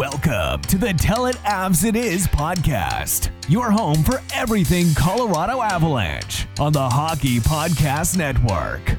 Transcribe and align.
Welcome 0.00 0.62
to 0.62 0.78
the 0.78 0.94
Tell 0.94 1.26
It 1.26 1.36
Avs 1.44 1.84
It 1.84 1.94
Is 1.94 2.26
podcast, 2.26 3.28
your 3.50 3.70
home 3.70 4.02
for 4.02 4.22
everything 4.32 4.94
Colorado 4.94 5.60
Avalanche 5.60 6.46
on 6.58 6.72
the 6.72 6.88
Hockey 6.88 7.38
Podcast 7.38 8.16
Network. 8.16 8.96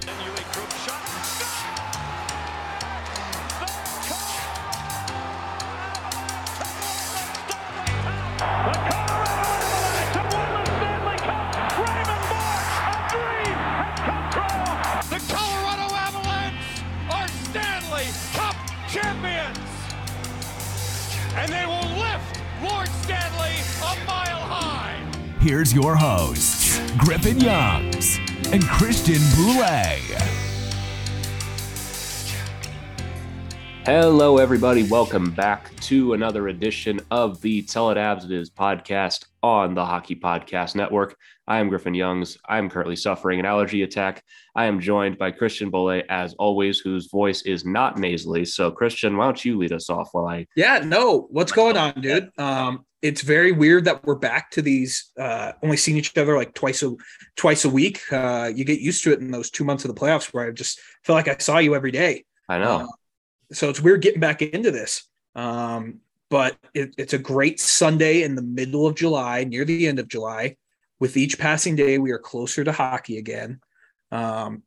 Here's 25.72 25.86
your 25.86 25.96
hosts, 25.96 26.82
Griffin 26.98 27.40
Youngs 27.40 28.20
and 28.52 28.62
Christian 28.62 29.22
Bolle. 29.38 30.20
Hello, 33.86 34.38
everybody. 34.38 34.84
Welcome 34.84 35.32
back 35.32 35.74
to 35.82 36.12
another 36.12 36.50
edition 36.50 37.00
of 37.10 37.40
the 37.40 37.62
Tell 37.62 37.90
It 37.90 37.96
Avs 37.96 38.26
It 38.26 38.32
Is 38.32 38.50
podcast 38.50 39.28
on 39.44 39.74
the 39.74 39.86
Hockey 39.86 40.14
Podcast 40.16 40.76
Network. 40.76 41.16
I 41.48 41.60
am 41.60 41.70
Griffin 41.70 41.94
Youngs. 41.94 42.38
I 42.50 42.58
am 42.58 42.70
currently 42.70 42.98
suffering 42.98 43.40
an 43.40 43.46
allergy 43.46 43.84
attack. 43.84 44.24
I 44.56 44.66
am 44.66 44.82
joined 44.82 45.18
by 45.18 45.32
Christian 45.32 45.70
Bolle, 45.70 46.04
as 46.10 46.34
always, 46.34 46.80
whose 46.80 47.08
voice 47.08 47.44
is 47.44 47.64
not 47.64 47.98
nasally. 47.98 48.44
So, 48.44 48.72
Christian, 48.72 49.16
why 49.16 49.24
don't 49.24 49.46
you 49.46 49.58
lead 49.58 49.72
us 49.72 49.90
off 49.90 50.10
while 50.12 50.28
I 50.28 50.48
Yeah, 50.58 50.80
no, 50.80 51.28
what's 51.30 51.54
going 51.54 51.78
on, 51.78 52.02
dude? 52.02 52.30
Um, 52.38 52.86
it's 53.02 53.22
very 53.22 53.52
weird 53.52 53.86
that 53.86 54.04
we're 54.06 54.16
back 54.16 54.52
to 54.52 54.62
these 54.62 55.12
uh 55.20 55.54
only 55.64 55.78
seeing 55.78 55.98
each 55.98 56.18
other 56.18 56.36
like 56.36 56.54
twice 56.54 56.84
a 56.84 56.94
twice 57.36 57.66
a 57.66 57.70
week. 57.70 58.02
Uh 58.12 58.52
you 58.54 58.64
get 58.64 58.80
used 58.80 59.04
to 59.04 59.12
it 59.12 59.20
in 59.20 59.32
those 59.32 59.50
two 59.50 59.64
months 59.64 59.86
of 59.86 59.94
the 59.94 60.00
playoffs 60.00 60.34
where 60.34 60.48
I 60.48 60.52
just 60.52 60.80
feel 61.04 61.16
like 61.16 61.28
I 61.28 61.38
saw 61.38 61.58
you 61.58 61.76
every 61.76 61.92
day. 61.92 62.26
I 62.48 62.60
know. 62.60 62.82
Uh, 62.82 62.88
so 63.54 63.70
it's 63.70 63.82
weird 63.82 64.02
getting 64.02 64.20
back 64.20 64.42
into 64.42 64.72
this. 64.72 65.08
Um, 65.36 66.00
but 66.30 66.58
it, 66.74 66.94
it's 66.98 67.14
a 67.14 67.18
great 67.18 67.60
Sunday 67.60 68.24
in 68.24 68.36
the 68.36 68.42
middle 68.42 68.88
of 68.88 68.96
July, 68.96 69.44
near 69.44 69.66
the 69.66 69.88
end 69.88 70.00
of 70.00 70.08
July. 70.08 70.56
With 71.00 71.18
each 71.18 71.38
passing 71.38 71.76
day, 71.76 71.98
we 71.98 72.12
are 72.12 72.20
closer 72.20 72.64
to 72.64 72.72
hockey 72.72 73.18
again. 73.18 73.60
Um, 74.12 74.64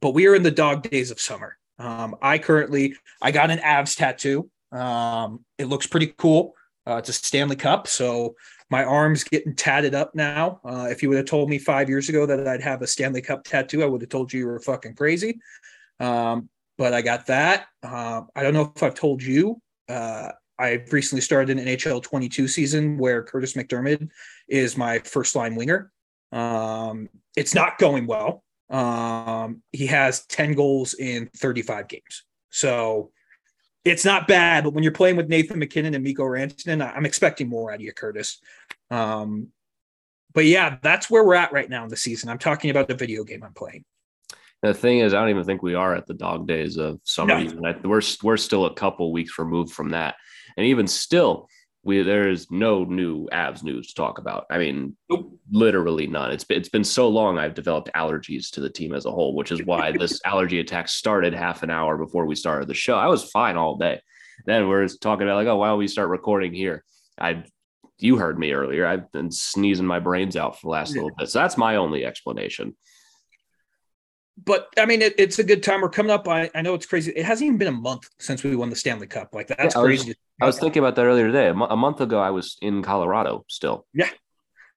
but 0.00 0.14
we 0.14 0.26
are 0.26 0.34
in 0.34 0.42
the 0.42 0.50
dog 0.50 0.88
days 0.88 1.10
of 1.10 1.20
summer. 1.20 1.56
Um, 1.78 2.16
I 2.22 2.38
currently 2.38 2.96
I 3.22 3.30
got 3.30 3.50
an 3.50 3.58
Avs 3.58 3.96
tattoo. 3.96 4.50
Um, 4.70 5.44
it 5.56 5.66
looks 5.66 5.86
pretty 5.86 6.14
cool. 6.18 6.54
Uh, 6.88 6.96
it's 6.96 7.10
a 7.10 7.12
Stanley 7.12 7.56
Cup, 7.56 7.86
so 7.86 8.34
my 8.70 8.82
arm's 8.82 9.22
getting 9.22 9.54
tatted 9.54 9.94
up 9.94 10.14
now. 10.14 10.60
Uh, 10.64 10.88
if 10.90 11.02
you 11.02 11.10
would 11.10 11.18
have 11.18 11.26
told 11.26 11.50
me 11.50 11.58
five 11.58 11.88
years 11.88 12.08
ago 12.08 12.24
that 12.24 12.48
I'd 12.48 12.62
have 12.62 12.80
a 12.80 12.86
Stanley 12.86 13.20
Cup 13.20 13.44
tattoo, 13.44 13.82
I 13.82 13.86
would 13.86 14.00
have 14.00 14.10
told 14.10 14.32
you 14.32 14.40
you 14.40 14.46
were 14.46 14.60
fucking 14.60 14.94
crazy. 14.94 15.38
Um, 16.00 16.48
but 16.78 16.94
I 16.94 17.02
got 17.02 17.26
that. 17.26 17.66
Uh, 17.82 18.22
I 18.34 18.42
don't 18.42 18.54
know 18.54 18.72
if 18.74 18.82
I've 18.82 18.94
told 18.94 19.22
you. 19.22 19.60
Uh, 19.88 20.30
I 20.58 20.84
recently 20.90 21.20
started 21.20 21.58
an 21.58 21.64
NHL 21.64 22.02
22 22.02 22.48
season 22.48 22.96
where 22.96 23.22
Curtis 23.22 23.52
McDermott 23.52 24.08
is 24.48 24.76
my 24.76 24.98
first 25.00 25.36
line 25.36 25.56
winger. 25.56 25.92
Um, 26.32 27.08
it's 27.36 27.54
not 27.54 27.78
going 27.78 28.06
well. 28.06 28.44
Um, 28.70 29.62
he 29.72 29.86
has 29.86 30.24
10 30.26 30.52
goals 30.52 30.94
in 30.94 31.28
35 31.36 31.88
games. 31.88 32.24
So 32.50 33.10
it's 33.88 34.04
not 34.04 34.28
bad, 34.28 34.64
but 34.64 34.72
when 34.72 34.82
you're 34.82 34.92
playing 34.92 35.16
with 35.16 35.28
Nathan 35.28 35.58
MacKinnon 35.58 35.94
and 35.94 36.04
Mikko 36.04 36.24
Rantanen, 36.24 36.94
I'm 36.96 37.06
expecting 37.06 37.48
more 37.48 37.70
out 37.70 37.76
of 37.76 37.80
you, 37.80 37.92
Curtis. 37.92 38.40
Um, 38.90 39.48
but 40.34 40.44
yeah, 40.44 40.78
that's 40.82 41.10
where 41.10 41.24
we're 41.24 41.34
at 41.34 41.52
right 41.52 41.68
now 41.68 41.82
in 41.84 41.88
the 41.88 41.96
season. 41.96 42.28
I'm 42.28 42.38
talking 42.38 42.70
about 42.70 42.88
the 42.88 42.94
video 42.94 43.24
game 43.24 43.42
I'm 43.42 43.54
playing. 43.54 43.84
The 44.62 44.74
thing 44.74 45.00
is, 45.00 45.14
I 45.14 45.20
don't 45.20 45.30
even 45.30 45.44
think 45.44 45.62
we 45.62 45.74
are 45.74 45.94
at 45.94 46.06
the 46.06 46.14
dog 46.14 46.46
days 46.48 46.76
of 46.78 47.00
summer. 47.04 47.44
No. 47.44 47.74
We're 47.84 48.02
we're 48.22 48.36
still 48.36 48.66
a 48.66 48.74
couple 48.74 49.12
weeks 49.12 49.38
removed 49.38 49.72
from 49.72 49.90
that, 49.90 50.16
and 50.56 50.66
even 50.66 50.86
still, 50.88 51.48
we 51.84 52.02
there 52.02 52.28
is 52.28 52.50
no 52.50 52.84
new 52.84 53.26
Avs 53.32 53.62
news 53.62 53.88
to 53.88 53.94
talk 53.94 54.18
about. 54.18 54.46
I 54.50 54.58
mean, 54.58 54.96
Nope. 55.08 55.38
literally 55.50 56.06
none. 56.06 56.30
It's 56.32 56.44
been, 56.44 56.58
it's 56.58 56.68
been 56.68 56.84
so 56.84 57.08
long. 57.08 57.38
I've 57.38 57.54
developed 57.54 57.90
allergies 57.94 58.50
to 58.52 58.60
the 58.60 58.68
team 58.70 58.92
as 58.94 59.06
a 59.06 59.10
whole, 59.10 59.34
which 59.34 59.52
is 59.52 59.62
why 59.62 59.92
this 59.98 60.20
allergy 60.24 60.60
attack 60.60 60.88
started 60.88 61.32
half 61.34 61.62
an 61.62 61.70
hour 61.70 61.96
before 61.96 62.26
we 62.26 62.34
started 62.34 62.68
the 62.68 62.74
show. 62.74 62.96
I 62.96 63.06
was 63.06 63.30
fine 63.30 63.56
all 63.56 63.76
day. 63.76 64.00
Then 64.46 64.68
we're 64.68 64.86
talking 64.88 65.26
about 65.26 65.36
like, 65.36 65.46
oh, 65.46 65.56
why 65.56 65.68
don't 65.68 65.78
we 65.78 65.88
start 65.88 66.08
recording 66.10 66.52
here? 66.52 66.84
I 67.18 67.44
you 68.00 68.16
heard 68.16 68.38
me 68.38 68.52
earlier. 68.52 68.86
I've 68.86 69.10
been 69.10 69.30
sneezing 69.32 69.86
my 69.86 69.98
brains 69.98 70.36
out 70.36 70.54
for 70.60 70.66
the 70.66 70.70
last 70.70 70.90
Yeah. 70.94 71.02
little 71.02 71.16
bit. 71.18 71.28
So 71.30 71.40
that's 71.40 71.56
my 71.56 71.76
only 71.76 72.04
explanation. 72.04 72.76
But 74.44 74.68
I 74.78 74.86
mean, 74.86 75.02
it, 75.02 75.14
it's 75.18 75.38
a 75.38 75.44
good 75.44 75.62
time. 75.62 75.80
We're 75.80 75.88
coming 75.88 76.10
up. 76.12 76.28
I, 76.28 76.50
I 76.54 76.62
know 76.62 76.74
it's 76.74 76.86
crazy. 76.86 77.12
It 77.12 77.24
hasn't 77.24 77.46
even 77.46 77.58
been 77.58 77.68
a 77.68 77.72
month 77.72 78.08
since 78.18 78.44
we 78.44 78.54
won 78.54 78.70
the 78.70 78.76
Stanley 78.76 79.06
Cup. 79.06 79.34
Like 79.34 79.48
that's 79.48 79.74
Yeah, 79.74 79.80
I 79.80 79.84
was- 79.84 80.02
crazy. 80.02 80.14
I 80.40 80.46
was 80.46 80.58
thinking 80.60 80.78
about 80.80 80.94
that 80.96 81.04
earlier 81.04 81.26
today. 81.26 81.48
A 81.48 81.54
month 81.76 82.00
ago, 82.00 82.20
I 82.20 82.30
was 82.30 82.56
in 82.62 82.80
Colorado 82.82 83.44
still. 83.48 83.86
Yeah, 83.92 84.08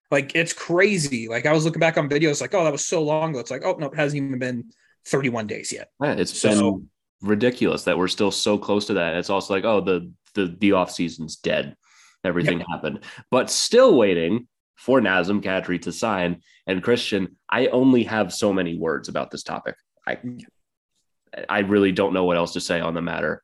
like 0.09 0.35
it's 0.35 0.53
crazy. 0.53 1.27
Like 1.27 1.45
I 1.45 1.53
was 1.53 1.65
looking 1.65 1.79
back 1.79 1.97
on 1.97 2.09
videos, 2.09 2.41
like, 2.41 2.55
oh, 2.55 2.63
that 2.63 2.71
was 2.71 2.85
so 2.85 3.03
long 3.03 3.29
ago. 3.29 3.39
It's 3.39 3.51
like, 3.51 3.63
oh 3.63 3.75
no, 3.77 3.85
it 3.87 3.95
hasn't 3.95 4.23
even 4.23 4.39
been 4.39 4.71
31 5.05 5.45
days 5.45 5.71
yet. 5.71 5.89
Yeah, 6.01 6.13
it's 6.13 6.37
So- 6.39 6.49
been 6.71 6.89
ridiculous 7.21 7.83
that 7.83 7.95
we're 7.99 8.07
still 8.07 8.31
so 8.31 8.57
close 8.57 8.87
to 8.87 8.93
that. 8.95 9.13
It's 9.15 9.29
also 9.29 9.53
like, 9.53 9.63
oh, 9.63 9.81
the 9.81 10.11
the 10.33 10.55
the 10.59 10.71
off 10.71 10.89
season's 10.91 11.35
dead. 11.35 11.75
Everything 12.23 12.59
happened, 12.61 13.01
but 13.29 13.49
still 13.51 13.95
waiting 13.95 14.47
for 14.81 14.99
Nazem 14.99 15.41
Kadri 15.43 15.79
to 15.83 15.91
sign. 15.91 16.41
And 16.65 16.81
Christian, 16.83 17.37
I 17.49 17.67
only 17.67 18.03
have 18.05 18.33
so 18.33 18.51
many 18.51 18.77
words 18.77 19.09
about 19.09 19.29
this 19.31 19.43
topic. 19.43 19.75
I 20.07 20.17
I 21.47 21.59
really 21.59 21.91
don't 21.91 22.13
know 22.13 22.25
what 22.25 22.35
else 22.37 22.53
to 22.53 22.59
say 22.61 22.79
on 22.81 22.93
the 22.93 23.01
matter. 23.01 23.43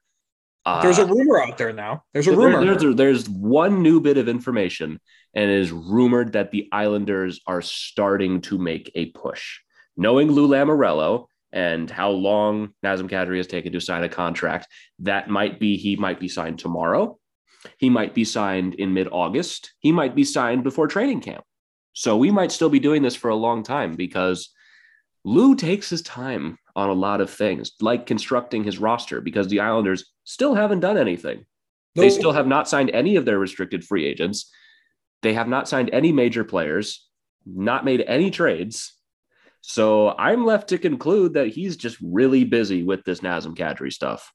Uh, 0.65 0.81
There's 0.81 0.97
a 0.97 1.05
rumor 1.05 1.39
out 1.41 1.57
there 1.57 1.71
now. 1.71 2.03
There's 2.13 2.27
a 2.27 2.31
there- 2.31 2.39
rumor. 2.39 2.75
there's, 2.75 2.95
there's 2.95 3.29
one 3.29 3.81
new 3.81 4.01
bit 4.01 4.17
of 4.17 4.27
information, 4.27 4.99
and 5.33 5.49
it 5.49 5.57
is 5.59 5.71
rumored 5.71 6.33
that 6.33 6.51
the 6.51 6.67
Islanders 6.73 7.39
are 7.47 7.61
starting 7.61 8.41
to 8.41 8.57
make 8.57 8.91
a 8.95 9.05
push. 9.11 9.59
Knowing 9.95 10.29
Lou 10.31 10.47
Lamoriello 10.47 11.27
and 11.53 11.89
how 11.89 12.09
long 12.09 12.73
Nazem 12.83 13.09
Kadri 13.09 13.37
has 13.37 13.47
taken 13.47 13.71
to 13.71 13.79
sign 13.79 14.03
a 14.03 14.09
contract, 14.09 14.67
that 14.99 15.29
might 15.29 15.57
be 15.59 15.77
he 15.77 15.95
might 15.95 16.19
be 16.19 16.27
signed 16.27 16.59
tomorrow. 16.59 17.17
He 17.77 17.89
might 17.89 18.13
be 18.13 18.23
signed 18.23 18.75
in 18.75 18.93
mid 18.93 19.07
August. 19.11 19.73
He 19.79 19.91
might 19.91 20.15
be 20.15 20.23
signed 20.23 20.63
before 20.63 20.87
training 20.87 21.21
camp. 21.21 21.43
So 21.93 22.15
we 22.17 22.31
might 22.31 22.51
still 22.51 22.69
be 22.69 22.79
doing 22.79 23.01
this 23.01 23.15
for 23.15 23.29
a 23.29 23.35
long 23.35 23.63
time 23.63 23.95
because 23.95 24.49
Lou 25.23 25.55
takes 25.55 25.89
his 25.89 26.01
time 26.03 26.57
on 26.75 26.89
a 26.89 26.93
lot 26.93 27.21
of 27.21 27.29
things, 27.29 27.71
like 27.81 28.05
constructing 28.05 28.63
his 28.63 28.77
roster, 28.77 29.19
because 29.19 29.47
the 29.47 29.61
Islanders 29.61 30.13
still 30.23 30.53
haven't 30.53 30.81
done 30.81 30.97
anything. 30.97 31.45
They 31.95 32.11
still 32.11 32.31
have 32.31 32.45
not 32.45 32.69
signed 32.69 32.91
any 32.91 33.15
of 33.15 33.25
their 33.25 33.39
restricted 33.39 33.83
free 33.83 34.05
agents. 34.05 34.51
They 35.23 35.33
have 35.33 35.47
not 35.47 35.67
signed 35.67 35.89
any 35.91 36.11
major 36.11 36.43
players, 36.43 37.07
not 37.45 37.83
made 37.83 38.01
any 38.01 38.29
trades. 38.29 38.93
So 39.61 40.15
I'm 40.15 40.45
left 40.45 40.69
to 40.69 40.77
conclude 40.77 41.33
that 41.33 41.47
he's 41.47 41.75
just 41.75 41.97
really 42.03 42.43
busy 42.43 42.83
with 42.83 43.03
this 43.03 43.21
Nazem 43.21 43.57
Kadri 43.57 43.91
stuff. 43.91 44.31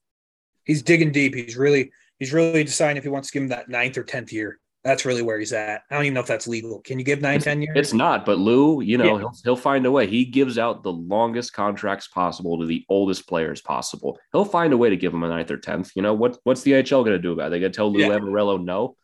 he's 0.65 0.81
digging 0.83 1.13
deep. 1.13 1.33
He's 1.33 1.55
really 1.55 1.91
he's 2.23 2.33
really 2.33 2.63
deciding 2.63 2.97
if 2.97 3.03
he 3.03 3.09
wants 3.09 3.29
to 3.29 3.33
give 3.33 3.43
him 3.43 3.49
that 3.49 3.69
ninth 3.69 3.97
or 3.97 4.03
tenth 4.03 4.31
year. 4.33 4.59
That's 4.83 5.05
really 5.05 5.21
where 5.21 5.39
he's 5.39 5.53
at. 5.53 5.83
I 5.89 5.95
don't 5.95 6.03
even 6.03 6.13
know 6.15 6.19
if 6.19 6.27
that's 6.27 6.45
legal. 6.45 6.81
Can 6.81 6.99
you 6.99 7.05
give 7.05 7.21
nine, 7.21 7.39
ten 7.39 7.61
years? 7.61 7.77
It's 7.77 7.93
not, 7.93 8.25
but 8.25 8.37
Lou, 8.37 8.81
you 8.81 8.97
know, 8.97 9.05
Yeah. 9.13 9.19
he'll, 9.19 9.33
he'll 9.45 9.55
find 9.55 9.85
a 9.85 9.91
way. 9.91 10.07
He 10.07 10.25
gives 10.25 10.57
out 10.57 10.83
the 10.83 10.91
longest 10.91 11.53
contracts 11.53 12.09
possible 12.09 12.59
to 12.59 12.65
the 12.65 12.83
oldest 12.89 13.25
players 13.27 13.61
possible. 13.61 14.19
He'll 14.33 14.43
find 14.43 14.73
a 14.73 14.77
way 14.77 14.89
to 14.89 14.97
give 14.97 15.13
him 15.13 15.23
a 15.23 15.29
ninth 15.29 15.51
or 15.51 15.57
tenth. 15.57 15.91
You 15.95 16.01
know 16.01 16.13
what? 16.13 16.37
What's 16.43 16.63
the 16.63 16.71
HL 16.73 17.05
going 17.05 17.13
to 17.15 17.19
do 17.19 17.31
about 17.31 17.47
it? 17.47 17.49
They 17.51 17.59
going 17.61 17.71
to 17.71 17.75
tell 17.75 17.91
Lou 17.93 18.01
Yeah. 18.01 18.09
Lamoriello 18.09 18.61
no? 18.61 18.97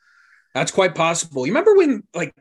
That's 0.53 0.71
quite 0.71 0.95
possible. 0.95 1.45
You 1.47 1.53
remember 1.53 1.75
when 1.75 2.03
like 2.13 2.33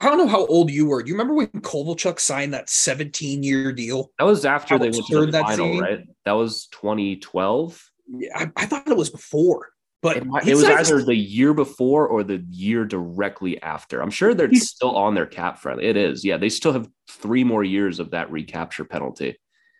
I 0.00 0.06
don't 0.08 0.18
know 0.18 0.28
how 0.28 0.44
old 0.46 0.70
you 0.70 0.86
were. 0.86 1.02
Do 1.02 1.08
you 1.08 1.14
remember 1.14 1.34
when 1.34 1.46
Kovalchuk 1.48 2.20
signed 2.20 2.52
that 2.54 2.68
17 2.68 3.42
year 3.42 3.72
deal? 3.72 4.12
That 4.18 4.26
was 4.26 4.44
after 4.44 4.74
How 4.74 4.78
they 4.78 4.90
went 4.90 5.06
to 5.06 5.20
the 5.26 5.32
that 5.32 5.42
final, 5.42 5.66
seemed. 5.72 5.80
right? 5.80 6.00
That 6.26 6.32
was 6.32 6.66
2012. 6.68 7.90
Yeah, 8.18 8.28
I, 8.36 8.50
I 8.56 8.66
thought 8.66 8.86
it 8.86 8.96
was 8.96 9.10
before, 9.10 9.70
but 10.02 10.18
It, 10.18 10.26
might- 10.26 10.46
it 10.46 10.54
was 10.54 10.64
either 10.64 11.02
the 11.02 11.14
year 11.14 11.54
before 11.54 12.06
or 12.06 12.22
the 12.22 12.44
year 12.50 12.84
directly 12.84 13.60
after. 13.62 14.00
I'm 14.00 14.10
sure 14.10 14.34
they're 14.34 14.52
still 14.54 14.94
on 14.96 15.14
their 15.14 15.26
cap 15.26 15.58
friendly. 15.58 15.86
It 15.86 15.96
is. 15.96 16.24
Yeah. 16.24 16.36
They 16.36 16.48
still 16.48 16.72
have 16.72 16.88
three 17.10 17.44
more 17.44 17.64
years 17.64 17.98
of 17.98 18.10
that 18.10 18.30
recapture 18.30 18.84
penalty. 18.84 19.38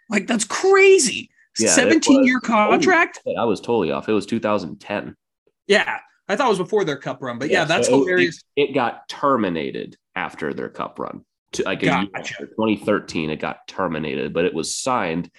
like 0.08 0.26
that's 0.26 0.44
crazy. 0.44 1.30
Yeah, 1.58 1.68
it 1.68 1.74
17 1.74 2.24
year 2.24 2.38
contract. 2.40 3.20
I 3.38 3.44
was 3.44 3.60
totally 3.60 3.90
off. 3.90 4.08
It 4.08 4.12
was 4.12 4.26
2010. 4.26 5.14
Yeah, 5.66 5.98
I 6.28 6.36
thought 6.36 6.46
it 6.46 6.50
was 6.50 6.58
before 6.58 6.84
their 6.84 6.98
cup 6.98 7.22
run, 7.22 7.38
but 7.38 7.48
yeah, 7.50 7.64
that's 7.64 7.88
so 7.88 7.94
it- 7.94 7.98
hilarious. 8.00 8.42
It, 8.56 8.70
it 8.70 8.74
got 8.74 9.08
terminated 9.08 9.96
after 10.14 10.52
their 10.54 10.68
cup 10.68 10.98
run. 10.98 11.24
To 11.52 11.62
like 11.62 11.80
Gotcha. 11.80 12.10
after 12.14 12.46
2013, 12.46 13.30
it 13.30 13.36
got 13.40 13.66
terminated, 13.68 14.32
but 14.34 14.44
it 14.44 14.52
was 14.52 14.76
signed 14.76 15.30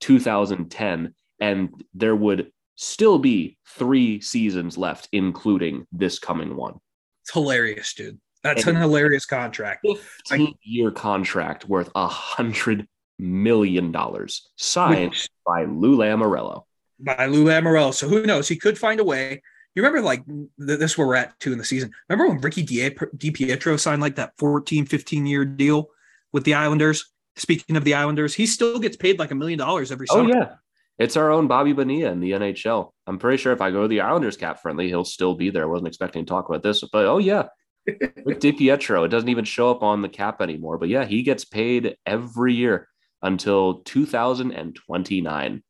2010, 0.00 1.14
and 1.40 1.70
there 1.94 2.14
would 2.16 2.50
still 2.76 3.18
be 3.18 3.56
three 3.76 4.20
seasons 4.20 4.76
left, 4.78 5.08
including 5.12 5.86
this 5.92 6.18
coming 6.18 6.56
one. 6.56 6.74
It's 7.22 7.32
hilarious, 7.32 7.94
dude. 7.94 8.18
That's 8.42 8.66
And- 8.66 8.76
an 8.76 8.82
hilarious 8.82 9.24
contract. 9.26 9.86
15 10.28 10.54
year 10.62 10.90
contract 10.90 11.68
worth 11.68 11.90
a 11.94 12.06
hundred 12.08 12.86
million 13.18 13.92
dollars 13.92 14.48
signed 14.56 15.10
Which- 15.10 15.28
by 15.46 15.64
Lou 15.64 15.96
Lamoriello. 15.96 16.64
by 17.00 17.26
Lou 17.26 17.44
Lamoriello. 17.44 17.92
So 17.94 18.08
who 18.08 18.24
knows? 18.26 18.48
He 18.48 18.56
could 18.56 18.78
find 18.78 19.00
a 19.00 19.04
way. 19.04 19.42
You 19.74 19.82
remember 19.82 20.02
like 20.02 20.24
th- 20.26 20.48
this 20.78 20.92
is 20.92 20.98
where 20.98 21.06
we're 21.06 21.14
at 21.16 21.38
two 21.40 21.52
in 21.52 21.58
the 21.58 21.64
season. 21.64 21.90
Remember 22.08 22.28
when 22.32 22.40
Ricky 22.40 22.62
Di 22.62 22.90
DiPietro 22.90 23.78
signed 23.80 24.00
like 24.02 24.16
that 24.16 24.32
14, 24.38 24.86
15 24.86 25.26
year 25.26 25.44
deal 25.44 25.90
with 26.32 26.44
the 26.44 26.54
Islanders? 26.54 27.06
Speaking 27.36 27.76
of 27.76 27.82
the 27.84 27.94
Islanders, 27.94 28.34
he 28.34 28.46
still 28.46 28.78
gets 28.78 28.96
paid 28.96 29.18
like 29.18 29.32
a 29.32 29.34
million 29.34 29.58
dollars 29.58 29.90
every 29.90 30.06
Oh 30.10 30.16
summer. 30.18 30.30
yeah. 30.30 30.54
It's 30.98 31.16
our 31.16 31.30
own 31.30 31.48
Bobby 31.48 31.72
Bonilla 31.72 32.12
in 32.12 32.20
the 32.20 32.32
NHL. 32.32 32.90
I'm 33.06 33.18
pretty 33.18 33.36
sure 33.38 33.52
if 33.52 33.60
I 33.60 33.70
go 33.70 33.82
to 33.82 33.88
the 33.88 34.00
Islanders 34.02 34.36
cap 34.36 34.60
friendly, 34.62 34.88
he'll 34.88 35.04
still 35.04 35.34
be 35.34 35.50
there. 35.50 35.64
I 35.64 35.66
wasn't 35.66 35.88
expecting 35.88 36.24
to 36.24 36.28
talk 36.28 36.48
about 36.48 36.62
this, 36.62 36.84
but 36.92 37.04
oh 37.06 37.18
yeah. 37.18 37.48
Rick 37.86 38.40
DiPietro. 38.40 39.04
It 39.04 39.08
doesn't 39.08 39.28
even 39.28 39.44
show 39.44 39.70
up 39.70 39.82
on 39.82 40.00
the 40.02 40.08
cap 40.08 40.40
anymore. 40.40 40.78
But 40.78 40.88
yeah, 40.88 41.04
he 41.04 41.22
gets 41.22 41.44
paid 41.44 41.96
every 42.06 42.54
year 42.54 42.88
until 43.22 43.82
2029. 43.82 45.62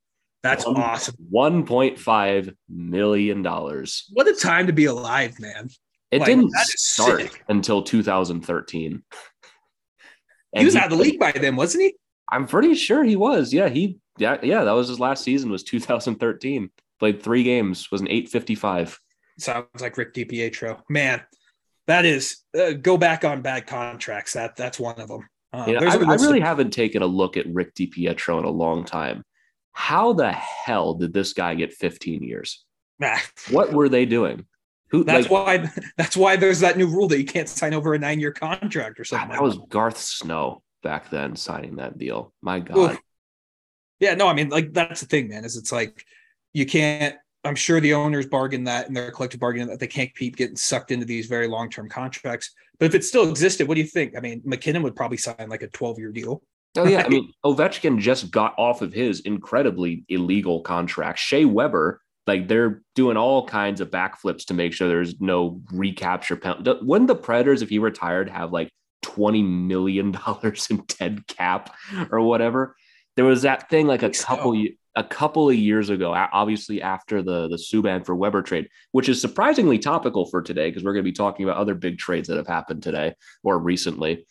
That's 0.43 0.67
One- 0.67 0.77
awesome. 0.77 1.15
$1.5 1.33 2.55
million. 2.69 3.43
What 3.45 4.29
a 4.29 4.35
time 4.35 4.67
to 4.67 4.73
be 4.73 4.85
alive, 4.85 5.41
man. 5.41 5.69
It 6.11 6.19
Like, 6.21 6.27
didn't 6.27 6.53
start 6.53 7.23
sick. 7.23 7.43
until 7.49 7.83
2013. 7.83 9.03
He 10.53 10.59
And 10.59 10.65
was 10.67 10.77
out 10.77 10.85
of 10.85 10.91
the 10.99 11.03
league 11.03 11.19
by 11.19 11.33
then, 11.33 11.57
wasn't 11.57 11.85
he? 11.85 11.95
I'm 12.31 12.47
pretty 12.47 12.75
sure 12.75 13.03
he 13.03 13.17
was. 13.17 13.53
Yeah, 13.53 13.69
he 13.69 13.99
yeah, 14.19 14.39
yeah, 14.43 14.65
that 14.65 14.73
was 14.73 14.89
his 14.89 15.01
last 15.01 15.25
season 15.25 15.51
was 15.51 15.63
2013. 15.63 16.71
Played 17.01 17.23
3 17.23 17.43
games, 17.43 17.91
was 17.91 18.01
an 18.01 18.09
855. 18.09 18.99
Sounds 19.39 19.67
like 19.81 19.97
Rick 19.97 20.15
DiPietro. 20.15 20.81
Man, 20.89 21.21
that 21.87 22.05
is 22.05 22.39
uh, 22.59 22.73
go 22.73 22.97
back 22.97 23.25
on 23.25 23.43
bad 23.43 23.67
contracts. 23.67 24.33
That 24.33 24.57
that's 24.57 24.79
one 24.79 25.01
of 25.01 25.09
them. 25.09 25.29
Uh, 25.53 25.65
Yeah, 25.69 25.81
I, 25.83 25.97
I 25.97 26.15
really 26.15 26.41
haven't 26.41 26.71
taken 26.71 27.03
a 27.03 27.07
look 27.07 27.37
at 27.37 27.47
Rick 27.47 27.75
DiPietro 27.75 28.39
in 28.39 28.45
a 28.45 28.51
long 28.51 28.85
time. 28.85 29.25
How 29.73 30.13
the 30.13 30.31
hell 30.33 30.95
did 30.95 31.13
this 31.13 31.33
guy 31.33 31.55
get 31.57 31.73
15 31.73 32.23
years? 32.23 32.65
What 33.51 33.73
were 33.73 33.89
they 33.89 34.07
doing? 34.07 34.47
Who 34.91 35.03
That's 35.03 35.29
like, 35.29 35.47
why 35.47 35.71
that's 35.97 36.17
why 36.17 36.37
there's 36.37 36.61
that 36.61 36.79
new 36.79 36.87
rule 36.87 37.09
that 37.09 37.19
you 37.19 37.25
can't 37.25 37.49
sign 37.49 37.75
over 37.75 37.95
a 37.95 37.99
nine 37.99 38.21
year 38.21 38.31
contract 38.33 39.01
or 39.01 39.05
something. 39.05 39.31
that 39.31 39.35
like 39.35 39.43
was 39.43 39.59
Garth 39.69 39.99
Snow 39.99 40.63
back 40.85 41.11
then 41.11 41.35
signing 41.35 41.77
that 41.77 41.99
deal. 41.99 42.33
My 42.41 42.61
God. 42.61 42.93
Oof. 42.93 43.01
Yeah, 44.01 44.15
no, 44.15 44.29
I 44.29 44.35
mean, 44.35 44.49
like 44.49 44.73
that's 44.73 45.01
the 45.01 45.07
thing, 45.07 45.29
man. 45.29 45.45
Is 45.45 45.57
it's 45.57 45.73
like 45.73 46.05
you 46.53 46.67
can't. 46.67 47.17
I'm 47.45 47.55
sure 47.55 47.79
the 47.79 47.95
owners 47.95 48.27
bargain 48.27 48.65
that 48.65 48.89
in 48.89 48.95
their 48.95 49.11
collective 49.11 49.39
bargaining 49.41 49.69
that 49.69 49.79
they 49.79 49.87
can't 49.87 50.15
keep 50.17 50.37
getting 50.37 50.57
sucked 50.57 50.91
into 50.91 51.05
these 51.05 51.27
very 51.27 51.47
long 51.47 51.69
term 51.69 51.89
contracts. 51.89 52.51
But 52.79 52.87
if 52.87 52.95
it 52.95 53.05
still 53.05 53.29
existed, 53.29 53.69
what 53.69 53.75
do 53.75 53.83
you 53.83 53.87
think? 53.87 54.17
I 54.17 54.21
mean, 54.21 54.43
MacKinnon 54.45 54.83
would 54.83 54.97
probably 54.97 55.19
sign 55.19 55.49
like 55.49 55.63
a 55.63 55.69
12 55.69 55.99
year 55.99 56.11
deal. 56.11 56.43
Oh 56.77 56.87
yeah, 56.87 57.03
I 57.05 57.09
mean 57.09 57.33
Ovechkin 57.45 57.99
just 58.01 58.31
got 58.31 58.55
off 58.59 58.83
of 58.83 58.93
his 58.93 59.21
incredibly 59.21 60.05
illegal 60.09 60.61
contract. 60.61 61.19
Shea 61.19 61.45
Weber, 61.45 62.01
like 62.27 62.49
they're 62.49 62.83
doing 62.95 63.17
all 63.17 63.47
kinds 63.47 63.81
of 63.81 63.91
backflips 63.91 64.47
to 64.47 64.55
make 64.55 64.73
sure 64.73 64.89
there's 64.89 65.21
no 65.21 65.61
recapture 65.73 66.37
penalty. 66.37 66.73
Wouldn't 66.83 67.09
the 67.09 67.15
Predators, 67.15 67.63
if 67.63 67.69
he 67.69 67.79
retired, 67.79 68.29
have 68.29 68.53
like 68.53 68.71
twenty 69.03 69.43
million 69.43 70.13
dollars 70.13 70.67
in 70.71 70.85
dead 70.99 71.27
cap 71.29 71.75
or 72.11 72.21
whatever? 72.21 72.75
There 73.17 73.25
was 73.25 73.43
that 73.43 73.71
thing 73.71 73.87
like 73.87 74.03
a 74.03 74.07
think 74.07 74.17
so. 74.17 74.27
couple 74.27 74.65
a 74.97 75.05
couple 75.05 75.49
of 75.49 75.57
years 75.57 75.91
ago, 75.91 76.15
obviously 76.15 76.81
after 76.81 77.23
the 77.23 77.49
the 77.49 77.57
Subban 77.57 78.05
for 78.05 78.15
Weber 78.15 78.43
trade, 78.43 78.69
which 78.93 79.09
is 79.09 79.21
surprisingly 79.21 79.79
topical 79.79 80.27
for 80.27 80.43
today 80.43 80.69
because 80.69 80.85
we're 80.85 80.93
going 80.93 81.05
to 81.05 81.11
be 81.11 81.13
talking 81.13 81.45
about 81.45 81.57
other 81.57 81.75
big 81.75 81.99
trades 81.99 82.29
that 82.29 82.37
have 82.37 82.47
happened 82.47 82.83
today 82.83 83.15
or 83.43 83.59
recently. 83.59 84.27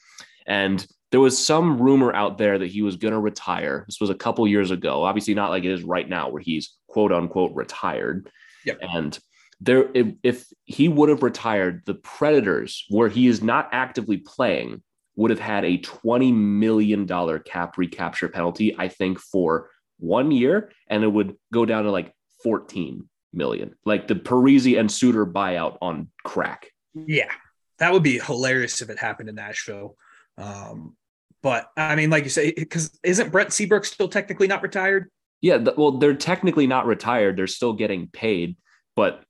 And 0.45 0.85
there 1.11 1.19
was 1.19 1.37
some 1.37 1.79
rumor 1.79 2.13
out 2.13 2.37
there 2.37 2.57
that 2.57 2.71
he 2.71 2.81
was 2.81 2.95
going 2.95 3.13
to 3.13 3.19
retire. 3.19 3.85
This 3.87 4.01
was 4.01 4.09
a 4.09 4.15
couple 4.15 4.47
years 4.47 4.71
ago. 4.71 5.03
Obviously, 5.03 5.35
not 5.35 5.51
like 5.51 5.63
it 5.63 5.71
is 5.71 5.83
right 5.83 6.09
now, 6.09 6.29
where 6.29 6.41
he's 6.41 6.75
quote 6.87 7.11
unquote 7.11 7.53
retired. 7.53 8.29
Yep. 8.65 8.79
And 8.81 9.19
there, 9.61 9.89
if, 9.93 10.07
if 10.23 10.47
he 10.65 10.87
would 10.89 11.09
have 11.09 11.21
retired, 11.23 11.83
the 11.85 11.93
Predators, 11.93 12.85
where 12.89 13.09
he 13.09 13.27
is 13.27 13.43
not 13.43 13.69
actively 13.71 14.17
playing, 14.17 14.81
would 15.15 15.31
have 15.31 15.39
had 15.39 15.65
a 15.65 15.77
twenty 15.77 16.31
million 16.31 17.05
dollar 17.05 17.39
cap 17.39 17.77
recapture 17.77 18.29
penalty. 18.29 18.75
I 18.77 18.87
think 18.87 19.19
for 19.19 19.69
one 19.99 20.31
year, 20.31 20.71
and 20.87 21.03
it 21.03 21.07
would 21.07 21.35
go 21.51 21.65
down 21.65 21.83
to 21.83 21.91
like 21.91 22.13
fourteen 22.43 23.09
million, 23.31 23.75
like 23.85 24.07
the 24.07 24.15
Parise 24.15 24.79
and 24.79 24.91
Suter 24.91 25.25
buyout 25.25 25.77
on 25.81 26.09
crack. 26.23 26.69
Yeah, 26.93 27.31
that 27.79 27.91
would 27.91 28.03
be 28.03 28.19
hilarious 28.19 28.81
if 28.81 28.89
it 28.89 28.99
happened 28.99 29.29
in 29.29 29.35
Nashville. 29.35 29.95
Um, 30.37 30.95
but 31.41 31.69
I 31.77 31.95
mean, 31.95 32.09
like 32.09 32.23
you 32.23 32.29
say, 32.29 32.51
because 32.51 32.97
isn't 33.03 33.31
Brent 33.31 33.53
Seabrook 33.53 33.85
still 33.85 34.07
technically 34.07 34.47
not 34.47 34.63
retired? 34.63 35.11
Yeah, 35.41 35.57
well, 35.57 35.97
they're 35.97 36.15
technically 36.15 36.67
not 36.67 36.85
retired. 36.85 37.35
They're 37.35 37.47
still 37.47 37.73
getting 37.73 38.07
paid, 38.07 38.55
but 38.95 39.23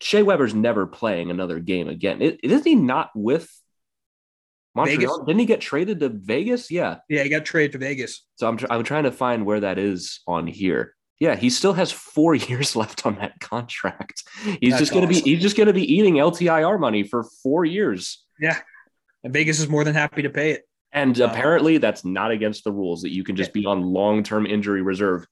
Shea 0.00 0.22
Weber's 0.22 0.54
never 0.54 0.86
playing 0.86 1.30
another 1.30 1.58
game 1.58 1.88
again. 1.88 2.22
Is 2.22 2.38
isn't 2.42 2.66
he 2.66 2.74
not 2.74 3.10
with 3.14 3.50
Montreal? 4.76 4.98
Vegas? 4.98 5.18
Didn't 5.26 5.40
he 5.40 5.46
get 5.46 5.60
traded 5.60 6.00
to 6.00 6.08
Vegas? 6.10 6.70
Yeah. 6.70 6.98
Yeah, 7.08 7.22
he 7.22 7.28
got 7.28 7.44
traded 7.44 7.72
to 7.72 7.78
Vegas. 7.78 8.24
So 8.36 8.46
I'm, 8.48 8.56
tr- 8.56 8.66
I'm 8.70 8.84
trying 8.84 9.04
to 9.04 9.12
find 9.12 9.44
where 9.44 9.60
that 9.60 9.78
is 9.78 10.20
on 10.26 10.46
here. 10.46 10.94
Yeah, 11.18 11.34
he 11.34 11.48
still 11.50 11.72
has 11.72 11.90
four 11.90 12.34
years 12.50 12.76
left 12.76 13.06
on 13.06 13.16
that 13.16 13.40
contract. 13.40 14.22
He's 14.60 14.72
That's 14.72 14.80
just 14.80 14.92
gonna 14.92 15.06
awesome. 15.06 15.24
be 15.24 15.30
he's 15.30 15.42
just 15.42 15.56
gonna 15.56 15.72
be 15.72 15.90
eating 15.92 16.14
LTIR 16.16 16.78
money 16.78 17.02
for 17.04 17.24
four 17.42 17.64
years. 17.64 18.22
Yeah, 18.38 18.58
and 19.24 19.32
Vegas 19.32 19.58
is 19.58 19.66
more 19.68 19.82
than 19.82 19.94
happy 19.94 20.20
to 20.22 20.30
pay 20.30 20.50
it. 20.50 20.68
And 20.92 21.16
Wow. 21.18 21.26
apparently, 21.26 21.78
that's 21.78 22.04
not 22.04 22.30
against 22.32 22.64
the 22.64 22.72
rules 22.72 23.00
that 23.02 23.12
you 23.14 23.24
can 23.24 23.34
just 23.34 23.52
be 23.54 23.64
on 23.64 23.80
long 23.82 24.22
term 24.22 24.44
injury 24.46 24.82
reserve. 24.82 25.26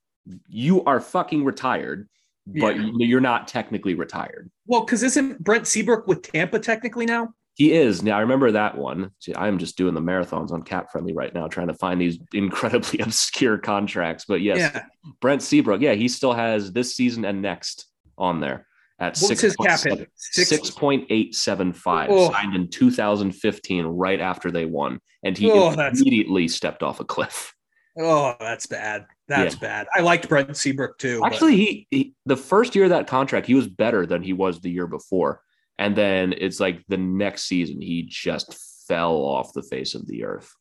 You 0.49 0.83
are 0.85 1.01
fucking 1.01 1.45
retired, 1.45 2.09
but 2.47 2.77
Yeah. 2.77 2.91
you're 3.01 3.21
not 3.21 3.47
technically 3.47 3.93
retired. 3.95 4.51
Well, 4.67 4.87
because 4.87 5.03
isn't 5.03 5.45
Brent 5.45 5.67
Seabrook 5.67 6.07
with 6.07 6.23
Tampa 6.23 6.59
technically 6.61 7.05
now? 7.05 7.35
He 7.57 7.73
is. 7.73 8.03
Now, 8.03 8.17
I 8.19 8.21
remember 8.21 8.51
that 8.53 8.77
one. 8.77 9.13
See, 9.21 9.33
I'm 9.35 9.59
just 9.59 9.77
doing 9.77 9.95
the 9.95 10.01
marathons 10.01 10.51
on 10.51 10.63
Cap 10.63 10.91
Friendly 10.91 11.13
right 11.15 11.33
now, 11.33 11.47
trying 11.47 11.69
to 11.69 11.75
find 11.75 12.01
these 12.01 12.19
incredibly 12.35 12.99
obscure 13.01 13.59
contracts. 13.59 14.25
But 14.27 14.41
yes, 14.41 14.59
Yeah. 14.59 14.85
Brent 15.21 15.43
Seabrook, 15.43 15.81
yeah, 15.81 15.95
he 15.95 16.09
still 16.09 16.33
has 16.33 16.73
this 16.73 16.97
season 16.97 17.25
and 17.25 17.41
next 17.43 17.87
on 18.19 18.41
there 18.41 18.67
at 18.99 19.17
What 19.19 19.31
was 19.31 19.41
his 19.41 19.57
cap 19.57 19.79
6.7 19.81 19.99
hit? 19.99 20.11
Six- 20.15 20.51
6.875, 20.71 22.07
Oh. 22.11 22.31
signed 22.33 22.55
in 22.55 22.69
2015, 22.69 23.87
right 23.87 24.21
after 24.21 24.51
they 24.51 24.65
won. 24.67 25.01
And 25.25 25.37
he 25.39 25.51
Oh, 25.51 25.71
that's- 25.75 26.01
immediately 26.01 26.49
stepped 26.49 26.83
off 26.83 27.01
a 27.01 27.05
cliff. 27.05 27.53
Oh, 27.99 28.35
that's 28.41 28.67
bad. 28.67 29.07
That's 29.29 29.55
Yeah. 29.55 29.61
bad. 29.61 29.87
I 29.95 30.01
liked 30.01 30.29
Brent 30.29 30.57
Seabrook 30.57 30.99
too. 30.99 31.21
but- 31.21 31.33
Actually, 31.33 31.57
he, 31.57 31.87
he 31.91 32.15
the 32.27 32.37
first 32.37 32.75
year 32.75 32.85
of 32.85 32.91
that 32.91 33.07
contract, 33.07 33.47
he 33.47 33.55
was 33.55 33.69
better 33.69 34.07
than 34.07 34.23
he 34.23 34.33
was 34.33 34.61
the 34.61 34.71
year 34.71 34.87
before. 34.89 35.41
And 35.79 35.97
then 35.97 36.35
it's 36.37 36.61
like 36.61 36.85
the 36.89 36.97
next 36.97 37.45
season, 37.45 37.81
he 37.81 38.03
just 38.03 38.57
fell 38.87 39.17
off 39.17 39.53
the 39.53 39.63
face 39.63 39.95
of 39.95 40.07
the 40.07 40.25
earth. 40.25 40.55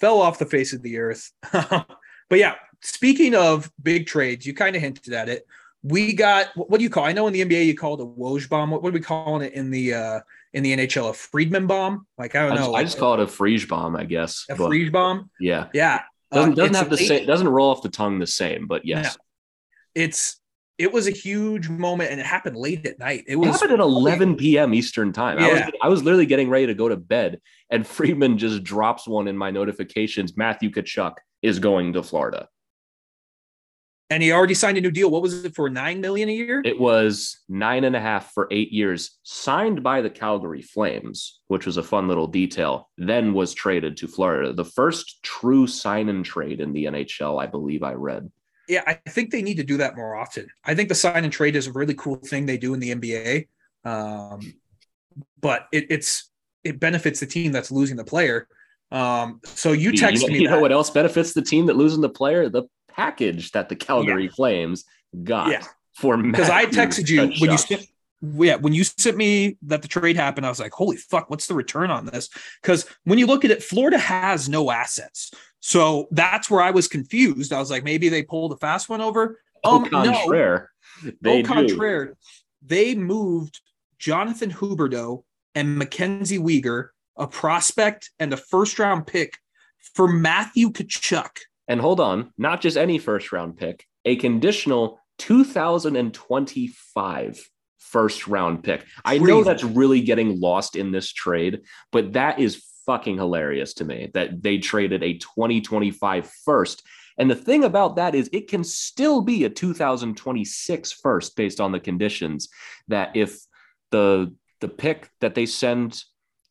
fell 0.00 0.20
off 0.20 0.38
the 0.38 0.46
face 0.46 0.72
of 0.72 0.82
the 0.82 0.98
earth. 0.98 1.32
but 1.52 1.86
yeah, 2.30 2.54
speaking 2.80 3.34
of 3.34 3.70
big 3.82 4.06
trades, 4.06 4.46
you 4.46 4.54
kind 4.54 4.76
of 4.76 4.82
hinted 4.82 5.12
at 5.12 5.28
it. 5.28 5.46
We 5.82 6.14
got 6.14 6.48
what, 6.56 6.78
do 6.78 6.82
you 6.82 6.90
call? 6.90 7.04
I 7.04 7.12
know 7.12 7.26
in 7.26 7.32
the 7.32 7.44
NBA 7.44 7.66
you 7.66 7.76
call 7.76 7.94
it 7.94 8.00
a 8.00 8.06
Woj 8.06 8.48
bomb. 8.48 8.70
What, 8.70 8.82
what 8.82 8.88
are 8.90 8.92
we 8.92 9.00
calling 9.00 9.46
it 9.46 9.52
in 9.52 9.70
the 9.70 9.94
uh 9.94 10.20
in 10.52 10.62
the 10.62 10.76
NHL? 10.76 11.10
A 11.10 11.12
Friedman 11.12 11.66
bomb? 11.66 12.06
Like 12.18 12.34
I 12.34 12.42
don't 12.42 12.52
I 12.52 12.56
just, 12.56 12.68
know. 12.68 12.74
I 12.74 12.82
just 12.82 12.98
call 12.98 13.14
it 13.14 13.20
a 13.20 13.26
Friege 13.26 13.68
bomb, 13.68 13.94
I 13.94 14.04
guess. 14.04 14.46
a 14.48 14.56
Friedman 14.56 14.90
bomb. 14.92 15.30
yeah, 15.38 15.68
Yeah, 15.74 16.02
doesn't 16.32 16.52
Uh, 16.52 16.54
doesn't 16.56 16.70
it's 16.70 16.78
have 16.78 16.90
the 16.90 16.96
same 16.96 17.26
doesn't 17.26 17.48
roll 17.48 17.70
off 17.70 17.82
the 17.82 17.88
tongue 17.88 18.18
the 18.18 18.26
same, 18.26 18.66
but 18.66 18.84
yes, 18.84 19.16
It's 19.94 20.40
it 20.78 20.92
was 20.92 21.06
a 21.06 21.10
huge 21.10 21.68
moment, 21.68 22.10
and 22.10 22.20
it 22.20 22.26
happened 22.26 22.56
late 22.56 22.84
at 22.86 22.98
night. 22.98 23.24
It 23.26 23.36
it 23.36 23.44
happened 23.44 23.72
at 23.72 23.80
11 23.80 24.36
p.m. 24.36 24.74
Eastern 24.74 25.12
time. 25.12 25.38
I 25.38 25.48
was 25.50 25.60
Yeah. 25.60 25.70
I 25.82 25.88
was 25.88 26.02
literally 26.02 26.26
getting 26.26 26.50
ready 26.50 26.66
to 26.66 26.74
go 26.74 26.88
to 26.88 26.96
bed, 26.96 27.40
and 27.70 27.86
Friedman 27.96 28.38
just 28.38 28.62
drops 28.62 29.08
one 29.08 29.28
in 29.28 29.36
my 29.36 29.50
notifications. 29.50 30.36
Matthew 30.36 30.70
Tkachuk 30.70 31.14
is 31.42 31.58
going 31.58 31.92
to 31.94 32.02
Florida. 32.02 32.48
and 34.08 34.22
he 34.22 34.30
already 34.32 34.54
signed 34.54 34.78
a 34.78 34.80
new 34.80 34.90
deal. 34.90 35.10
What 35.10 35.22
was 35.22 35.44
it 35.44 35.54
for? 35.54 35.68
Nine 35.68 36.00
million 36.00 36.28
a 36.28 36.32
year? 36.32 36.62
It 36.64 36.78
was 36.78 37.38
nine 37.48 37.84
and 37.84 37.96
a 37.96 38.00
half 38.00 38.32
for 38.32 38.46
eight 38.50 38.70
years, 38.72 39.18
signed 39.24 39.82
by 39.82 40.00
the 40.00 40.10
Calgary 40.10 40.62
Flames, 40.62 41.40
which 41.48 41.66
was 41.66 41.76
a 41.76 41.82
fun 41.82 42.06
little 42.06 42.26
detail, 42.28 42.88
then 42.98 43.32
was 43.32 43.52
traded 43.54 43.96
to 43.96 44.06
Florida. 44.08 44.52
The 44.52 44.64
first 44.64 45.22
true 45.22 45.66
sign 45.66 46.08
and 46.08 46.24
trade 46.24 46.60
in 46.60 46.72
the 46.72 46.84
NHL, 46.84 47.42
I 47.42 47.46
believe 47.46 47.82
I 47.82 47.94
read. 47.94 48.30
Yeah, 48.68 48.82
I 48.86 48.94
think 48.94 49.30
they 49.30 49.42
need 49.42 49.58
to 49.58 49.64
do 49.64 49.76
that 49.78 49.96
more 49.96 50.16
often. 50.16 50.48
I 50.64 50.74
think 50.74 50.88
the 50.88 50.94
sign 50.94 51.24
and 51.24 51.32
trade 51.32 51.56
is 51.56 51.66
a 51.66 51.72
really 51.72 51.94
cool 51.94 52.16
thing 52.16 52.46
they 52.46 52.58
do 52.58 52.74
in 52.74 52.80
the 52.80 52.94
NBA. 52.94 53.48
Um, 53.84 54.40
but 55.40 55.66
it, 55.72 55.86
it's 55.90 56.30
it 56.64 56.80
benefits 56.80 57.20
the 57.20 57.26
team 57.26 57.52
that's 57.52 57.70
losing 57.70 57.96
the 57.96 58.04
player. 58.04 58.48
Um, 58.90 59.40
so 59.44 59.72
you 59.72 59.92
text 59.92 60.22
you, 60.24 60.32
me 60.32 60.38
you 60.40 60.44
know 60.44 60.56
that. 60.56 60.60
what 60.62 60.72
else 60.72 60.90
benefits 60.90 61.32
the 61.32 61.42
team 61.42 61.66
that 61.66 61.76
losing 61.76 62.00
the 62.00 62.08
player? 62.08 62.48
The 62.48 62.64
package 62.88 63.52
that 63.52 63.68
the 63.68 63.76
Calgary 63.76 64.28
Flames 64.28 64.84
got 65.22 65.50
Yeah. 65.50 65.62
for 65.94 66.16
because 66.16 66.50
I 66.50 66.66
texted 66.66 67.08
you 67.08 67.20
when 67.40 67.50
you 67.50 67.58
sent 67.58 67.86
yeah 68.22 68.56
when 68.56 68.72
you 68.72 68.84
sent 68.84 69.16
me 69.16 69.56
that 69.62 69.82
the 69.82 69.88
trade 69.88 70.16
happened 70.16 70.46
i 70.46 70.48
was 70.48 70.60
like 70.60 70.72
holy 70.72 70.96
fuck 70.96 71.28
what's 71.28 71.46
the 71.46 71.54
return 71.54 71.90
on 71.90 72.06
this? 72.06 72.28
Because 72.62 72.86
when 73.04 73.18
you 73.18 73.26
look 73.26 73.44
at 73.44 73.50
it 73.50 73.62
florida 73.62 73.98
has 73.98 74.48
no 74.48 74.70
assets. 74.70 75.30
So 75.60 76.06
that's 76.10 76.50
where 76.50 76.62
i 76.62 76.70
was 76.70 76.88
confused. 76.88 77.52
I 77.52 77.58
was 77.58 77.70
like 77.70 77.84
maybe 77.84 78.08
they 78.08 78.22
pulled 78.22 78.52
a 78.52 78.56
fast 78.56 78.88
one 78.88 79.00
over? 79.00 79.38
Au 79.64 79.76
um 79.76 79.88
no. 79.90 79.90
contraire, 79.90 80.70
they 81.20 81.42
au 81.42 81.66
do. 81.66 82.14
they 82.62 82.94
moved 82.94 83.60
jonathan 83.98 84.50
huberdeau 84.50 85.24
and 85.54 85.78
mackenzie 85.78 86.38
Weegar, 86.38 86.88
a 87.16 87.26
prospect 87.26 88.10
and 88.18 88.32
a 88.32 88.36
first 88.36 88.78
round 88.78 89.06
pick 89.06 89.34
for 89.94 90.08
matthew 90.08 90.70
Tkachuk. 90.70 91.38
And 91.68 91.80
hold 91.80 91.98
on, 91.98 92.32
not 92.38 92.60
just 92.60 92.76
any 92.76 92.98
first 92.98 93.32
round 93.32 93.56
pick, 93.56 93.84
a 94.04 94.16
conditional 94.16 95.00
2025 95.18 97.50
first 97.90 98.26
round 98.26 98.64
pick. 98.64 98.84
I 99.04 99.18
know 99.18 99.44
that's 99.44 99.64
really 99.64 100.00
getting 100.00 100.40
lost 100.40 100.76
in 100.76 100.90
this 100.90 101.12
trade, 101.12 101.62
but 101.92 102.12
that 102.14 102.38
is 102.38 102.64
fucking 102.86 103.16
hilarious 103.16 103.74
to 103.74 103.84
me 103.84 104.10
that 104.14 104.42
they 104.42 104.58
traded 104.58 105.02
a 105.02 105.18
2025 105.18 106.30
first. 106.44 106.86
And 107.18 107.30
the 107.30 107.34
thing 107.34 107.64
about 107.64 107.96
that 107.96 108.14
is 108.14 108.28
it 108.32 108.48
can 108.48 108.62
still 108.62 109.20
be 109.20 109.44
a 109.44 109.50
2026 109.50 110.92
first 110.92 111.36
based 111.36 111.60
on 111.60 111.72
the 111.72 111.80
conditions 111.80 112.48
that 112.88 113.16
if 113.16 113.40
the 113.90 114.34
the 114.60 114.68
pick 114.68 115.10
that 115.20 115.34
they 115.34 115.46
send 115.46 116.02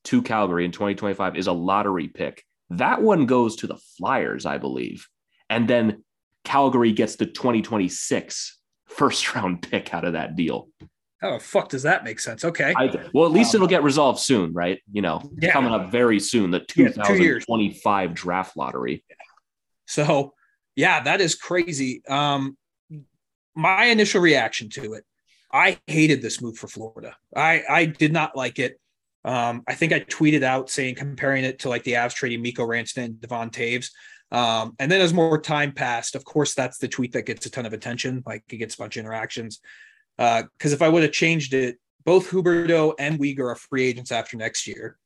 to 0.03 0.21
Calgary 0.21 0.65
in 0.65 0.71
2025 0.71 1.35
is 1.35 1.47
a 1.47 1.51
lottery 1.51 2.07
pick, 2.07 2.43
that 2.69 3.01
one 3.01 3.25
goes 3.25 3.55
to 3.57 3.67
the 3.67 3.79
Flyers, 3.97 4.45
I 4.45 4.59
believe. 4.59 5.07
And 5.49 5.67
then 5.67 6.03
Calgary 6.43 6.91
gets 6.91 7.15
the 7.15 7.25
2026 7.25 8.59
first 8.85 9.35
round 9.35 9.61
pick 9.63 9.93
out 9.93 10.05
of 10.05 10.13
that 10.13 10.35
deal. 10.35 10.69
How 11.25 11.33
the 11.37 11.43
fuck 11.43 11.69
does 11.69 11.83
that 11.83 12.03
make 12.03 12.19
sense 12.19 12.45
okay 12.45 12.73
I, 12.77 13.09
well, 13.13 13.25
at 13.25 13.31
least 13.31 13.55
Um, 13.55 13.59
it'll 13.59 13.67
get 13.67 13.83
resolved 13.83 14.19
soon, 14.19 14.53
right? 14.53 14.79
You 14.91 15.01
know, 15.01 15.31
Yeah. 15.41 15.51
coming 15.51 15.73
up 15.73 15.91
very 15.91 16.19
soon, 16.19 16.51
the 16.51 16.63
Yeah, 16.75 16.89
2025 16.89 18.13
draft 18.13 18.55
lottery. 18.55 19.03
So, 19.87 20.33
yeah, 20.75 21.01
that 21.03 21.21
is 21.21 21.35
crazy. 21.35 22.03
Um, 22.07 22.57
my 23.55 23.85
initial 23.85 24.21
reaction 24.21 24.69
to 24.71 24.93
it, 24.93 25.03
I 25.51 25.79
hated 25.87 26.21
this 26.21 26.41
move 26.41 26.57
for 26.57 26.67
Florida. 26.67 27.15
I 27.35 27.63
I 27.69 27.85
did 27.85 28.11
not 28.13 28.35
like 28.35 28.59
it. 28.59 28.79
Um, 29.23 29.63
I 29.67 29.73
think 29.73 29.93
I 29.93 30.01
tweeted 30.01 30.43
out 30.43 30.69
saying 30.69 30.95
comparing 30.95 31.43
it 31.45 31.59
to 31.59 31.69
like 31.69 31.83
the 31.83 31.93
Avs 31.93 32.13
trading 32.13 32.41
Mikko 32.41 32.67
Rantanen 32.67 33.05
and 33.05 33.21
Devon 33.21 33.49
Toews. 33.49 33.89
Um, 34.31 34.75
and 34.79 34.91
then 34.91 35.01
as 35.01 35.13
more 35.13 35.39
time 35.39 35.71
passed, 35.71 36.15
of 36.15 36.25
course, 36.25 36.53
that's 36.53 36.77
the 36.77 36.87
tweet 36.87 37.13
that 37.13 37.25
gets 37.25 37.45
a 37.45 37.49
ton 37.49 37.65
of 37.65 37.73
attention. 37.73 38.21
Like 38.25 38.43
it 38.49 38.57
gets 38.57 38.75
a 38.75 38.77
bunch 38.77 38.97
of 38.97 39.01
interactions. 39.01 39.61
Uh, 40.17 40.43
because 40.57 40.73
if 40.73 40.81
I 40.81 40.89
would 40.89 41.03
have 41.03 41.11
changed 41.11 41.53
it, 41.53 41.77
both 42.05 42.29
Huberdeau 42.29 42.93
and 42.99 43.19
Weegar 43.19 43.51
are 43.51 43.55
free 43.55 43.85
agents 43.85 44.11
after 44.11 44.37
next 44.37 44.67
year. 44.67 44.97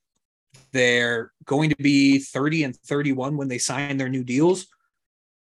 They're 0.72 1.32
going 1.46 1.70
to 1.70 1.76
be 1.78 2.20
30 2.20 2.64
and 2.64 2.76
31 2.76 3.38
when 3.38 3.48
they 3.48 3.58
sign 3.58 3.98
their 3.98 4.10
new 4.10 4.24
deals 4.24 4.68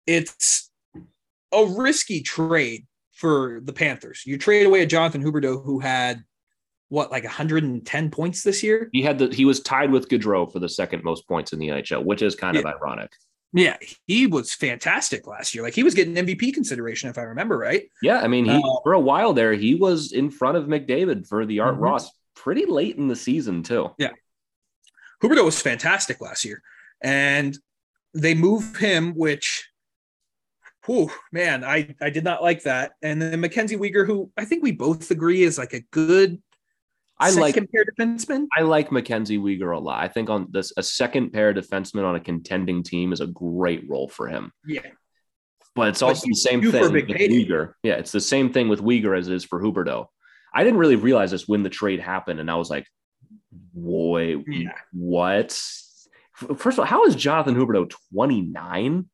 it's 0.07 0.71
a 1.53 1.65
risky 1.65 2.23
trade 2.23 2.87
for 3.13 3.61
the 3.65 3.73
Panthers. 3.73 4.23
You 4.27 4.39
trade 4.39 4.67
away 4.67 4.83
a 4.83 4.87
Jonathan 4.87 5.23
Huberdeau 5.23 5.65
who 5.65 5.81
had 5.81 6.25
what 6.89 7.11
like 7.11 7.25
110 7.25 8.11
points 8.11 8.43
this 8.43 8.63
year. 8.63 8.89
He 8.93 9.03
had 9.03 9.19
the 9.19 9.29
he 9.29 9.45
was 9.45 9.61
tied 9.61 9.91
with 9.91 10.09
Gaudreau 10.09 10.51
for 10.51 10.59
the 10.59 10.69
second 10.69 11.05
most 11.05 11.27
points 11.27 11.53
in 11.53 11.59
the 11.59 11.69
NHL, 11.69 12.05
which 12.05 12.23
is 12.23 12.35
kind 12.35 12.57
of 12.57 12.67
ironic. 12.67 13.13
Yeah, 13.55 13.77
he 14.07 14.27
was 14.27 14.55
fantastic 14.55 15.27
last 15.27 15.55
year. 15.55 15.63
Like 15.63 15.75
he 15.75 15.83
was 15.83 15.95
getting 15.95 16.15
MVP 16.15 16.55
consideration 16.55 17.11
if 17.11 17.19
I 17.19 17.23
remember 17.23 17.59
right. 17.59 17.89
Yeah, 18.03 18.21
I 18.21 18.29
mean, 18.29 18.47
he 18.47 18.53
Uh, 18.57 18.81
for 18.83 18.95
a 18.95 19.01
while 19.01 19.33
there, 19.35 19.53
he 19.53 19.75
was 19.75 20.13
in 20.13 20.31
front 20.31 20.57
of 20.57 20.65
McDavid 20.65 21.27
for 21.27 21.45
the 21.45 21.61
Art 21.61 21.77
Mhm. 21.77 21.81
Ross 21.83 22.11
pretty 22.35 22.65
late 22.65 22.97
in 22.97 23.09
the 23.09 23.17
season 23.17 23.63
too. 23.63 23.91
Yeah. 23.99 24.13
Huberdeau 25.23 25.45
was 25.45 25.61
fantastic 25.61 26.21
last 26.21 26.45
year, 26.45 26.63
and 27.03 27.57
they 28.15 28.35
move 28.35 28.77
him, 28.77 29.13
which, 29.15 29.69
whew, 30.87 31.11
man, 31.31 31.63
I 31.63 31.95
I 32.01 32.11
did 32.11 32.25
not 32.25 32.43
like 32.43 32.63
that. 32.63 32.93
And 33.03 33.21
then 33.21 33.41
Mackenzie 33.41 33.77
Weegar, 33.77 34.07
who 34.07 34.33
I 34.37 34.45
think 34.47 34.63
we 34.63 34.73
both 34.73 35.11
agree 35.11 35.43
is 35.43 35.59
like 35.59 35.75
a 35.75 35.81
good, 35.93 36.43
I 37.23 37.31
like 37.31 37.55
second 37.55 37.69
pair 37.73 37.85
defenseman. 37.85 38.47
I 38.57 38.63
like 38.63 38.91
Mackenzie 38.93 39.39
Weegar 39.39 39.75
a 39.75 39.79
lot. 39.79 40.03
I 40.03 40.09
think 40.09 40.29
on 40.31 40.49
this 40.51 40.73
a 40.77 40.83
second 40.83 41.33
pair 41.33 41.53
defenseman 41.55 42.05
on 42.05 42.15
a 42.17 42.21
contending 42.21 42.83
team 42.83 43.13
is 43.13 43.21
a 43.21 43.27
great 43.27 43.89
role 43.89 44.09
for 44.09 44.29
him. 44.29 44.53
Yeah, 44.67 44.81
But 45.75 45.89
it's 45.89 46.01
But 46.01 46.07
also 46.09 46.27
the 46.29 46.35
same 46.35 46.61
due 46.61 46.71
for 46.71 46.79
a 46.79 46.83
thing 46.85 46.93
with 46.93 47.07
payday. 47.09 47.45
Weegar. 47.47 47.75
Yeah, 47.83 47.95
it's 47.95 48.13
the 48.13 48.21
same 48.21 48.53
thing 48.53 48.69
with 48.69 48.81
Weegar 48.81 49.17
as 49.19 49.29
it 49.29 49.35
is 49.35 49.45
for 49.45 49.61
Huberdeau. 49.63 50.07
I 50.55 50.65
didn't 50.65 50.79
really 50.79 50.97
realize 50.97 51.31
this 51.31 51.49
when 51.49 51.63
the 51.63 51.71
trade 51.71 52.01
happened, 52.01 52.39
and 52.41 52.51
I 52.51 52.57
was 52.57 52.69
like, 52.71 52.87
"Boy, 53.75 54.37
Yeah. 54.47 54.73
what?" 54.93 55.51
First 56.57 56.77
of 56.77 56.81
all, 56.81 56.85
how 56.87 57.05
is 57.05 57.15
Jonathan 57.15 57.55
Huberdeau 57.55 57.91
twenty 58.13 58.41
nine? 58.43 59.09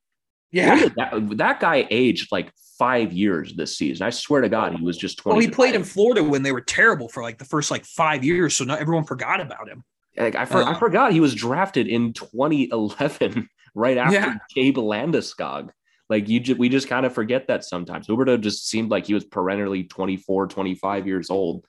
yeah. 0.51 0.89
that, 0.97 1.37
that 1.37 1.61
guy 1.61 1.87
aged 1.91 2.33
like 2.33 2.51
five 2.79 3.13
years 3.13 3.55
this 3.55 3.77
season. 3.77 4.07
I 4.07 4.11
swear 4.11 4.41
to 4.41 4.49
God, 4.49 4.75
he 4.77 4.85
was 4.85 4.97
just 4.97 5.19
twenty. 5.19 5.37
Well, 5.37 5.45
he 5.47 5.51
played 5.51 5.75
in 5.75 5.85
Florida 5.85 6.23
when 6.23 6.43
they 6.43 6.53
were 6.53 6.61
terrible 6.61 7.09
for 7.09 7.23
like 7.23 7.39
the 7.39 7.45
first 7.45 7.71
like 7.71 7.85
five 7.85 8.25
years, 8.25 8.55
so 8.57 8.65
not 8.65 8.81
everyone 8.81 9.05
forgot 9.05 9.41
about 9.41 9.69
him. 9.69 9.83
Like, 10.17 10.35
I, 10.35 10.45
for, 10.47 10.59
I 10.59 10.73
Uh, 10.73 10.79
forgot 10.79 11.13
he 11.13 11.21
was 11.21 11.35
drafted 11.35 11.87
in 11.87 12.13
2011, 12.13 13.49
right 13.75 13.97
after 13.97 14.15
Yeah. 14.15 14.35
Gabe 14.55 14.77
Landeskog. 14.79 15.71
Like 16.11 16.29
you, 16.29 16.41
ju- 16.41 16.57
we 16.57 16.69
just 16.71 16.89
kind 16.89 17.05
of 17.05 17.13
forget 17.13 17.49
that 17.49 17.65
sometimes. 17.65 18.07
Huberdeau 18.09 18.41
just 18.41 18.67
seemed 18.69 18.91
like 18.91 19.07
he 19.07 19.15
was 19.15 19.25
perennially 19.25 19.85
24, 19.85 20.47
25 20.49 21.07
years 21.07 21.29
old, 21.31 21.65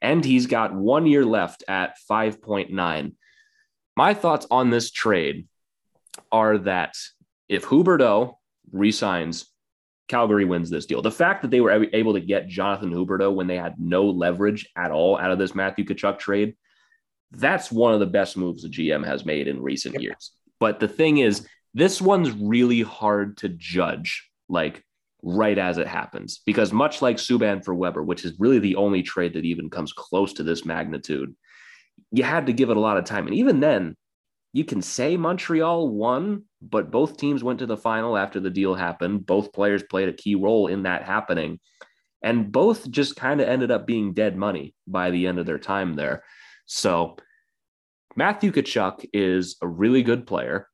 and 0.00 0.24
he's 0.24 0.46
got 0.46 0.72
one 0.74 1.04
year 1.06 1.24
left 1.26 1.64
at 1.68 1.96
5.9. 2.10 3.12
My 3.96 4.14
thoughts 4.14 4.46
on 4.50 4.70
this 4.70 4.90
trade 4.90 5.48
are 6.30 6.58
that 6.58 6.94
if 7.48 7.64
Huberdeau 7.64 8.34
resigns, 8.72 9.46
Calgary 10.08 10.44
wins 10.44 10.70
this 10.70 10.86
deal. 10.86 11.02
The 11.02 11.10
fact 11.10 11.42
that 11.42 11.50
they 11.50 11.60
were 11.60 11.86
able 11.92 12.14
to 12.14 12.20
get 12.20 12.48
Jonathan 12.48 12.92
Huberdeau 12.92 13.34
when 13.34 13.46
they 13.46 13.56
had 13.56 13.78
no 13.78 14.06
leverage 14.06 14.68
at 14.76 14.90
all 14.90 15.18
out 15.18 15.32
of 15.32 15.38
this 15.38 15.54
Matthew 15.54 15.84
Tkachuk 15.84 16.18
trade 16.18 16.56
that's 17.32 17.72
one 17.72 17.92
of 17.94 18.00
the 18.00 18.06
best 18.06 18.36
moves 18.36 18.62
the 18.62 18.68
GM 18.68 19.04
has 19.04 19.24
made 19.24 19.48
in 19.48 19.62
recent 19.62 19.94
Yep. 19.94 20.02
years. 20.02 20.32
But 20.58 20.80
the 20.80 20.88
thing 20.88 21.18
is, 21.18 21.46
this 21.74 22.00
one's 22.00 22.30
really 22.30 22.82
hard 22.82 23.36
to 23.38 23.48
judge, 23.48 24.30
like 24.48 24.82
right 25.22 25.58
as 25.58 25.78
it 25.78 25.86
happens, 25.86 26.40
because 26.46 26.72
much 26.72 27.02
like 27.02 27.16
Subban 27.16 27.64
for 27.64 27.74
Weber, 27.74 28.02
which 28.02 28.24
is 28.24 28.38
really 28.38 28.58
the 28.58 28.76
only 28.76 29.02
trade 29.02 29.34
that 29.34 29.44
even 29.44 29.68
comes 29.68 29.92
close 29.92 30.32
to 30.34 30.42
this 30.42 30.64
magnitude, 30.64 31.34
you 32.12 32.22
had 32.22 32.46
to 32.46 32.52
give 32.52 32.70
it 32.70 32.76
a 32.76 32.80
lot 32.80 32.96
of 32.96 33.04
time. 33.04 33.26
And 33.26 33.34
even 33.34 33.60
then, 33.60 33.96
you 34.52 34.64
can 34.64 34.82
say 34.82 35.16
Montreal 35.16 35.88
won, 35.88 36.44
but 36.62 36.90
both 36.90 37.16
teams 37.16 37.44
went 37.44 37.58
to 37.58 37.66
the 37.66 37.76
final 37.76 38.16
after 38.16 38.40
the 38.40 38.50
deal 38.50 38.74
happened. 38.74 39.26
Both 39.26 39.52
players 39.52 39.82
played 39.82 40.08
a 40.08 40.14
key 40.14 40.34
role 40.34 40.66
in 40.66 40.84
that 40.84 41.02
happening. 41.02 41.60
And 42.22 42.50
both 42.50 42.90
just 42.90 43.16
kind 43.16 43.40
of 43.40 43.48
ended 43.48 43.70
up 43.70 43.86
being 43.86 44.14
dead 44.14 44.36
money 44.36 44.74
by 44.86 45.10
the 45.10 45.26
end 45.26 45.38
of 45.38 45.46
their 45.46 45.58
time 45.58 45.94
there. 45.94 46.24
So 46.64 47.16
Matthew 48.16 48.50
Tkachuk 48.50 49.06
is 49.12 49.56
a 49.60 49.68
really 49.68 50.02
good 50.02 50.26
player 50.26 50.68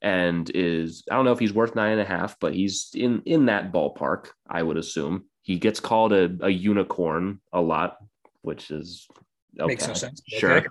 and 0.00 0.50
is 0.54 1.02
I 1.10 1.16
don't 1.16 1.24
know 1.24 1.32
if 1.32 1.38
he's 1.38 1.52
worth 1.52 1.74
nine 1.74 1.92
and 1.92 2.00
a 2.00 2.04
half, 2.04 2.38
but 2.38 2.54
he's 2.54 2.90
in 2.94 3.22
in 3.26 3.46
that 3.46 3.72
ballpark, 3.72 4.28
I 4.48 4.62
would 4.62 4.76
assume. 4.76 5.24
He 5.42 5.58
gets 5.58 5.80
called 5.80 6.12
a, 6.12 6.36
a 6.40 6.50
unicorn 6.50 7.40
a 7.52 7.60
lot, 7.60 7.96
which 8.42 8.70
is 8.70 9.08
okay. 9.58 9.66
Makes 9.66 9.88
no 9.88 9.94
sense. 9.94 10.22
Sure. 10.28 10.52
Okay. 10.58 10.68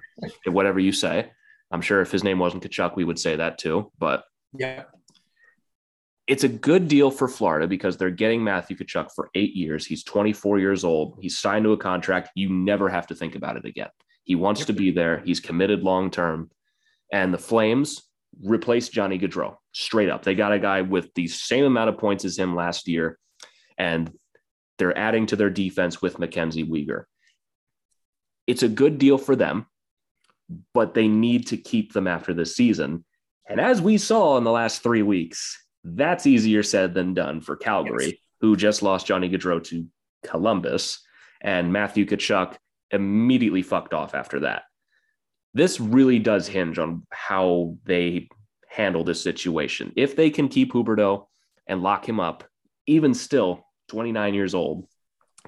Whatever 0.48 0.80
you 0.80 0.92
say. 0.92 1.32
I'm 1.74 1.82
sure 1.82 2.02
if 2.02 2.12
his 2.12 2.24
name 2.24 2.38
wasn't 2.40 2.64
Tkachuk, 2.64 2.96
we 2.96 3.04
would 3.04 3.20
say 3.20 3.36
that 3.36 3.58
too. 3.58 3.92
But 3.98 4.24
Yeah. 4.58 4.84
it's 6.28 6.44
a 6.44 6.48
good 6.48 6.88
deal 6.88 7.10
for 7.10 7.28
Florida 7.28 7.68
because 7.68 7.98
they're 7.98 8.12
getting 8.12 8.44
Matthew 8.44 8.78
Tkachuk 8.78 9.10
for 9.14 9.30
eight 9.34 9.56
years. 9.56 9.86
He's 9.88 10.04
24 10.04 10.60
years 10.60 10.84
old. 10.84 11.18
He's 11.20 11.38
signed 11.40 11.66
to 11.66 11.74
a 11.74 11.78
contract. 11.78 12.30
You 12.36 12.50
never 12.50 12.90
have 12.90 13.08
to 13.08 13.16
think 13.16 13.34
about 13.36 13.58
it 13.58 13.66
again. 13.66 13.90
He 14.24 14.36
wants 14.36 14.62
Yep. 14.62 14.68
to 14.68 14.74
be 14.74 14.92
there. 14.92 15.20
He's 15.26 15.40
committed 15.40 15.82
long 15.82 16.12
term. 16.12 16.52
And 17.12 17.34
the 17.34 17.40
Flames 17.40 18.08
replaced 18.42 18.94
Johnny 18.94 19.18
Gaudreau 19.20 19.58
straight 19.72 20.10
up. 20.10 20.24
They 20.24 20.36
got 20.36 20.54
a 20.54 20.60
guy 20.60 20.82
with 20.82 21.14
the 21.16 21.28
same 21.28 21.66
amount 21.66 21.90
of 21.90 21.98
points 21.98 22.24
as 22.24 22.38
him 22.38 22.56
last 22.56 22.88
year, 22.88 23.20
and 23.78 24.12
they're 24.78 24.98
adding 24.98 25.26
to 25.28 25.36
their 25.36 25.50
defense 25.50 26.02
with 26.02 26.20
Mackenzie 26.20 26.66
Weegar. 26.66 27.06
It's 28.48 28.64
a 28.64 28.70
good 28.70 28.98
deal 28.98 29.18
for 29.18 29.36
them, 29.36 29.66
but 30.74 30.94
they 30.94 31.08
need 31.08 31.48
to 31.48 31.58
keep 31.58 31.94
them 31.94 32.08
after 32.08 32.34
this 32.34 32.56
season. 32.56 33.06
And 33.48 33.60
as 33.60 33.82
we 33.82 33.98
saw 33.98 34.38
in 34.38 34.44
the 34.44 34.52
last 34.52 34.84
three 34.84 35.02
weeks, 35.02 35.62
that's 35.84 36.26
easier 36.26 36.64
said 36.64 36.94
than 36.94 37.14
done 37.14 37.42
for 37.42 37.56
Calgary, 37.56 38.06
Yes. 38.06 38.14
who 38.42 38.56
just 38.56 38.82
lost 38.84 39.06
Johnny 39.06 39.30
Gaudreau 39.30 39.64
to 39.66 39.86
Columbus, 40.24 41.00
and 41.42 41.74
Matthew 41.74 42.06
Tkachuk 42.06 42.56
immediately 42.92 43.62
fucked 43.62 43.94
off 43.94 44.16
after 44.16 44.42
that. 44.42 44.64
This 45.54 45.80
really 45.80 46.20
does 46.20 46.48
hinge 46.48 46.80
on 46.80 47.06
how 47.12 47.78
they 47.86 48.30
handle 48.70 49.04
this 49.04 49.22
situation. 49.22 49.92
If 49.96 50.16
they 50.16 50.30
can 50.30 50.48
keep 50.48 50.74
Huberdeau 50.74 51.26
and 51.68 51.84
lock 51.84 52.08
him 52.08 52.20
up, 52.20 52.44
even 52.88 53.14
still 53.14 53.66
29 53.90 54.34
years 54.34 54.56
old, 54.56 54.88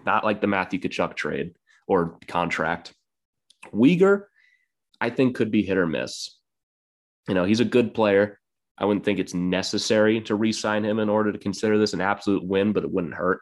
not 0.05 0.23
like 0.23 0.41
the 0.41 0.47
Matthew 0.47 0.79
Tkachuk 0.79 1.15
trade 1.15 1.55
or 1.87 2.19
contract. 2.27 2.93
Weegar, 3.73 4.25
I 5.05 5.11
think, 5.11 5.35
could 5.35 5.51
be 5.51 5.61
hit 5.61 5.77
or 5.77 5.85
miss. 5.85 6.35
You 7.27 7.35
know, 7.35 7.45
he's 7.45 7.59
a 7.59 7.65
good 7.65 7.93
player. 7.93 8.39
I 8.75 8.85
wouldn't 8.85 9.05
think 9.05 9.19
it's 9.19 9.35
necessary 9.35 10.19
to 10.21 10.33
re 10.33 10.51
sign 10.51 10.83
him 10.83 10.97
in 10.97 11.09
order 11.09 11.31
to 11.31 11.37
consider 11.37 11.77
this 11.77 11.93
an 11.93 12.01
absolute 12.01 12.43
win, 12.43 12.73
but 12.73 12.83
it 12.83 12.91
wouldn't 12.91 13.13
hurt. 13.13 13.41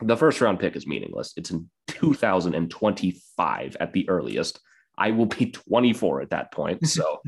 The 0.00 0.16
first 0.16 0.40
round 0.40 0.60
pick 0.60 0.74
is 0.74 0.86
meaningless. 0.86 1.34
It's 1.36 1.50
in 1.50 1.68
2025 1.88 3.76
at 3.78 3.92
the 3.92 4.08
earliest. 4.08 4.58
I 4.96 5.10
will 5.10 5.26
be 5.26 5.50
24 5.70 6.22
at 6.22 6.30
that 6.30 6.50
point. 6.50 6.88
So 6.88 7.20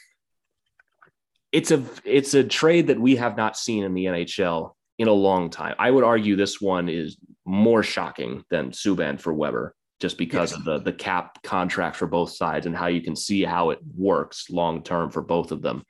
it's 1.52 1.70
a 1.70 1.82
it's 2.04 2.34
a 2.34 2.44
trade 2.44 2.88
that 2.88 3.00
we 3.00 3.16
have 3.16 3.38
not 3.38 3.56
seen 3.56 3.84
in 3.84 3.94
the 3.94 4.04
NHL 4.04 4.74
in 4.98 5.08
a 5.08 5.12
long 5.12 5.48
time. 5.48 5.76
I 5.78 5.90
would 5.90 6.04
argue 6.04 6.36
this 6.36 6.60
one 6.60 6.90
is 6.90 7.16
more 7.46 7.82
shocking 7.82 8.44
than 8.50 8.72
Subban 8.72 9.18
for 9.18 9.32
Weber 9.32 9.74
just 10.00 10.16
because 10.16 10.50
yes. 10.50 10.58
of 10.58 10.64
the 10.64 10.78
the 10.78 10.92
cap 10.92 11.42
contract 11.42 11.94
for 11.94 12.06
both 12.06 12.30
sides 12.30 12.66
and 12.66 12.74
how 12.74 12.86
you 12.86 13.02
can 13.02 13.14
see 13.14 13.44
how 13.44 13.70
it 13.70 13.78
works 13.96 14.48
long 14.50 14.82
term 14.82 15.10
for 15.10 15.22
both 15.22 15.52
of 15.52 15.62
them. 15.62 15.84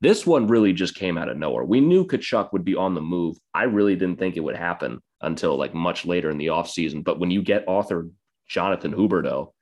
This 0.00 0.26
one 0.26 0.48
really 0.48 0.72
just 0.72 0.96
came 0.96 1.16
out 1.16 1.28
of 1.28 1.36
nowhere. 1.36 1.64
We 1.64 1.80
knew 1.80 2.04
Tkachuk 2.04 2.52
would 2.52 2.64
be 2.64 2.74
on 2.74 2.94
the 2.94 3.00
move. 3.00 3.36
I 3.54 3.64
really 3.64 3.94
didn't 3.94 4.18
think 4.18 4.36
it 4.36 4.40
would 4.40 4.56
happen 4.56 5.00
until 5.20 5.56
like 5.56 5.74
much 5.74 6.04
later 6.04 6.28
in 6.28 6.38
the 6.38 6.48
offseason. 6.48 7.04
But 7.04 7.20
when 7.20 7.30
you 7.30 7.40
get 7.40 7.64
author 7.68 8.08
Jonathan 8.48 8.92
Huberdeau, 8.92 9.52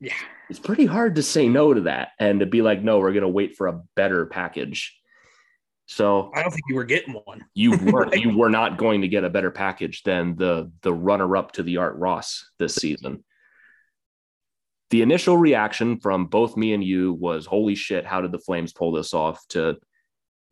yeah, 0.00 0.12
it's 0.50 0.58
pretty 0.58 0.86
hard 0.86 1.14
to 1.14 1.22
say 1.22 1.48
no 1.48 1.72
to 1.72 1.82
that 1.82 2.08
and 2.18 2.40
to 2.40 2.46
be 2.46 2.62
like, 2.62 2.82
no, 2.82 2.98
we're 2.98 3.12
gonna 3.12 3.28
wait 3.28 3.56
for 3.56 3.68
a 3.68 3.80
better 3.94 4.26
package. 4.26 4.92
So 5.88 6.32
I 6.34 6.42
don't 6.42 6.50
think 6.50 6.64
you 6.68 6.74
were 6.74 6.84
getting 6.84 7.14
one. 7.14 7.44
you 7.54 7.76
were 7.92 8.12
you 8.12 8.36
were 8.36 8.50
not 8.50 8.76
going 8.76 9.02
to 9.02 9.08
get 9.08 9.22
a 9.22 9.30
better 9.30 9.52
package 9.52 10.02
than 10.02 10.34
the 10.34 10.72
the 10.82 10.92
runner 10.92 11.36
up 11.36 11.52
to 11.52 11.62
the 11.62 11.76
Art 11.76 11.94
Ross 11.94 12.50
this 12.58 12.74
season 12.74 13.22
the 14.90 15.02
initial 15.02 15.36
reaction 15.36 15.98
from 15.98 16.26
both 16.26 16.56
me 16.56 16.72
and 16.72 16.84
you 16.84 17.12
was 17.14 17.46
holy 17.46 17.74
shit 17.74 18.06
how 18.06 18.20
did 18.20 18.32
the 18.32 18.38
flames 18.38 18.72
pull 18.72 18.92
this 18.92 19.14
off? 19.14 19.46
To 19.48 19.76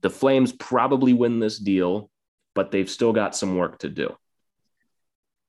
the 0.00 0.10
flames 0.10 0.52
probably 0.52 1.12
win 1.12 1.38
this 1.38 1.58
deal 1.58 2.10
but 2.54 2.70
they've 2.70 2.90
still 2.90 3.12
got 3.12 3.34
some 3.34 3.56
work 3.56 3.80
to 3.80 3.88
do. 3.88 4.14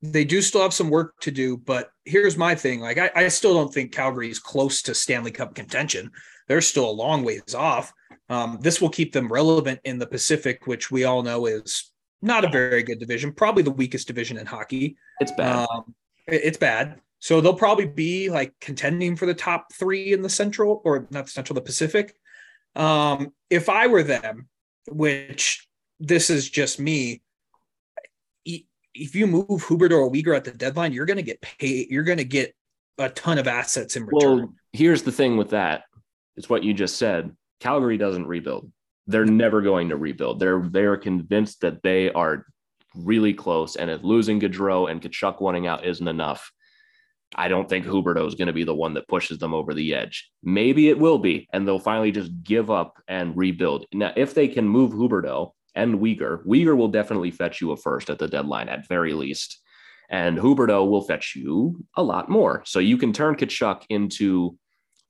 They 0.02 0.26
do 0.26 0.42
still 0.42 0.62
have 0.62 0.74
some 0.74 0.90
work 0.90 1.20
to 1.22 1.32
do 1.32 1.58
but 1.58 1.90
here's 2.06 2.38
my 2.38 2.56
thing. 2.56 2.80
Like 2.80 2.98
i, 2.98 3.12
I 3.16 3.28
still 3.30 3.54
don't 3.54 3.74
think 3.74 3.92
calgary 3.92 4.30
is 4.30 4.40
close 4.40 4.82
to 4.84 4.94
stanley 4.94 5.32
cup 5.32 5.56
contention. 5.56 6.12
They're 6.48 6.62
still 6.62 6.90
a 6.90 6.92
long 6.92 7.24
ways 7.24 7.56
off. 7.56 7.92
Um, 8.30 8.60
this 8.62 8.82
will 8.82 8.90
keep 8.90 9.14
them 9.14 9.32
relevant 9.32 9.80
in 9.84 9.98
the 9.98 10.08
pacific 10.08 10.68
which 10.68 10.92
we 10.92 11.06
all 11.06 11.24
know 11.24 11.48
is 11.48 11.92
not 12.22 12.46
a 12.46 12.50
very 12.50 12.82
good 12.82 13.00
division 13.00 13.32
probably 13.34 13.64
the 13.64 13.72
weakest 13.72 14.08
division 14.08 14.38
in 14.38 14.46
hockey. 14.46 14.96
It's 15.20 15.32
bad. 15.32 15.68
Um, 15.70 15.96
it's 16.28 16.58
bad 16.58 17.00
so 17.26 17.42
they'll 17.42 17.56
probably 17.56 17.88
be 17.88 18.30
like 18.30 18.54
contending 18.62 19.16
for 19.16 19.26
the 19.26 19.34
top 19.34 19.74
three 19.74 20.14
in 20.14 20.22
the 20.22 20.30
Central 20.30 20.80
or 20.86 21.08
not 21.10 21.26
the 21.26 21.32
Central, 21.32 21.56
the 21.56 21.62
Pacific. 21.62 22.14
Um, 22.76 23.34
if 23.50 23.68
I 23.68 23.88
were 23.88 24.04
them, 24.04 24.48
which 24.92 25.68
this 26.00 26.30
is 26.30 26.48
just 26.48 26.80
me, 26.80 27.24
if 28.46 29.16
you 29.16 29.26
move 29.26 29.66
Hubert 29.68 29.92
or 29.92 30.12
Weegar 30.12 30.36
at 30.36 30.44
the 30.44 30.52
deadline, 30.52 30.94
you're 30.94 31.08
going 31.08 31.18
to 31.18 31.24
get 31.24 31.42
paid. 31.42 31.90
You're 31.90 32.04
going 32.04 32.20
to 32.20 32.26
get 32.26 32.54
a 33.00 33.10
ton 33.10 33.40
of 33.40 33.48
assets 33.48 33.96
in 33.96 34.06
return. 34.06 34.38
Well, 34.38 34.54
here's 34.72 35.02
the 35.02 35.12
thing 35.12 35.36
with 35.36 35.50
that. 35.50 35.86
It's 36.38 36.48
what 36.48 36.64
you 36.64 36.76
just 36.76 36.98
said. 36.98 37.36
Calgary 37.60 37.98
doesn't 37.98 38.28
rebuild. 38.28 38.72
They're 39.08 39.26
never 39.26 39.64
going 39.64 39.90
to 39.90 39.96
rebuild. 39.96 40.40
They're 40.40 40.62
they're 40.70 40.96
convinced 40.96 41.62
that 41.62 41.82
they 41.82 42.12
are 42.12 42.46
really 42.94 43.34
close, 43.34 43.78
and 43.78 43.90
if 43.90 44.04
losing 44.04 44.40
Gaudreau 44.40 44.92
and 44.92 45.02
Tkachuk 45.02 45.42
wanting 45.42 45.66
out 45.66 45.88
isn't 45.88 46.08
enough, 46.08 46.52
I 47.36 47.48
don't 47.48 47.68
think 47.68 47.86
Huberdeau 47.86 48.28
is 48.28 48.36
going 48.36 48.48
to 48.48 48.54
be 48.54 48.64
the 48.64 48.74
one 48.74 48.94
that 48.94 49.08
pushes 49.08 49.38
them 49.38 49.54
over 49.54 49.74
the 49.74 49.94
edge. 49.94 50.30
Maybe 50.42 50.90
it 50.90 50.98
will 50.98 51.20
be, 51.20 51.48
and 51.52 51.68
they'll 51.68 51.80
finally 51.80 52.12
just 52.12 52.32
give 52.44 52.72
up 52.72 53.02
and 53.08 53.36
rebuild. 53.36 53.86
Now, 53.94 54.14
if 54.16 54.34
they 54.34 54.48
can 54.48 54.68
move 54.68 54.92
Huberdeau 54.92 55.52
and 55.76 56.00
Weegar, 56.00 56.46
Weegar 56.46 56.78
will 56.78 56.88
definitely 56.88 57.32
fetch 57.32 57.62
you 57.62 57.72
a 57.72 57.78
first 57.78 58.10
at 58.10 58.20
the 58.20 58.28
deadline 58.28 58.70
at 58.70 58.88
very 58.88 59.14
least. 59.14 59.62
And 60.10 60.38
Huberdeau 60.38 60.90
will 60.90 61.02
fetch 61.02 61.36
you 61.36 61.84
a 61.98 62.04
lot 62.04 62.30
more. 62.30 62.62
So 62.66 62.80
you 62.80 62.98
can 62.98 63.12
turn 63.12 63.36
Tkachuk 63.36 63.84
into 63.90 64.58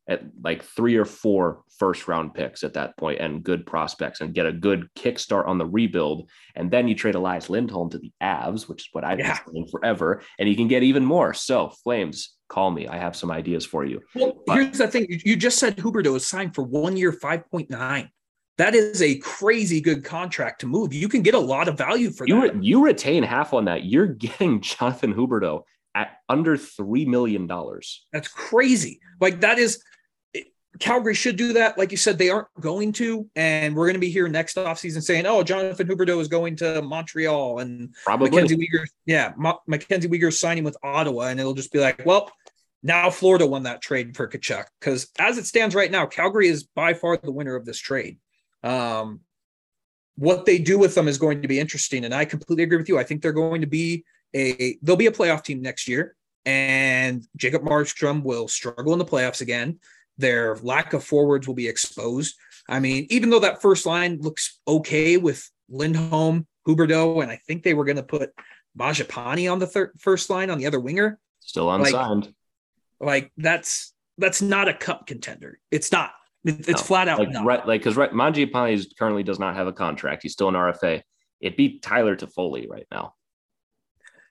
at 0.08 0.24
like 0.44 0.64
three 0.64 0.96
or 0.96 1.06
four 1.06 1.64
first 1.80 2.08
round 2.08 2.34
picks 2.34 2.64
at 2.64 2.74
that 2.74 2.96
point 2.98 3.20
and 3.20 3.44
good 3.44 3.66
prospects 3.66 4.22
and 4.22 4.34
get 4.34 4.46
a 4.46 4.52
good 4.52 4.88
kickstart 4.96 5.48
on 5.48 5.58
the 5.58 5.66
rebuild. 5.66 6.30
And 6.56 6.70
then 6.70 6.88
you 6.88 6.96
trade 6.96 7.16
Elias 7.16 7.50
Lindholm 7.50 7.90
to 7.90 7.98
the 7.98 8.12
Avs, 8.22 8.68
which 8.70 8.84
is 8.84 8.90
what 8.92 9.04
I've 9.04 9.20
yeah. 9.20 9.40
been 9.46 9.54
saying 9.54 9.68
forever. 9.72 10.22
And 10.40 10.48
you 10.48 10.56
can 10.56 10.68
get 10.68 10.84
even 10.84 11.04
more. 11.04 11.34
So, 11.34 11.70
Flames, 11.84 12.36
call 12.50 12.72
me. 12.72 12.88
I 12.88 12.98
have 12.98 13.16
some 13.16 13.32
ideas 13.32 13.66
for 13.66 13.84
you. 13.84 14.02
Well, 14.14 14.34
but, 14.46 14.56
here's 14.56 14.78
the 14.78 14.88
thing 14.88 15.08
you 15.10 15.36
just 15.36 15.58
said 15.58 15.78
Huberdeau 15.78 16.16
is 16.16 16.28
signed 16.28 16.56
for 16.56 16.64
one 16.64 16.98
year, 16.98 17.12
5.9. 17.12 18.10
That 18.58 18.74
is 18.74 19.02
a 19.02 19.18
crazy 19.18 19.82
good 19.82 20.06
contract 20.06 20.62
to 20.62 20.68
move. 20.68 20.94
You 20.94 21.10
can 21.10 21.22
get 21.22 21.34
a 21.34 21.40
lot 21.40 21.68
of 21.68 21.78
value 21.78 22.12
for 22.12 22.26
you, 22.26 22.42
that. 22.42 22.64
You 22.64 22.86
retain 22.86 23.24
half 23.24 23.54
on 23.54 23.66
that. 23.66 23.84
You're 23.84 24.08
getting 24.08 24.62
Jonathan 24.62 25.14
Huberdeau 25.14 25.64
at 25.94 26.18
under 26.30 26.58
$3 26.58 27.08
million. 27.08 27.48
That's 28.14 28.28
crazy. 28.28 29.00
Like, 29.20 29.42
that 29.42 29.58
is 29.58 29.82
Calgary 30.80 31.14
should 31.14 31.36
do 31.38 31.54
that. 31.54 31.78
Like 31.78 31.92
you 31.92 31.98
said, 31.98 32.18
they 32.18 32.30
aren't 32.30 32.48
going 32.60 32.92
to. 32.94 33.30
And 33.36 33.76
we're 33.76 33.86
going 33.86 33.96
to 33.96 34.00
be 34.00 34.10
here 34.10 34.28
next 34.28 34.58
offseason 34.58 35.02
saying, 35.02 35.26
oh, 35.26 35.44
Jonathan 35.44 35.88
Huberdeau 35.88 36.20
is 36.20 36.28
going 36.28 36.56
to 36.58 36.82
Montreal 36.82 37.60
and 37.60 37.94
probably 38.04 38.30
Mackenzie 38.30 38.58
Weegar. 38.58 38.86
Yeah. 39.06 39.34
Ma- 39.38 39.58
Mackenzie 39.68 40.10
Weegar 40.10 40.34
signing 40.34 40.64
with 40.64 40.78
Ottawa. 40.84 41.28
And 41.28 41.40
it'll 41.40 41.54
just 41.54 41.72
be 41.72 41.80
like, 41.80 42.06
well, 42.06 42.32
now 42.84 43.10
Florida 43.10 43.46
won 43.46 43.64
that 43.64 43.82
trade 43.82 44.16
for 44.16 44.28
Tkachuk. 44.28 44.66
Because 44.80 45.08
as 45.18 45.38
it 45.38 45.46
stands 45.46 45.76
right 45.76 45.92
now, 45.92 46.06
Calgary 46.06 46.48
is 46.48 46.64
by 46.64 46.94
far 46.94 47.18
the 47.18 47.32
winner 47.32 47.56
of 47.56 47.66
this 47.66 47.80
trade. 47.80 48.18
Um, 48.64 49.22
what 50.18 50.46
they 50.46 50.58
do 50.60 50.78
with 50.78 50.96
them 50.96 51.08
is 51.08 51.18
going 51.18 51.42
to 51.42 51.48
be 51.48 51.60
interesting. 51.60 52.06
And 52.06 52.14
I 52.14 52.26
completely 52.26 52.64
agree 52.64 52.78
with 52.78 52.90
you. 52.90 53.00
I 53.00 53.04
think 53.04 53.22
they're 53.22 53.32
going 53.32 53.62
to 53.62 53.68
be 53.68 54.04
a, 54.34 54.78
they'll 54.82 54.96
be 54.96 55.08
a 55.08 55.12
playoff 55.12 55.44
team 55.44 55.62
next 55.62 55.88
year. 55.88 56.16
And 56.46 57.26
Jacob 57.36 57.64
Markstrom 57.64 58.24
will 58.24 58.48
struggle 58.48 58.94
in 58.94 59.00
the 59.00 59.06
playoffs 59.06 59.42
again. 59.42 59.80
Their 60.18 60.56
lack 60.58 60.94
of 60.94 61.04
forwards 61.04 61.48
will 61.48 61.56
be 61.56 61.68
exposed. 61.68 62.36
I 62.68 62.80
mean, 62.80 63.06
even 63.10 63.30
though 63.30 63.40
that 63.40 63.62
first 63.62 63.86
line 63.86 64.20
looks 64.22 64.60
okay 64.68 65.18
with 65.18 65.50
Lindholm, 65.70 66.48
Huberdeau, 66.68 67.22
and 67.22 67.32
I 67.32 67.40
think 67.48 67.64
they 67.64 67.74
were 67.74 67.86
going 67.86 67.98
to 67.98 68.04
put 68.04 68.32
Mangiapane 68.78 69.52
on 69.52 69.60
the 69.60 69.68
third, 69.68 69.92
first 70.00 70.30
line 70.30 70.50
on 70.50 70.58
the 70.58 70.66
other 70.66 70.80
winger. 70.80 71.20
Still 71.42 71.72
unsigned. 71.72 72.34
Like, 73.00 73.24
like 73.24 73.32
that's 73.38 73.94
that's 74.18 74.42
not 74.42 74.68
a 74.68 74.74
cup 74.74 75.06
contender. 75.08 75.60
It's 75.72 75.92
not. 75.92 76.12
It's 76.44 76.68
no, 76.68 76.78
flat 76.78 77.08
out 77.08 77.20
like, 77.20 77.32
not. 77.32 77.46
Right, 77.46 77.68
like 77.68 77.82
because 77.82 77.98
right, 77.98 78.12
Mangiapane 78.12 78.86
currently 78.98 79.24
does 79.24 79.40
not 79.40 79.56
have 79.56 79.68
a 79.68 79.74
contract. 79.74 80.24
He's 80.24 80.34
still 80.34 80.48
an 80.48 80.56
RFA. 80.56 81.02
It 81.42 81.58
beat 81.58 81.82
Tyler 81.82 82.16
Toffoli 82.16 82.70
right 82.70 82.86
now. 82.92 83.14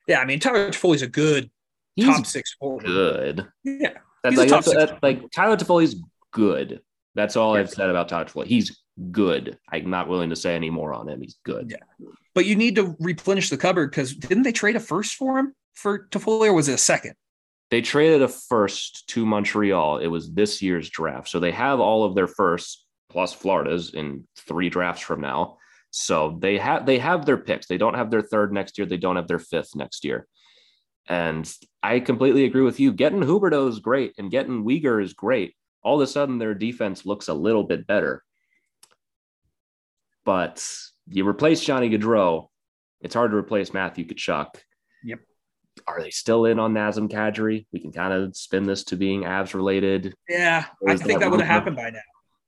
Yeah, 0.07 0.21
I 0.21 0.25
mean 0.25 0.41
Tyler 0.41 0.71
Toffoli's 0.71 1.03
a 1.03 1.09
good 1.09 1.51
He's 1.97 2.07
top 2.07 2.27
six 2.27 2.55
forward. 2.55 2.85
Good. 2.85 3.47
Yeah. 3.65 3.99
That's 4.25 4.37
like, 4.37 4.49
that's, 4.49 4.75
that's, 4.75 4.93
like 5.03 5.31
Tyler 5.31 5.57
Toffoli's 5.57 6.03
good. 6.33 6.81
That's 7.15 7.37
all 7.37 7.55
yeah. 7.55 7.61
I've 7.61 7.71
said 7.71 7.91
about 7.91 8.09
Tyler 8.09 8.25
Toffoli. 8.25 8.47
He's 8.47 8.81
good. 9.11 9.59
I'm 9.71 9.91
not 9.91 10.09
willing 10.09 10.31
to 10.31 10.37
say 10.37 10.57
any 10.57 10.71
more 10.71 10.95
on 10.95 11.09
him. 11.09 11.21
He's 11.21 11.37
good. 11.45 11.71
Yeah. 11.71 12.07
But 12.35 12.47
you 12.47 12.57
need 12.57 12.75
to 12.77 12.97
replenish 12.99 13.51
the 13.51 13.57
cupboard 13.57 13.91
because 13.91 14.17
didn't 14.17 14.43
they 14.43 14.53
trade 14.53 14.77
a 14.77 14.81
first 14.81 15.15
for 15.15 15.39
him 15.39 15.55
for 15.75 16.09
Toffoli 16.09 16.49
or 16.49 16.55
was 16.55 16.69
it 16.69 16.75
a 16.75 16.79
second? 16.79 17.15
They 17.71 17.83
traded 17.83 18.23
a 18.23 18.29
first 18.29 19.07
to 19.09 19.27
Montreal. 19.27 19.99
It 19.99 20.07
was 20.07 20.33
this 20.33 20.63
year's 20.63 20.89
draft. 20.91 21.29
So 21.29 21.39
they 21.39 21.53
have 21.53 21.81
all 21.81 22.05
of 22.05 22.15
their 22.15 22.27
firsts 22.27 22.85
plus 23.11 23.33
Florida's 23.33 23.95
in 23.95 24.27
three 24.37 24.71
drafts 24.71 25.03
from 25.03 25.21
now. 25.21 25.59
So 25.91 26.39
they 26.41 26.59
have 26.59 26.87
they 26.87 26.99
have 26.99 27.25
their 27.25 27.37
picks. 27.37 27.67
They 27.67 27.79
don't 27.79 27.95
have 27.95 28.11
their 28.11 28.23
third 28.23 28.53
next 28.53 28.79
year. 28.79 28.87
They 28.87 28.97
don't 28.97 29.17
have 29.17 29.29
their 29.29 29.39
fifth 29.39 29.77
next 29.77 30.05
year. 30.05 30.27
And 31.09 31.51
I 31.83 32.01
completely 32.01 32.45
agree 32.45 32.63
with 32.63 32.81
you. 32.81 32.93
Getting 32.93 33.21
Huberdeau 33.21 33.69
is 33.69 33.79
great 33.79 34.15
and 34.19 34.31
getting 34.31 34.65
Weegar 34.65 35.03
is 35.03 35.13
great. 35.13 35.55
All 35.83 36.01
of 36.01 36.03
a 36.03 36.11
sudden, 36.11 36.39
their 36.39 36.55
defense 36.55 37.05
looks 37.05 37.29
a 37.29 37.35
little 37.35 37.65
bit 37.65 37.87
better. 37.87 38.23
But 40.25 40.67
you 41.09 41.29
replace 41.29 41.61
Johnny 41.61 41.91
Gaudreau, 41.91 42.49
it's 43.03 43.15
hard 43.15 43.33
to 43.33 43.37
replace 43.37 43.75
Matthew 43.75 44.07
Tkachuk. 44.07 44.47
Yep. 45.05 45.21
Are 45.87 46.01
they 46.01 46.09
still 46.09 46.47
in 46.47 46.59
on 46.59 46.73
Nazem 46.73 47.11
Kadri? 47.11 47.67
We 47.71 47.81
can 47.81 47.93
kind 47.93 48.15
of 48.15 48.35
spin 48.35 48.65
this 48.65 48.85
to 48.85 48.97
being 48.97 49.25
Avs 49.25 49.53
related. 49.53 50.15
Yeah, 50.27 50.65
I 50.89 50.97
think 50.97 51.11
that, 51.11 51.21
that 51.21 51.31
would 51.31 51.41
have 51.41 51.49
happened 51.49 51.77
by 51.77 51.91
now. 51.91 51.99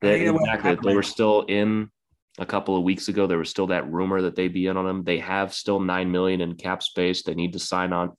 They, 0.01 0.29
exactly. 0.29 0.77
They 0.83 0.97
were 0.97 1.03
still 1.03 1.43
in 1.43 1.91
a 2.39 2.47
couple 2.47 2.77
of 2.77 2.85
weeks 2.85 3.09
ago. 3.09 3.27
There 3.27 3.39
was 3.39 3.51
still 3.51 3.67
that 3.67 3.91
rumor 3.91 4.23
that 4.23 4.37
they'd 4.37 4.53
be 4.53 4.67
in 4.67 4.77
on 4.77 4.87
them. 4.87 5.05
They 5.05 5.19
have 5.19 5.53
still 5.53 5.81
nine 5.81 6.11
million 6.11 6.41
in 6.41 6.55
cap 6.55 6.83
space. 6.83 7.23
They 7.23 7.35
need 7.35 7.53
to 7.55 7.59
sign 7.59 7.93
on 7.93 8.17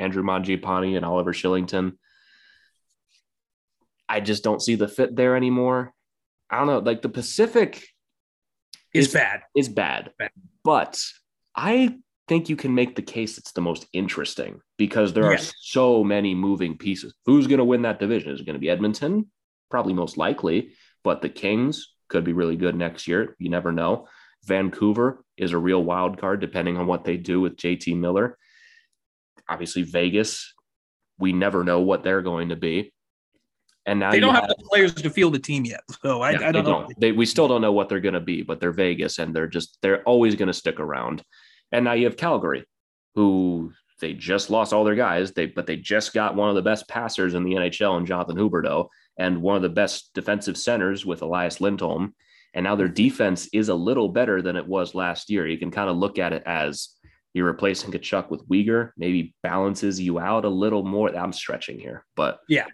Andrew 0.00 0.22
Mangiapane 0.22 0.96
and 0.96 1.04
Oliver 1.04 1.32
Kylington. 1.32 1.92
I 4.08 4.20
just 4.20 4.42
don't 4.42 4.62
see 4.62 4.74
the 4.74 4.88
fit 4.88 5.14
there 5.14 5.36
anymore. 5.36 5.92
I 6.50 6.58
don't 6.58 6.66
know. 6.66 6.78
Like 6.78 7.02
the 7.02 7.08
Pacific 7.08 7.86
is, 8.92 9.06
is 9.06 9.12
bad. 9.12 9.42
Is 9.54 9.68
bad. 9.68 10.10
bad. 10.18 10.30
But 10.64 11.00
I 11.54 11.96
think 12.26 12.48
you 12.48 12.56
can 12.56 12.74
make 12.74 12.96
the 12.96 13.02
case 13.02 13.38
it's 13.38 13.52
the 13.52 13.60
most 13.60 13.86
interesting 13.92 14.60
because 14.78 15.12
there 15.12 15.26
are 15.26 15.38
so 15.38 16.02
many 16.02 16.34
moving 16.34 16.76
pieces. 16.76 17.14
Who's 17.26 17.46
going 17.46 17.58
to 17.58 17.64
win 17.64 17.82
that 17.82 18.00
division? 18.00 18.32
Is 18.32 18.40
it 18.40 18.46
going 18.46 18.54
to 18.54 18.60
be 18.60 18.70
Edmonton? 18.70 19.30
Probably 19.70 19.92
most 19.92 20.16
likely, 20.16 20.70
but 21.04 21.22
the 21.22 21.28
Kings 21.28 21.94
could 22.08 22.24
be 22.24 22.32
really 22.32 22.56
good 22.56 22.74
next 22.74 23.06
year. 23.06 23.36
You 23.38 23.50
never 23.50 23.72
know. 23.72 24.08
Vancouver 24.44 25.24
is 25.36 25.52
a 25.52 25.58
real 25.58 25.82
wild 25.82 26.18
card 26.18 26.40
depending 26.40 26.76
on 26.76 26.86
what 26.86 27.04
they 27.04 27.16
do 27.16 27.40
with 27.40 27.56
JT 27.56 27.96
Miller. 27.96 28.38
Obviously, 29.50 29.82
Vegas, 29.82 30.54
we 31.18 31.32
never 31.32 31.64
know 31.64 31.80
what 31.80 32.02
they're 32.02 32.22
going 32.22 32.48
to 32.48 32.56
be. 32.56 32.92
And 33.86 33.98
now 33.98 34.10
They 34.10 34.20
don't 34.20 34.34
have- 34.34 34.44
have 34.44 34.56
the 34.56 34.64
players 34.70 34.94
to 34.94 35.10
field 35.10 35.34
the 35.34 35.38
team 35.38 35.64
yet, 35.64 35.80
so 36.02 36.22
I, 36.22 36.32
yeah, 36.32 36.48
I 36.48 36.52
don't 36.52 36.64
know. 36.64 36.88
They, 36.98 37.12
we 37.12 37.26
still 37.26 37.48
don't 37.48 37.60
know 37.60 37.72
what 37.72 37.88
they're 37.88 38.00
going 38.00 38.14
to 38.14 38.20
be, 38.20 38.42
but 38.42 38.60
they're 38.60 38.72
Vegas 38.72 39.18
and 39.18 39.34
they're 39.34 39.48
just, 39.48 39.78
they're 39.82 40.02
always 40.04 40.36
going 40.36 40.48
to 40.48 40.54
stick 40.54 40.78
around. 40.78 41.22
And 41.72 41.84
now 41.84 41.94
you 41.94 42.04
have 42.04 42.16
Calgary, 42.16 42.64
who 43.14 43.72
they 44.00 44.14
just 44.14 44.50
lost 44.50 44.72
all 44.72 44.84
their 44.84 44.94
guys, 44.94 45.32
they 45.32 45.46
but 45.46 45.66
they 45.66 45.76
just 45.76 46.12
got 46.12 46.34
one 46.34 46.48
of 46.48 46.54
the 46.54 46.62
best 46.62 46.88
passers 46.88 47.34
in 47.34 47.44
the 47.44 47.52
NHL 47.52 47.98
in 47.98 48.06
Jonathan 48.06 48.36
Huberdeau 48.36 48.88
and 49.18 49.42
one 49.42 49.56
of 49.56 49.62
the 49.62 49.68
best 49.68 50.10
defensive 50.14 50.56
centers 50.56 51.04
with 51.04 51.22
Elias 51.22 51.60
Lindholm. 51.60 52.14
And 52.54 52.64
now 52.64 52.74
their 52.74 52.86
mm-hmm. 52.86 52.94
defense 52.94 53.48
is 53.52 53.68
a 53.68 53.74
little 53.74 54.08
better 54.08 54.42
than 54.42 54.56
it 54.56 54.66
was 54.66 54.94
last 54.94 55.30
year. 55.30 55.46
You 55.46 55.58
can 55.58 55.70
kind 55.70 55.90
of 55.90 55.96
look 55.96 56.18
at 56.18 56.32
it 56.32 56.42
as 56.46 56.88
you're 57.34 57.46
replacing 57.46 57.92
Tkachuk 57.92 58.30
with 58.30 58.46
Weegar, 58.48 58.90
maybe 58.96 59.34
balances 59.42 60.00
you 60.00 60.18
out 60.18 60.44
a 60.44 60.48
little 60.48 60.84
more. 60.84 61.14
I'm 61.16 61.32
stretching 61.32 61.78
here, 61.78 62.04
but 62.16 62.40
Yeah. 62.48 62.66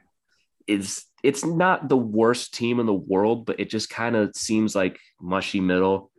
it's 0.66 1.04
it's 1.22 1.44
not 1.44 1.88
the 1.88 1.96
worst 1.96 2.54
team 2.54 2.78
in 2.78 2.86
the 2.86 2.94
world, 2.94 3.46
but 3.46 3.58
it 3.58 3.68
just 3.68 3.90
kind 3.90 4.14
of 4.14 4.36
seems 4.36 4.76
like 4.76 4.98
mushy 5.20 5.60
middle. 5.60 6.12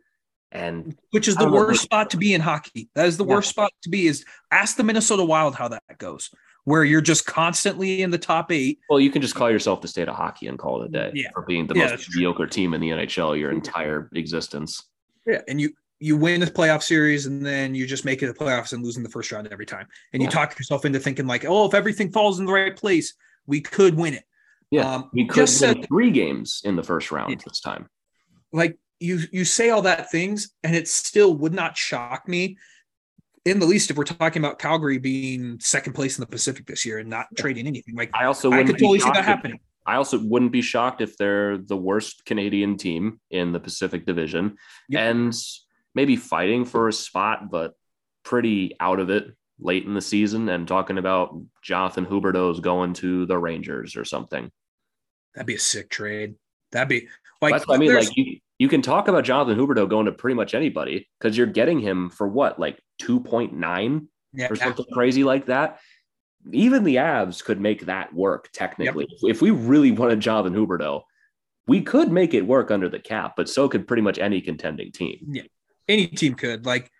And 0.52 0.96
Which 1.12 1.28
is 1.28 1.34
the 1.36 1.44
don't 1.44 1.52
know, 1.52 1.58
worst 1.58 1.82
spot 1.82 2.10
to 2.10 2.16
be 2.18 2.34
in 2.34 2.40
hockey. 2.42 2.90
That 2.94 3.06
is 3.06 3.16
the 3.16 3.24
Yeah. 3.24 3.34
worst 3.36 3.48
spot 3.50 3.70
to 3.82 3.88
be. 3.88 4.06
Is 4.06 4.24
ask 4.50 4.76
the 4.76 4.84
Minnesota 4.84 5.24
Wild 5.24 5.54
how 5.54 5.68
that 5.68 5.82
goes, 5.98 6.30
where 6.64 6.84
you're 6.84 7.00
just 7.00 7.24
constantly 7.26 8.02
in 8.02 8.10
the 8.10 8.18
top 8.18 8.52
eight. 8.52 8.80
well, 8.90 9.00
you 9.00 9.10
can 9.10 9.22
just 9.22 9.34
call 9.34 9.50
yourself 9.50 9.80
the 9.80 9.88
state 9.88 10.08
of 10.08 10.14
hockey 10.16 10.46
and 10.46 10.58
call 10.58 10.82
it 10.82 10.86
a 10.86 10.88
day 10.90 11.10
Yeah. 11.14 11.30
for 11.32 11.42
being 11.42 11.66
the 11.66 11.74
Yeah, 11.74 11.82
most 11.84 11.90
that's 11.90 12.04
true. 12.04 12.18
mediocre 12.20 12.46
team 12.46 12.74
in 12.74 12.80
the 12.80 12.90
NHL 12.90 13.34
your 13.38 13.50
entire 13.50 14.10
existence. 14.14 14.88
Yeah, 15.26 15.40
and 15.48 15.58
you 15.60 15.72
you 16.00 16.16
win 16.16 16.40
the 16.40 16.46
playoff 16.46 16.82
series, 16.82 17.26
and 17.26 17.44
then 17.44 17.74
you 17.74 17.86
just 17.86 18.04
make 18.04 18.22
it 18.22 18.26
to 18.26 18.32
the 18.32 18.38
playoffs 18.38 18.72
and 18.72 18.84
lose 18.84 18.96
in 18.96 19.02
the 19.02 19.08
first 19.08 19.32
round 19.32 19.48
every 19.48 19.66
time. 19.66 19.86
And 20.12 20.22
you 20.22 20.28
talk 20.28 20.56
yourself 20.58 20.84
into 20.84 21.00
thinking 21.00 21.26
like, 21.26 21.44
oh, 21.44 21.66
if 21.66 21.74
everything 21.74 22.10
falls 22.12 22.38
in 22.38 22.46
the 22.46 22.52
right 22.52 22.76
place, 22.76 23.14
we 23.46 23.60
could 23.60 23.96
win 23.96 24.14
it. 24.14 24.24
Yeah, 24.70 24.94
Um, 24.94 25.10
we 25.12 25.26
could 25.26 25.36
just 25.36 25.60
win 25.60 25.74
said- 25.74 25.86
three 25.88 26.10
games 26.10 26.60
in 26.64 26.76
the 26.76 26.82
first 26.82 27.10
round 27.10 27.30
Yeah. 27.30 27.36
this 27.46 27.60
time. 27.60 27.88
like 28.52 28.78
you 29.00 29.20
you 29.30 29.44
say 29.44 29.68
all 29.70 29.82
that 29.82 30.10
things 30.10 30.50
and 30.64 30.74
it 30.74 30.88
still 30.88 31.34
would 31.36 31.52
not 31.52 31.76
shock 31.76 32.26
me 32.26 32.56
in 33.44 33.58
the 33.60 33.66
least 33.66 33.90
if 33.90 33.96
we're 33.96 34.04
talking 34.04 34.42
about 34.42 34.58
Calgary 34.58 34.98
being 34.98 35.60
second 35.60 35.92
place 35.92 36.16
in 36.18 36.22
the 36.22 36.26
Pacific 36.26 36.66
this 36.66 36.84
year 36.86 36.98
and 36.98 37.08
not 37.10 37.26
trading 37.36 37.66
anything. 37.66 37.94
Like 37.94 38.10
I 38.14 38.24
also 38.24 38.48
I 38.50 38.56
wouldn't 38.58 38.68
could 38.68 38.76
be 38.76 38.80
totally 38.80 38.98
see 39.00 39.04
shocked 39.04 39.14
that 39.16 39.20
if- 39.20 39.26
happening. 39.26 39.60
I 39.86 39.96
also 39.96 40.18
wouldn't 40.18 40.52
be 40.52 40.60
shocked 40.62 41.00
if 41.02 41.16
they're 41.16 41.56
the 41.58 41.76
worst 41.76 42.24
Canadian 42.26 42.76
team 42.76 43.20
in 43.30 43.52
the 43.52 43.60
Pacific 43.60 44.04
Division 44.06 44.56
Yep. 44.88 45.00
and 45.00 45.34
maybe 45.94 46.16
fighting 46.16 46.64
for 46.64 46.88
a 46.88 46.92
spot, 46.92 47.50
but 47.50 47.74
pretty 48.24 48.76
out 48.80 49.00
of 49.00 49.10
it 49.10 49.34
late 49.60 49.84
in 49.84 49.94
the 49.94 50.00
season 50.00 50.48
and 50.48 50.68
talking 50.68 50.98
about 50.98 51.40
Jonathan 51.62 52.06
Huberdeau's 52.06 52.60
going 52.60 52.94
to 52.94 53.26
the 53.26 53.38
Rangers 53.38 53.96
or 53.96 54.04
something. 54.04 54.50
That'd 55.34 55.46
be 55.46 55.56
a 55.56 55.60
sick 55.60 55.90
trade. 55.90 56.34
That'd 56.72 56.88
be 56.88 57.08
like 57.40 57.54
That's 57.54 57.66
what 57.66 57.76
I 57.76 57.78
mean. 57.78 57.94
Like 57.94 58.16
you, 58.16 58.38
you 58.58 58.68
can 58.68 58.82
talk 58.82 59.08
about 59.08 59.24
Jonathan 59.24 59.58
Huberdeau 59.58 59.88
going 59.88 60.06
to 60.06 60.12
pretty 60.12 60.34
much 60.34 60.54
anybody 60.54 61.08
because 61.18 61.36
you're 61.36 61.46
getting 61.46 61.80
him 61.80 62.10
for 62.10 62.28
what, 62.28 62.58
like 62.58 62.80
2.9 63.02 64.06
yeah, 64.34 64.48
or 64.50 64.56
something 64.56 64.84
crazy 64.92 65.24
like 65.24 65.46
that. 65.46 65.78
Even 66.52 66.84
the 66.84 66.96
Avs 66.96 67.42
could 67.42 67.60
make 67.60 67.86
that 67.86 68.14
work 68.14 68.48
technically. 68.52 69.06
If 69.22 69.42
we 69.42 69.50
really 69.50 69.90
wanted 69.90 70.20
Jonathan 70.20 70.54
Huberdeau, 70.54 71.02
we 71.66 71.82
could 71.82 72.10
make 72.10 72.34
it 72.34 72.46
work 72.46 72.70
under 72.70 72.88
the 72.88 72.98
cap, 72.98 73.34
but 73.36 73.48
so 73.48 73.68
could 73.68 73.86
pretty 73.86 74.02
much 74.02 74.18
any 74.18 74.40
contending 74.40 74.90
team. 74.90 75.34
Any 75.88 76.06
team 76.06 76.34
could. 76.34 76.66
Like 76.66 76.90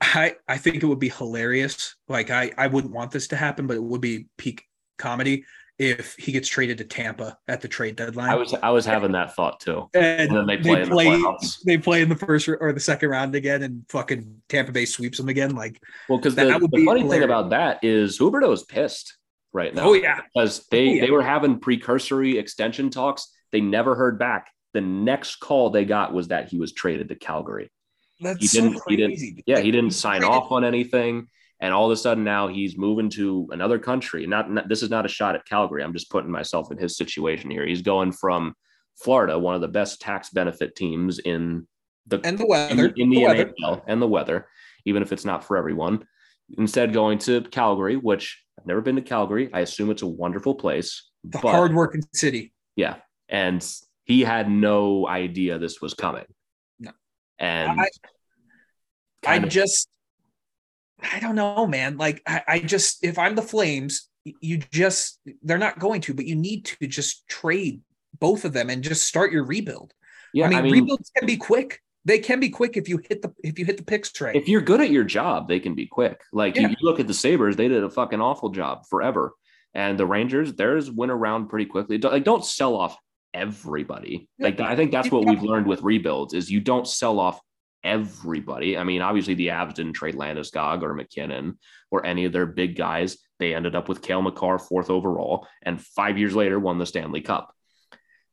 I 0.00 0.36
I 0.48 0.56
think 0.58 0.82
it 0.82 0.86
would 0.86 0.98
be 0.98 1.10
hilarious. 1.10 1.96
Like 2.08 2.30
I 2.30 2.52
I 2.56 2.66
wouldn't 2.68 2.92
want 2.92 3.10
this 3.10 3.28
to 3.28 3.36
happen, 3.36 3.66
but 3.66 3.76
it 3.76 3.82
would 3.82 4.00
be 4.00 4.26
peak 4.38 4.64
comedy 4.98 5.44
if 5.78 6.14
he 6.16 6.30
gets 6.30 6.46
traded 6.46 6.76
to 6.76 6.84
Tampa 6.84 7.38
at 7.48 7.62
the 7.62 7.68
trade 7.68 7.96
deadline. 7.96 8.28
I 8.30 8.34
was 8.34 8.54
I 8.62 8.70
was 8.70 8.84
having 8.84 9.12
that 9.12 9.34
thought 9.34 9.60
too. 9.60 9.88
and, 9.94 10.28
And 10.30 10.36
then 10.36 10.46
they 10.46 10.58
play 10.58 10.82
in 10.82 10.88
the 10.88 10.94
playoffs. 10.94 11.56
they 11.64 11.78
play 11.78 12.02
in 12.02 12.08
the 12.10 12.16
first 12.16 12.48
or 12.48 12.72
the 12.72 12.80
second 12.80 13.08
round 13.08 13.34
again, 13.34 13.62
and 13.62 13.84
fucking 13.88 14.42
Tampa 14.48 14.72
Bay 14.72 14.84
sweeps 14.84 15.16
them 15.18 15.28
again. 15.30 15.54
Like, 15.54 15.80
Well, 16.08 16.18
because 16.18 16.34
the, 16.34 16.44
would 16.60 16.70
the 16.70 16.78
be 16.78 16.84
funny 16.84 17.08
thing 17.08 17.22
about 17.22 17.50
that 17.50 17.82
is 17.82 18.18
Huberdeau 18.18 18.52
is 18.52 18.62
pissed 18.62 19.16
right 19.54 19.74
now. 19.74 19.84
oh 19.88 19.92
yeah, 19.94 20.20
because 20.34 20.66
they 20.70 20.88
Oh, 20.88 20.92
yeah. 20.92 21.04
they 21.06 21.10
were 21.10 21.22
having 21.22 21.58
precursory 21.60 22.36
extension 22.38 22.90
talks. 22.90 23.32
They 23.50 23.60
never 23.62 23.94
heard 23.94 24.18
back. 24.18 24.48
The 24.74 24.80
next 24.82 25.36
call 25.36 25.70
they 25.70 25.84
got 25.86 26.12
was 26.12 26.28
that 26.28 26.48
he 26.50 26.58
was 26.58 26.72
traded 26.72 27.08
to 27.08 27.14
Calgary. 27.16 27.70
That's 28.20 28.40
He 28.40 28.60
didn't. 28.60 28.80
He 28.88 28.96
didn't. 28.96 29.42
Yeah, 29.46 29.60
he 29.60 29.70
didn't 29.70 29.92
sign 29.92 30.24
off 30.24 30.52
on 30.52 30.64
anything. 30.64 31.26
And 31.60 31.74
all 31.74 31.84
of 31.86 31.92
a 31.92 31.96
sudden 31.96 32.24
now 32.24 32.48
he's 32.48 32.78
moving 32.78 33.10
to 33.10 33.48
another 33.50 33.78
country. 33.78 34.26
Not, 34.26 34.50
not 34.50 34.68
this 34.68 34.82
is 34.82 34.88
not 34.88 35.04
a 35.04 35.08
shot 35.08 35.34
at 35.34 35.44
Calgary. 35.44 35.84
I'm 35.84 35.92
just 35.92 36.10
putting 36.10 36.30
myself 36.30 36.72
in 36.72 36.78
his 36.78 36.96
situation 36.96 37.50
here. 37.50 37.66
He's 37.66 37.82
going 37.82 38.12
from 38.12 38.54
Florida, 38.96 39.38
one 39.38 39.54
of 39.54 39.60
the 39.60 39.68
best 39.68 40.00
tax 40.00 40.30
benefit 40.30 40.74
teams 40.74 41.18
in 41.18 41.66
the 42.06 42.20
and 42.24 42.38
the 42.38 42.44
in, 42.44 42.48
weather, 42.48 42.92
in 42.96 43.10
the, 43.10 43.16
the 43.16 43.24
weather. 43.24 43.52
NHL 43.60 43.82
and 43.86 44.00
the 44.00 44.08
weather, 44.08 44.48
even 44.86 45.02
if 45.02 45.12
it's 45.12 45.24
not 45.26 45.44
for 45.44 45.56
everyone. 45.58 46.06
Instead, 46.58 46.92
going 46.92 47.18
to 47.18 47.42
Calgary, 47.42 47.96
which 47.96 48.42
I've 48.58 48.66
never 48.66 48.80
been 48.80 48.96
to 48.96 49.02
Calgary. 49.02 49.50
I 49.52 49.60
assume 49.60 49.90
it's 49.90 50.02
a 50.02 50.06
wonderful 50.06 50.54
place. 50.54 51.10
the 51.24 51.38
but- 51.42 51.50
hardworking 51.52 52.02
city. 52.14 52.52
Yeah. 52.74 52.96
And 53.28 53.64
he 54.04 54.22
had 54.22 54.50
no 54.50 55.06
idea 55.06 55.58
this 55.58 55.80
was 55.80 55.94
coming. 55.94 56.24
And 57.40 57.80
I- 57.80 57.88
I 59.26 59.36
of- 59.36 59.48
just, 59.48 59.88
I 61.02 61.18
don't 61.20 61.34
know, 61.34 61.66
man. 61.66 61.96
Like, 61.96 62.22
I, 62.26 62.42
I 62.46 62.58
just, 62.60 63.04
if 63.04 63.18
I'm 63.18 63.34
the 63.34 63.42
Flames, 63.42 64.08
you 64.24 64.58
just, 64.70 65.18
they're 65.42 65.58
not 65.58 65.78
going 65.78 66.02
to, 66.02 66.14
but 66.14 66.26
you 66.26 66.36
need 66.36 66.66
to 66.66 66.86
just 66.86 67.26
trade 67.26 67.80
both 68.18 68.44
of 68.44 68.52
them 68.52 68.70
and 68.70 68.84
just 68.84 69.06
start 69.06 69.32
your 69.32 69.44
rebuild. 69.44 69.92
yeah, 70.34 70.46
I, 70.46 70.62
mean, 70.62 70.72
rebuilds 70.72 71.10
can 71.16 71.26
be 71.26 71.36
quick. 71.36 71.80
They 72.04 72.18
can 72.18 72.40
be 72.40 72.48
quick 72.48 72.76
if 72.76 72.88
you 72.88 72.98
hit 73.08 73.20
the 73.20 73.32
if 73.44 73.58
you 73.58 73.66
hit 73.66 73.76
the 73.76 73.82
picks 73.82 74.18
right. 74.22 74.34
if 74.34 74.48
you're 74.48 74.62
good 74.62 74.80
at 74.80 74.90
your 74.90 75.04
job, 75.04 75.48
they 75.48 75.60
can 75.60 75.74
be 75.74 75.86
quick. 75.86 76.18
Like 76.32 76.56
you, 76.56 76.68
you 76.68 76.76
look 76.80 76.98
at 76.98 77.06
the 77.06 77.12
Sabres, 77.12 77.56
they 77.56 77.68
did 77.68 77.84
a 77.84 77.90
fucking 77.90 78.22
awful 78.22 78.48
job 78.48 78.86
forever. 78.88 79.34
And 79.74 79.98
the 79.98 80.06
Rangers, 80.06 80.54
theirs 80.54 80.90
went 80.90 81.12
around 81.12 81.48
pretty 81.48 81.66
quickly. 81.66 81.98
Don't, 81.98 82.12
like, 82.12 82.24
don't 82.24 82.44
sell 82.44 82.74
off 82.74 82.96
everybody. 83.34 84.28
Like 84.38 84.60
I 84.60 84.76
think 84.76 84.92
that's 84.92 85.10
what 85.10 85.26
we've 85.26 85.42
learned 85.42 85.66
with 85.66 85.82
rebuilds 85.82 86.34
is 86.34 86.50
you 86.50 86.60
don't 86.60 86.86
sell 86.86 87.20
off 87.20 87.40
everybody. 87.82 88.76
I 88.76 88.84
mean, 88.84 89.02
obviously 89.02 89.34
the 89.34 89.48
Avs 89.48 89.74
didn't 89.74 89.94
trade 89.94 90.14
Landeskog 90.14 90.82
or 90.82 90.94
MacKinnon 90.94 91.58
or 91.90 92.04
any 92.04 92.24
of 92.24 92.32
their 92.32 92.46
big 92.46 92.76
guys. 92.76 93.18
They 93.38 93.54
ended 93.54 93.74
up 93.74 93.88
with 93.88 94.02
Cale 94.02 94.22
Makar 94.22 94.58
fourth 94.58 94.90
overall, 94.90 95.46
and 95.62 95.80
five 95.80 96.18
years 96.18 96.34
later 96.34 96.58
won 96.58 96.78
the 96.78 96.86
Stanley 96.86 97.22
Cup. 97.22 97.54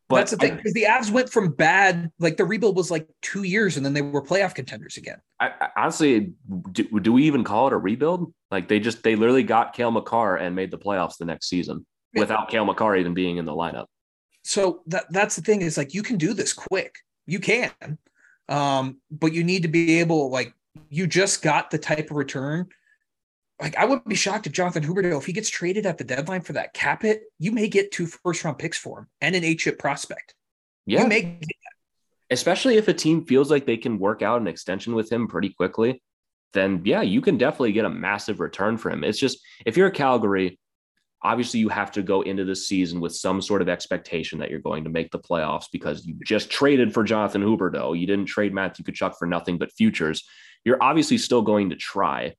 But 0.09 0.17
That's 0.17 0.31
the 0.31 0.37
thing 0.37 0.55
because 0.55 0.73
the 0.73 0.83
Avs 0.83 1.11
went 1.11 1.29
from 1.29 1.51
bad, 1.51 2.11
like 2.17 2.37
the 2.37 2.45
rebuild 2.45 2.77
was 2.77 2.89
like 2.89 3.07
two 3.21 3.43
years, 3.43 3.75
and 3.75 3.85
then 3.85 3.93
they 3.93 4.01
were 4.01 4.21
playoff 4.21 4.55
contenders 4.55 4.95
again. 4.95 5.19
I, 5.37 5.49
I, 5.59 5.69
honestly, 5.75 6.31
do, 6.71 6.99
do 7.01 7.11
we 7.11 7.23
even 7.23 7.43
call 7.43 7.67
it 7.67 7.73
a 7.73 7.77
rebuild? 7.77 8.33
Like 8.49 8.69
they 8.69 8.79
just 8.79 9.03
they 9.03 9.17
literally 9.17 9.43
got 9.43 9.73
Cale 9.73 9.91
Makar 9.91 10.37
and 10.37 10.55
made 10.55 10.71
the 10.71 10.77
playoffs 10.77 11.17
the 11.17 11.25
next 11.25 11.49
season 11.49 11.85
without 12.15 12.49
Cale 12.49 12.63
Makar 12.63 12.95
even 12.95 13.13
being 13.13 13.35
in 13.35 13.43
the 13.43 13.51
lineup. 13.51 13.87
So 14.47 14.81
that 14.87 15.11
that's 15.11 15.35
the 15.35 15.41
thing 15.41 15.61
is 15.61 15.77
like 15.77 15.93
you 15.93 16.01
can 16.01 16.17
do 16.17 16.33
this 16.33 16.53
quick, 16.53 16.99
you 17.25 17.41
can, 17.41 17.97
um, 18.47 19.01
but 19.11 19.33
you 19.33 19.43
need 19.43 19.63
to 19.63 19.67
be 19.67 19.99
able 19.99 20.29
like 20.31 20.53
you 20.89 21.05
just 21.05 21.41
got 21.41 21.69
the 21.69 21.77
type 21.77 22.11
of 22.11 22.15
return. 22.15 22.69
Like 23.61 23.75
I 23.75 23.83
wouldn't 23.83 24.07
be 24.07 24.15
shocked 24.15 24.47
if 24.47 24.53
Jonathan 24.53 24.85
Huberdeau, 24.85 25.17
if 25.17 25.25
he 25.25 25.33
gets 25.33 25.49
traded 25.49 25.85
at 25.85 25.97
the 25.97 26.05
deadline 26.05 26.39
for 26.43 26.53
that 26.53 26.73
cap 26.73 27.01
hit, 27.01 27.23
you 27.39 27.51
may 27.51 27.67
get 27.67 27.91
two 27.91 28.05
first 28.05 28.45
round 28.45 28.57
picks 28.57 28.77
for 28.77 28.99
him 28.99 29.07
and 29.19 29.35
an 29.35 29.43
eight 29.43 29.59
chip 29.59 29.79
prospect. 29.79 30.33
Yeah, 30.85 31.01
You 31.01 31.09
may 31.09 31.39
especially 32.29 32.77
if 32.77 32.87
a 32.87 32.93
team 32.93 33.25
feels 33.25 33.51
like 33.51 33.65
they 33.65 33.75
can 33.75 33.99
work 33.99 34.21
out 34.21 34.39
an 34.39 34.47
extension 34.47 34.95
with 34.95 35.11
him 35.11 35.27
pretty 35.27 35.49
quickly, 35.49 36.01
then 36.53 36.81
yeah, 36.85 37.01
you 37.01 37.19
can 37.19 37.37
definitely 37.37 37.73
get 37.73 37.83
a 37.83 37.89
massive 37.89 38.39
return 38.39 38.77
for 38.77 38.91
him. 38.91 39.03
It's 39.03 39.19
just 39.19 39.39
if 39.65 39.75
you're 39.75 39.87
a 39.87 39.91
Calgary, 39.91 40.57
obviously 41.23 41.59
you 41.59 41.69
have 41.69 41.91
to 41.91 42.03
go 42.03 42.21
into 42.21 42.45
this 42.45 42.67
season 42.67 42.99
with 42.99 43.15
some 43.15 43.41
sort 43.41 43.61
of 43.61 43.69
expectation 43.69 44.39
that 44.39 44.49
you're 44.49 44.59
going 44.59 44.83
to 44.83 44.89
make 44.89 45.11
the 45.11 45.19
playoffs 45.19 45.65
because 45.71 46.05
you 46.05 46.15
just 46.25 46.49
traded 46.49 46.93
for 46.93 47.03
Jonathan 47.03 47.43
Huberdeau. 47.43 47.99
You 47.99 48.05
didn't 48.05 48.27
trade 48.27 48.53
Matthew 48.53 48.85
Tkachuk 48.85 49.15
for 49.17 49.25
nothing 49.25 49.57
but 49.57 49.71
futures. 49.71 50.23
You're 50.63 50.81
obviously 50.81 51.17
still 51.17 51.41
going 51.41 51.71
to 51.71 51.75
try. 51.75 52.35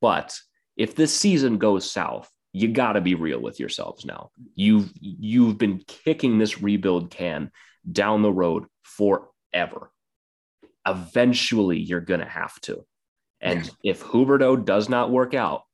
But 0.00 0.36
if 0.76 0.94
this 0.94 1.14
season 1.14 1.58
goes 1.58 1.90
south, 1.90 2.30
you 2.52 2.68
got 2.68 2.92
to 2.92 3.00
be 3.02 3.14
real 3.14 3.40
with 3.40 3.60
yourselves 3.60 4.06
now. 4.06 4.30
You've 4.54 4.90
you've 5.00 5.58
been 5.58 5.82
kicking 5.86 6.38
this 6.38 6.62
rebuild 6.62 7.10
can 7.10 7.50
down 7.90 8.22
the 8.22 8.32
road 8.32 8.64
forever. 8.82 9.90
Eventually, 10.86 11.78
you're 11.78 12.00
going 12.00 12.20
to 12.20 12.26
have 12.26 12.58
to. 12.62 12.86
And 13.40 13.70
if 13.84 14.02
Huberdeau 14.02 14.64
does 14.64 14.88
not 14.88 15.10
work 15.10 15.34
out 15.34 15.64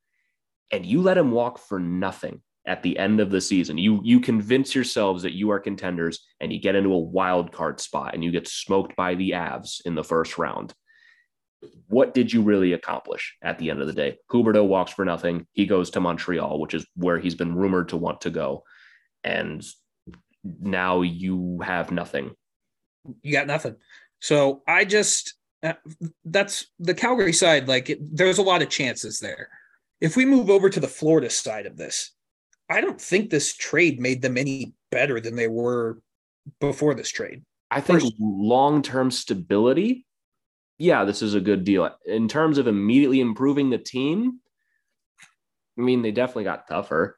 and 0.72 0.86
you 0.86 1.02
let 1.02 1.18
him 1.18 1.30
walk 1.30 1.58
for 1.58 1.78
nothing 1.78 2.40
at 2.66 2.82
the 2.82 2.98
end 2.98 3.20
of 3.20 3.30
the 3.30 3.40
season, 3.40 3.76
you 3.76 4.00
you 4.04 4.20
convince 4.20 4.74
yourselves 4.74 5.22
that 5.22 5.34
you 5.34 5.50
are 5.50 5.60
contenders 5.60 6.24
and 6.40 6.52
you 6.52 6.60
get 6.60 6.74
into 6.74 6.92
a 6.92 6.98
wild 6.98 7.52
card 7.52 7.80
spot 7.80 8.14
and 8.14 8.24
you 8.24 8.30
get 8.30 8.48
smoked 8.48 8.96
by 8.96 9.14
the 9.14 9.30
Avs 9.30 9.80
in 9.84 9.94
the 9.94 10.04
first 10.04 10.38
round. 10.38 10.72
What 11.88 12.14
did 12.14 12.32
you 12.32 12.42
really 12.42 12.72
accomplish 12.72 13.36
at 13.42 13.58
the 13.58 13.70
end 13.70 13.80
of 13.80 13.86
the 13.86 13.92
day? 13.92 14.18
Huberdeau 14.30 14.66
walks 14.66 14.92
for 14.92 15.04
nothing. 15.04 15.46
He 15.52 15.66
goes 15.66 15.90
to 15.90 16.00
Montreal, 16.00 16.58
which 16.58 16.74
is 16.74 16.86
where 16.96 17.18
he's 17.18 17.34
been 17.34 17.54
rumored 17.54 17.90
to 17.90 17.96
want 17.96 18.22
to 18.22 18.30
go. 18.30 18.64
And 19.22 19.64
now 20.60 21.02
you 21.02 21.60
have 21.62 21.92
nothing. 21.92 22.32
You 23.22 23.32
got 23.32 23.46
nothing. 23.46 23.76
So 24.20 24.62
I 24.66 24.84
just 24.84 25.34
uh, 25.62 25.74
that's 26.24 26.66
the 26.78 26.94
Calgary 26.94 27.32
side. 27.32 27.68
Like 27.68 27.90
it, 27.90 27.98
there's 28.16 28.38
a 28.38 28.42
lot 28.42 28.62
of 28.62 28.68
chances 28.68 29.18
there. 29.18 29.48
If 30.02 30.16
we 30.16 30.24
move 30.24 30.50
over 30.50 30.68
to 30.68 30.80
the 30.80 30.88
Florida 30.88 31.30
side 31.30 31.64
of 31.64 31.76
this, 31.76 32.10
I 32.68 32.80
don't 32.80 33.00
think 33.00 33.30
this 33.30 33.54
trade 33.54 34.00
made 34.00 34.20
them 34.20 34.36
any 34.36 34.74
better 34.90 35.20
than 35.20 35.36
they 35.36 35.46
were 35.46 36.02
before 36.60 36.94
this 36.94 37.08
trade. 37.08 37.44
I 37.70 37.80
think 37.80 38.02
long 38.18 38.82
term 38.82 39.12
stability, 39.12 40.04
yeah, 40.76 41.04
this 41.04 41.22
is 41.22 41.34
a 41.34 41.40
good 41.40 41.62
deal. 41.62 41.88
In 42.04 42.26
terms 42.26 42.58
of 42.58 42.66
immediately 42.66 43.20
improving 43.20 43.70
the 43.70 43.78
team, 43.78 44.40
I 45.78 45.82
mean, 45.82 46.02
they 46.02 46.10
definitely 46.10 46.44
got 46.44 46.66
tougher. 46.66 47.16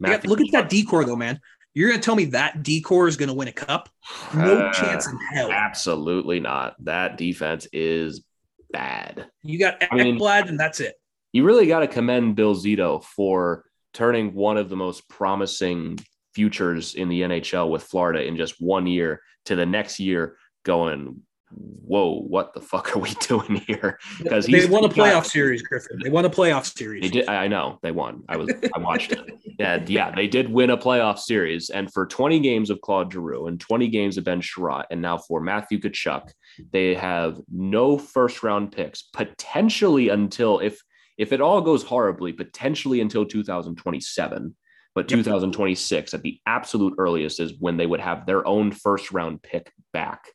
Yeah, 0.00 0.18
look 0.24 0.40
at 0.40 0.46
that 0.52 0.70
D-core 0.70 1.04
though, 1.04 1.16
man. 1.16 1.38
You're 1.74 1.90
going 1.90 2.00
to 2.00 2.04
tell 2.04 2.16
me 2.16 2.24
that 2.26 2.62
D-core 2.62 3.08
is 3.08 3.18
going 3.18 3.28
to 3.28 3.34
win 3.34 3.48
a 3.48 3.52
cup? 3.52 3.90
No 4.34 4.58
uh, 4.58 4.72
chance 4.72 5.06
in 5.06 5.18
hell. 5.34 5.52
Absolutely 5.52 6.40
not. 6.40 6.82
That 6.84 7.18
defense 7.18 7.68
is 7.74 8.24
bad. 8.70 9.26
You 9.42 9.58
got 9.58 9.80
Ekblad, 9.80 9.88
I 9.92 10.40
mean, 10.40 10.48
and 10.48 10.60
that's 10.60 10.80
it. 10.80 10.94
You 11.32 11.44
really 11.44 11.66
got 11.66 11.80
to 11.80 11.88
commend 11.88 12.36
Bill 12.36 12.54
Zito 12.54 13.02
for 13.02 13.64
turning 13.94 14.34
one 14.34 14.56
of 14.56 14.68
the 14.68 14.76
most 14.76 15.08
promising 15.08 15.98
futures 16.34 16.94
in 16.94 17.08
the 17.08 17.22
NHL 17.22 17.70
with 17.70 17.82
Florida 17.82 18.24
in 18.24 18.36
just 18.36 18.56
one 18.60 18.86
year 18.86 19.20
to 19.46 19.56
the 19.56 19.66
next 19.66 19.98
year 19.98 20.36
going 20.64 21.22
whoa, 21.54 22.20
what 22.20 22.54
the 22.54 22.60
fuck 22.60 22.96
are 22.96 22.98
we 22.98 23.10
doing 23.20 23.56
here? 23.66 23.98
Because 24.18 24.46
they 24.46 24.66
won 24.66 24.84
a 24.84 24.88
playoff 24.88 25.12
got, 25.22 25.26
series, 25.26 25.62
Griffin. 25.62 26.00
They 26.02 26.10
won 26.10 26.24
a 26.24 26.30
playoff 26.30 26.64
series. 26.76 27.02
They 27.02 27.08
did. 27.08 27.28
I 27.28 27.48
know 27.48 27.78
they 27.82 27.90
won. 27.90 28.22
I 28.28 28.36
was. 28.36 28.50
I 28.74 28.78
watched 28.78 29.12
it. 29.12 29.30
And 29.58 29.88
yeah, 29.88 30.10
they 30.10 30.26
did 30.26 30.50
win 30.50 30.70
a 30.70 30.76
playoff 30.76 31.18
series. 31.18 31.70
And 31.70 31.92
for 31.92 32.06
20 32.06 32.40
games 32.40 32.68
of 32.68 32.80
Claude 32.80 33.12
Giroux 33.12 33.46
and 33.46 33.60
20 33.60 33.86
games 33.88 34.16
of 34.16 34.24
Ben 34.24 34.40
Chiarot, 34.40 34.86
and 34.90 35.00
now 35.00 35.18
for 35.18 35.40
Matthew 35.40 35.78
Tkachuk, 35.78 36.30
they 36.72 36.94
have 36.94 37.38
no 37.48 37.96
first 37.96 38.42
round 38.42 38.72
picks 38.72 39.02
potentially 39.02 40.08
until 40.08 40.58
if 40.58 40.80
if 41.18 41.32
it 41.32 41.40
all 41.40 41.60
goes 41.60 41.82
horribly, 41.82 42.32
potentially 42.32 43.00
until 43.00 43.24
2027. 43.24 44.56
But 44.94 45.08
2026 45.08 46.12
at 46.12 46.22
the 46.22 46.38
absolute 46.44 46.94
earliest 46.98 47.40
is 47.40 47.54
when 47.58 47.78
they 47.78 47.86
would 47.86 48.00
have 48.00 48.26
their 48.26 48.46
own 48.46 48.72
first 48.72 49.10
round 49.10 49.42
pick 49.42 49.72
back. 49.92 50.26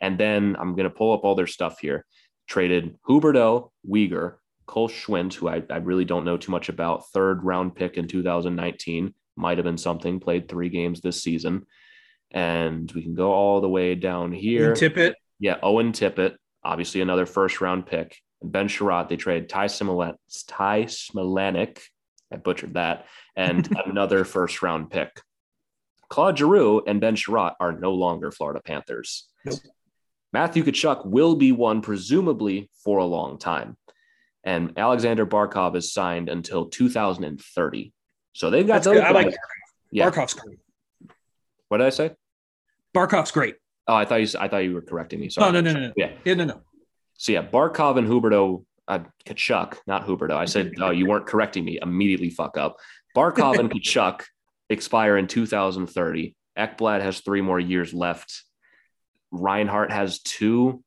And 0.00 0.18
then 0.18 0.56
I'm 0.58 0.74
going 0.74 0.88
to 0.88 0.94
pull 0.94 1.12
up 1.12 1.22
all 1.22 1.36
their 1.36 1.46
stuff 1.46 1.78
here. 1.78 2.04
Traded 2.48 2.96
Huberdeau, 3.08 3.70
Weegar, 3.88 4.36
Cole 4.66 4.88
Schwindt, 4.88 5.34
who 5.34 5.48
I, 5.48 5.62
I 5.70 5.76
really 5.76 6.04
don't 6.04 6.24
know 6.24 6.36
too 6.36 6.50
much 6.50 6.68
about, 6.68 7.08
third 7.10 7.44
round 7.44 7.76
pick 7.76 7.96
in 7.96 8.08
2019. 8.08 9.14
Might 9.36 9.58
have 9.58 9.64
been 9.64 9.78
something, 9.78 10.18
played 10.18 10.48
three 10.48 10.68
games 10.68 11.00
this 11.00 11.22
season. 11.22 11.64
And 12.32 12.90
we 12.92 13.02
can 13.02 13.14
go 13.14 13.32
all 13.32 13.60
the 13.60 13.68
way 13.68 13.94
down 13.94 14.32
here. 14.32 14.74
Tippett. 14.74 15.14
Yeah, 15.38 15.58
Owen 15.62 15.92
Tippett, 15.92 16.34
obviously 16.64 17.00
another 17.00 17.26
first 17.26 17.60
round 17.60 17.86
pick. 17.86 18.16
Ben 18.50 18.68
Chiarot, 18.68 19.08
they 19.08 19.16
trade 19.16 19.48
Ty, 19.48 19.66
Smilanic, 19.66 20.16
Ty 20.46 20.84
Smilanic, 20.84 21.80
I 22.32 22.36
butchered 22.36 22.74
that, 22.74 23.06
and 23.36 23.68
another 23.86 24.24
first 24.24 24.62
round 24.62 24.90
pick. 24.90 25.20
Claude 26.08 26.38
Giroux 26.38 26.82
and 26.86 27.00
Ben 27.00 27.16
Chiarot 27.16 27.54
are 27.60 27.72
no 27.72 27.92
longer 27.92 28.30
Florida 28.30 28.60
Panthers. 28.64 29.28
Nope. 29.44 29.58
Matthew 30.32 30.64
Tkachuk 30.64 31.06
will 31.06 31.36
be 31.36 31.52
one, 31.52 31.80
presumably 31.80 32.70
for 32.82 32.98
a 32.98 33.04
long 33.04 33.38
time. 33.38 33.76
And 34.42 34.76
Aleksander 34.76 35.26
Barkov 35.26 35.74
is 35.76 35.92
signed 35.92 36.28
until 36.28 36.66
2030. 36.66 37.92
So 38.32 38.50
they've 38.50 38.66
got 38.66 38.74
That's 38.74 38.86
those. 38.86 38.94
Good. 38.96 39.04
I 39.04 39.10
like 39.12 39.34
yeah. 39.90 40.10
Barkov's 40.10 40.34
great. 40.34 40.58
What 41.68 41.78
did 41.78 41.86
I 41.86 41.90
say? 41.90 42.10
Barkov's 42.94 43.30
great. 43.30 43.56
Oh, 43.86 43.94
I 43.94 44.04
thought 44.04 44.16
you. 44.16 44.28
I 44.38 44.48
thought 44.48 44.58
you 44.58 44.74
were 44.74 44.82
correcting 44.82 45.20
me. 45.20 45.28
Sorry. 45.28 45.52
No, 45.52 45.60
no, 45.60 45.72
no, 45.72 45.80
no. 45.86 45.92
Yeah, 45.96 46.12
yeah, 46.24 46.34
no, 46.34 46.44
no. 46.44 46.60
So 47.16 47.32
yeah, 47.32 47.42
Barkov 47.42 47.96
and 47.96 48.06
Huberdeau, 48.06 48.64
uh, 48.88 49.00
Tkachuk, 49.26 49.78
not 49.86 50.06
Huberdeau. 50.06 50.36
I 50.36 50.44
said, 50.44 50.74
oh, 50.80 50.90
you 50.90 51.06
weren't 51.06 51.26
correcting 51.26 51.64
me. 51.64 51.78
Immediately 51.80 52.30
fuck 52.30 52.58
up. 52.58 52.76
Barkov 53.16 53.58
and 53.58 53.70
Tkachuk 53.72 54.22
expire 54.68 55.16
in 55.16 55.26
2030. 55.26 56.34
Ekblad 56.58 57.00
has 57.00 57.20
three 57.20 57.40
more 57.40 57.60
years 57.60 57.94
left. 57.94 58.42
Reinhart 59.30 59.90
has 59.90 60.20
two. 60.20 60.82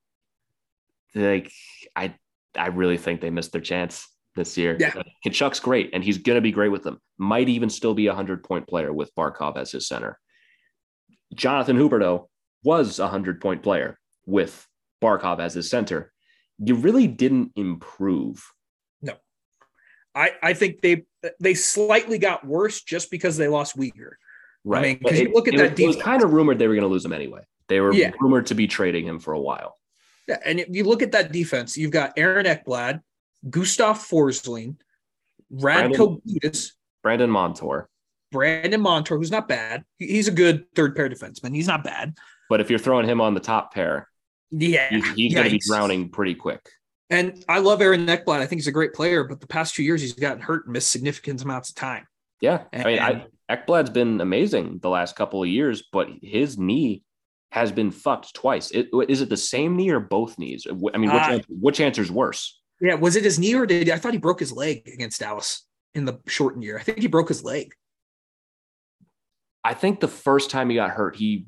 Like 1.16 1.52
I, 1.96 2.16
I 2.56 2.68
really 2.68 2.98
think 2.98 3.22
they 3.22 3.30
missed 3.30 3.52
their 3.52 3.62
chance 3.62 4.08
this 4.36 4.58
year. 4.58 4.78
Yeah, 4.80 4.94
Tkachuk's 5.26 5.60
great, 5.60 5.90
and 5.94 6.04
he's 6.04 6.20
gonna 6.20 6.42
be 6.42 6.52
great 6.52 6.70
with 6.70 6.84
them. 6.84 7.00
Might 7.18 7.50
even 7.50 7.70
still 7.70 7.94
be 7.94 8.08
a 8.08 8.14
hundred 8.14 8.44
point 8.44 8.68
player 8.68 8.94
with 8.94 9.14
Barkov 9.16 9.58
as 9.58 9.72
his 9.72 9.88
center. 9.88 10.18
Jonathan 11.34 11.78
Huberdeau 11.78 12.28
was 12.64 13.00
a 13.00 13.08
hundred 13.08 13.42
point 13.42 13.64
player 13.64 13.98
with 14.26 14.66
Barkov 15.02 15.40
as 15.40 15.54
his 15.54 15.70
center. 15.70 16.14
You 16.60 16.76
really 16.76 17.08
didn't 17.08 17.52
improve. 17.56 18.52
No, 19.02 19.14
I 20.16 20.32
I 20.42 20.54
think 20.54 20.82
they 20.82 21.06
they 21.40 21.54
slightly 21.54 22.18
got 22.18 22.46
worse 22.46 22.82
just 22.82 23.12
because 23.12 23.38
they 23.38 23.48
lost 23.48 23.78
Weegar. 23.78 24.14
Right. 24.64 24.80
I 24.80 24.82
mean, 24.82 25.00
because 25.02 25.20
you 25.20 25.32
look 25.34 25.48
at 25.48 25.54
it, 25.54 25.76
that. 25.76 25.80
It 25.80 25.88
was 25.88 25.96
kind 25.96 26.24
of 26.24 26.34
rumored 26.34 26.60
they 26.60 26.68
were 26.68 26.74
going 26.74 26.84
to 26.84 26.90
lose 26.90 27.06
him 27.06 27.14
anyway. 27.14 27.42
They 27.68 27.80
were 27.80 27.94
yeah. 27.94 28.12
rumored 28.20 28.48
to 28.48 28.56
be 28.56 28.68
trading 28.68 29.06
him 29.06 29.20
for 29.20 29.34
a 29.34 29.40
while. 29.40 29.78
Yeah, 30.28 30.40
and 30.46 30.60
if 30.60 30.68
you 30.72 30.84
look 30.84 31.02
at 31.02 31.14
that 31.14 31.32
defense, 31.32 31.78
you've 31.78 31.92
got 31.92 32.14
Aaron 32.18 32.46
Ekblad, 32.46 33.02
Gustav 33.50 33.98
Forsling, 33.98 34.76
Radko 35.54 36.22
Gudas, 36.26 36.72
Brandon 37.02 37.30
Montour. 37.30 37.90
Brandon 38.32 38.82
Montour, 38.82 39.18
who's 39.18 39.32
not 39.32 39.48
bad. 39.48 39.86
He's 39.98 40.28
a 40.28 40.32
good 40.32 40.66
third 40.76 40.96
pair 40.96 41.10
defenseman. 41.10 41.56
He's 41.56 41.68
not 41.68 41.84
bad. 41.84 42.18
But 42.50 42.60
if 42.60 42.70
you're 42.70 42.80
throwing 42.80 43.08
him 43.08 43.22
on 43.22 43.34
the 43.34 43.40
top 43.40 43.74
pair, 43.74 44.10
yeah, 44.52 44.90
he's, 44.90 45.08
he's 45.14 45.34
going 45.34 45.46
to 45.46 45.52
be 45.52 45.62
drowning 45.66 46.10
pretty 46.10 46.36
quick. 46.36 46.62
And 47.10 47.44
I 47.48 47.60
love 47.60 47.82
Aaron 47.82 48.06
Ekblad. 48.06 48.40
I 48.40 48.46
think 48.46 48.60
he's 48.60 48.68
a 48.68 48.72
great 48.72 48.94
player, 48.94 49.24
but 49.24 49.40
the 49.40 49.48
past 49.48 49.76
two 49.76 49.84
years 49.84 50.02
he's 50.02 50.14
gotten 50.14 50.42
hurt 50.42 50.66
and 50.66 50.74
missed 50.74 50.92
significant 50.92 51.42
amounts 51.42 51.70
of 51.70 51.76
time. 51.76 52.06
Yeah, 52.42 52.64
and, 52.72 52.86
I 52.86 52.92
mean, 52.92 53.00
I, 53.00 53.56
Ekblad's 53.56 53.90
been 53.90 54.22
amazing 54.22 54.80
the 54.82 54.90
last 54.90 55.16
couple 55.16 55.42
of 55.42 55.50
years, 55.50 55.84
but 55.92 56.10
his 56.22 56.58
knee 56.58 57.04
has 57.52 57.72
been 57.72 57.92
fucked 57.92 58.34
twice. 58.34 58.72
It, 58.72 58.90
is 59.08 59.22
it 59.22 59.30
the 59.30 59.38
same 59.38 59.78
knee 59.78 59.90
or 59.90 60.00
both 60.00 60.38
knees? 60.38 60.68
I 60.70 60.74
mean, 60.98 61.12
which, 61.12 61.24
uh, 61.24 61.32
answer, 61.32 61.48
which 61.50 61.80
answer's 61.80 62.12
worse? 62.12 62.60
Yeah, 62.82 62.96
was 62.96 63.16
it 63.16 63.24
his 63.24 63.40
knee 63.40 63.56
or 63.56 63.66
did 63.66 63.90
I 63.90 63.98
thought 63.98 64.14
he 64.14 64.20
broke 64.20 64.40
his 64.40 64.52
leg 64.52 64.88
against 64.94 65.20
Dallas 65.20 65.66
in 65.96 66.06
the 66.06 66.20
shortened 66.28 66.64
year? 66.64 66.78
I 66.78 66.84
think 66.84 67.00
he 67.00 67.08
broke 67.08 67.30
his 67.30 67.44
leg. 67.44 67.74
I 69.64 69.74
think 69.74 70.00
the 70.00 70.08
first 70.08 70.50
time 70.50 70.70
he 70.70 70.76
got 70.76 70.92
hurt, 70.92 71.16
he 71.16 71.48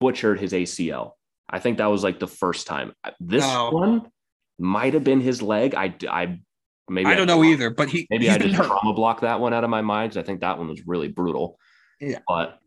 butchered 0.00 0.40
his 0.40 0.52
ACL. 0.52 1.12
I 1.52 1.58
think 1.58 1.78
that 1.78 1.86
was 1.86 2.02
like 2.02 2.18
the 2.18 2.26
first 2.26 2.66
time. 2.66 2.94
This 3.20 3.44
oh. 3.46 3.70
one 3.70 4.10
might 4.58 4.94
have 4.94 5.04
been 5.04 5.20
his 5.20 5.42
leg. 5.42 5.74
I, 5.74 5.94
I 6.08 6.40
maybe 6.88 7.06
I 7.06 7.14
don't 7.14 7.26
know 7.26 7.44
either, 7.44 7.70
but 7.70 7.90
he 7.90 8.06
maybe 8.10 8.30
I 8.30 8.38
just 8.38 8.54
hurt. 8.54 8.66
trauma 8.66 8.94
block 8.94 9.20
that 9.20 9.38
one 9.38 9.52
out 9.52 9.64
of 9.64 9.70
my 9.70 9.82
mind 9.82 10.10
because 10.10 10.22
I 10.22 10.26
think 10.26 10.40
that 10.40 10.58
one 10.58 10.68
was 10.68 10.86
really 10.86 11.08
brutal. 11.08 11.58
Yeah, 12.00 12.20
but 12.26 12.58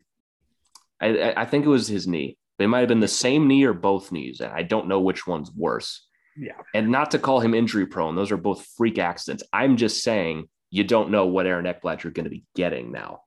I, 1.00 1.34
I 1.36 1.44
think 1.44 1.64
it 1.64 1.68
was 1.68 1.88
his 1.88 2.06
knee. 2.06 2.38
They 2.58 2.66
might 2.66 2.80
have 2.80 2.88
been 2.88 3.00
the 3.00 3.08
same 3.08 3.48
knee 3.48 3.64
or 3.64 3.74
both 3.74 4.12
knees, 4.12 4.40
and 4.40 4.52
I 4.52 4.62
don't 4.62 4.88
know 4.88 5.00
which 5.00 5.26
one's 5.26 5.50
worse. 5.52 6.06
Yeah. 6.36 6.52
And 6.74 6.90
not 6.90 7.10
to 7.12 7.18
call 7.18 7.40
him 7.40 7.54
injury 7.54 7.86
prone, 7.86 8.14
those 8.14 8.30
are 8.30 8.36
both 8.36 8.66
freak 8.76 8.98
accidents. 8.98 9.42
I'm 9.52 9.76
just 9.76 10.02
saying 10.02 10.48
you 10.70 10.84
don't 10.84 11.10
know 11.10 11.26
what 11.26 11.46
Aaron 11.46 11.64
Ekblad 11.64 12.02
you're 12.02 12.12
going 12.12 12.24
to 12.24 12.30
be 12.30 12.44
getting 12.54 12.92
now. 12.92 13.20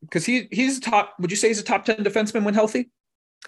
Because 0.00 0.24
he 0.24 0.48
he's 0.50 0.80
top. 0.80 1.14
Would 1.18 1.30
you 1.30 1.36
say 1.36 1.48
he's 1.48 1.60
a 1.60 1.64
top 1.64 1.84
ten 1.84 1.96
defenseman 1.96 2.44
when 2.44 2.54
healthy? 2.54 2.90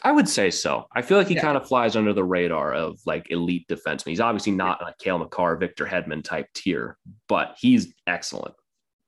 I 0.03 0.13
would 0.13 0.29
say 0.29 0.51
so. 0.51 0.87
I 0.95 1.03
feel 1.03 1.19
like 1.19 1.29
he 1.29 1.35
yeah. 1.35 1.43
kind 1.43 1.57
of 1.57 1.67
flies 1.67 1.97
under 1.97 2.13
the 2.13 2.25
radar 2.25 2.75
of 2.75 3.01
like 3.07 3.31
elite 3.31 3.67
defensemen. 3.69 4.09
He's 4.09 4.21
obviously 4.21 4.53
not 4.53 4.81
a 4.83 4.95
Cale 4.99 5.19
Makar, 5.19 5.57
Victor 5.57 5.87
Hedman 5.87 6.23
type 6.23 6.49
tier, 6.55 6.99
but 7.29 7.57
he's 7.59 7.93
excellent. 8.07 8.55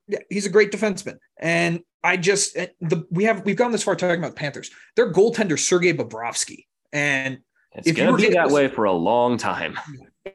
Yeah, 0.07 0.19
he's 0.29 0.45
a 0.45 0.49
great 0.49 0.71
defenseman. 0.71 1.17
And 1.39 1.81
I 2.03 2.17
just 2.17 2.57
eh, 2.57 2.67
the 2.81 3.05
we 3.11 3.25
have 3.25 3.45
we've 3.45 3.55
gone 3.55 3.71
this 3.71 3.83
far 3.83 3.95
talking 3.95 4.19
about 4.19 4.31
the 4.31 4.39
Panthers. 4.39 4.71
Their 4.95 5.11
goaltender 5.13 5.59
Sergei 5.59 5.93
Bobrovsky, 5.93 6.65
and 6.91 7.39
it's 7.73 7.87
if 7.87 7.95
gonna 7.95 8.15
be 8.17 8.29
that 8.29 8.45
this, 8.45 8.53
way 8.53 8.67
for 8.67 8.85
a 8.85 8.93
long 8.93 9.37
time. 9.37 9.77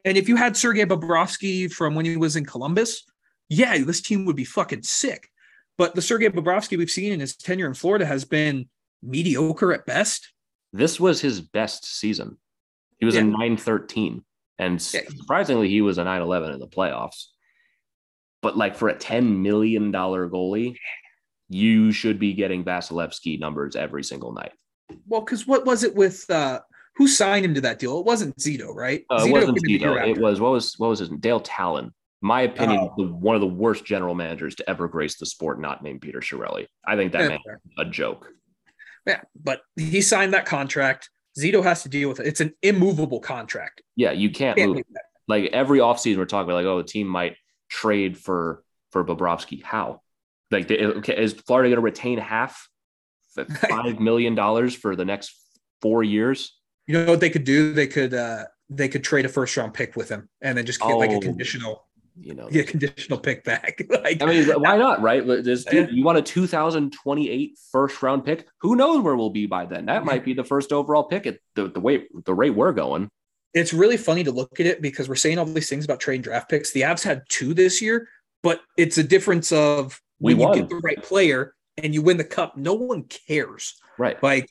And 0.03 0.17
if 0.17 0.27
you 0.27 0.35
had 0.35 0.57
Sergei 0.57 0.85
Bobrovsky 0.85 1.71
from 1.71 1.95
when 1.95 2.05
he 2.05 2.17
was 2.17 2.35
in 2.35 2.45
Columbus, 2.45 3.03
yeah, 3.49 3.77
this 3.77 4.01
team 4.01 4.25
would 4.25 4.35
be 4.35 4.43
fucking 4.43 4.83
sick. 4.83 5.29
But 5.77 5.95
the 5.95 6.01
Sergei 6.01 6.29
Bobrovsky 6.29 6.77
we've 6.77 6.89
seen 6.89 7.13
in 7.13 7.19
his 7.19 7.35
tenure 7.35 7.67
in 7.67 7.73
Florida 7.73 8.05
has 8.05 8.25
been 8.25 8.67
mediocre 9.01 9.73
at 9.73 9.85
best. 9.85 10.33
This 10.75 10.99
was 10.99 11.21
his 11.21 11.39
best 11.39 11.85
season. 11.85 12.37
He 12.99 13.05
was 13.05 13.15
yeah. 13.15 13.21
a 13.21 13.25
913. 13.25 14.23
And 14.59 14.73
Yeah. 14.93 15.01
surprisingly, 15.07 15.69
he 15.69 15.81
was 15.81 15.97
a 15.97 16.03
9 16.03 16.21
11 16.21 16.51
in 16.51 16.59
the 16.59 16.67
playoffs. 16.67 17.27
But 18.41 18.57
like 18.57 18.75
for 18.75 18.89
a 18.89 18.95
$10 18.95 19.37
million 19.41 19.91
goalie, 19.91 20.75
you 21.49 21.91
should 21.91 22.19
be 22.19 22.33
getting 22.33 22.63
Vasilevskiy 22.65 23.39
numbers 23.39 23.75
every 23.75 24.03
single 24.03 24.33
night. 24.33 24.51
Well, 25.07 25.21
because 25.21 25.47
what 25.47 25.65
was 25.65 25.83
it 25.83 25.95
with 25.95 26.29
uh 26.29 26.59
who 26.97 27.07
signed 27.07 27.45
him 27.45 27.53
to 27.55 27.61
that 27.61 27.79
deal? 27.79 27.99
It 27.99 28.05
wasn't 28.05 28.37
Zito, 28.37 28.73
right? 28.73 29.03
Uh, 29.09 29.19
Zito 29.21 29.27
it 29.27 29.31
wasn't 29.31 29.57
came 29.57 29.75
in 29.75 29.79
the 29.79 29.85
year 29.85 29.95
Zito. 29.95 30.09
It 30.09 30.21
was 30.21 30.41
what 30.41 30.51
was 30.51 30.77
what 30.77 30.89
was 30.89 30.99
his 30.99 31.09
Dale 31.09 31.39
Tallon. 31.39 31.93
My 32.21 32.41
opinion, 32.41 32.79
Oh. 32.81 32.93
the, 32.97 33.13
one 33.13 33.35
of 33.35 33.41
the 33.41 33.47
worst 33.47 33.85
general 33.85 34.15
managers 34.15 34.55
to 34.55 34.69
ever 34.69 34.87
grace 34.87 35.17
the 35.17 35.25
sport, 35.25 35.59
not 35.59 35.83
named 35.83 36.01
Peter 36.01 36.19
Chiarelli. 36.19 36.65
I 36.85 36.95
think 36.95 37.11
that 37.13 37.21
Yeah, 37.21 37.27
man 37.29 37.39
a 37.77 37.85
joke. 37.85 38.27
Yeah, 39.05 39.21
but 39.41 39.61
he 39.75 40.01
signed 40.01 40.33
that 40.33 40.45
contract. 40.45 41.09
Zito 41.39 41.63
has 41.63 41.83
to 41.83 41.89
deal 41.89 42.09
with 42.09 42.19
it. 42.19 42.27
It's 42.27 42.41
an 42.41 42.53
immovable 42.61 43.19
contract. 43.19 43.81
Yeah, 43.95 44.11
you 44.11 44.29
can't 44.29 44.57
Can't 44.57 44.73
move. 44.73 44.83
Like 45.27 45.45
every 45.51 45.79
offseason, 45.79 46.17
we're 46.17 46.25
talking 46.25 46.49
about 46.49 46.55
like, 46.55 46.65
oh, 46.65 46.77
the 46.77 46.87
team 46.87 47.07
might 47.07 47.35
trade 47.69 48.17
for 48.17 48.63
for 48.91 49.03
Bobrovsky. 49.03 49.61
How? 49.63 50.01
Like, 50.51 50.67
they, 50.67 50.77
okay, 50.79 51.21
is 51.21 51.33
Florida 51.33 51.69
going 51.69 51.77
to 51.77 51.81
retain 51.81 52.19
half, 52.19 52.69
five 53.69 53.99
million 53.99 54.35
dollars 54.35 54.75
for 54.75 54.95
the 54.95 55.05
next 55.05 55.35
four 55.81 56.03
years? 56.03 56.57
You 56.87 56.93
know 57.03 57.11
what 57.11 57.19
they 57.19 57.29
could 57.31 57.43
do? 57.43 57.73
They 57.73 57.87
could 57.87 58.13
uh 58.13 58.45
they 58.69 58.87
could 58.87 59.03
trade 59.03 59.25
a 59.25 59.29
first 59.29 59.57
round 59.57 59.73
pick 59.73 59.95
with 59.95 60.09
him 60.09 60.29
and 60.41 60.57
then 60.57 60.65
just 60.65 60.79
get 60.79 60.93
like 60.93 61.11
a 61.11 61.15
Oh. 61.15 61.19
conditional 61.19 61.84
You 62.19 62.33
know, 62.33 62.47
get 62.49 62.67
conditional 62.67 63.19
pick 63.19 63.43
back. 63.43 63.81
like 63.89 64.21
I 64.21 64.25
mean, 64.25 64.47
why 64.61 64.77
not, 64.77 65.01
right? 65.01 65.25
This 65.25 65.65
dude, 65.65 65.91
you 65.91 66.03
want 66.03 66.17
a 66.17 66.21
2028 66.21 67.59
first 67.71 68.01
round 68.01 68.23
pick? 68.23 68.47
Who 68.61 68.75
knows 68.75 69.03
where 69.03 69.15
we'll 69.15 69.29
be 69.29 69.47
by 69.47 69.65
then? 69.65 69.85
That 69.87 70.05
might 70.05 70.23
be 70.23 70.33
the 70.33 70.43
first 70.43 70.71
overall 70.71 71.03
pick 71.03 71.27
at 71.27 71.39
the, 71.55 71.67
the 71.67 71.79
way 71.79 72.05
the 72.25 72.33
rate 72.33 72.51
we're 72.51 72.71
going. 72.71 73.09
it's 73.53 73.73
really 73.73 73.97
funny 73.97 74.23
to 74.23 74.31
look 74.31 74.59
at 74.59 74.65
it 74.65 74.81
because 74.81 75.09
we're 75.09 75.15
saying 75.15 75.39
all 75.39 75.45
these 75.45 75.69
things 75.69 75.85
about 75.85 75.99
trading 75.99 76.21
draft 76.21 76.49
picks. 76.49 76.71
The 76.71 76.81
Avs 76.81 77.03
had 77.03 77.23
two 77.29 77.53
this 77.53 77.81
year, 77.81 78.07
but 78.43 78.61
it's 78.77 78.97
a 78.97 79.03
difference 79.03 79.51
of 79.51 79.99
We 80.19 80.33
when 80.33 80.47
you 80.49 80.55
get 80.61 80.69
the 80.69 80.75
right 80.77 81.01
player 81.01 81.53
and 81.77 81.93
you 81.93 82.01
win 82.01 82.17
the 82.17 82.23
cup, 82.23 82.55
no 82.55 82.73
one 82.73 83.03
cares. 83.03 83.75
Right. 83.97 84.21
Like 84.21 84.49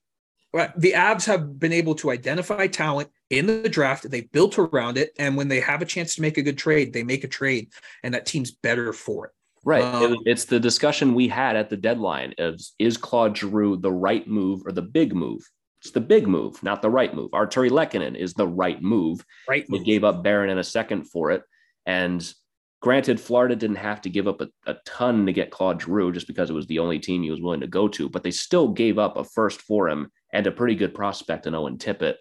the 0.77 0.93
Avs 0.93 1.27
have 1.27 1.59
been 1.59 1.73
able 1.73 1.95
to 1.97 2.11
identify 2.11 2.67
talent 2.67 3.11
in 3.39 3.47
the 3.47 3.69
draft. 3.69 4.11
They 4.11 4.23
built 4.23 4.59
around 4.59 4.99
it, 4.99 5.13
and 5.19 5.37
when 5.37 5.49
they 5.49 5.61
have 5.61 5.83
a 5.83 5.87
chance 5.87 6.15
to 6.15 6.23
make 6.23 6.39
a 6.39 6.43
good 6.43 6.59
trade, 6.59 6.93
they 6.93 7.03
make 7.03 7.25
a 7.25 7.29
trade, 7.29 7.73
and 8.03 8.15
that 8.15 8.27
team's 8.27 8.51
better 8.51 8.93
for 8.93 9.27
it. 9.27 9.33
Right. 9.65 9.83
Um, 9.83 10.19
it's 10.27 10.45
the 10.45 10.61
discussion 10.61 11.15
we 11.15 11.27
had 11.29 11.57
at 11.57 11.71
the 11.71 11.77
deadline 11.77 12.35
of 12.39 12.61
is 12.79 12.97
Claude 12.97 13.37
Giroux 13.37 13.77
the 13.77 13.93
right 13.93 14.27
move 14.29 14.63
or 14.67 14.73
the 14.73 14.83
big 14.83 15.15
move? 15.15 15.43
It's 15.81 15.91
the 15.91 16.01
big 16.01 16.27
move, 16.27 16.63
not 16.63 16.83
the 16.83 16.91
right 16.91 17.15
move. 17.15 17.31
Artturi 17.31 17.71
Lehkonen 17.71 18.17
is 18.17 18.35
the 18.35 18.47
right 18.47 18.83
move. 18.83 19.25
Right? 19.49 19.65
They 19.69 19.79
gave 19.79 20.05
up 20.05 20.23
Barron 20.23 20.51
in 20.51 20.59
a 20.59 20.65
second 20.65 21.05
for 21.05 21.31
it. 21.31 21.43
And 21.87 22.27
granted, 22.81 23.21
Florida 23.21 23.57
didn't 23.57 23.77
have 23.77 24.01
to 24.03 24.11
give 24.11 24.29
up 24.29 24.41
a, 24.41 24.49
a 24.67 24.77
ton 24.87 25.27
to 25.27 25.33
get 25.33 25.51
Claude 25.51 25.81
Giroux 25.83 26.13
just 26.13 26.27
because 26.27 26.51
it 26.51 26.55
was 26.55 26.67
the 26.67 26.79
only 26.79 26.99
team 26.99 27.23
he 27.23 27.31
was 27.31 27.41
willing 27.41 27.61
to 27.61 27.67
go 27.67 27.89
to, 27.89 28.09
but 28.09 28.23
they 28.23 28.31
still 28.31 28.69
gave 28.69 28.99
up 28.99 29.17
a 29.17 29.25
first 29.25 29.63
for 29.63 29.89
him 29.89 30.11
and 30.33 30.47
a 30.47 30.53
pretty 30.53 30.75
good 30.75 30.95
prospect 30.95 31.47
in 31.47 31.55
Owen 31.55 31.79
Tippett. 31.79 32.17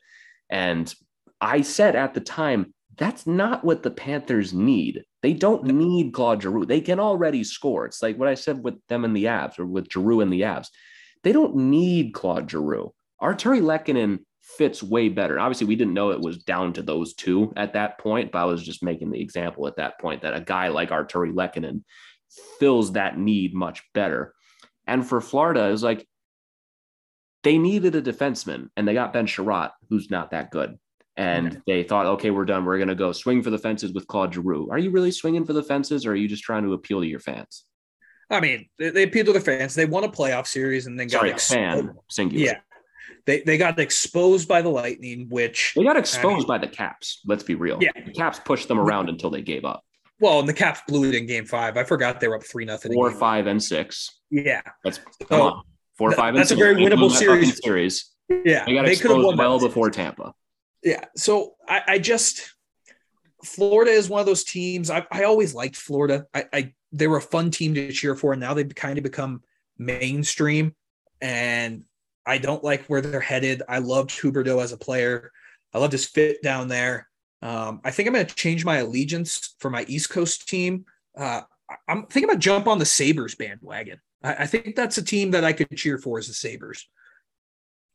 And 0.54 0.94
I 1.42 1.64
said 1.64 1.96
at 1.96 2.14
the 2.14 2.22
time, 2.22 2.76
that's 2.96 3.26
not 3.26 3.66
what 3.66 3.82
the 3.82 3.90
Panthers 3.90 4.54
need. 4.54 5.04
They 5.24 5.34
don't 5.34 5.64
need 5.66 6.14
Claude 6.14 6.44
Giroux. 6.44 6.68
They 6.68 6.80
can 6.80 7.00
already 7.00 7.44
score. 7.44 7.88
It's 7.88 8.04
like 8.04 8.20
what 8.20 8.28
I 8.28 8.36
said 8.36 8.64
with 8.64 8.76
them 8.88 9.04
in 9.04 9.14
the 9.14 9.26
Avs 9.26 9.58
or 9.58 9.66
with 9.66 9.92
Giroux 9.92 10.22
in 10.22 10.30
the 10.30 10.42
Avs. 10.42 10.68
They 11.24 11.32
don't 11.32 11.56
need 11.56 12.14
Claude 12.14 12.52
Giroux. 12.52 12.94
Artturi 13.20 13.62
Lehkonen 13.62 14.20
fits 14.44 14.84
way 14.84 15.10
better. 15.10 15.40
Obviously, 15.40 15.66
we 15.66 15.76
didn't 15.76 15.96
know 15.96 16.12
it 16.12 16.22
was 16.22 16.44
down 16.44 16.72
to 16.74 16.84
those 16.84 17.16
two 17.16 17.52
at 17.56 17.74
that 17.74 17.98
point, 17.98 18.32
but 18.32 18.40
I 18.40 18.46
was 18.46 18.64
just 18.64 18.84
making 18.84 19.10
the 19.10 19.22
example 19.22 19.66
at 19.66 19.78
that 19.78 20.00
point 20.00 20.22
that 20.22 20.36
a 20.36 20.42
guy 20.42 20.68
like 20.68 20.92
Artturi 20.92 21.34
Lehkonen 21.34 21.82
fills 22.60 22.92
that 22.92 23.18
need 23.18 23.56
much 23.56 23.82
better. 23.96 24.36
And 24.86 25.04
for 25.04 25.20
Florida, 25.20 25.66
it 25.66 25.72
was 25.72 25.82
like 25.82 26.08
they 27.44 27.58
needed 27.58 27.96
a 27.96 28.02
defenseman 28.02 28.70
and 28.76 28.88
they 28.88 28.94
got 28.94 29.14
Ben 29.14 29.28
Chiarot, 29.28 29.72
who's 29.90 30.10
not 30.10 30.32
that 30.32 30.50
good. 30.52 30.78
And 31.16 31.62
they 31.68 31.84
thought, 31.84 32.06
okay, 32.08 32.32
we're 32.32 32.46
done. 32.46 32.66
We're 32.66 32.78
going 32.78 32.88
to 32.88 32.96
go 32.96 33.12
swing 33.12 33.44
for 33.44 33.52
the 33.52 33.60
fences 33.60 33.94
with 33.94 34.08
Claude 34.08 34.34
Giroux. 34.34 34.70
Are 34.72 34.80
you 34.80 34.90
really 34.90 35.12
swinging 35.12 35.46
for 35.46 35.54
the 35.54 35.62
fences 35.62 36.06
or 36.08 36.14
are 36.14 36.16
you 36.16 36.28
just 36.28 36.44
trying 36.44 36.64
to 36.64 36.74
appeal 36.74 37.02
to 37.02 37.08
your 37.08 37.20
fans? 37.20 37.66
I 38.32 38.40
mean, 38.40 38.68
they, 38.80 38.90
they 38.90 39.04
appealed 39.04 39.28
to 39.28 39.34
their 39.34 39.42
fans. 39.42 39.76
They 39.76 39.86
won 39.86 40.04
a 40.06 40.10
playoff 40.10 40.48
series 40.48 40.88
and 40.88 41.00
then 41.00 41.08
got 41.08 41.20
Sorry, 41.20 41.30
exposed. 41.30 41.54
fan, 41.60 41.96
singular. 42.10 42.46
Yeah, 42.46 42.60
they 43.28 43.42
they 43.42 43.58
got 43.60 43.78
exposed 43.80 44.48
by 44.48 44.64
the 44.64 44.70
Lightning, 44.70 45.28
which 45.30 45.74
They 45.76 45.84
got 45.84 45.98
exposed 45.98 46.48
by 46.48 46.58
the 46.58 46.68
Caps. 46.68 47.22
Let's 47.28 47.44
be 47.44 47.54
real. 47.54 47.78
Yeah. 47.80 47.92
The 48.06 48.12
Caps 48.14 48.40
pushed 48.40 48.68
them 48.68 48.80
around 48.80 49.10
until 49.10 49.30
they 49.30 49.42
gave 49.44 49.66
up. 49.66 49.84
well, 50.20 50.40
and 50.40 50.50
the 50.50 50.54
Caps 50.54 50.80
blew 50.88 51.10
it 51.10 51.14
in 51.16 51.28
Game 51.28 51.46
Five. 51.46 51.78
I 51.78 51.84
forgot 51.84 52.20
they 52.20 52.28
were 52.28 52.38
up 52.38 52.44
three 52.44 52.66
nothing. 52.66 52.92
Four, 52.94 53.12
five, 53.12 53.46
and 53.46 53.62
six. 53.62 54.20
Yeah, 54.32 54.62
That's 54.84 54.98
come 54.98 55.28
So, 55.30 55.42
on. 55.44 55.64
Four, 56.04 56.10
th- 56.10 56.18
five, 56.18 56.30
and 56.30 56.38
that's 56.38 56.52
a 56.52 56.56
very 56.56 56.76
winnable 56.76 57.10
series. 57.10 57.62
series. 57.64 58.12
yeah. 58.30 58.66
They 58.66 58.74
got 58.74 58.82
could 58.82 58.88
have 58.88 58.88
exposed 58.88 59.26
won 59.26 59.38
that 59.38 59.44
well 59.44 59.60
before 59.60 59.90
Tampa. 59.90 60.34
Yeah. 60.84 61.06
So 61.16 61.56
I, 61.68 61.82
I 61.88 62.00
just 62.00 62.54
Florida 63.44 63.92
is 63.92 64.10
one 64.10 64.20
of 64.20 64.26
those 64.26 64.44
teams. 64.44 64.90
I, 64.90 65.06
I 65.12 65.24
always 65.24 65.54
liked 65.54 65.76
Florida. 65.76 66.26
I, 66.34 66.46
I 66.52 66.74
they 66.92 67.08
were 67.08 67.18
a 67.18 67.22
fun 67.22 67.52
team 67.52 67.74
to 67.76 67.92
cheer 67.92 68.16
for, 68.16 68.34
and 68.34 68.42
now 68.42 68.54
they've 68.54 68.74
kind 68.74 68.98
of 68.98 69.04
become 69.04 69.44
mainstream. 69.78 70.76
And 71.22 71.86
I 72.26 72.38
don't 72.38 72.64
like 72.64 72.86
where 72.86 73.02
they're 73.02 73.20
headed. 73.20 73.64
I 73.68 73.80
loved 73.80 74.10
Huberdeau 74.12 74.62
as 74.62 74.74
a 74.74 74.78
player. 74.78 75.32
I 75.74 75.80
loved 75.80 75.94
his 75.94 76.06
fit 76.06 76.44
down 76.44 76.68
there. 76.68 77.08
Um, 77.42 77.82
I 77.84 77.92
think 77.92 78.08
I'm 78.08 78.14
going 78.14 78.26
to 78.26 78.36
change 78.36 78.64
my 78.64 78.78
allegiance 78.78 79.56
for 79.60 79.70
my 79.70 79.86
East 79.88 80.10
Coast 80.10 80.48
team. 80.48 80.86
Uh, 81.18 81.42
I'm 81.88 82.06
thinking 82.08 82.30
about 82.30 82.40
jump 82.40 82.68
on 82.68 82.80
the 82.80 82.86
Sabres 82.86 83.36
bandwagon. 83.36 84.00
I, 84.24 84.34
I 84.34 84.46
think 84.46 84.76
that's 84.76 84.98
a 84.98 85.04
team 85.04 85.32
that 85.32 85.44
I 85.44 85.54
could 85.54 85.70
cheer 85.76 85.98
for 85.98 86.18
as 86.18 86.28
the 86.28 86.34
Sabres. 86.34 86.88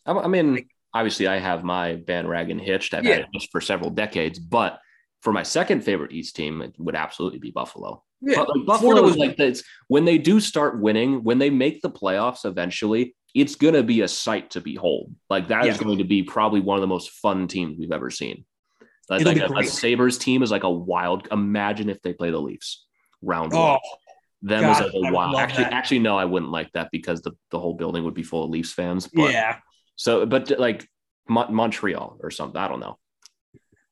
I, 0.07 0.13
I 0.13 0.29
mean, 0.29 0.69
obviously, 0.95 1.27
I 1.29 1.39
have 1.39 1.65
my 1.65 1.97
bandwagon 1.97 2.59
hitched. 2.59 2.95
I've 2.95 3.05
Yeah. 3.05 3.13
had 3.15 3.21
it 3.23 3.29
hitched 3.33 3.51
for 3.53 3.61
several 3.61 3.91
decades, 3.91 4.39
but 4.39 4.79
for 5.23 5.33
my 5.33 5.43
second 5.43 5.83
favorite 5.83 6.13
East 6.13 6.37
team, 6.37 6.63
it 6.63 6.75
would 6.79 6.95
absolutely 6.95 7.39
be 7.41 7.51
Buffalo. 7.51 8.05
Yeah, 8.21 8.37
But 8.45 8.57
like 8.57 8.67
Buffalo 8.67 9.03
was 9.03 9.17
like 9.17 9.37
this 9.37 9.63
when 9.89 10.05
they 10.05 10.19
do 10.19 10.41
start 10.41 10.81
winning, 10.81 11.23
when 11.25 11.39
they 11.39 11.51
make 11.51 11.83
the 11.83 11.91
playoffs 11.91 12.45
eventually, 12.45 13.15
it's 13.35 13.55
gonna 13.55 13.83
be 13.83 14.01
a 14.01 14.09
sight 14.09 14.51
to 14.51 14.61
behold. 14.61 15.15
Like 15.31 15.49
that 15.49 15.67
is 15.67 15.77
Yeah. 15.77 15.85
going 15.85 15.99
to 15.99 16.05
be 16.05 16.23
probably 16.25 16.61
one 16.61 16.77
of 16.77 16.81
the 16.81 16.87
most 16.89 17.11
fun 17.11 17.47
teams 17.47 17.77
we've 17.79 17.93
ever 17.93 18.11
seen. 18.11 18.45
Like, 19.09 19.25
like 19.25 19.37
a, 19.39 19.53
a. 19.55 19.65
Sabres 19.65 20.19
team 20.19 20.43
is 20.43 20.51
like 20.51 20.65
a 20.65 20.71
wild. 20.71 21.29
Imagine 21.31 21.89
if 21.89 22.03
they 22.03 22.13
play 22.13 22.31
the 22.31 22.41
Leafs 22.41 22.87
round 23.23 23.53
one. 23.53 23.79
Oh, 23.83 23.97
Oh, 24.45 24.49
Them 24.49 24.61
God, 24.63 24.71
as 24.71 24.81
like 24.81 24.93
a 24.95 25.01
would 25.01 25.13
wild. 25.13 25.37
Actually, 25.37 25.65
that. 25.65 25.73
actually, 25.73 25.99
no, 26.01 26.17
I 26.17 26.25
wouldn't 26.25 26.53
like 26.53 26.71
that 26.73 26.91
because 26.93 27.23
the, 27.23 27.33
the 27.51 27.59
whole 27.59 27.75
building 27.75 28.05
would 28.05 28.15
be 28.15 28.23
full 28.23 28.45
of 28.45 28.51
Leafs 28.51 28.73
fans. 28.73 29.09
But 29.09 29.33
yeah. 29.33 29.57
so, 29.97 30.27
but 30.27 30.59
like 30.59 30.87
Mon- 31.29 31.53
Montreal 31.53 32.19
or 32.23 32.31
something, 32.31 32.61
I 32.61 32.69
don't 32.69 32.81
know. 32.81 32.99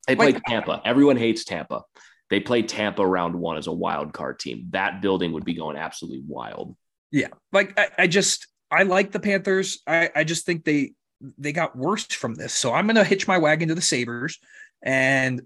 They 0.07 0.15
played 0.15 0.35
Like- 0.35 0.43
Tampa. 0.45 0.81
Everyone 0.85 1.17
hates 1.17 1.43
Tampa. 1.43 1.83
They 2.29 2.39
played 2.39 2.67
Tampa 2.67 3.05
round 3.05 3.35
one 3.35 3.57
as 3.57 3.67
a 3.67 3.71
wild 3.73 4.13
card 4.13 4.39
team. 4.39 4.67
That 4.71 5.01
building 5.01 5.31
would 5.33 5.45
be 5.45 5.53
going 5.53 5.77
absolutely 5.77 6.23
wild. 6.27 6.75
Yeah, 7.11 7.29
like 7.53 7.77
I, 7.79 7.89
I 7.99 8.07
just 8.07 8.47
I 8.69 8.83
like 8.83 9.11
the 9.11 9.19
Panthers. 9.19 9.81
I, 9.87 10.09
I 10.13 10.23
just 10.25 10.45
think 10.45 10.65
they 10.65 10.91
they 11.37 11.53
got 11.53 11.75
worse 11.77 12.05
from 12.07 12.35
this. 12.35 12.53
So 12.53 12.73
I'm 12.73 12.85
gonna 12.85 13.05
hitch 13.05 13.27
my 13.29 13.37
wagon 13.37 13.69
to 13.69 13.75
the 13.75 13.81
Sabres, 13.81 14.39
and 14.83 15.41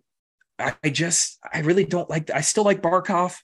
I, 0.57 0.73
I 0.83 0.89
just 0.89 1.37
I 1.53 1.59
really 1.59 1.85
don't 1.85 2.09
like. 2.09 2.31
I 2.31 2.41
still 2.41 2.63
like 2.63 2.81
Barkov, 2.81 3.35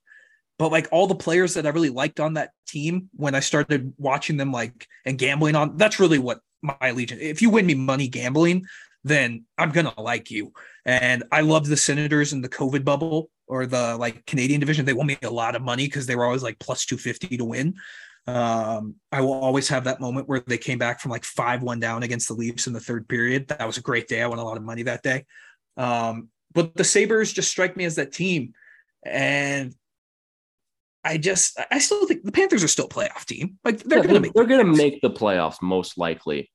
but 0.58 0.72
like 0.72 0.88
all 0.92 1.08
the 1.08 1.16
players 1.16 1.54
that 1.54 1.66
I 1.66 1.70
really 1.70 1.90
liked 1.90 2.20
on 2.20 2.34
that 2.34 2.52
team 2.68 3.10
when 3.16 3.36
I 3.36 3.40
started 3.40 3.94
watching 3.98 4.38
them 4.38 4.52
like 4.52 4.88
and 5.06 5.18
gambling 5.18 5.56
on. 5.56 5.78
That's 5.78 6.00
really 6.00 6.20
what 6.20 6.40
my 6.62 6.76
allegiance. 6.82 7.22
If 7.22 7.42
you 7.42 7.50
win 7.50 7.66
me 7.66 7.76
money 7.76 8.08
gambling, 8.08 8.66
then 9.04 9.46
I'm 9.58 9.72
gonna 9.72 9.94
like 10.00 10.32
you. 10.32 10.54
And 10.86 11.24
I 11.32 11.42
loved 11.42 11.68
the 11.68 11.78
Senators 11.78 12.34
in 12.34 12.42
the 12.42 12.50
COVID 12.50 12.84
bubble 12.84 13.30
or 13.48 13.66
the 13.66 13.96
like 13.98 14.26
Canadian 14.26 14.60
division. 14.60 14.86
They 14.86 14.94
won 14.94 15.08
me 15.08 15.18
a 15.22 15.30
lot 15.30 15.56
of 15.56 15.62
money 15.62 15.86
because 15.86 16.06
they 16.06 16.16
were 16.16 16.26
always 16.26 16.44
like 16.44 16.60
plus 16.60 16.86
250 16.86 17.38
to 17.38 17.46
win. 17.46 17.76
Um, 18.26 18.96
I 19.12 19.22
will 19.22 19.34
always 19.34 19.70
have 19.70 19.86
that 19.86 20.02
moment 20.02 20.28
where 20.28 20.44
they 20.46 20.58
came 20.58 20.78
back 20.78 21.00
from 21.00 21.12
like 21.12 21.24
5 21.24 21.62
1 21.62 21.80
down 21.80 22.04
against 22.04 22.28
the 22.28 22.34
Leafs 22.34 22.68
in 22.68 22.74
the 22.74 22.80
third 22.80 23.08
period. 23.08 23.48
That 23.48 23.66
was 23.66 23.78
a 23.78 23.82
great 23.82 24.08
day. 24.08 24.22
I 24.22 24.28
won 24.28 24.40
a 24.40 24.44
lot 24.44 24.58
of 24.58 24.64
money 24.64 24.84
that 24.84 25.04
day. 25.04 25.26
Um, 25.78 26.30
but 26.54 26.76
the 26.76 26.84
Sabres 26.84 27.32
just 27.32 27.52
strike 27.52 27.78
me 27.78 27.86
as 27.86 27.96
that 27.96 28.12
team. 28.12 28.54
And 29.06 29.74
I 31.08 31.18
just, 31.18 31.60
I 31.72 31.80
still 31.80 32.06
think 32.08 32.24
the 32.24 32.32
Panthers 32.32 32.64
are 32.64 32.68
still 32.68 32.86
a 32.86 32.90
playoff 32.90 33.26
team. 33.26 33.58
Like 33.64 33.80
they're 33.84 34.00
Yeah, 34.00 34.04
going 34.04 34.16
to 34.16 34.20
make, 34.22 34.34
they're 34.34 34.46
going 34.46 34.66
to 34.66 34.78
make 34.78 35.02
the 35.02 35.10
playoffs 35.10 35.62
most 35.62 35.98
likely. 35.98 36.52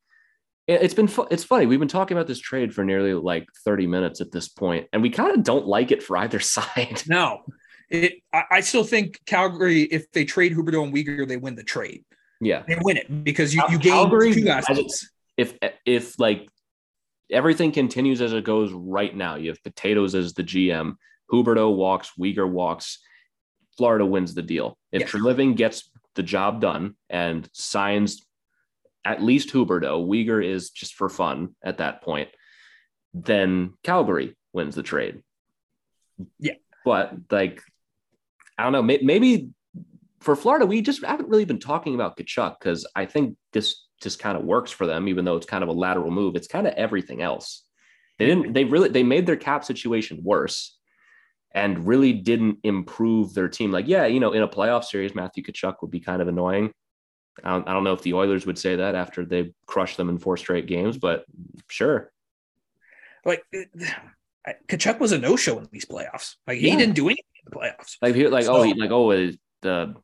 It- 0.66 0.82
It's 0.82 0.94
been 0.94 1.08
fu- 1.08 1.26
it's 1.30 1.44
funny. 1.44 1.66
We've 1.66 1.78
been 1.78 1.88
talking 1.88 2.16
about 2.16 2.26
this 2.26 2.38
trade 2.38 2.74
for 2.74 2.84
nearly 2.84 3.14
like 3.14 3.46
30 3.64 3.86
minutes 3.86 4.20
at 4.20 4.30
this 4.30 4.48
point, 4.48 4.86
and 4.92 5.00
we 5.02 5.10
kind 5.10 5.36
of 5.36 5.42
don't 5.42 5.66
like 5.66 5.90
it 5.90 6.02
for 6.02 6.16
either 6.18 6.38
side. 6.56 7.02
no. 7.08 7.40
It, 7.90 8.22
I, 8.32 8.44
I 8.50 8.60
still 8.60 8.84
think 8.84 9.20
Calgary, 9.26 9.82
if 9.82 10.10
they 10.12 10.24
trade 10.24 10.54
Huberdeau 10.56 10.84
and 10.84 10.94
Weegar, 10.94 11.28
they 11.28 11.36
win 11.36 11.56
the 11.56 11.62
trade. 11.64 12.04
Yeah. 12.40 12.62
They 12.66 12.78
win 12.80 12.96
it 12.96 13.24
because 13.24 13.54
you, 13.54 13.62
you 13.70 13.78
gain 13.78 13.92
Calgary 13.92 14.32
two 14.32 14.46
has 14.46 14.64
assets. 14.70 15.10
If 15.36 15.54
if 15.84 16.18
like 16.18 16.48
everything 17.30 17.70
continues 17.72 18.20
as 18.20 18.32
it 18.32 18.44
goes 18.44 18.72
right 18.72 19.14
now. 19.14 19.36
You 19.36 19.48
have 19.50 19.62
Potatoes 19.62 20.14
as 20.14 20.34
the 20.34 20.42
GM. 20.42 20.94
Huberdeau 21.32 21.74
walks, 21.74 22.12
Weegar 22.18 22.48
walks. 22.50 22.98
Florida 23.76 24.04
wins 24.06 24.34
the 24.34 24.42
deal. 24.42 24.78
If 24.90 25.02
Yeah. 25.02 25.08
Treliving 25.08 25.56
gets 25.56 25.90
the 26.14 26.22
job 26.22 26.60
done 26.60 26.96
and 27.08 27.48
signs 27.52 28.26
at 29.04 29.22
least 29.22 29.50
Huberdeau, 29.50 30.06
Weegar 30.06 30.44
is 30.44 30.70
just 30.70 30.94
for 30.94 31.08
fun 31.08 31.56
at 31.62 31.78
that 31.78 32.02
point, 32.02 32.28
then 33.14 33.74
Calgary 33.82 34.36
wins 34.52 34.74
the 34.74 34.82
trade. 34.82 35.22
Yeah. 36.38 36.54
But 36.84 37.14
like, 37.30 37.62
I 38.58 38.64
don't 38.64 38.72
know, 38.72 38.82
maybe 38.82 39.50
for 40.20 40.36
Florida, 40.36 40.66
we 40.66 40.82
just 40.82 41.04
haven't 41.04 41.28
really 41.28 41.44
been 41.44 41.58
talking 41.58 41.94
about 41.94 42.16
Tkachuk 42.16 42.58
because 42.60 42.86
I 42.94 43.06
think 43.06 43.36
this 43.52 43.86
just 44.00 44.18
kind 44.18 44.36
of 44.36 44.44
works 44.44 44.70
for 44.70 44.86
them, 44.86 45.08
even 45.08 45.24
though 45.24 45.36
it's 45.36 45.46
kind 45.46 45.64
of 45.64 45.68
a 45.68 45.72
lateral 45.72 46.10
move. 46.10 46.36
It's 46.36 46.46
kind 46.46 46.66
of 46.66 46.74
everything 46.74 47.22
else. 47.22 47.64
They 48.18 48.26
didn't, 48.26 48.52
they 48.52 48.64
really, 48.64 48.88
they 48.88 49.02
made 49.02 49.26
their 49.26 49.36
cap 49.36 49.64
situation 49.64 50.20
worse 50.22 50.78
and 51.54 51.86
really 51.86 52.12
didn't 52.12 52.58
improve 52.64 53.34
their 53.34 53.48
team. 53.48 53.70
Like, 53.70 53.86
yeah, 53.88 54.06
you 54.06 54.20
know, 54.20 54.32
in 54.32 54.42
a 54.42 54.48
playoff 54.48 54.84
series, 54.84 55.14
Matthew 55.14 55.42
Tkachuk 55.42 55.76
would 55.82 55.90
be 55.90 56.00
kind 56.00 56.22
of 56.22 56.28
annoying. 56.28 56.72
I 57.44 57.50
don't, 57.50 57.68
I 57.68 57.72
don't 57.72 57.84
know 57.84 57.92
if 57.92 58.02
the 58.02 58.14
Oilers 58.14 58.46
would 58.46 58.58
say 58.58 58.76
that 58.76 58.94
after 58.94 59.24
they 59.24 59.52
crushed 59.66 59.96
them 59.96 60.08
in 60.08 60.18
four 60.18 60.36
straight 60.36 60.66
games, 60.66 60.98
but 60.98 61.24
sure. 61.68 62.12
Like 63.24 63.44
Tkachuk 64.68 64.98
was 64.98 65.12
a 65.12 65.18
no 65.18 65.36
show 65.36 65.58
in 65.58 65.68
these 65.72 65.86
playoffs. 65.86 66.36
Like 66.46 66.58
he 66.58 66.68
Yeah. 66.68 66.76
didn't 66.76 66.94
do 66.94 67.06
anything 67.06 67.24
in 67.44 67.50
the 67.50 67.56
playoffs. 67.56 67.96
Like, 68.02 68.14
here, 68.14 68.28
like, 68.28 68.46
oh, 68.46 68.62
he, 68.62 68.74
like, 68.74 68.90
oh, 68.90 69.10
the 69.62 69.94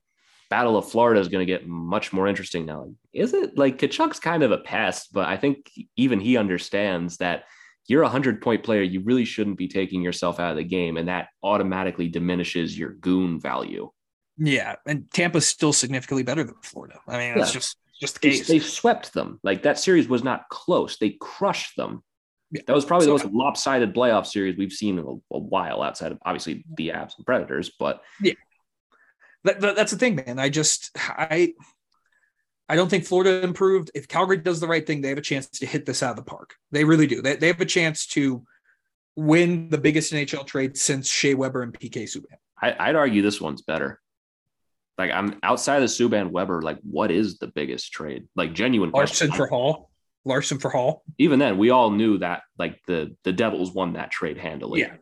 Battle 0.51 0.79
of 0.79 0.91
Florida 0.91 1.21
is 1.21 1.29
going 1.29 1.47
to 1.47 1.53
get 1.53 1.67
much 1.67 2.13
more 2.13 2.27
interesting 2.27 2.65
now. 2.65 2.93
Is 3.13 3.35
it 3.35 3.59
like 3.59 3.79
Tkachuk's 3.79 4.21
kind 4.21 4.43
of 4.43 4.51
a 4.51 4.59
pest, 4.59 5.13
but 5.13 5.29
I 5.29 5.37
think 5.37 5.71
even 5.97 6.21
he 6.21 6.39
understands 6.39 7.19
that 7.19 7.45
you're 7.89 8.03
a 8.03 8.09
hundred 8.09 8.41
point 8.41 8.63
player. 8.63 8.83
You 8.83 9.01
really 9.01 9.25
shouldn't 9.25 9.59
be 9.59 9.67
taking 9.69 10.03
yourself 10.03 10.39
out 10.39 10.51
of 10.53 10.57
the 10.57 10.65
game, 10.65 10.97
and 10.97 11.09
that 11.09 11.29
automatically 11.43 12.09
diminishes 12.09 12.79
your 12.79 12.91
goon 12.91 13.41
value. 13.41 13.91
Yeah, 14.37 14.77
and 14.87 15.11
Tampa's 15.11 15.49
still 15.49 15.73
significantly 15.73 16.23
better 16.23 16.45
than 16.45 16.55
Florida. 16.63 17.01
I 17.09 17.19
mean, 17.19 17.37
that's 17.37 17.51
Yeah. 17.51 17.59
just 17.61 17.77
just 18.01 18.21
the 18.21 18.29
They, 18.29 18.37
case. 18.37 18.47
they 18.47 18.59
swept 18.61 19.13
them. 19.13 19.41
Like 19.43 19.63
that 19.65 19.79
series 19.79 20.07
was 20.07 20.23
not 20.23 20.49
close. 20.51 20.99
They 20.99 21.17
crushed 21.21 21.75
them. 21.77 22.05
Yeah. 22.53 22.63
That 22.69 22.75
was 22.77 22.85
probably 22.85 23.07
So- 23.07 23.19
the 23.19 23.25
most 23.25 23.35
lopsided 23.35 23.93
playoff 23.93 24.27
series 24.27 24.57
we've 24.57 24.73
seen 24.73 24.99
in 25.01 25.05
a, 25.05 25.35
a 25.35 25.39
while, 25.41 25.83
outside 25.83 26.13
of 26.13 26.19
obviously 26.25 26.65
the 26.77 26.91
Avs 26.91 27.17
and 27.17 27.27
Predators. 27.27 27.71
But 27.77 28.03
That- 29.45 29.61
that- 29.61 29.77
that's 29.77 29.91
the 29.93 29.99
thing, 29.99 30.15
man. 30.17 30.39
I 30.39 30.49
just 30.49 30.91
I 30.97 31.55
I 32.69 32.77
don't 32.77 32.89
think 32.89 33.05
Florida 33.07 33.43
improved. 33.43 33.91
If 33.95 34.09
Calgary 34.09 34.37
does 34.37 34.61
the 34.61 34.69
right 34.69 34.87
thing, 34.87 35.01
they 35.01 35.09
have 35.09 35.19
a 35.19 35.23
chance 35.23 35.49
to 35.49 35.67
hit 35.67 35.87
this 35.87 36.03
out 36.03 36.11
of 36.11 36.17
the 36.17 36.23
park. 36.23 36.55
They 36.71 36.85
really 36.85 37.07
do. 37.07 37.23
They, 37.23 37.37
they 37.37 37.47
have 37.47 37.61
a 37.61 37.67
chance 37.67 38.07
to 38.09 38.45
win 39.17 39.69
the 39.69 39.79
biggest 39.79 40.13
NHL 40.13 40.47
trade 40.47 40.77
since 40.77 41.09
Shea 41.09 41.35
Weber 41.35 41.63
and 41.63 41.73
PK 41.73 42.05
Subban. 42.05 42.37
I, 42.61 42.75
I'd 42.79 42.97
argue 42.97 43.23
this 43.23 43.41
one's 43.41 43.63
better. 43.63 44.01
Like 44.99 45.13
I'm 45.13 45.39
outside 45.43 45.83
of 45.83 45.89
Subban 45.89 46.31
Weber. 46.31 46.61
Like, 46.61 46.79
what 46.83 47.11
is 47.11 47.39
the 47.39 47.47
biggest 47.47 47.93
trade? 47.93 48.29
Like 48.35 48.53
genuine 48.53 48.91
question. 48.91 49.29
Larsson 49.29 49.37
for 49.37 49.49
Hall. 49.49 49.91
Larsson 50.25 50.59
for 50.59 50.71
Hall. 50.71 51.05
Even 51.19 51.39
then, 51.39 51.57
we 51.57 51.71
all 51.71 51.91
knew 51.91 52.19
that 52.19 52.43
like 52.59 52.81
the 52.87 53.17
the 53.25 53.33
Devils 53.33 53.73
won 53.73 53.95
that 53.95 54.11
trade 54.11 54.39
handily. 54.39 54.81
Yeah. 54.81 54.97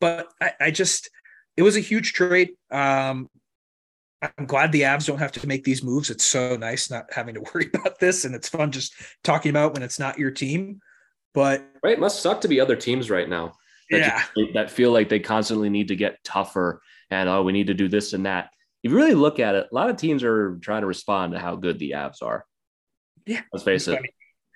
But 0.00 0.28
I, 0.40 0.52
I 0.60 0.70
just 0.70 1.10
it 1.56 1.62
was 1.62 1.76
a 1.76 1.80
huge 1.80 2.12
trade. 2.12 2.50
Um 2.70 3.28
I'm 4.22 4.46
glad 4.46 4.70
the 4.72 4.82
Avs 4.82 5.06
don't 5.06 5.18
have 5.18 5.32
to 5.32 5.46
make 5.46 5.64
these 5.64 5.82
moves. 5.82 6.10
It's 6.10 6.24
so 6.24 6.56
nice 6.56 6.90
not 6.90 7.06
having 7.12 7.34
to 7.34 7.40
worry 7.54 7.70
about 7.74 7.98
this, 7.98 8.24
and 8.24 8.34
it's 8.34 8.48
fun 8.48 8.70
just 8.70 8.94
talking 9.24 9.50
about 9.50 9.72
when 9.74 9.82
it's 9.82 9.98
not 9.98 10.18
your 10.18 10.30
team. 10.30 10.80
But 11.32 11.64
Right. 11.82 11.94
It 11.94 12.00
must 12.00 12.20
suck 12.22 12.40
to 12.42 12.48
be 12.48 12.60
other 12.60 12.76
teams 12.76 13.08
right 13.10 13.28
now. 13.28 13.52
that 13.90 13.98
yeah, 13.98 14.22
just- 14.36 14.54
that 14.54 14.70
feel 14.70 14.92
like 14.92 15.08
they 15.08 15.20
constantly 15.20 15.68
need 15.70 15.88
to 15.88 15.96
get 15.96 16.22
tougher 16.24 16.80
and 17.10 17.28
oh 17.28 17.42
we 17.42 17.50
need 17.52 17.66
to 17.66 17.74
do 17.74 17.88
this 17.88 18.12
and 18.12 18.24
that 18.26 18.50
if 18.84 18.92
you 18.92 18.96
really 18.96 19.14
look 19.14 19.40
at 19.40 19.56
it 19.56 19.66
a 19.70 19.74
lot 19.74 19.90
of 19.90 19.96
teams 19.96 20.22
are 20.22 20.56
trying 20.62 20.82
to 20.82 20.86
respond 20.86 21.32
to 21.32 21.40
how 21.40 21.56
good 21.56 21.76
the 21.80 21.90
Avs 21.90 22.22
are 22.22 22.44
Yeah. 23.26 23.40
let's 23.52 23.64
face 23.64 23.88
it 23.88 24.00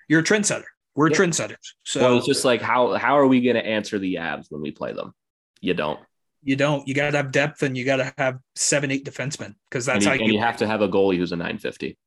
you're 0.07 0.21
a 0.21 0.23
trendsetter. 0.23 0.63
We're 0.95 1.09
Yeah. 1.09 1.17
trendsetters. 1.17 1.57
So 1.83 1.99
well 1.99 2.17
it's 2.17 2.25
just 2.27 2.45
like 2.45 2.61
how 2.61 2.93
how 2.93 3.17
are 3.17 3.27
we 3.27 3.41
going 3.41 3.57
to 3.57 3.65
answer 3.65 3.99
the 3.99 4.15
Avs 4.15 4.45
when 4.49 4.61
we 4.61 4.71
play 4.71 4.93
them 4.93 5.13
you 5.59 5.73
don't 5.73 5.99
you 6.45 6.55
don't. 6.55 6.87
You 6.87 6.93
got 6.93 7.11
to 7.11 7.17
have 7.17 7.31
depth, 7.33 7.63
and 7.63 7.75
you 7.77 7.83
got 7.83 7.97
to 7.97 8.13
have 8.17 8.39
seven, 8.55 8.91
eight 8.91 9.03
defensemen 9.03 9.55
because 9.69 9.87
and 9.87 9.95
that's 9.95 10.05
you, 10.05 10.11
how 10.11 10.17
and 10.17 10.33
you 10.33 10.39
have 10.39 10.57
to 10.57 10.67
have 10.67 10.81
a 10.81 10.87
goalie 10.87 11.17
who's 11.17 11.33
a 11.33 11.35
950 11.35 11.97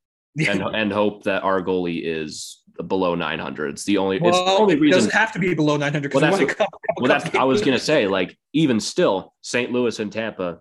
and, 0.47 0.63
and 0.63 0.93
hope 0.93 1.25
that 1.25 1.43
our 1.43 1.61
goalie 1.63 2.01
is 2.05 2.63
below 2.87 3.17
900 3.17 3.71
it's 3.71 3.83
the 3.85 3.99
only 3.99 4.19
it's 4.19 4.25
the 4.25 4.31
well, 4.31 4.63
only 4.63 4.75
it 4.75 4.81
reason 4.81 4.99
doesn't 4.99 5.13
have 5.13 5.33
to 5.33 5.41
be 5.41 5.53
below 5.53 5.77
900 5.77 6.15
Well, 6.15 6.21
that's 6.21 6.35
won 6.35 6.45
a 6.45 6.47
couple, 6.47 6.81
couple 6.87 7.03
well 7.03 7.09
that's 7.09 7.35
i 7.35 7.43
was 7.43 7.61
going 7.61 7.77
to 7.77 7.83
say 7.83 8.07
like 8.07 8.39
even 8.53 8.79
still 8.79 9.35
st 9.41 9.73
louis 9.73 9.99
and 9.99 10.13
tampa 10.13 10.61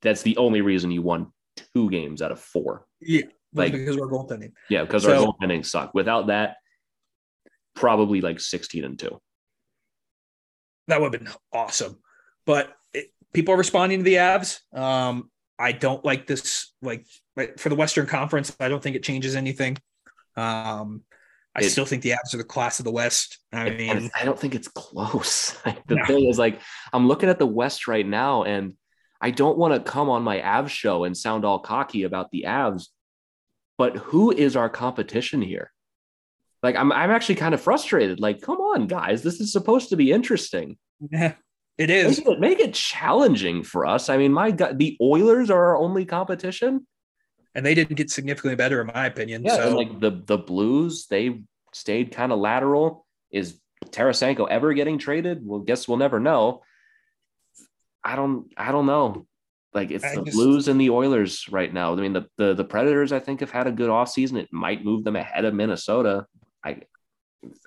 that's 0.00 0.22
the 0.22 0.34
only 0.38 0.62
reason 0.62 0.90
you 0.90 1.02
won 1.02 1.30
two 1.74 1.90
games 1.90 2.22
out 2.22 2.32
of 2.32 2.40
four 2.40 2.86
yeah, 3.00 3.22
like- 3.52 3.72
because 3.72 3.96
we're 3.96 4.08
goaltending. 4.08 4.52
Yeah, 4.68 4.82
because 4.82 5.04
So- 5.04 5.26
our 5.26 5.26
goaltending 5.32 5.64
sucked. 5.64 5.94
Without 5.94 6.28
that, 6.28 6.56
probably 7.74 8.20
like 8.20 8.40
16 8.40 8.84
and 8.84 8.98
2. 8.98 9.20
That 10.88 11.00
would 11.00 11.12
have 11.12 11.22
been 11.22 11.32
awesome. 11.52 11.98
But 12.46 12.72
people 13.32 13.54
are 13.54 13.58
responding 13.58 14.00
to 14.00 14.04
the 14.04 14.14
Avs. 14.14 14.60
Um, 14.76 15.30
I 15.58 15.72
don't 15.72 16.04
like 16.04 16.26
this. 16.26 16.72
Like 16.82 17.06
like, 17.36 17.58
for 17.58 17.68
the 17.68 17.74
Western 17.76 18.06
Conference, 18.06 18.54
I 18.60 18.68
don't 18.68 18.82
think 18.82 18.96
it 18.96 19.02
changes 19.02 19.36
anything. 19.36 19.76
Um, 20.36 21.02
I 21.54 21.60
It- 21.62 21.70
still 21.70 21.84
think 21.84 22.02
the 22.02 22.10
Avs 22.10 22.34
are 22.34 22.38
the 22.38 22.44
class 22.44 22.78
of 22.78 22.84
the 22.84 22.90
West. 22.92 23.38
I 23.52 23.70
mean, 23.70 24.10
I 24.14 24.24
don't 24.24 24.38
think 24.38 24.54
it's 24.54 24.68
close. 24.68 25.56
The 25.86 25.96
No. 25.96 26.04
thing 26.06 26.24
is, 26.28 26.38
like, 26.38 26.60
I'm 26.92 27.08
looking 27.08 27.28
at 27.28 27.38
the 27.38 27.46
West 27.46 27.88
right 27.88 28.06
now, 28.06 28.44
and 28.44 28.74
I 29.20 29.30
don't 29.32 29.58
want 29.58 29.74
to 29.74 29.90
come 29.90 30.08
on 30.10 30.22
my 30.22 30.38
Avs 30.38 30.68
show 30.70 31.04
and 31.04 31.16
sound 31.16 31.44
all 31.44 31.58
cocky 31.58 32.04
about 32.04 32.30
the 32.30 32.44
Avs, 32.46 32.88
but 33.76 33.96
who 33.96 34.30
is 34.30 34.54
our 34.56 34.68
competition 34.68 35.42
here? 35.42 35.72
Like, 36.62 36.76
I'm, 36.76 36.92
I'm 36.92 37.10
actually 37.10 37.36
kind 37.36 37.54
of 37.54 37.60
frustrated. 37.60 38.20
Like, 38.20 38.40
come 38.42 38.58
on, 38.58 38.86
guys, 38.86 39.22
this 39.22 39.40
is 39.40 39.50
supposed 39.52 39.88
to 39.90 39.96
be 39.96 40.12
interesting. 40.12 40.76
yeah, 41.10 41.34
it 41.78 41.90
is. 41.90 42.18
Make 42.18 42.26
it, 42.28 42.40
make 42.40 42.60
it 42.60 42.74
challenging 42.74 43.62
for 43.62 43.86
us. 43.86 44.08
I 44.08 44.16
mean, 44.18 44.32
my 44.32 44.50
God, 44.50 44.78
the 44.78 44.96
Oilers 45.00 45.50
are 45.50 45.66
our 45.66 45.76
only 45.76 46.04
competition. 46.04 46.86
And 47.54 47.64
they 47.64 47.74
didn't 47.74 47.96
get 47.96 48.10
significantly 48.10 48.56
better, 48.56 48.80
in 48.80 48.88
my 48.88 49.06
opinion. 49.06 49.42
Yeah, 49.44 49.56
so 49.56 49.76
like 49.76 49.98
the 50.00 50.22
the 50.26 50.38
Blues, 50.38 51.06
they 51.08 51.40
stayed 51.72 52.12
kind 52.12 52.30
of 52.32 52.38
lateral. 52.38 53.06
Is 53.30 53.58
Tarasenko 53.86 54.46
ever 54.48 54.74
getting 54.74 54.98
traded? 54.98 55.44
Well, 55.44 55.60
guess 55.60 55.88
we'll 55.88 55.96
never 55.96 56.20
know. 56.20 56.62
I 58.04 58.16
don't 58.16 58.52
I 58.56 58.70
don't 58.70 58.86
know. 58.86 59.26
Like 59.74 59.90
it's 59.90 60.04
I 60.04 60.16
the 60.16 60.22
just- 60.22 60.36
Blues 60.36 60.68
and 60.68 60.80
the 60.80 60.90
Oilers 60.90 61.48
right 61.50 61.72
now. 61.72 61.92
I 61.92 61.96
mean, 61.96 62.12
the, 62.12 62.26
the 62.36 62.54
the 62.54 62.64
Predators, 62.64 63.12
I 63.12 63.18
think, 63.18 63.40
have 63.40 63.50
had 63.50 63.66
a 63.66 63.72
good 63.72 63.90
offseason. 63.90 64.36
It 64.36 64.52
might 64.52 64.84
move 64.84 65.04
them 65.04 65.16
ahead 65.16 65.44
of 65.44 65.54
Minnesota. 65.54 66.26
I 66.64 66.82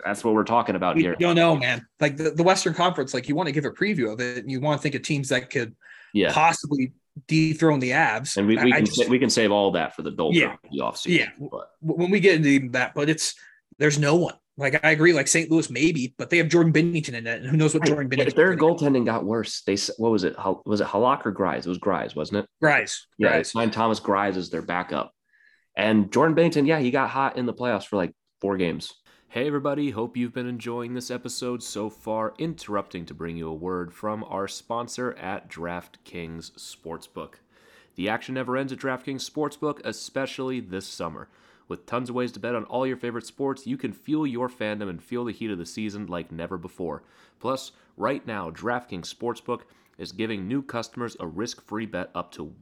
that's 0.03 0.24
what 0.24 0.34
we're 0.34 0.43
talking 0.43 0.76
about 0.76 0.95
we 0.95 1.01
here. 1.03 1.15
don't 1.19 1.36
know, 1.36 1.55
man. 1.55 1.86
Like 1.99 2.17
the, 2.17 2.32
the 2.32 2.43
Western 2.43 2.74
Conference, 2.74 3.13
like 3.13 3.28
you 3.30 3.36
want 3.36 3.47
to 3.47 3.53
give 3.53 3.65
a 3.65 3.72
preview 3.72 4.11
of 4.11 4.19
it, 4.19 4.38
and 4.39 4.51
you 4.51 4.59
want 4.59 4.80
to 4.80 4.84
think 4.84 4.95
of 4.95 5.01
teams 5.01 5.30
that 5.30 5.49
could 5.49 5.76
Yeah. 6.13 6.34
possibly 6.34 6.93
dethrone 7.28 7.80
the 7.80 7.91
Avs. 7.91 8.38
And 8.38 8.47
we, 8.47 8.55
we 8.57 8.72
I- 8.72 8.76
I 8.76 8.78
can 8.80 8.86
just- 8.86 9.09
we 9.09 9.19
can 9.19 9.30
save 9.30 9.51
all 9.51 9.72
that 9.72 9.95
for 9.95 10.01
the 10.01 10.11
Dolphins 10.11 10.41
Yeah. 10.41 10.55
the 10.72 10.80
offseason. 10.80 11.17
Yeah. 11.19 11.30
But 11.39 11.97
when 11.97 12.11
we 12.11 12.19
get 12.19 12.36
into 12.36 12.69
that, 12.72 12.93
but 12.95 13.09
it's 13.09 13.36
there's 13.78 13.97
no 13.99 14.15
one. 14.15 14.36
Like 14.57 14.84
I 14.86 14.91
agree, 14.91 15.13
like 15.13 15.28
St. 15.30 15.49
Louis 15.49 15.69
maybe, 15.69 16.13
but 16.17 16.30
they 16.30 16.38
have 16.38 16.49
Jordan 16.49 16.74
Binnington 16.74 17.13
in 17.13 17.26
it, 17.26 17.41
and 17.41 17.47
who 17.49 17.55
knows 17.57 17.74
what 17.74 17.84
Jordan 17.86 18.11
Yeah, 18.11 18.26
Binnington. 18.26 18.36
their 18.36 18.55
goaltending 18.57 19.05
got 19.05 19.26
worse. 19.26 19.61
They 19.65 19.78
what 19.97 20.11
was 20.11 20.24
it? 20.26 20.36
Was 20.65 20.82
it 20.82 20.88
Halak 20.88 21.26
or 21.26 21.34
Greiss? 21.34 21.59
It 21.59 21.67
was 21.67 21.80
Greiss, 21.80 22.15
wasn't 22.15 22.39
it? 22.43 22.49
Greiss, 22.63 22.99
Yeah, 23.17 23.38
they 23.38 23.43
signed 23.43 23.74
Thomas 23.74 23.99
Greiss 23.99 24.36
as 24.36 24.49
their 24.49 24.61
backup. 24.61 25.13
And 25.76 26.11
Jordan 26.11 26.36
Binnington, 26.36 26.67
yeah, 26.67 26.80
he 26.80 26.91
got 26.91 27.09
hot 27.09 27.38
in 27.38 27.45
the 27.45 27.53
playoffs 27.53 27.86
for 27.86 27.95
like 27.95 28.13
four 28.41 28.57
games. 28.57 28.91
Hey, 29.32 29.47
everybody. 29.47 29.91
Hope 29.91 30.17
you've 30.17 30.34
been 30.34 30.45
enjoying 30.45 30.93
this 30.93 31.09
episode 31.09 31.63
so 31.63 31.89
far. 31.89 32.34
Interrupting 32.38 33.05
to 33.05 33.13
bring 33.13 33.38
you 33.38 33.47
a 33.47 33.53
word 33.53 33.93
from 33.93 34.25
our 34.25 34.45
sponsor 34.45 35.13
at 35.13 35.49
DraftKings 35.49 36.51
Sportsbook. 36.57 37.36
The 37.95 38.09
action 38.09 38.36
never 38.36 38.57
ends 38.57 38.73
at 38.73 38.79
DraftKings 38.79 39.23
Sportsbook, 39.25 39.79
especially 39.86 40.59
this 40.59 40.86
summer. 40.86 41.29
With 41.69 41.86
tons 41.86 42.09
of 42.09 42.15
ways 42.15 42.34
to 42.34 42.41
bet 42.41 42.55
on 42.55 42.65
all 42.65 42.86
your 42.86 42.97
favorite 42.97 43.25
sports, 43.25 43.65
you 43.65 43.77
can 43.77 43.93
fuel 43.93 44.27
your 44.27 44.49
fandom 44.49 44.89
and 44.89 45.01
feel 45.01 45.23
the 45.23 45.32
heat 45.32 45.49
of 45.49 45.57
the 45.57 45.65
season 45.65 46.07
like 46.07 46.29
never 46.29 46.57
before. 46.57 47.01
Plus, 47.39 47.71
right 47.95 48.27
now, 48.27 48.51
DraftKings 48.51 49.15
Sportsbook 49.15 49.61
is 49.97 50.11
giving 50.11 50.45
new 50.45 50.61
customers 50.61 51.15
a 51.21 51.25
risk 51.25 51.63
free 51.63 51.86
bet 51.86 52.11
up 52.13 52.34
to 52.34 52.53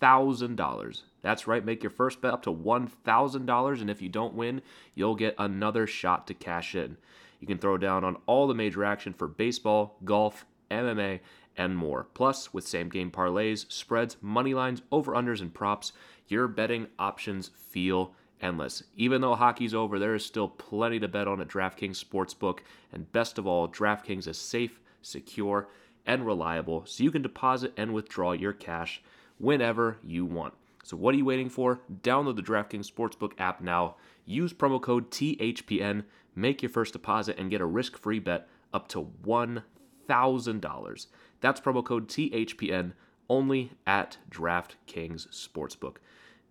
$1,000. 0.00 1.02
That's 1.22 1.46
right, 1.46 1.64
make 1.64 1.82
your 1.82 1.90
first 1.90 2.20
bet 2.20 2.32
up 2.32 2.42
to 2.42 2.52
$1,000, 2.52 3.80
and 3.80 3.90
if 3.90 4.02
you 4.02 4.08
don't 4.08 4.34
win, 4.34 4.62
you'll 4.94 5.14
get 5.14 5.34
another 5.38 5.86
shot 5.86 6.26
to 6.26 6.34
cash 6.34 6.74
in. 6.74 6.96
You 7.40 7.46
can 7.46 7.58
throw 7.58 7.76
down 7.76 8.04
on 8.04 8.16
all 8.26 8.46
the 8.46 8.54
major 8.54 8.84
action 8.84 9.12
for 9.12 9.28
baseball, 9.28 9.96
golf, 10.04 10.46
MMA, 10.70 11.20
and 11.56 11.76
more. 11.76 12.06
Plus, 12.14 12.52
with 12.52 12.66
same 12.66 12.88
game 12.88 13.10
parlays, 13.10 13.70
spreads, 13.70 14.16
money 14.20 14.54
lines, 14.54 14.82
over 14.92 15.12
unders, 15.12 15.40
and 15.40 15.52
props, 15.52 15.92
your 16.28 16.48
betting 16.48 16.86
options 16.98 17.50
feel 17.54 18.12
endless. 18.40 18.82
Even 18.96 19.20
though 19.20 19.34
hockey's 19.34 19.74
over, 19.74 19.98
there 19.98 20.14
is 20.14 20.24
still 20.24 20.48
plenty 20.48 20.98
to 21.00 21.08
bet 21.08 21.28
on 21.28 21.40
at 21.40 21.48
DraftKings 21.48 22.02
Sportsbook. 22.02 22.58
And 22.92 23.10
best 23.12 23.38
of 23.38 23.46
all, 23.46 23.68
DraftKings 23.68 24.28
is 24.28 24.38
safe, 24.38 24.80
secure, 25.02 25.68
and 26.06 26.24
reliable, 26.24 26.84
so 26.86 27.02
you 27.02 27.10
can 27.10 27.22
deposit 27.22 27.72
and 27.76 27.92
withdraw 27.92 28.32
your 28.32 28.52
cash 28.52 29.02
whenever 29.38 29.98
you 30.04 30.24
want. 30.24 30.54
So, 30.84 30.96
what 30.96 31.14
are 31.14 31.18
you 31.18 31.24
waiting 31.24 31.48
for? 31.48 31.80
Download 32.02 32.36
the 32.36 32.42
DraftKings 32.42 32.90
Sportsbook 32.90 33.32
app 33.38 33.60
now. 33.60 33.96
Use 34.24 34.52
promo 34.52 34.80
code 34.80 35.10
THPN, 35.10 36.04
make 36.34 36.62
your 36.62 36.70
first 36.70 36.92
deposit, 36.92 37.38
and 37.38 37.50
get 37.50 37.60
a 37.60 37.66
risk 37.66 37.98
free 37.98 38.18
bet 38.18 38.48
up 38.72 38.88
to 38.88 39.10
$1,000. 39.24 41.06
That's 41.40 41.60
promo 41.60 41.84
code 41.84 42.08
THPN 42.08 42.92
only 43.28 43.72
at 43.86 44.18
DraftKings 44.30 45.28
Sportsbook. 45.28 45.96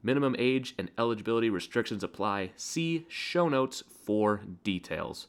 Minimum 0.03 0.35
age 0.37 0.75
and 0.77 0.91
eligibility 0.97 1.49
restrictions 1.49 2.03
apply. 2.03 2.51
See 2.55 3.05
show 3.07 3.49
notes 3.49 3.83
for 4.03 4.41
details. 4.63 5.27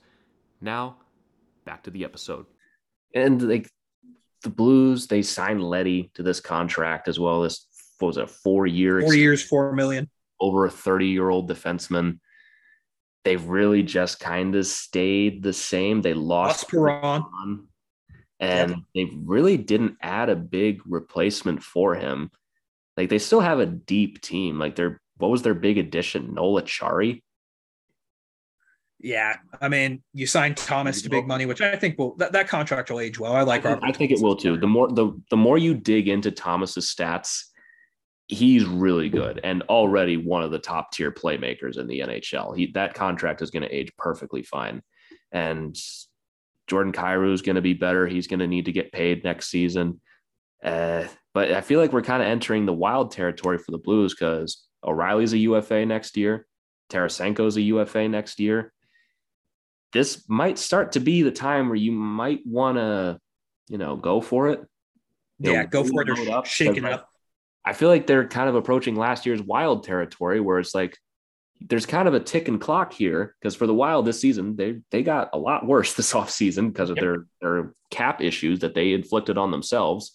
Now, 0.61 0.97
back 1.65 1.83
to 1.85 1.91
the 1.91 2.05
episode. 2.05 2.47
And 3.15 3.41
like 3.41 3.69
the 4.43 4.51
Blues, 4.51 5.07
they 5.07 5.23
signed 5.23 5.63
Leddy 5.63 6.11
to 6.15 6.23
this 6.23 6.41
contract 6.41 7.09
as 7.09 7.19
well 7.19 7.45
as 7.45 7.67
what 7.99 8.09
was 8.09 8.17
it, 8.19 8.31
four 8.31 8.67
years? 8.67 9.05
Four 9.05 9.15
years, 9.15 9.43
four 9.43 9.73
million. 9.73 10.09
Over 10.41 10.67
a 10.67 10.71
30 10.71 11.07
year 11.07 11.29
old 11.29 11.49
defenseman. 11.51 12.19
They've 13.25 13.45
really 13.45 13.83
just 13.83 14.21
kind 14.21 14.55
of 14.55 14.67
stayed 14.67 15.43
the 15.43 15.53
same. 15.53 16.03
They 16.03 16.15
lost, 16.15 16.63
lost 16.63 16.69
Perron. 16.69 17.69
And 18.39 18.71
yep. 18.71 18.79
they 18.95 19.11
really 19.25 19.57
didn't 19.57 19.97
add 20.03 20.29
a 20.29 20.37
big 20.37 20.83
replacement 20.87 21.63
for 21.63 21.95
him. 21.95 22.31
Like 22.97 23.09
they 23.09 23.19
still 23.19 23.41
have 23.41 23.59
a 23.59 23.67
deep 23.67 24.21
team. 24.21 24.59
Like 24.59 24.77
their 24.77 25.01
what 25.17 25.31
was 25.31 25.43
their 25.43 25.55
big 25.55 25.79
addition? 25.79 26.35
Noel 26.35 26.63
Acciari. 26.63 27.23
Yeah, 28.99 29.37
I 29.61 29.69
mean, 29.69 30.03
you 30.15 30.27
signed 30.27 30.57
Thomas 30.57 31.03
to 31.03 31.11
big 31.11 31.27
money, 31.27 31.45
which 31.45 31.61
I 31.61 31.77
think 31.77 31.99
will 31.99 32.17
that, 32.17 32.33
that 32.33 32.49
contract 32.49 32.91
will 32.91 33.01
age 33.01 33.19
well. 33.19 33.35
I 33.35 33.43
like. 33.43 33.67
I 33.67 33.73
think, 33.73 33.85
I 33.85 33.93
think 33.93 34.11
it 34.11 34.23
will 34.23 34.37
too. 34.37 34.57
The 34.57 34.67
more 34.67 34.89
the 34.89 35.13
the 35.31 35.37
more 35.37 35.59
you 35.59 35.75
dig 35.75 36.09
into 36.09 36.31
Thomas's 36.31 36.87
stats, 36.95 37.43
he's 38.29 38.65
really 38.65 39.11
good 39.11 39.41
and 39.45 39.63
already 39.65 40.17
one 40.17 40.43
of 40.43 40.51
the 40.51 40.59
top 40.59 40.93
tier 40.93 41.13
playmakers 41.13 41.79
in 41.79 41.87
the 41.87 42.01
NHL. 42.01 42.57
He 42.57 42.69
that 42.73 42.95
contract 42.95 43.43
is 43.43 43.51
going 43.51 43.65
to 43.65 43.75
age 43.75 43.93
perfectly 43.99 44.43
fine, 44.43 44.83
and 45.31 45.77
Jordan 46.67 46.93
Kyrou 46.95 47.35
is 47.35 47.43
going 47.43 47.57
to 47.57 47.63
be 47.63 47.75
better. 47.75 48.07
He's 48.07 48.27
going 48.27 48.41
to 48.41 48.47
need 48.47 48.65
to 48.65 48.73
get 48.73 48.93
paid 48.93 49.25
next 49.25 49.49
season. 49.49 50.01
Uh, 50.65 51.05
but 51.35 51.53
I 51.53 51.61
feel 51.61 51.81
like 51.81 51.93
we're 51.93 52.01
kind 52.01 52.23
of 52.23 52.29
entering 52.29 52.65
the 52.65 52.73
wild 52.73 53.11
territory 53.13 53.59
for 53.59 53.73
the 53.73 53.79
Blues 53.79 54.15
because 54.15 54.67
O'Reilly's 54.83 55.35
a 55.35 55.39
UFA 55.39 55.85
next 55.85 56.17
year, 56.17 56.47
Tarasenko's 56.91 57.59
a 57.59 57.63
UFA 57.63 58.09
next 58.09 58.41
year 58.41 58.73
this 59.93 60.29
might 60.29 60.59
start 60.59 60.93
to 60.93 61.01
be 61.01 61.23
the 61.23 61.31
time 61.31 61.69
where 61.69 61.77
you 61.77 61.93
might 61.93 62.41
want 62.47 62.79
to, 62.79 63.19
you 63.69 63.79
know, 63.79 63.97
go 63.97 64.21
for 64.21 64.49
it. 64.49 64.61
You 65.39 65.53
yeah, 65.53 65.63
know, 65.63 65.69
go 65.69 65.85
for 65.85 66.03
it 66.03 66.09
or 66.09 66.31
up, 66.31 66.47
shake 66.47 66.77
it 66.77 66.85
up. 66.85 67.09
I 67.65 67.73
feel 67.73 67.89
like 67.89 68.07
they're 68.07 68.29
kind 68.29 68.49
of 68.49 68.55
approaching 68.55 68.97
last 68.97 69.27
year's 69.27 69.43
wild 69.43 69.85
territory 69.85 70.41
where 70.41 70.59
it's 70.59 70.75
like 70.75 70.97
there's 71.61 71.87
kind 71.87 72.07
of 72.07 72.15
a 72.15 72.21
ticking 72.21 72.59
clock 72.59 72.93
here 72.93 73.35
because 73.41 73.57
for 73.57 73.67
the 73.67 73.75
wild 73.75 74.05
this 74.05 74.21
season 74.21 74.57
they 74.57 74.81
they 74.91 75.03
got 75.03 75.31
a 75.33 75.39
lot 75.39 75.67
worse 75.67 75.93
this 75.95 76.13
offseason 76.13 76.69
because 76.69 76.91
of 76.91 76.97
yep. 76.97 77.03
their 77.03 77.27
their 77.41 77.75
cap 77.91 78.21
issues 78.21 78.61
that 78.61 78.75
they 78.75 78.93
inflicted 78.93 79.39
on 79.39 79.51
themselves. 79.51 80.13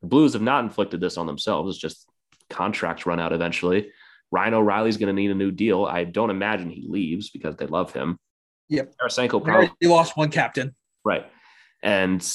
The 0.00 0.08
Blues 0.08 0.32
have 0.34 0.42
not 0.42 0.64
inflicted 0.64 1.00
this 1.00 1.16
on 1.16 1.26
themselves. 1.26 1.70
It's 1.70 1.80
just 1.80 2.08
contracts 2.50 3.06
run 3.06 3.20
out 3.20 3.32
eventually. 3.32 3.90
Ryan 4.30 4.54
O'Reilly's 4.54 4.96
going 4.96 5.14
to 5.14 5.20
need 5.20 5.30
a 5.30 5.34
new 5.34 5.50
deal. 5.50 5.84
I 5.84 6.04
don't 6.04 6.30
imagine 6.30 6.68
he 6.68 6.86
leaves 6.88 7.30
because 7.30 7.56
they 7.56 7.66
love 7.66 7.92
him. 7.92 8.18
Yep. 8.68 8.94
Tarasenko 9.00 9.42
probably 9.42 9.70
you 9.80 9.90
lost 9.90 10.16
one 10.16 10.30
captain. 10.30 10.74
Right. 11.04 11.26
And 11.82 12.26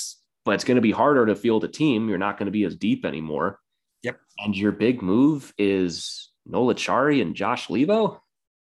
but 0.46 0.56
it's 0.56 0.64
going 0.64 0.76
to 0.76 0.82
be 0.82 0.92
harder 0.92 1.26
to 1.26 1.36
field 1.36 1.64
a 1.64 1.68
team. 1.68 2.10
You're 2.10 2.18
not 2.18 2.38
going 2.38 2.46
to 2.48 2.52
be 2.52 2.64
as 2.64 2.76
deep 2.76 3.06
anymore. 3.06 3.60
Yep. 4.04 4.20
And 4.40 4.56
your 4.56 4.72
big 4.72 5.02
move 5.02 5.54
is 5.58 6.30
Noel 6.46 6.74
Acciari 6.74 7.22
and 7.22 7.36
Josh 7.36 7.68
Leivo. 7.68 8.20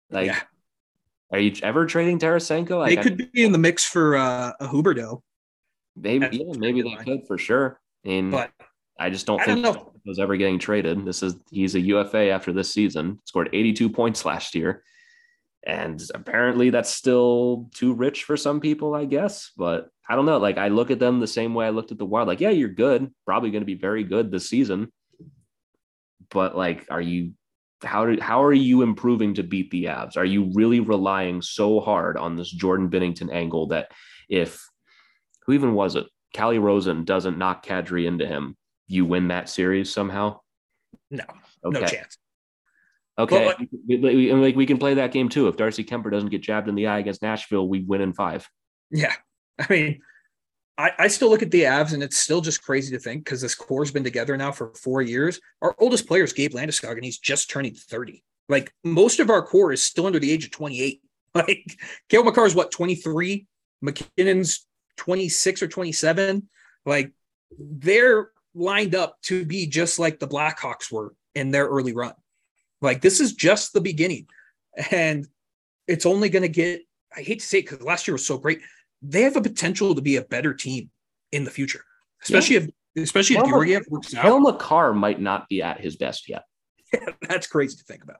Like, 0.10 0.28
yeah. 0.28 0.40
are 1.32 1.40
you 1.40 1.54
ever 1.62 1.86
trading 1.86 2.20
Tarasenko? 2.20 2.80
Like, 2.80 2.96
they 2.96 3.04
could 3.04 3.22
I, 3.22 3.26
be 3.34 3.44
in 3.44 3.52
the 3.52 3.58
mix 3.58 3.84
for 3.84 4.16
uh, 4.16 4.54
a 4.60 4.68
Huberdeau. 4.68 5.22
Maybe, 5.96 6.28
yeah, 6.32 6.54
maybe 6.58 6.82
they 6.82 6.96
could 6.96 7.28
for 7.28 7.38
sure. 7.38 7.80
And 8.06 8.32
but 8.32 8.52
I 8.98 9.10
just 9.10 9.26
don't 9.26 9.42
I 9.42 9.46
think 9.46 9.64
don't 9.64 9.90
was 10.06 10.20
ever 10.20 10.38
getting 10.38 10.60
traded. 10.60 11.06
This 11.06 11.22
is 11.24 11.36
he's 11.52 11.76
a 11.76 11.80
UFA 11.80 12.30
after 12.30 12.54
this 12.54 12.74
season. 12.74 13.20
Scored 13.26 13.50
82 13.54 13.90
points 13.90 14.26
last 14.26 14.56
year. 14.56 14.84
And 15.66 16.02
apparently 16.16 16.70
that's 16.70 16.90
still 16.90 17.70
too 17.74 17.94
rich 17.94 18.24
for 18.24 18.38
some 18.38 18.60
people, 18.60 18.96
I 18.96 19.06
guess. 19.06 19.52
But 19.58 19.90
I 20.08 20.16
don't 20.16 20.26
know. 20.26 20.38
Like 20.38 20.58
I 20.58 20.70
look 20.70 20.92
at 20.92 21.00
them 21.00 21.20
the 21.20 21.28
same 21.28 21.54
way 21.54 21.66
I 21.66 21.72
looked 21.72 21.92
at 21.92 21.98
the 21.98 22.06
Wild. 22.06 22.28
Like, 22.28 22.40
yeah, 22.40 22.50
you're 22.50 22.70
good, 22.70 23.12
probably 23.26 23.52
going 23.52 23.62
to 23.62 23.66
be 23.66 23.76
very 23.76 24.04
good 24.04 24.32
this 24.32 24.50
season. 24.50 24.92
But 26.30 26.56
like, 26.56 26.86
are 26.90 27.02
you 27.02 27.34
how 27.84 28.06
do, 28.06 28.20
how 28.20 28.44
are 28.44 28.54
you 28.54 28.82
improving 28.82 29.34
to 29.36 29.44
beat 29.44 29.72
the 29.72 29.86
Avs? 29.86 30.18
Are 30.18 30.26
you 30.26 30.52
really 30.54 30.80
relying 30.80 31.42
so 31.42 31.80
hard 31.80 32.18
on 32.18 32.36
this 32.36 32.52
Jordan 32.52 32.90
Binnington 32.90 33.32
angle 33.32 33.68
that 33.68 33.92
if 34.28 34.68
who 35.46 35.54
even 35.54 35.74
was 35.74 35.96
it? 35.96 36.06
Calle 36.34 36.60
Rosen 36.60 37.06
doesn't 37.06 37.38
knock 37.38 37.66
Kadri 37.66 38.06
into 38.06 38.28
him, 38.28 38.56
you 38.88 39.06
win 39.06 39.30
that 39.30 39.50
series 39.50 39.92
somehow? 39.92 40.40
No, 41.10 41.24
okay. 41.64 41.80
no 41.80 41.88
chance. 41.88 42.18
Okay, 43.20 43.46
well, 43.48 43.68
we, 43.86 44.32
like 44.32 44.56
we 44.56 44.66
can 44.66 44.78
play 44.78 44.94
that 44.94 45.12
game 45.12 45.28
too. 45.28 45.50
If 45.50 45.58
Darcy 45.58 45.84
Kuemper 45.84 46.10
doesn't 46.10 46.30
get 46.30 46.42
jabbed 46.42 46.70
in 46.70 46.76
the 46.76 46.88
eye 46.88 47.00
against 47.00 47.22
Nashville, 47.22 47.68
we 47.68 47.82
win 47.82 48.00
in 48.00 48.14
five. 48.14 48.50
Yeah, 48.92 49.14
I 49.60 49.66
mean, 49.70 50.02
I, 50.78 50.92
I 50.98 51.08
still 51.10 51.30
look 51.30 51.42
at 51.42 51.52
the 51.52 51.64
Avs, 51.64 51.92
and 51.92 52.02
it's 52.02 52.18
still 52.18 52.40
just 52.40 52.64
crazy 52.64 52.96
to 52.96 53.00
think 53.00 53.26
because 53.26 53.42
this 53.42 53.56
core's 53.56 53.92
been 53.92 54.06
together 54.06 54.38
now 54.38 54.54
for 54.54 54.74
four 54.74 55.02
years. 55.02 55.42
Our 55.62 55.76
oldest 55.78 56.08
player 56.08 56.24
is 56.24 56.32
Gabe 56.32 56.54
Landeskog, 56.54 56.94
and 56.94 57.04
he's 57.04 57.20
just 57.20 57.50
turning 57.50 57.74
thirty. 57.74 58.24
Like 58.48 58.74
most 58.86 59.20
of 59.20 59.30
our 59.30 59.42
core 59.42 59.74
is 59.74 59.84
still 59.84 60.06
under 60.06 60.20
the 60.20 60.32
age 60.32 60.46
of 60.46 60.52
twenty 60.52 60.82
eight. 60.82 61.02
Like 61.36 61.78
Cale 62.10 62.24
Makar 62.24 62.48
is 62.48 62.56
what 62.56 62.72
twenty 62.72 62.96
three, 62.96 63.46
MacKinnon's 63.84 64.66
twenty 64.98 65.30
six 65.30 65.62
or 65.62 65.68
twenty 65.68 65.92
seven. 65.92 66.50
Like 66.88 67.12
they're 67.60 68.32
lined 68.56 68.96
up 68.96 69.22
to 69.24 69.46
be 69.46 69.68
just 69.68 70.00
like 70.00 70.20
the 70.20 70.28
Blackhawks 70.28 70.92
were 70.92 71.14
in 71.36 71.52
their 71.52 71.68
early 71.68 71.94
run. 71.94 72.14
Like 72.82 73.02
this 73.02 73.20
is 73.20 73.34
just 73.34 73.74
the 73.74 73.82
beginning. 73.82 74.28
And 74.92 75.28
it's 75.88 76.06
only 76.06 76.30
going 76.30 76.44
to 76.44 76.50
get, 76.50 76.82
I 77.16 77.22
hate 77.22 77.40
to 77.40 77.46
say 77.46 77.60
it 77.60 77.70
because 77.70 77.82
last 77.82 78.08
year 78.08 78.14
was 78.14 78.26
so 78.26 78.38
great. 78.38 78.62
They 79.02 79.24
have 79.24 79.36
a 79.36 79.42
potential 79.42 79.96
to 79.96 80.02
be 80.02 80.18
a 80.18 80.22
better 80.22 80.54
team 80.54 80.90
in 81.32 81.44
the 81.44 81.52
future, 81.52 81.84
especially 82.24 82.56
yeah. 82.58 82.68
if, 82.96 83.04
especially 83.04 83.38
if 83.38 83.46
Georgiev 83.46 83.84
works 83.90 84.14
out. 84.14 84.24
Cale 84.24 84.40
Makar 84.40 84.94
might 84.94 85.20
not 85.20 85.48
be 85.48 85.62
at 85.62 85.80
his 85.80 85.96
best 85.96 86.30
yet. 86.30 86.44
Yeah, 86.92 87.12
that's 87.22 87.46
crazy 87.46 87.78
to 87.78 87.84
think 87.84 88.04
about. 88.04 88.18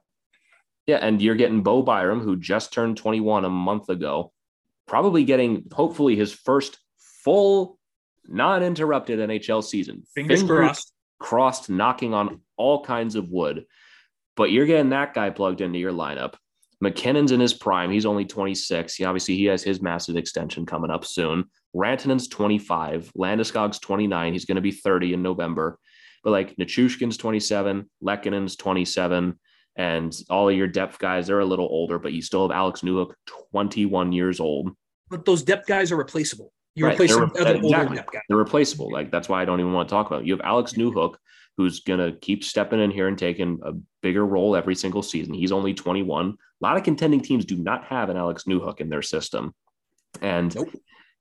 Yeah, 0.86 0.98
and 0.98 1.20
you're 1.20 1.34
getting 1.34 1.64
Bo 1.64 1.82
Byram, 1.82 2.20
who 2.20 2.36
just 2.36 2.72
turned 2.72 2.96
21 2.96 3.44
a 3.44 3.50
month 3.50 3.88
ago, 3.88 4.32
probably 4.86 5.24
getting 5.24 5.64
hopefully 5.72 6.14
his 6.14 6.32
first 6.32 6.78
full, 7.24 7.78
non-interrupted 8.28 9.18
NHL 9.18 9.64
season. 9.64 10.04
Fingers, 10.14 10.40
Fingers 10.40 10.58
crossed. 10.58 10.92
Crossed, 11.18 11.70
knocking 11.70 12.14
on 12.14 12.40
all 12.56 12.84
kinds 12.84 13.16
of 13.16 13.28
wood. 13.28 13.66
But 14.40 14.52
you're 14.52 14.64
getting 14.64 14.88
that 14.88 15.12
guy 15.12 15.28
plugged 15.28 15.60
into 15.60 15.78
your 15.78 15.92
lineup. 15.92 16.32
MacKinnon's 16.80 17.30
in 17.30 17.40
his 17.40 17.52
prime. 17.52 17.90
He's 17.90 18.06
only 18.06 18.24
26. 18.24 18.94
He, 18.94 19.04
obviously, 19.04 19.36
he 19.36 19.44
has 19.44 19.62
his 19.62 19.82
massive 19.82 20.16
extension 20.16 20.64
coming 20.64 20.90
up 20.90 21.04
soon. 21.04 21.44
Rantanen's 21.76 22.26
25. 22.26 23.12
Landeskog's 23.14 23.78
29. 23.80 24.32
He's 24.32 24.46
going 24.46 24.54
to 24.54 24.62
be 24.62 24.70
30 24.70 25.12
in 25.12 25.22
November. 25.22 25.78
But 26.24 26.30
like 26.30 26.56
Nichushkin's 26.56 27.18
27. 27.18 27.90
Lehkonen's 28.02 28.56
27. 28.56 29.38
And 29.76 30.16
all 30.30 30.48
of 30.48 30.56
your 30.56 30.68
depth 30.68 30.98
guys, 30.98 31.26
they're 31.26 31.40
a 31.40 31.44
little 31.44 31.68
older, 31.70 31.98
but 31.98 32.14
you 32.14 32.22
still 32.22 32.48
have 32.48 32.56
Alex 32.56 32.80
Newhook, 32.80 33.12
21 33.52 34.12
years 34.12 34.40
old. 34.40 34.70
But 35.10 35.26
those 35.26 35.42
depth 35.42 35.66
guys 35.66 35.92
are 35.92 35.96
replaceable. 35.96 36.50
You 36.76 36.86
right. 36.86 36.94
replace 36.94 37.12
other 37.12 37.56
exactly. 37.56 37.96
depth 37.96 38.10
guys. 38.10 38.22
They're 38.26 38.38
replaceable. 38.38 38.90
Like 38.90 39.10
that's 39.10 39.28
why 39.28 39.42
I 39.42 39.44
don't 39.44 39.60
even 39.60 39.74
want 39.74 39.90
to 39.90 39.92
talk 39.92 40.06
about 40.06 40.22
it. 40.22 40.26
You 40.26 40.32
have 40.32 40.46
Alex 40.46 40.72
Newhook, 40.72 41.16
who's 41.60 41.80
going 41.80 42.00
to 42.00 42.18
keep 42.20 42.42
stepping 42.42 42.80
in 42.80 42.90
here 42.90 43.06
and 43.06 43.18
taking 43.18 43.60
a 43.62 43.72
bigger 44.00 44.24
role 44.24 44.56
every 44.56 44.74
single 44.74 45.02
season. 45.02 45.34
He's 45.34 45.52
only 45.52 45.74
21. 45.74 46.30
A 46.30 46.34
lot 46.64 46.78
of 46.78 46.84
contending 46.84 47.20
teams 47.20 47.44
do 47.44 47.58
not 47.58 47.84
have 47.84 48.08
an 48.08 48.16
Alex 48.16 48.44
Newhook 48.44 48.80
in 48.80 48.88
their 48.88 49.02
system. 49.02 49.54
And 50.22 50.54
nope. 50.54 50.70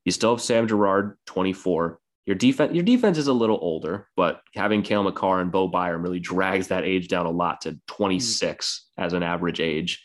you 0.05 0.13
still 0.13 0.31
have 0.31 0.41
Sam 0.41 0.65
Girard, 0.65 1.17
24. 1.25 1.99
Your 2.25 2.37
defense, 2.37 2.73
your 2.73 2.85
defense 2.85 3.17
is 3.17 3.27
a 3.27 3.33
little 3.33 3.59
older, 3.61 4.07
but 4.15 4.41
having 4.55 4.81
Cale 4.81 5.03
Makar 5.03 5.41
and 5.41 5.51
Bo 5.51 5.67
Byram 5.67 6.03
really 6.03 6.21
drags 6.21 6.69
that 6.69 6.85
age 6.85 7.09
down 7.09 7.25
a 7.25 7.31
lot 7.31 7.59
to 7.61 7.77
26 7.87 8.87
mm. 8.97 9.03
as 9.03 9.11
an 9.11 9.23
average 9.23 9.59
age, 9.59 10.01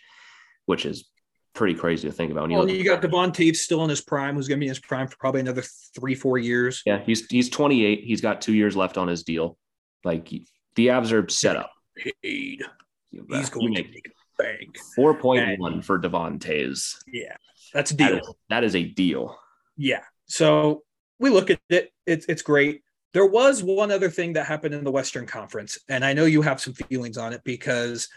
which 0.67 0.85
is 0.85 1.09
pretty 1.55 1.75
crazy 1.75 2.09
to 2.09 2.13
think 2.13 2.33
about. 2.33 2.43
When 2.43 2.51
you, 2.51 2.59
well, 2.59 2.69
you 2.69 2.83
got 2.83 3.03
Devon 3.03 3.33
still 3.55 3.85
in 3.85 3.91
his 3.91 4.01
prime, 4.01 4.35
who's 4.35 4.49
going 4.49 4.59
to 4.59 4.61
be 4.61 4.67
in 4.67 4.71
his 4.71 4.81
prime 4.81 5.07
for 5.07 5.17
probably 5.17 5.43
another 5.43 5.63
three, 5.95 6.17
four 6.17 6.39
years. 6.39 6.83
Yeah, 6.85 7.01
he's 7.05 7.25
he's 7.27 7.49
28. 7.51 8.03
He's 8.03 8.21
got 8.21 8.43
two 8.43 8.55
years 8.55 8.75
left 8.75 8.99
on 8.99 9.07
his 9.07 9.23
deal. 9.23 9.57
Like 10.05 10.29
the 10.29 10.87
Avs 10.89 11.13
are 11.13 11.29
set 11.29 11.57
up. 11.57 11.71
Paid. 11.97 12.63
He's 13.11 13.51
going 13.51 13.75
to 13.75 13.83
make, 13.83 14.07
a 14.07 14.43
bank. 14.43 14.77
4.1 14.99 15.85
for 15.85 15.99
Devon 15.99 16.39
Toews. 16.39 16.97
Yeah, 17.07 17.37
that's 17.73 17.93
a 17.93 17.97
deal. 17.97 18.19
is, 18.19 18.31
that 18.51 18.65
is 18.65 18.75
a 18.75 18.85
deal. 18.85 19.39
Yeah. 19.77 20.03
So 20.27 20.83
we 21.19 21.31
look 21.31 21.51
at 21.51 21.61
it. 21.69 21.93
It's 22.07 22.27
it's 22.27 22.43
great. 22.43 22.83
There 23.13 23.27
was 23.27 23.63
one 23.63 23.93
other 23.93 24.11
thing 24.11 24.33
that 24.33 24.47
happened 24.47 24.75
in 24.75 24.83
the 24.83 24.91
Western 24.91 25.27
Conference, 25.27 25.79
and 25.89 26.05
I 26.05 26.13
know 26.13 26.25
you 26.25 26.43
have 26.43 26.61
some 26.61 26.75
feelings 26.75 27.17
on 27.17 27.33
it 27.33 27.43
because 27.45 28.09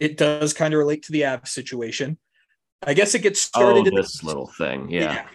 it 0.00 0.18
does 0.18 0.52
kind 0.52 0.74
of 0.74 0.78
relate 0.78 1.04
to 1.04 1.12
the 1.12 1.22
Avs 1.22 1.48
situation. 1.48 2.18
I 2.82 2.94
guess 2.94 3.14
it 3.14 3.20
gets 3.20 3.48
oh, 3.54 3.60
started 3.60 3.80
Oh, 3.80 3.88
in 3.88 3.94
the 3.94 4.02
this 4.02 4.22
little 4.22 4.48
thing. 4.48 4.90
Yeah. 4.90 5.26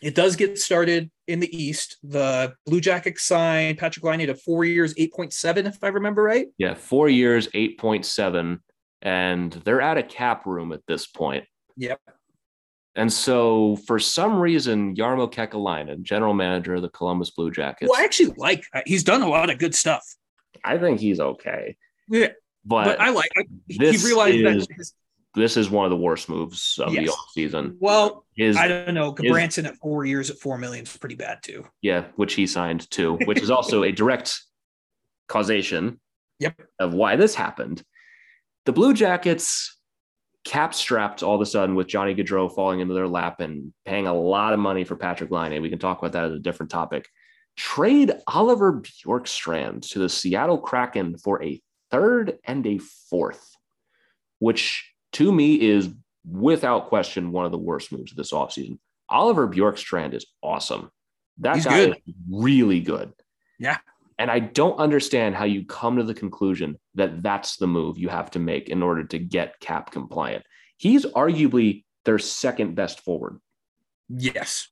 It 0.00 0.14
does 0.14 0.36
get 0.36 0.58
started 0.58 1.10
in 1.26 1.40
the 1.40 1.56
East. 1.56 1.96
The 2.02 2.54
Blue 2.66 2.80
Jackets 2.80 3.24
signed 3.24 3.78
Patrick 3.78 4.04
Laine 4.04 4.26
to 4.26 4.34
four 4.34 4.64
years, 4.64 4.94
8.7, 4.94 5.66
if 5.66 5.82
I 5.82 5.88
remember 5.88 6.22
right. 6.22 6.46
Yeah. 6.56 6.74
Four 6.74 7.08
years, 7.08 7.48
8.7. 7.48 8.60
And 9.02 9.52
they're 9.52 9.80
at 9.80 9.98
a 9.98 10.02
cap 10.02 10.46
room 10.46 10.72
at 10.72 10.80
this 10.86 11.06
point. 11.06 11.44
Yep. 11.76 12.00
And 12.94 13.12
so 13.12 13.76
for 13.86 13.98
some 14.00 14.38
reason, 14.40 14.94
Jarmo 14.96 15.32
Kekalainen, 15.32 16.02
general 16.02 16.34
manager 16.34 16.74
of 16.74 16.82
the 16.82 16.88
Columbus 16.88 17.30
Blue 17.30 17.50
Jackets, 17.50 17.88
Well, 17.90 18.00
I 18.00 18.04
actually 18.04 18.34
like 18.36 18.64
uh, 18.74 18.80
he's 18.86 19.04
done 19.04 19.22
a 19.22 19.28
lot 19.28 19.50
of 19.50 19.58
good 19.58 19.74
stuff. 19.74 20.02
I 20.64 20.78
think 20.78 20.98
he's 20.98 21.20
okay. 21.20 21.76
Yeah, 22.08 22.28
But, 22.64 22.84
but 22.84 23.00
I 23.00 23.10
like 23.10 23.30
he 23.68 23.78
this 23.78 24.04
realized 24.04 24.36
is- 24.36 24.66
that 24.66 24.76
his, 24.76 24.94
this 25.38 25.56
is 25.56 25.70
one 25.70 25.84
of 25.86 25.90
the 25.90 25.96
worst 25.96 26.28
moves 26.28 26.78
of 26.82 26.92
the 26.92 27.02
Yes. 27.04 27.14
offseason. 27.16 27.76
well, 27.80 28.24
His 28.36 28.56
I 28.56 28.68
don't 28.68 28.94
know. 28.94 29.12
Branson 29.12 29.66
at 29.66 29.76
four 29.76 30.04
years 30.04 30.28
at 30.30 30.38
four 30.38 30.58
million 30.58 30.84
is 30.84 30.96
pretty 30.96 31.14
bad 31.14 31.42
too. 31.42 31.64
yeah, 31.82 32.04
which 32.16 32.34
he 32.34 32.46
signed 32.46 32.90
too, 32.90 33.14
which 33.24 33.40
is 33.40 33.50
also 33.50 33.82
a 33.84 33.92
direct 33.92 34.40
causation 35.28 36.00
Yep. 36.40 36.60
of 36.78 36.94
why 36.94 37.16
this 37.16 37.34
happened. 37.34 37.82
The 38.66 38.72
Blue 38.72 38.92
Jackets 38.94 39.76
cap 40.44 40.72
strapped 40.74 41.22
all 41.22 41.34
of 41.34 41.40
a 41.40 41.46
sudden 41.46 41.74
with 41.74 41.86
Johnny 41.88 42.14
Gaudreau 42.14 42.54
falling 42.54 42.80
into 42.80 42.94
their 42.94 43.08
lap 43.08 43.40
and 43.40 43.72
paying 43.84 44.06
a 44.06 44.14
lot 44.14 44.52
of 44.52 44.58
money 44.60 44.84
for 44.84 44.96
Patrick 44.96 45.30
Laine. 45.30 45.60
We 45.62 45.68
can 45.70 45.78
talk 45.78 45.98
about 45.98 46.12
that 46.12 46.24
as 46.24 46.32
a 46.32 46.38
different 46.38 46.70
topic. 46.70 47.06
Trade 47.56 48.12
Oliver 48.28 48.80
Bjorkstrand 48.80 49.88
to 49.90 49.98
the 49.98 50.08
Seattle 50.08 50.58
Kraken 50.58 51.18
for 51.18 51.42
a 51.42 51.60
third 51.90 52.38
and 52.44 52.64
a 52.66 52.78
fourth, 53.10 53.56
which 54.38 54.92
to 55.18 55.32
me 55.32 55.60
is 55.60 55.90
without 56.24 56.88
question 56.88 57.32
one 57.32 57.44
of 57.44 57.52
the 57.52 57.58
worst 57.58 57.90
moves 57.90 58.12
of 58.12 58.16
this 58.16 58.32
offseason. 58.32 58.78
Oliver 59.08 59.48
Bjorkstrand 59.48 60.14
is 60.14 60.26
awesome. 60.42 60.90
That 61.38 61.56
He's 61.56 61.64
guy 61.64 61.86
good. 61.86 61.96
is 62.06 62.14
really 62.30 62.80
good. 62.80 63.12
Yeah. 63.58 63.78
And 64.18 64.30
I 64.30 64.38
don't 64.38 64.78
understand 64.78 65.34
how 65.34 65.44
you 65.44 65.64
come 65.64 65.96
to 65.96 66.02
the 66.04 66.14
conclusion 66.14 66.78
that 66.94 67.22
that's 67.22 67.56
the 67.56 67.66
move 67.66 67.98
you 67.98 68.08
have 68.08 68.30
to 68.32 68.38
make 68.38 68.68
in 68.68 68.82
order 68.82 69.04
to 69.04 69.18
get 69.18 69.58
cap 69.60 69.90
compliant. 69.90 70.44
He's 70.76 71.04
arguably 71.04 71.84
their 72.04 72.18
second 72.18 72.74
best 72.76 73.00
forward. 73.00 73.40
Yes. 74.08 74.68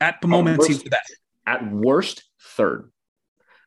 At 0.00 0.20
the 0.22 0.28
moment, 0.28 0.58
worst- 0.58 0.70
he's 0.70 0.82
the 0.82 0.90
best. 0.90 1.14
At 1.46 1.70
worst, 1.70 2.24
third. 2.56 2.90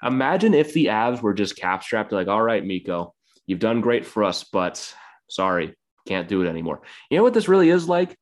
Imagine 0.03 0.53
if 0.55 0.73
the 0.73 0.87
Avs 0.87 1.21
were 1.21 1.33
just 1.33 1.57
cap 1.57 1.83
strapped, 1.83 2.11
like, 2.11 2.27
all 2.27 2.41
right, 2.41 2.65
Mikko, 2.65 3.13
you've 3.45 3.59
done 3.59 3.81
great 3.81 4.05
for 4.05 4.23
us, 4.23 4.43
but 4.43 4.93
sorry, 5.29 5.75
can't 6.07 6.27
do 6.27 6.41
it 6.41 6.47
anymore. 6.47 6.81
You 7.09 7.17
know 7.17 7.23
what 7.23 7.33
this 7.33 7.47
really 7.47 7.69
is 7.69 7.87
like? 7.87 8.17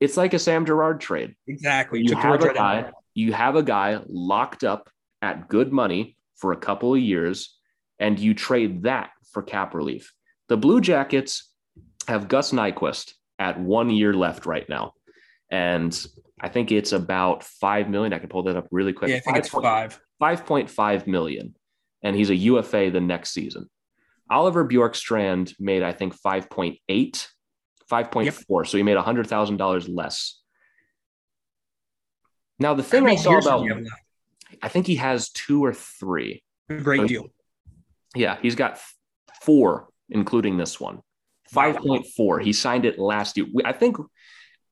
It's 0.00 0.16
like 0.16 0.34
a 0.34 0.38
Sam 0.38 0.64
Girard 0.64 1.00
trade. 1.00 1.34
Exactly. 1.46 2.00
You 2.00 2.10
the 2.10 2.16
have 2.16 2.42
a 2.42 2.48
out 2.48 2.54
guy, 2.54 2.90
you 3.14 3.32
have 3.32 3.56
a 3.56 3.62
guy 3.62 4.00
locked 4.06 4.64
up 4.64 4.90
at 5.22 5.48
good 5.48 5.72
money 5.72 6.16
for 6.36 6.52
a 6.52 6.56
couple 6.56 6.94
of 6.94 7.00
years, 7.00 7.58
and 7.98 8.18
you 8.18 8.32
trade 8.32 8.84
that 8.84 9.10
for 9.32 9.42
cap 9.42 9.74
relief. 9.74 10.12
The 10.48 10.56
Blue 10.56 10.80
Jackets 10.80 11.52
have 12.08 12.28
Gus 12.28 12.52
Nyquist 12.52 13.12
at 13.38 13.60
one 13.60 13.90
year 13.90 14.14
left 14.14 14.46
right 14.46 14.68
now. 14.68 14.94
And 15.50 16.06
I 16.40 16.48
think 16.48 16.72
it's 16.72 16.92
about 16.92 17.42
five 17.44 17.88
million. 17.88 18.12
I 18.12 18.18
can 18.18 18.28
pull 18.28 18.44
that 18.44 18.56
up 18.56 18.68
really 18.70 18.92
quick. 18.92 19.10
Yeah, 19.10 19.16
I 19.16 19.20
think 19.20 19.36
it's 19.36 19.48
five. 19.48 20.00
5.5 20.20 21.06
million. 21.06 21.54
And 22.02 22.14
he's 22.14 22.30
a 22.30 22.34
UFA 22.34 22.90
the 22.90 23.00
next 23.00 23.30
season. 23.30 23.68
Oliver 24.30 24.64
Bjorkstrand 24.66 25.54
made, 25.58 25.82
I 25.82 25.92
think, 25.92 26.16
5.8, 26.20 26.78
5.4. 27.90 28.66
So 28.66 28.76
he 28.76 28.82
made 28.82 28.96
$100,000 28.96 29.88
less. 29.94 30.40
Now, 32.58 32.74
the 32.74 32.82
thing 32.82 33.06
I 33.06 33.16
saw 33.16 33.38
about, 33.38 33.60
do 33.60 33.64
you 33.64 33.74
have 33.74 33.82
left? 33.82 34.02
I 34.62 34.68
think 34.68 34.86
he 34.86 34.96
has 34.96 35.30
two 35.30 35.64
or 35.64 35.72
three. 35.72 36.42
A 36.68 36.74
great 36.74 37.08
deal. 37.08 37.28
Yeah, 38.14 38.38
he's 38.40 38.54
got 38.54 38.78
four, 39.42 39.88
including 40.08 40.56
this 40.56 40.78
one. 40.78 41.00
5.4. 41.52 42.42
He 42.42 42.52
signed 42.52 42.84
it 42.84 42.98
last 42.98 43.36
year. 43.36 43.46
I 43.64 43.72
think 43.72 43.96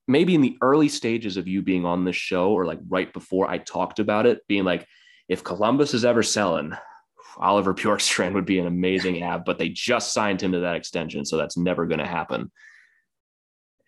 maybe 0.06 0.34
in 0.34 0.42
the 0.42 0.56
early 0.62 0.88
stages 0.88 1.36
of 1.36 1.48
you 1.48 1.62
being 1.62 1.84
on 1.84 2.04
this 2.04 2.16
show, 2.16 2.52
or 2.52 2.66
like 2.66 2.78
right 2.88 3.12
before 3.12 3.50
I 3.50 3.58
talked 3.58 3.98
about 3.98 4.26
it, 4.26 4.46
being 4.46 4.64
like, 4.64 4.86
if 5.28 5.42
Columbus 5.42 5.94
is 5.94 6.04
ever 6.04 6.22
selling, 6.22 6.72
Oliver 7.38 7.74
Bjorkstrand 7.74 8.34
would 8.34 8.46
be 8.46 8.58
an 8.58 8.66
amazing 8.66 9.22
ab, 9.22 9.44
but 9.44 9.58
they 9.58 9.68
just 9.68 10.12
signed 10.12 10.42
him 10.42 10.52
to 10.52 10.60
that 10.60 10.76
extension. 10.76 11.24
So 11.24 11.36
that's 11.36 11.56
never 11.56 11.86
going 11.86 12.00
to 12.00 12.06
happen. 12.06 12.50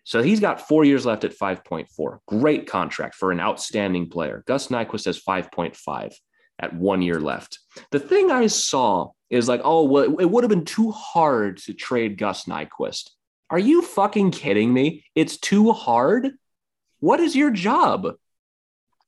So 0.03 0.23
he's 0.23 0.39
got 0.39 0.67
four 0.67 0.83
years 0.83 1.05
left 1.05 1.23
at 1.23 1.37
5.4. 1.37 2.19
Great 2.27 2.67
contract 2.67 3.15
for 3.15 3.31
an 3.31 3.39
outstanding 3.39 4.09
player. 4.09 4.43
Gus 4.47 4.67
Nyquist 4.67 5.05
has 5.05 5.21
5.5 5.21 6.13
at 6.59 6.73
one 6.73 7.01
year 7.01 7.19
left. 7.19 7.59
The 7.91 7.99
thing 7.99 8.31
I 8.31 8.47
saw 8.47 9.11
is 9.29 9.47
like, 9.47 9.61
oh, 9.63 9.83
well, 9.83 10.03
it, 10.03 10.23
it 10.23 10.31
would 10.31 10.43
have 10.43 10.49
been 10.49 10.65
too 10.65 10.91
hard 10.91 11.57
to 11.57 11.73
trade 11.73 12.17
Gus 12.17 12.45
Nyquist. 12.45 13.11
Are 13.49 13.59
you 13.59 13.81
fucking 13.81 14.31
kidding 14.31 14.73
me? 14.73 15.05
It's 15.13 15.37
too 15.37 15.71
hard? 15.71 16.31
What 16.99 17.19
is 17.19 17.35
your 17.35 17.51
job? 17.51 18.13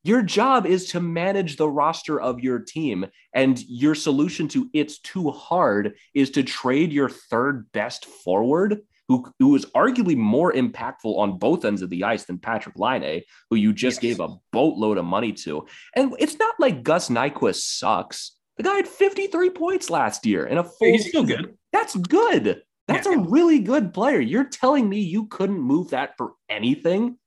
Your 0.05 0.21
job 0.21 0.65
is 0.65 0.89
to 0.91 0.99
manage 0.99 1.55
the 1.55 1.69
roster 1.69 2.19
of 2.19 2.41
your 2.41 2.59
team. 2.59 3.05
And 3.33 3.61
your 3.69 3.95
solution 3.95 4.47
to 4.49 4.69
it's 4.73 4.99
too 4.99 5.31
hard 5.31 5.93
is 6.13 6.29
to 6.31 6.43
trade 6.43 6.91
your 6.91 7.09
third 7.09 7.71
best 7.71 8.05
forward, 8.05 8.81
who, 9.07 9.25
who 9.39 9.55
is 9.55 9.65
arguably 9.67 10.17
more 10.17 10.51
impactful 10.51 11.17
on 11.17 11.37
both 11.37 11.63
ends 11.63 11.81
of 11.81 11.89
the 11.89 12.03
ice 12.03 12.25
than 12.25 12.37
Patrick 12.37 12.77
Laine, 12.77 13.21
who 13.49 13.55
you 13.55 13.71
just 13.71 14.03
Yes. 14.03 14.17
gave 14.17 14.19
a 14.19 14.35
boatload 14.51 14.97
of 14.97 15.05
money 15.05 15.31
to. 15.31 15.65
And 15.95 16.13
it's 16.19 16.37
not 16.37 16.55
like 16.59 16.83
Gus 16.83 17.09
Nyquist 17.09 17.61
sucks. 17.77 18.35
The 18.57 18.63
guy 18.63 18.75
had 18.75 18.87
53 18.87 19.49
points 19.51 19.89
last 19.89 20.25
year 20.25 20.45
in 20.45 20.57
a 20.57 20.63
full 20.63 20.87
He's 20.87 21.07
still 21.07 21.23
good. 21.23 21.57
That's 21.71 21.95
good. 21.95 22.61
That's 22.87 23.07
Yeah. 23.07 23.15
a 23.15 23.19
really 23.19 23.59
good 23.59 23.93
player. 23.93 24.19
You're 24.19 24.43
telling 24.43 24.89
me 24.89 24.99
you 24.99 25.27
couldn't 25.27 25.59
move 25.59 25.91
that 25.91 26.17
for 26.17 26.33
anything? 26.49 27.17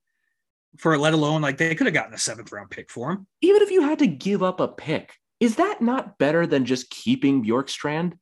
For 0.78 0.96
let 0.98 1.14
alone 1.14 1.42
like 1.42 1.58
they 1.58 1.74
could 1.74 1.86
have 1.86 1.94
gotten 1.94 2.14
a 2.14 2.18
seventh 2.18 2.52
round 2.52 2.70
pick 2.70 2.90
for 2.90 3.10
him. 3.10 3.26
Even 3.40 3.62
if 3.62 3.70
you 3.70 3.82
had 3.82 3.98
to 4.00 4.06
give 4.06 4.42
up 4.42 4.60
a 4.60 4.68
pick, 4.68 5.14
is 5.40 5.56
that 5.56 5.80
not 5.80 6.18
better 6.18 6.46
than 6.46 6.64
just 6.64 6.90
keeping 6.90 7.44
Bjorkstrand? 7.44 8.14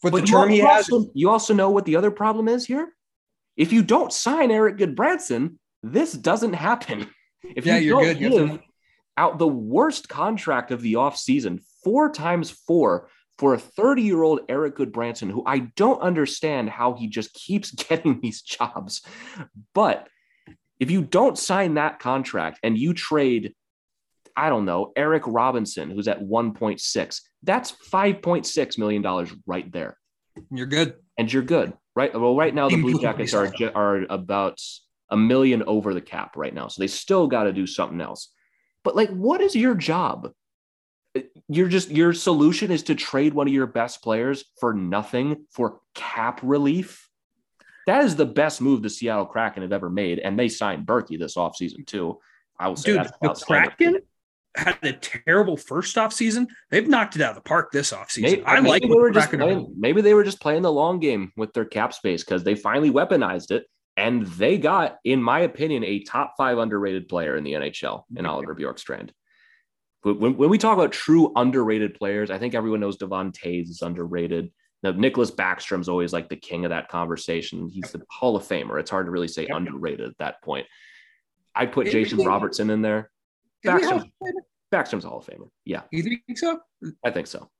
For 0.00 0.10
the 0.10 0.20
But 0.20 0.26
term 0.26 0.50
you, 0.50 0.56
he 0.56 0.60
has, 0.60 0.90
also, 0.90 1.10
you 1.14 1.30
also 1.30 1.54
know 1.54 1.70
what 1.70 1.84
the 1.84 1.96
other 1.96 2.10
problem 2.10 2.48
is 2.48 2.66
here? 2.66 2.92
If 3.56 3.72
you 3.72 3.82
don't 3.82 4.12
sign 4.12 4.50
Erik 4.50 4.76
Gudbranson, 4.76 5.56
this 5.82 6.12
doesn't 6.12 6.52
happen. 6.52 7.08
If 7.42 7.64
Yeah, 7.64 7.78
you 7.78 7.96
you're 7.96 8.14
don't 8.14 8.18
good. 8.18 8.50
Give 8.50 8.60
out 9.16 9.38
the 9.38 9.48
worst 9.48 10.08
contract 10.08 10.70
of 10.70 10.82
the 10.82 10.94
offseason, 10.94 11.60
four 11.82 12.10
times 12.10 12.50
four 12.50 13.08
for 13.38 13.54
a 13.54 13.58
30 13.58 14.02
year 14.02 14.22
old 14.22 14.40
Erik 14.48 14.76
Gudbranson, 14.76 15.30
who 15.30 15.42
I 15.46 15.60
don't 15.76 16.00
understand 16.00 16.70
how 16.70 16.94
he 16.94 17.06
just 17.08 17.32
keeps 17.34 17.70
getting 17.88 18.20
these 18.20 18.42
jobs. 18.42 19.02
But 19.74 20.08
if 20.78 20.90
you 20.90 21.02
don't 21.02 21.38
sign 21.38 21.74
that 21.74 21.98
contract 21.98 22.60
and 22.62 22.76
you 22.76 22.94
trade, 22.94 23.54
I 24.36 24.48
don't 24.48 24.64
know, 24.64 24.92
Eric 24.96 25.22
Robinson, 25.26 25.90
who's 25.90 26.08
at 26.08 26.20
1.6, 26.20 27.20
that's 27.42 27.72
$5.6 27.72 28.78
million 28.78 29.28
right 29.46 29.72
there. 29.72 29.96
you're 30.50 30.66
good. 30.66 30.94
And 31.18 31.32
you're 31.32 31.42
good, 31.42 31.72
right? 31.94 32.12
Well, 32.12 32.36
right 32.36 32.54
now 32.54 32.68
the 32.68 32.80
Blue 32.80 33.00
Jackets 33.00 33.32
are, 33.32 33.50
are 33.74 34.04
about 34.10 34.60
a 35.10 35.16
million 35.16 35.62
over 35.66 35.94
the 35.94 36.00
cap 36.00 36.36
right 36.36 36.52
now. 36.52 36.68
So 36.68 36.82
they 36.82 36.88
still 36.88 37.26
got 37.26 37.44
to 37.44 37.52
do 37.52 37.66
something 37.66 38.00
else. 38.00 38.32
But 38.84 38.96
like, 38.96 39.10
what 39.10 39.40
is 39.40 39.54
your 39.54 39.74
job? 39.74 40.30
You're 41.48 41.68
just 41.68 41.90
your 41.90 42.12
solution 42.12 42.70
is 42.70 42.82
to 42.84 42.94
trade 42.94 43.32
one 43.32 43.46
of 43.46 43.52
your 43.52 43.66
best 43.66 44.02
players 44.02 44.44
for 44.60 44.74
nothing 44.74 45.46
for 45.50 45.80
cap 45.94 46.40
relief. 46.42 47.05
That 47.86 48.04
is 48.04 48.16
the 48.16 48.26
best 48.26 48.60
move 48.60 48.82
the 48.82 48.90
Seattle 48.90 49.26
Kraken 49.26 49.62
have 49.62 49.72
ever 49.72 49.88
made, 49.88 50.18
and 50.18 50.38
they 50.38 50.48
signed 50.48 50.86
Berkey 50.86 51.18
this 51.18 51.36
offseason 51.36 51.86
too. 51.86 52.18
I 52.58 52.68
will 52.68 52.76
say 52.76 52.94
Dude, 52.94 53.08
the. 53.22 53.44
Kraken 53.46 54.00
had 54.56 54.78
a 54.82 54.92
terrible 54.94 55.56
first 55.56 55.96
off 55.98 56.12
season. 56.12 56.48
They've 56.70 56.88
knocked 56.88 57.16
it 57.16 57.22
out 57.22 57.30
of 57.30 57.36
the 57.36 57.42
park 57.42 57.70
this 57.72 57.92
off 57.92 58.10
season. 58.10 58.30
Maybe, 58.30 58.46
I 58.46 58.60
maybe 58.60 58.68
like 58.68 58.82
they 58.82 58.88
were 58.88 59.12
the 59.12 59.20
just 59.20 59.30
playing, 59.30 59.74
maybe 59.78 60.00
they 60.00 60.14
were 60.14 60.24
just 60.24 60.40
playing 60.40 60.62
the 60.62 60.72
long 60.72 60.98
game 60.98 61.32
with 61.36 61.52
their 61.52 61.64
cap 61.64 61.92
space 61.92 62.24
because 62.24 62.42
they 62.42 62.54
finally 62.54 62.90
weaponized 62.90 63.50
it 63.50 63.66
and 63.96 64.26
they 64.26 64.58
got, 64.58 64.96
in 65.04 65.22
my 65.22 65.40
opinion, 65.40 65.84
a 65.84 66.02
top 66.02 66.34
five 66.36 66.58
underrated 66.58 67.08
player 67.08 67.36
in 67.36 67.44
the 67.44 67.52
NHL 67.52 68.02
in 68.14 68.26
Oliver 68.26 68.54
Bjorkstrand. 68.54 69.10
When, 70.02 70.36
when 70.36 70.50
we 70.50 70.58
talk 70.58 70.74
about 70.74 70.92
true 70.92 71.32
underrated 71.34 71.94
players, 71.94 72.30
I 72.30 72.38
think 72.38 72.54
everyone 72.54 72.80
knows 72.80 72.96
Devon 72.96 73.32
Toews 73.32 73.70
is 73.70 73.82
underrated. 73.82 74.52
Now, 74.86 74.92
Nicklas 74.92 75.32
Backstrom's 75.34 75.88
always 75.88 76.12
like 76.12 76.28
the 76.28 76.36
king 76.36 76.64
of 76.64 76.68
that 76.70 76.88
conversation. 76.88 77.68
He's 77.68 77.90
the 77.90 78.02
Hall 78.08 78.36
of 78.36 78.44
Famer. 78.44 78.78
It's 78.78 78.88
hard 78.90 79.06
to 79.06 79.10
really 79.10 79.26
say 79.26 79.42
Yep. 79.48 79.56
underrated 79.56 80.08
at 80.08 80.16
that 80.18 80.40
point. 80.44 80.64
I'd 81.56 81.72
put 81.72 81.88
Jason 81.88 82.18
Robertson 82.24 82.70
in 82.70 82.82
there. 82.82 83.10
he 83.62 83.68
a 83.68 83.72
Hall 83.72 83.80
Backstrom, 83.80 83.96
of 83.96 84.04
Famer? 84.22 84.32
Backstrom's 84.72 85.04
a 85.04 85.08
Hall 85.08 85.18
of 85.18 85.26
Famer. 85.26 85.48
Yeah, 85.64 85.82
You 85.90 86.04
think 86.04 86.38
so? 86.38 86.60
I 87.04 87.10
think 87.10 87.26
so. 87.26 87.50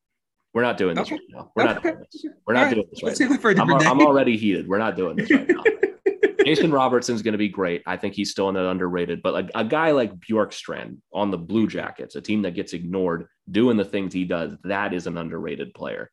We're 0.55 0.63
not 0.63 0.77
doing 0.77 0.95
this 0.95 1.09
Okay. 1.09 1.17
right 1.17 1.23
now. 1.31 1.51
We're 1.57 1.65
not 1.65 1.83
doing 1.83 1.97
this. 1.99 2.25
We're 2.47 2.55
not 2.55 2.63
right. 2.63 2.75
doing 2.75 2.87
this 2.93 3.03
right 3.03 3.09
Let's 3.09 3.19
now. 3.21 3.27
save 3.27 3.37
it 3.37 3.43
for 3.43 3.51
a 3.51 3.61
I'm, 3.61 3.73
I'm 3.73 4.01
already 4.07 4.37
heated. 4.37 4.69
We're 4.69 4.79
not 4.79 4.95
doing 4.95 5.17
this 5.17 5.29
right 5.33 5.49
now. 5.49 5.65
Jason 6.45 6.71
Robertson's 6.71 7.23
going 7.23 7.33
to 7.33 7.39
be 7.39 7.49
great. 7.49 7.83
I 7.87 7.97
think 7.97 8.15
he's 8.15 8.31
still 8.31 8.49
in 8.51 8.55
that 8.55 8.69
underrated, 8.71 9.21
but 9.21 9.33
like 9.33 9.51
a 9.57 9.65
guy 9.65 9.91
like 9.91 10.15
Bjorkstrand 10.21 10.99
on 11.13 11.33
the 11.33 11.39
Blue 11.39 11.67
Jackets, 11.67 12.15
a 12.15 12.21
team 12.21 12.43
that 12.43 12.55
gets 12.55 12.73
ignored, 12.73 13.27
doing 13.51 13.77
the 13.77 13.85
things 13.85 14.15
he 14.15 14.25
does, 14.25 14.53
that 14.63 14.95
is 14.95 15.09
an 15.09 15.19
underrated 15.19 15.75
player. 15.75 16.09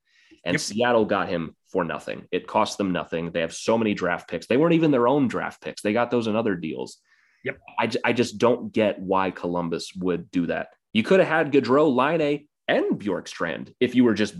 And 0.46 0.56
Yep. 0.56 0.62
Seattle 0.62 1.06
got 1.06 1.30
him 1.30 1.56
for 1.70 1.84
nothing. 1.84 2.28
It 2.32 2.48
cost 2.48 2.78
them 2.78 2.92
nothing. 2.92 3.32
They 3.32 3.42
have 3.42 3.54
so 3.54 3.78
many 3.78 3.94
draft 3.94 4.30
picks. 4.30 4.48
They 4.48 4.58
weren't 4.58 4.74
even 4.74 4.92
their 4.92 5.08
own 5.08 5.28
draft 5.28 5.62
picks. 5.62 5.82
They 5.82 5.94
got 5.94 6.12
those 6.12 6.28
in 6.28 6.36
other 6.36 6.56
deals. 6.56 6.98
Yep. 7.44 7.60
I, 7.80 7.92
I 8.06 8.14
just 8.14 8.38
don't 8.38 8.72
get 8.72 9.00
why 9.00 9.32
Columbus 9.32 9.94
would 9.96 10.32
do 10.32 10.48
that. 10.48 10.70
You 10.94 11.04
could 11.04 11.20
have 11.20 11.30
had 11.30 11.52
Gaudreau, 11.52 11.94
Laine 11.94 12.48
and 12.68 13.00
Bjorkstrand 13.00 13.74
if 13.80 13.96
you 13.96 14.04
were 14.04 14.14
just 14.14 14.36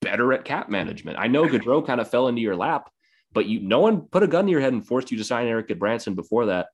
better 0.00 0.32
at 0.32 0.44
cap 0.44 0.68
management. 0.68 1.18
I 1.18 1.26
know 1.26 1.44
Gaudreau 1.48 1.86
kind 1.86 2.00
of 2.00 2.10
fell 2.10 2.28
into 2.28 2.40
your 2.40 2.56
lap, 2.56 2.90
but 3.32 3.46
you 3.46 3.60
no 3.60 3.80
one 3.80 4.02
put 4.02 4.22
a 4.22 4.28
gun 4.28 4.46
to 4.46 4.50
your 4.50 4.60
head 4.60 4.72
and 4.72 4.86
forced 4.86 5.10
you 5.10 5.18
to 5.18 5.24
sign 5.24 5.46
Eric 5.46 5.76
Branson 5.78 6.14
before 6.14 6.46
that. 6.46 6.68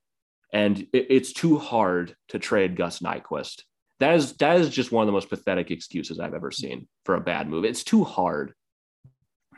And 0.53 0.79
it, 0.93 1.07
it's 1.09 1.33
too 1.33 1.57
hard 1.57 2.15
to 2.29 2.39
trade 2.39 2.75
Gus 2.75 2.99
Nyquist. 2.99 3.63
That 3.99 4.15
is 4.15 4.33
that 4.37 4.59
is 4.59 4.69
just 4.69 4.91
one 4.91 5.03
of 5.03 5.07
the 5.07 5.13
most 5.13 5.29
pathetic 5.29 5.71
excuses 5.71 6.19
I've 6.19 6.33
ever 6.33 6.51
seen 6.51 6.87
for 7.03 7.15
a 7.15 7.21
bad 7.21 7.49
move. 7.49 7.65
It's 7.65 7.83
too 7.83 8.03
hard. 8.03 8.53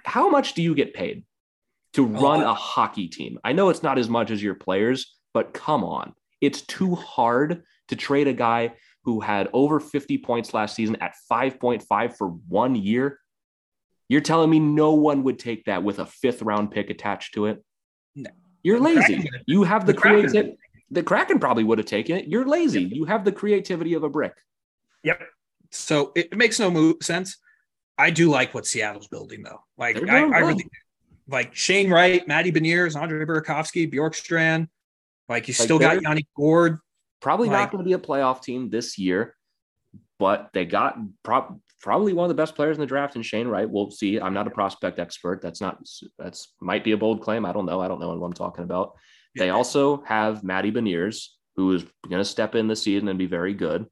How 0.08 0.30
much 0.30 0.54
do 0.54 0.64
you 0.64 0.74
get 0.74 0.94
paid 0.94 1.26
to 1.94 2.06
run 2.06 2.42
a 2.42 2.54
hockey 2.54 3.10
team? 3.10 3.40
I 3.44 3.52
know 3.52 3.68
it's 3.68 3.84
not 3.84 4.00
as 4.00 4.08
much 4.08 4.32
as 4.32 4.42
your 4.42 4.56
players, 4.56 5.14
but 5.34 5.54
come 5.54 5.84
on. 5.84 6.14
It's 6.40 6.62
too 6.62 6.96
hard 6.96 7.64
to 7.90 7.96
trade 7.98 8.30
a 8.30 8.34
guy 8.34 8.76
who 9.04 9.20
had 9.20 9.50
over 9.52 9.82
50 9.82 10.18
points 10.20 10.54
last 10.54 10.76
season 10.76 10.96
at 11.02 11.16
5.5 11.30 12.18
for 12.18 12.30
one 12.48 12.76
year. 12.76 13.20
You're 14.08 14.22
telling 14.22 14.50
me 14.50 14.60
no 14.60 14.94
one 14.94 15.24
would 15.24 15.40
take 15.40 15.66
that 15.66 15.84
with 15.84 16.00
a 16.00 16.06
fifth 16.06 16.42
round 16.42 16.72
pick 16.72 16.90
attached 16.90 17.34
to 17.34 17.48
it? 17.48 17.62
No. 18.16 18.30
You're 18.64 18.80
lazy. 18.80 19.30
You 19.46 19.64
have 19.64 19.86
the, 19.86 19.94
the. 19.94 20.56
The 20.90 21.04
Kraken 21.04 21.40
probably 21.40 21.66
would 21.66 21.80
have 21.80 21.86
taken 21.86 22.16
it. 22.16 22.28
You're 22.30 22.48
lazy. 22.48 22.84
You 22.84 23.04
have 23.04 23.26
the 23.26 23.32
creativity 23.34 23.94
of 23.94 24.04
a 24.04 24.10
brick. 24.10 24.34
Yep. 25.04 25.22
So 25.72 26.14
it, 26.16 26.30
it 26.32 26.38
makes 26.38 26.62
no 26.62 26.96
sense. 27.02 27.38
I 27.98 28.12
do 28.12 28.30
like 28.30 28.54
what 28.54 28.66
Seattle's 28.66 29.08
building 29.08 29.44
though. 29.44 29.62
Like 29.78 29.98
I, 30.10 30.20
I 30.20 30.40
really 30.40 30.68
like 31.28 31.56
Shane 31.56 31.90
Wright, 31.90 32.28
Matty 32.28 32.52
Beniers, 32.52 32.96
Andre 33.00 33.26
Burakovsky, 33.26 33.92
Bjorkstrand. 33.92 34.68
Like 35.28 35.48
you 35.48 35.54
Like, 35.54 35.64
still 35.64 35.80
got 35.80 36.02
Yanni 36.02 36.28
Gourde. 36.36 36.80
Probably 37.22 37.50
Like- 37.50 37.58
not 37.58 37.72
going 37.72 37.84
to 37.84 37.88
be 37.88 37.94
a 37.94 38.00
playoff 38.00 38.42
team 38.44 38.70
this 38.70 38.98
year, 38.98 39.36
but 40.20 40.50
they 40.54 40.66
got 40.66 40.98
prob- 41.24 41.60
probably 41.82 42.14
one 42.14 42.26
of 42.26 42.30
the 42.30 42.42
best 42.42 42.56
players 42.56 42.78
in 42.78 42.82
the 42.82 42.88
draft 42.88 43.16
in 43.16 43.24
Shane 43.24 43.48
Wright. 43.48 43.70
We'll 43.70 43.92
see. 43.92 44.20
I'm 44.20 44.34
not 44.34 44.48
a 44.48 44.52
prospect 44.52 45.00
expert. 45.00 45.42
That's 45.42 45.60
not 45.60 45.80
that's 46.18 46.54
might 46.62 46.84
be 46.84 46.92
a 46.92 46.98
bold 46.98 47.22
claim. 47.22 47.46
I 47.46 47.52
don't 47.52 47.66
know. 47.66 47.82
I 47.82 47.88
don't 47.88 48.00
know 48.00 48.16
what 48.16 48.26
I'm 48.26 48.34
talking 48.34 48.64
about. 48.64 48.94
They 49.36 49.50
also 49.52 50.02
have 50.02 50.44
Matty 50.44 50.72
Beniers, 50.72 51.28
who 51.56 51.72
is 51.74 51.84
going 52.10 52.18
to 52.20 52.26
step 52.26 52.56
in 52.56 52.68
this 52.68 52.82
season 52.82 53.08
and 53.08 53.20
be 53.20 53.28
very 53.28 53.54
good. 53.54 53.86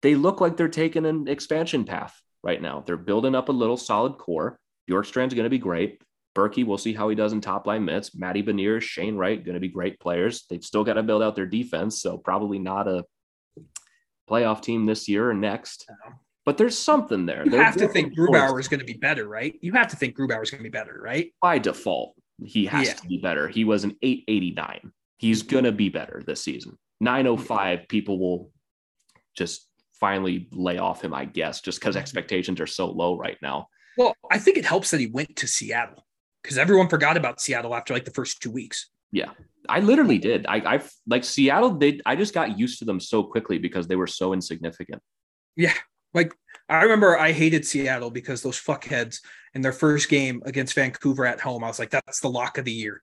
They 0.00 0.16
look 0.16 0.40
like 0.40 0.56
they're 0.56 0.68
taking 0.68 1.06
an 1.06 1.28
expansion 1.28 1.84
path 1.84 2.20
right 2.42 2.60
now. 2.60 2.82
They're 2.86 2.96
building 2.96 3.34
up 3.34 3.48
a 3.48 3.52
little 3.52 3.76
solid 3.76 4.18
core. 4.18 4.58
Bjorkstrand's 4.90 5.34
going 5.34 5.44
to 5.44 5.50
be 5.50 5.58
great. 5.58 6.00
Berkey, 6.34 6.64
we'll 6.66 6.78
see 6.78 6.94
how 6.94 7.08
he 7.08 7.14
does 7.14 7.32
in 7.32 7.40
top 7.40 7.66
line 7.66 7.84
minutes. 7.84 8.14
Matty 8.16 8.42
Beniers, 8.42 8.82
Shane 8.82 9.16
Wright, 9.16 9.44
going 9.44 9.54
to 9.54 9.60
be 9.60 9.68
great 9.68 10.00
players. 10.00 10.44
They've 10.48 10.64
still 10.64 10.82
got 10.82 10.94
to 10.94 11.02
build 11.02 11.22
out 11.22 11.36
their 11.36 11.46
defense, 11.46 12.00
so 12.00 12.16
probably 12.16 12.58
not 12.58 12.88
a 12.88 13.04
playoff 14.30 14.62
team 14.62 14.86
this 14.86 15.08
year 15.08 15.28
or 15.30 15.34
next. 15.34 15.86
But 16.44 16.58
there's 16.58 16.76
something 16.76 17.26
there. 17.26 17.44
You 17.44 17.50
They're 17.50 17.62
have 17.62 17.76
to 17.76 17.86
think 17.86 18.16
Grubauer 18.16 18.58
is 18.58 18.66
going 18.66 18.80
to 18.80 18.86
be 18.86 18.94
better, 18.94 19.28
right? 19.28 19.54
You 19.60 19.72
have 19.72 19.88
to 19.88 19.96
think 19.96 20.16
Grubauer 20.16 20.42
is 20.42 20.50
going 20.50 20.58
to 20.60 20.68
be 20.68 20.70
better, 20.70 21.00
right? 21.02 21.32
by 21.40 21.58
default. 21.58 22.14
He 22.44 22.66
has 22.66 22.88
Yeah. 22.88 22.94
to 22.94 23.06
be 23.06 23.18
better. 23.18 23.46
He 23.46 23.64
was 23.64 23.84
an 23.84 23.96
889. 24.02 24.90
He's 25.18 25.42
going 25.42 25.64
to 25.64 25.72
be 25.72 25.88
better 25.88 26.22
this 26.26 26.42
season. 26.42 26.76
905, 27.00 27.86
people 27.88 28.18
will 28.18 28.50
just 29.36 29.68
finally 30.02 30.48
lay 30.50 30.78
off 30.78 31.00
him, 31.00 31.14
I 31.14 31.26
guess, 31.26 31.60
just 31.60 31.78
because 31.78 31.94
mm-hmm. 31.94 32.02
expectations 32.02 32.60
are 32.60 32.66
so 32.66 32.90
low 32.90 33.16
right 33.16 33.38
now. 33.40 33.68
Well, 33.96 34.16
I 34.32 34.38
think 34.38 34.58
it 34.58 34.64
helps 34.64 34.90
that 34.90 34.98
he 34.98 35.06
went 35.06 35.36
to 35.36 35.46
Seattle 35.46 36.04
because 36.42 36.58
everyone 36.58 36.88
forgot 36.88 37.16
about 37.16 37.40
Seattle 37.40 37.72
after 37.72 37.94
like 37.94 38.04
the 38.04 38.10
first 38.10 38.42
two 38.42 38.50
weeks. 38.50 38.90
Yeah, 39.12 39.30
I 39.68 39.78
literally 39.78 40.18
did. 40.18 40.44
I, 40.46 40.56
I 40.56 40.82
like 41.06 41.22
Seattle. 41.22 41.70
They, 41.78 42.00
I 42.04 42.16
just 42.16 42.34
got 42.34 42.58
used 42.58 42.80
to 42.80 42.84
them 42.84 42.98
so 42.98 43.22
quickly 43.22 43.58
because 43.58 43.86
they 43.86 43.94
were 43.94 44.08
so 44.08 44.32
insignificant. 44.32 45.00
Yeah. 45.54 45.74
Like 46.14 46.34
I 46.68 46.82
remember 46.82 47.16
I 47.16 47.30
hated 47.30 47.64
Seattle 47.64 48.10
because 48.10 48.42
those 48.42 48.60
fuckheads 48.60 49.18
in 49.54 49.60
their 49.60 49.72
first 49.72 50.08
game 50.08 50.42
against 50.44 50.74
Vancouver 50.74 51.26
at 51.26 51.40
home, 51.40 51.62
I 51.62 51.68
was 51.68 51.78
like, 51.78 51.90
that's 51.90 52.20
the 52.20 52.28
lock 52.28 52.58
of 52.58 52.64
the 52.64 52.72
year. 52.72 53.02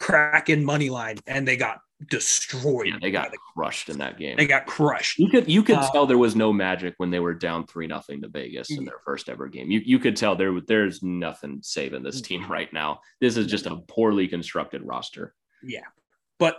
Kraken 0.00 0.64
money 0.64 0.90
line. 0.90 1.18
And 1.26 1.46
they 1.46 1.56
got 1.56 1.78
destroyed. 2.06 2.86
Yeah, 2.88 2.98
they 3.00 3.10
got 3.10 3.32
crushed 3.54 3.88
in 3.88 3.98
that 3.98 4.18
game. 4.18 4.36
they 4.36 4.46
got 4.46 4.66
crushed. 4.66 5.18
You 5.18 5.28
could 5.28 5.48
you 5.48 5.62
could 5.62 5.76
Uh, 5.76 5.90
tell 5.90 6.06
there 6.06 6.18
was 6.18 6.36
no 6.36 6.52
magic 6.52 6.94
when 6.98 7.10
they 7.10 7.20
were 7.20 7.34
down 7.34 7.66
three 7.66 7.86
nothing 7.86 8.22
to 8.22 8.28
Vegas 8.28 8.70
in 8.70 8.84
their 8.84 9.00
first 9.04 9.28
ever 9.28 9.48
game. 9.48 9.70
You 9.70 9.80
you 9.84 9.98
could 9.98 10.16
tell 10.16 10.36
there 10.36 10.58
there's 10.60 11.02
nothing 11.02 11.60
saving 11.62 12.02
this 12.02 12.20
team 12.20 12.46
right 12.50 12.72
now. 12.72 13.00
This 13.20 13.36
is 13.36 13.46
just 13.46 13.66
a 13.66 13.76
poorly 13.76 14.28
constructed 14.28 14.82
roster. 14.82 15.34
Yeah. 15.62 15.84
But 16.38 16.56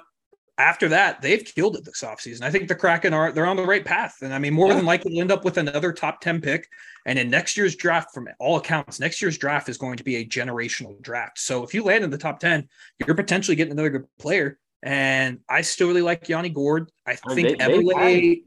after 0.58 0.90
that, 0.90 1.22
they've 1.22 1.46
killed 1.46 1.78
it 1.78 1.86
this 1.86 2.02
offseason. 2.04 2.42
I 2.42 2.52
think 2.52 2.68
the 2.68 2.76
Kraken 2.76 3.14
are 3.14 3.32
they're 3.32 3.46
on 3.46 3.56
the 3.56 3.66
right 3.66 3.86
path. 3.86 4.18
And 4.22 4.34
I 4.34 4.40
mean, 4.40 4.54
more 4.54 4.68
Yeah. 4.68 4.76
than 4.76 4.86
likely 4.86 5.14
will 5.14 5.22
end 5.22 5.32
up 5.32 5.46
with 5.46 5.58
another 5.58 5.94
top 5.94 6.20
10 6.20 6.42
pick. 6.42 6.68
And 7.06 7.18
in 7.18 7.30
next 7.30 7.56
year's 7.56 7.78
draft, 7.78 8.14
from 8.14 8.28
all 8.40 8.58
accounts, 8.58 9.00
next 9.00 9.22
year's 9.22 9.38
draft 9.38 9.70
is 9.70 9.78
going 9.78 9.96
to 9.96 10.04
be 10.04 10.18
a 10.18 10.26
generational 10.26 11.02
draft. 11.02 11.40
So 11.40 11.64
if 11.64 11.74
you 11.74 11.82
land 11.82 12.04
in 12.04 12.10
the 12.10 12.18
top 12.18 12.42
10, 12.42 12.68
you're 13.08 13.16
potentially 13.16 13.56
getting 13.56 13.72
another 13.72 13.90
good 13.90 14.06
player. 14.20 14.60
And 14.82 15.40
I 15.50 15.62
still 15.62 15.88
really 15.88 16.02
like 16.02 16.30
Yanni 16.30 16.50
Gourde. 16.50 16.90
I 17.06 17.16
think 17.16 17.58
they- 17.58 17.66
they've 17.66 17.84
Everlay, 17.84 18.44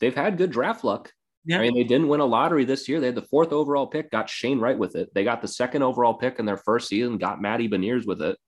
They've 0.00 0.14
had 0.14 0.38
good 0.38 0.50
draft 0.50 0.82
luck. 0.82 1.12
Yeah. 1.44 1.58
I 1.58 1.62
mean, 1.62 1.74
they 1.74 1.84
didn't 1.84 2.08
win 2.08 2.20
a 2.20 2.26
lottery 2.26 2.64
this 2.64 2.88
year. 2.88 3.00
They 3.00 3.06
had 3.06 3.14
the 3.14 3.22
fourth 3.22 3.52
overall 3.52 3.86
pick, 3.86 4.10
got 4.10 4.28
Shane 4.30 4.60
Wright 4.60 4.78
with 4.78 4.96
it. 4.96 5.12
They 5.14 5.24
got 5.24 5.42
the 5.42 5.48
second 5.48 5.82
overall 5.82 6.14
pick 6.14 6.38
in 6.38 6.46
their 6.46 6.56
first 6.56 6.88
season, 6.88 7.18
got 7.18 7.40
Matty 7.40 7.68
Beniers 7.68 8.06
with 8.06 8.22
it. 8.22 8.38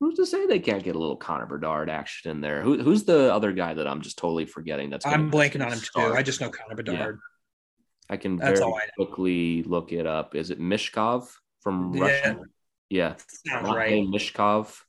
Who's 0.00 0.16
to 0.16 0.26
say 0.26 0.46
they 0.46 0.60
can't 0.60 0.82
get 0.84 0.94
a 0.94 0.98
little 0.98 1.16
Connor 1.16 1.46
Bedard 1.46 1.90
action 1.90 2.30
in 2.30 2.40
there? 2.40 2.62
Who, 2.62 2.78
who's 2.82 3.04
the 3.04 3.32
other 3.34 3.52
guy 3.52 3.74
that 3.74 3.86
I'm 3.88 4.00
just 4.00 4.16
totally 4.16 4.46
forgetting? 4.46 4.90
That's 4.90 5.04
I'm 5.04 5.30
blanking 5.30 5.64
on 5.64 5.72
him 5.72 5.80
too. 5.80 6.14
I 6.14 6.22
just 6.22 6.40
know 6.40 6.50
Connor 6.50 6.76
Bedard. 6.76 7.18
I 8.08 8.16
can 8.16 8.36
That's 8.36 8.60
very 8.60 8.72
I 8.72 8.86
quickly 8.96 9.62
look 9.64 9.92
it 9.92 10.06
up. 10.06 10.34
Is 10.34 10.50
it 10.50 10.60
Michkov 10.60 11.28
from 11.62 11.94
Yeah. 11.94 12.02
Russia? 12.02 12.40
Yeah, 12.88 13.14
Sounds 13.46 13.68
right. 13.68 14.04
Michkov. 14.04 14.80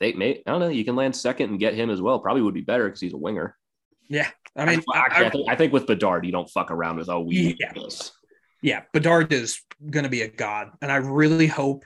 They 0.00 0.12
may, 0.14 0.42
I 0.46 0.50
don't 0.50 0.60
know. 0.60 0.68
You 0.68 0.84
can 0.84 0.96
land 0.96 1.14
second 1.14 1.50
and 1.50 1.60
get 1.60 1.74
him 1.74 1.90
as 1.90 2.00
well. 2.00 2.18
Probably 2.18 2.42
would 2.42 2.54
be 2.54 2.62
better 2.62 2.86
because 2.86 3.00
he's 3.00 3.12
a 3.12 3.18
winger. 3.18 3.56
Yeah. 4.08 4.28
I 4.56 4.64
mean, 4.64 4.82
I- 4.92 4.98
actually, 4.98 5.24
I, 5.24 5.28
I- 5.28 5.30
think, 5.30 5.48
I 5.50 5.56
think 5.56 5.72
with 5.72 5.86
Bedard, 5.86 6.24
you 6.26 6.32
don't 6.32 6.48
fuck 6.50 6.70
around 6.70 6.96
with 6.96 7.08
oh 7.08 7.20
we 7.20 7.56
Yeah. 7.60 7.72
this. 7.74 8.10
yeah, 8.62 8.82
Bedard 8.92 9.32
is 9.32 9.60
going 9.90 10.04
to 10.04 10.10
be 10.10 10.22
a 10.22 10.28
god, 10.28 10.70
and 10.82 10.90
I 10.90 10.96
really 10.96 11.46
hope. 11.46 11.84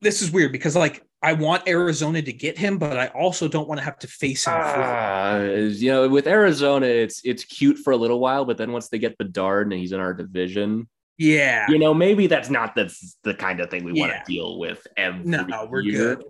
This 0.00 0.22
is 0.22 0.30
weird 0.30 0.50
because 0.52 0.74
like 0.74 1.02
I 1.22 1.34
want 1.34 1.68
Arizona 1.68 2.22
to 2.22 2.32
get 2.32 2.56
him, 2.56 2.78
but 2.78 2.98
I 2.98 3.08
also 3.08 3.48
don't 3.48 3.68
want 3.68 3.78
to 3.80 3.84
have 3.84 3.98
to 3.98 4.06
face 4.06 4.46
him. 4.46 4.54
Ah, 4.56 5.40
you 5.42 5.90
know, 5.90 6.08
with 6.08 6.26
Arizona, 6.26 6.86
it's 6.86 7.20
it's 7.24 7.44
cute 7.44 7.78
for 7.78 7.92
a 7.92 7.96
little 7.96 8.18
while, 8.20 8.44
but 8.46 8.56
then 8.56 8.72
once 8.72 8.88
they 8.88 8.98
get 8.98 9.18
Bedard 9.18 9.70
and 9.70 9.78
he's 9.78 9.92
in 9.92 10.00
our 10.00 10.14
division, 10.14 10.88
yeah, 11.18 11.66
you 11.68 11.78
know, 11.78 11.92
maybe 11.92 12.26
that's 12.26 12.48
not 12.48 12.74
the 12.74 12.94
the 13.24 13.34
kind 13.34 13.60
of 13.60 13.70
thing 13.70 13.84
we 13.84 13.92
want 13.92 14.12
to 14.12 14.22
deal 14.26 14.58
with 14.58 14.86
every 14.96 15.24
no, 15.24 15.66
we're 15.70 15.80
year. 15.82 16.16
good. 16.16 16.24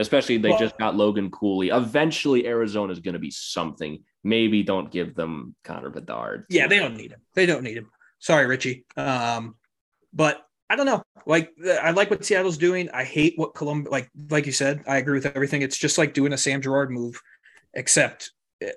Especially 0.00 0.38
they 0.38 0.50
Well- 0.50 0.58
just 0.58 0.76
got 0.78 0.96
Logan 0.96 1.30
Cooley. 1.30 1.68
Eventually, 1.68 2.46
Arizona 2.46 2.92
is 2.92 3.00
going 3.00 3.12
to 3.12 3.18
be 3.20 3.30
something. 3.30 4.02
Maybe 4.24 4.62
don't 4.62 4.90
give 4.90 5.14
them 5.14 5.54
Connor 5.64 5.90
Bedard. 5.90 6.46
Yeah, 6.48 6.66
they 6.66 6.78
don't 6.78 6.96
need 6.96 7.12
him. 7.12 7.20
They 7.34 7.46
don't 7.46 7.62
need 7.62 7.76
him. 7.76 7.90
Sorry, 8.18 8.46
Richie. 8.46 8.84
Um, 8.96 9.54
but 10.12 10.44
I 10.68 10.76
don't 10.76 10.86
know. 10.86 11.02
Like 11.26 11.52
I 11.82 11.90
like 11.92 12.10
what 12.10 12.24
Seattle's 12.24 12.58
doing. 12.58 12.90
I 12.90 13.04
hate 13.04 13.34
what 13.36 13.54
Columbus. 13.54 13.90
Like 13.90 14.10
like 14.30 14.46
you 14.46 14.52
said, 14.52 14.82
I 14.86 14.96
agree 14.98 15.14
with 15.14 15.26
everything. 15.26 15.62
It's 15.62 15.76
just 15.78 15.98
like 15.98 16.14
doing 16.14 16.32
a 16.32 16.38
Sam 16.38 16.60
Girard 16.62 16.90
move, 16.90 17.20
except 17.74 18.30
it, 18.60 18.76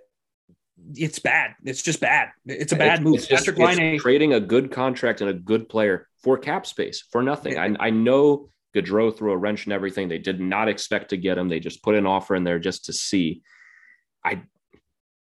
it's 0.95 1.19
bad. 1.19 1.55
It's 1.63 1.81
just 1.81 1.99
bad. 1.99 2.29
It's 2.45 2.71
a 2.73 2.75
bad 2.75 2.99
It's- 2.99 3.01
move. 3.01 3.15
It's 3.15 3.27
just 3.27 3.45
Patrick 3.45 3.69
it's 3.69 3.79
Laine. 3.79 3.99
trading 3.99 4.33
a 4.33 4.39
good 4.39 4.71
contract 4.71 5.21
and 5.21 5.29
a 5.29 5.33
good 5.33 5.67
player 5.69 6.07
for 6.21 6.37
cap 6.37 6.65
space 6.65 7.03
for 7.11 7.21
nothing. 7.23 7.57
I, 7.57 7.75
I 7.79 7.89
know 7.89 8.49
Gaudreau 8.75 9.15
threw 9.15 9.31
a 9.31 9.37
wrench 9.37 9.65
and 9.65 9.73
everything. 9.73 10.07
They 10.07 10.17
did 10.17 10.39
not 10.39 10.67
expect 10.67 11.09
to 11.09 11.17
get 11.17 11.37
him. 11.37 11.49
They 11.49 11.59
just 11.59 11.83
put 11.83 11.95
an 11.95 12.05
offer 12.05 12.35
in 12.35 12.43
there 12.43 12.59
just 12.59 12.85
to 12.85 12.93
see. 12.93 13.41
I 14.23 14.43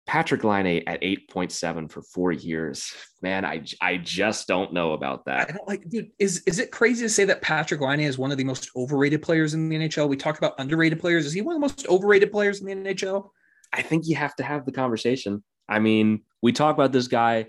Patrick 0.05 0.43
Laine 0.43 0.83
at 0.85 1.01
8.7 1.01 1.89
for 1.89 2.01
four 2.01 2.31
years. 2.33 2.93
Man, 3.21 3.45
I, 3.45 3.63
I 3.81 3.97
just 3.97 4.47
don't 4.47 4.73
know 4.73 4.91
about 4.91 5.25
that. 5.25 5.49
I 5.49 5.53
don't 5.53 5.67
like, 5.67 5.89
dude. 5.89 6.09
Is 6.19 6.43
is 6.45 6.59
it 6.59 6.71
crazy 6.71 7.05
to 7.05 7.09
say 7.09 7.23
that 7.25 7.41
Patrick 7.41 7.79
Laine 7.79 8.01
is 8.01 8.17
one 8.17 8.31
of 8.31 8.37
the 8.37 8.43
most 8.43 8.69
overrated 8.75 9.21
players 9.21 9.53
in 9.53 9.69
the 9.69 9.77
NHL? 9.77 10.09
We 10.09 10.17
talk 10.17 10.37
about 10.37 10.55
underrated 10.57 10.99
players. 10.99 11.25
Is 11.25 11.33
he 11.33 11.41
one 11.41 11.55
of 11.55 11.61
the 11.61 11.65
most 11.65 11.87
overrated 11.87 12.31
players 12.31 12.59
in 12.59 12.67
the 12.67 12.93
NHL? 12.93 13.29
I 13.71 13.81
think 13.81 14.05
you 14.07 14.15
have 14.15 14.35
to 14.35 14.43
have 14.43 14.65
the 14.65 14.71
conversation. 14.71 15.43
I 15.69 15.79
mean, 15.79 16.23
we 16.41 16.51
talk 16.51 16.75
about 16.75 16.91
this 16.91 17.07
guy. 17.07 17.47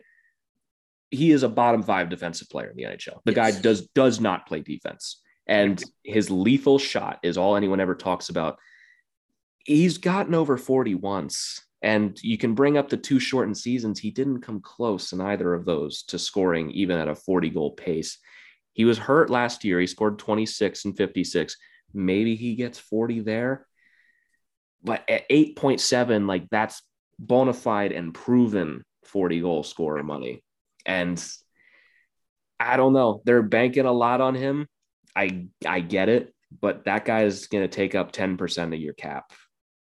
He 1.10 1.32
is 1.32 1.42
a 1.42 1.48
bottom 1.48 1.82
five 1.82 2.08
defensive 2.08 2.48
player 2.48 2.70
in 2.70 2.76
the 2.76 2.84
NHL. 2.84 3.18
The 3.24 3.32
guy 3.32 3.50
does 3.50 3.88
does 3.88 4.20
not 4.20 4.46
play 4.46 4.60
defense, 4.60 5.20
and 5.46 5.82
his 6.02 6.30
lethal 6.30 6.78
shot 6.78 7.18
is 7.22 7.36
all 7.36 7.56
anyone 7.56 7.80
ever 7.80 7.94
talks 7.94 8.28
about. 8.28 8.58
He's 9.58 9.98
gotten 9.98 10.34
over 10.34 10.56
40 10.56 10.94
once, 10.96 11.62
and 11.82 12.18
you 12.22 12.38
can 12.38 12.54
bring 12.54 12.76
up 12.76 12.88
the 12.88 12.96
two 12.96 13.18
shortened 13.18 13.58
seasons. 13.58 13.98
He 13.98 14.10
didn't 14.10 14.42
come 14.42 14.60
close 14.60 15.12
in 15.12 15.20
either 15.20 15.54
of 15.54 15.64
those 15.64 16.02
to 16.04 16.18
scoring 16.18 16.70
even 16.70 16.98
at 16.98 17.08
a 17.08 17.14
40 17.14 17.50
goal 17.50 17.72
pace. 17.72 18.18
He 18.72 18.84
was 18.84 18.98
hurt 18.98 19.30
last 19.30 19.64
year. 19.64 19.80
He 19.80 19.86
scored 19.86 20.18
26 20.18 20.84
and 20.84 20.96
56. 20.96 21.56
Maybe 21.94 22.34
he 22.36 22.56
gets 22.56 22.78
40 22.78 23.20
there. 23.20 23.66
But 24.82 25.08
at 25.08 25.28
8.7, 25.30 26.26
like 26.26 26.48
that's 26.50 26.82
bona 27.18 27.54
fide 27.54 27.92
and 27.92 28.12
proven 28.12 28.84
40 29.04 29.40
goal 29.40 29.62
scorer 29.62 30.02
money. 30.02 30.42
And 30.84 31.24
I 32.58 32.76
don't 32.76 32.92
know. 32.92 33.22
They're 33.24 33.42
banking 33.42 33.86
a 33.86 33.92
lot 33.92 34.20
on 34.20 34.34
him. 34.34 34.66
I 35.16 35.46
I 35.66 35.80
get 35.80 36.08
it, 36.08 36.34
but 36.60 36.84
that 36.84 37.04
guy 37.04 37.24
is 37.24 37.46
going 37.46 37.64
to 37.64 37.68
take 37.68 37.94
up 37.94 38.12
10% 38.12 38.74
of 38.74 38.80
your 38.80 38.94
cap. 38.94 39.32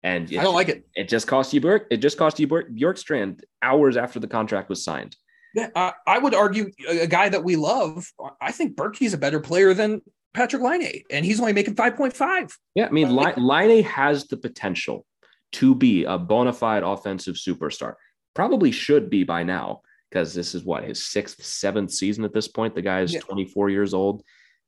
And 0.03 0.27
I 0.37 0.43
don't 0.43 0.53
like 0.53 0.67
it. 0.69 0.85
it 0.95 1.07
just 1.07 1.27
cost 1.27 1.53
you 1.53 1.61
Bjork. 1.61 1.87
It 1.89 1.97
just 1.97 2.17
cost 2.17 2.39
you 2.39 2.45
Bjork, 2.47 2.71
Bjorkstrand 2.71 3.41
hours 3.61 3.95
after 3.95 4.19
the 4.19 4.27
contract 4.27 4.67
was 4.69 4.83
signed. 4.83 5.15
Yeah, 5.55 5.69
I, 5.75 5.93
I 6.05 6.17
would 6.17 6.33
argue 6.35 6.71
a, 6.89 7.07
guy 7.07 7.29
that 7.29 7.43
we 7.43 7.55
love. 7.55 8.05
I 8.41 8.51
think 8.51 8.75
Berkey's 8.75 9.13
a 9.13 9.17
better 9.17 9.39
player 9.39 9.73
than 9.73 10.01
Patrick 10.33 10.61
Laine, 10.63 11.03
and 11.11 11.23
he's 11.23 11.39
only 11.39 11.53
making 11.53 11.75
five 11.75 11.95
point 11.95 12.13
five. 12.15 12.49
Yeah, 12.75 12.87
I 12.87 12.89
mean, 12.89 13.09
Li- 13.09 13.23
Like- 13.23 13.37
Laine 13.37 13.83
has 13.83 14.27
the 14.27 14.35
potential 14.35 15.05
to 15.53 15.75
be 15.75 16.03
a 16.05 16.17
bona 16.17 16.51
fide 16.51 16.83
offensive 16.83 17.35
superstar. 17.35 17.93
Probably 18.33 18.71
should 18.71 19.09
be 19.09 19.23
by 19.23 19.43
now 19.43 19.81
because 20.09 20.33
this 20.33 20.53
is 20.55 20.63
what 20.63 20.83
his 20.83 21.05
sixth, 21.05 21.43
seventh 21.45 21.91
season 21.91 22.23
at 22.25 22.33
this 22.33 22.47
point. 22.47 22.75
The 22.75 22.81
guy 22.81 23.01
is 23.01 23.13
Yeah. 23.13 23.21
24 23.21 23.69
years 23.69 23.93
old. 23.93 24.23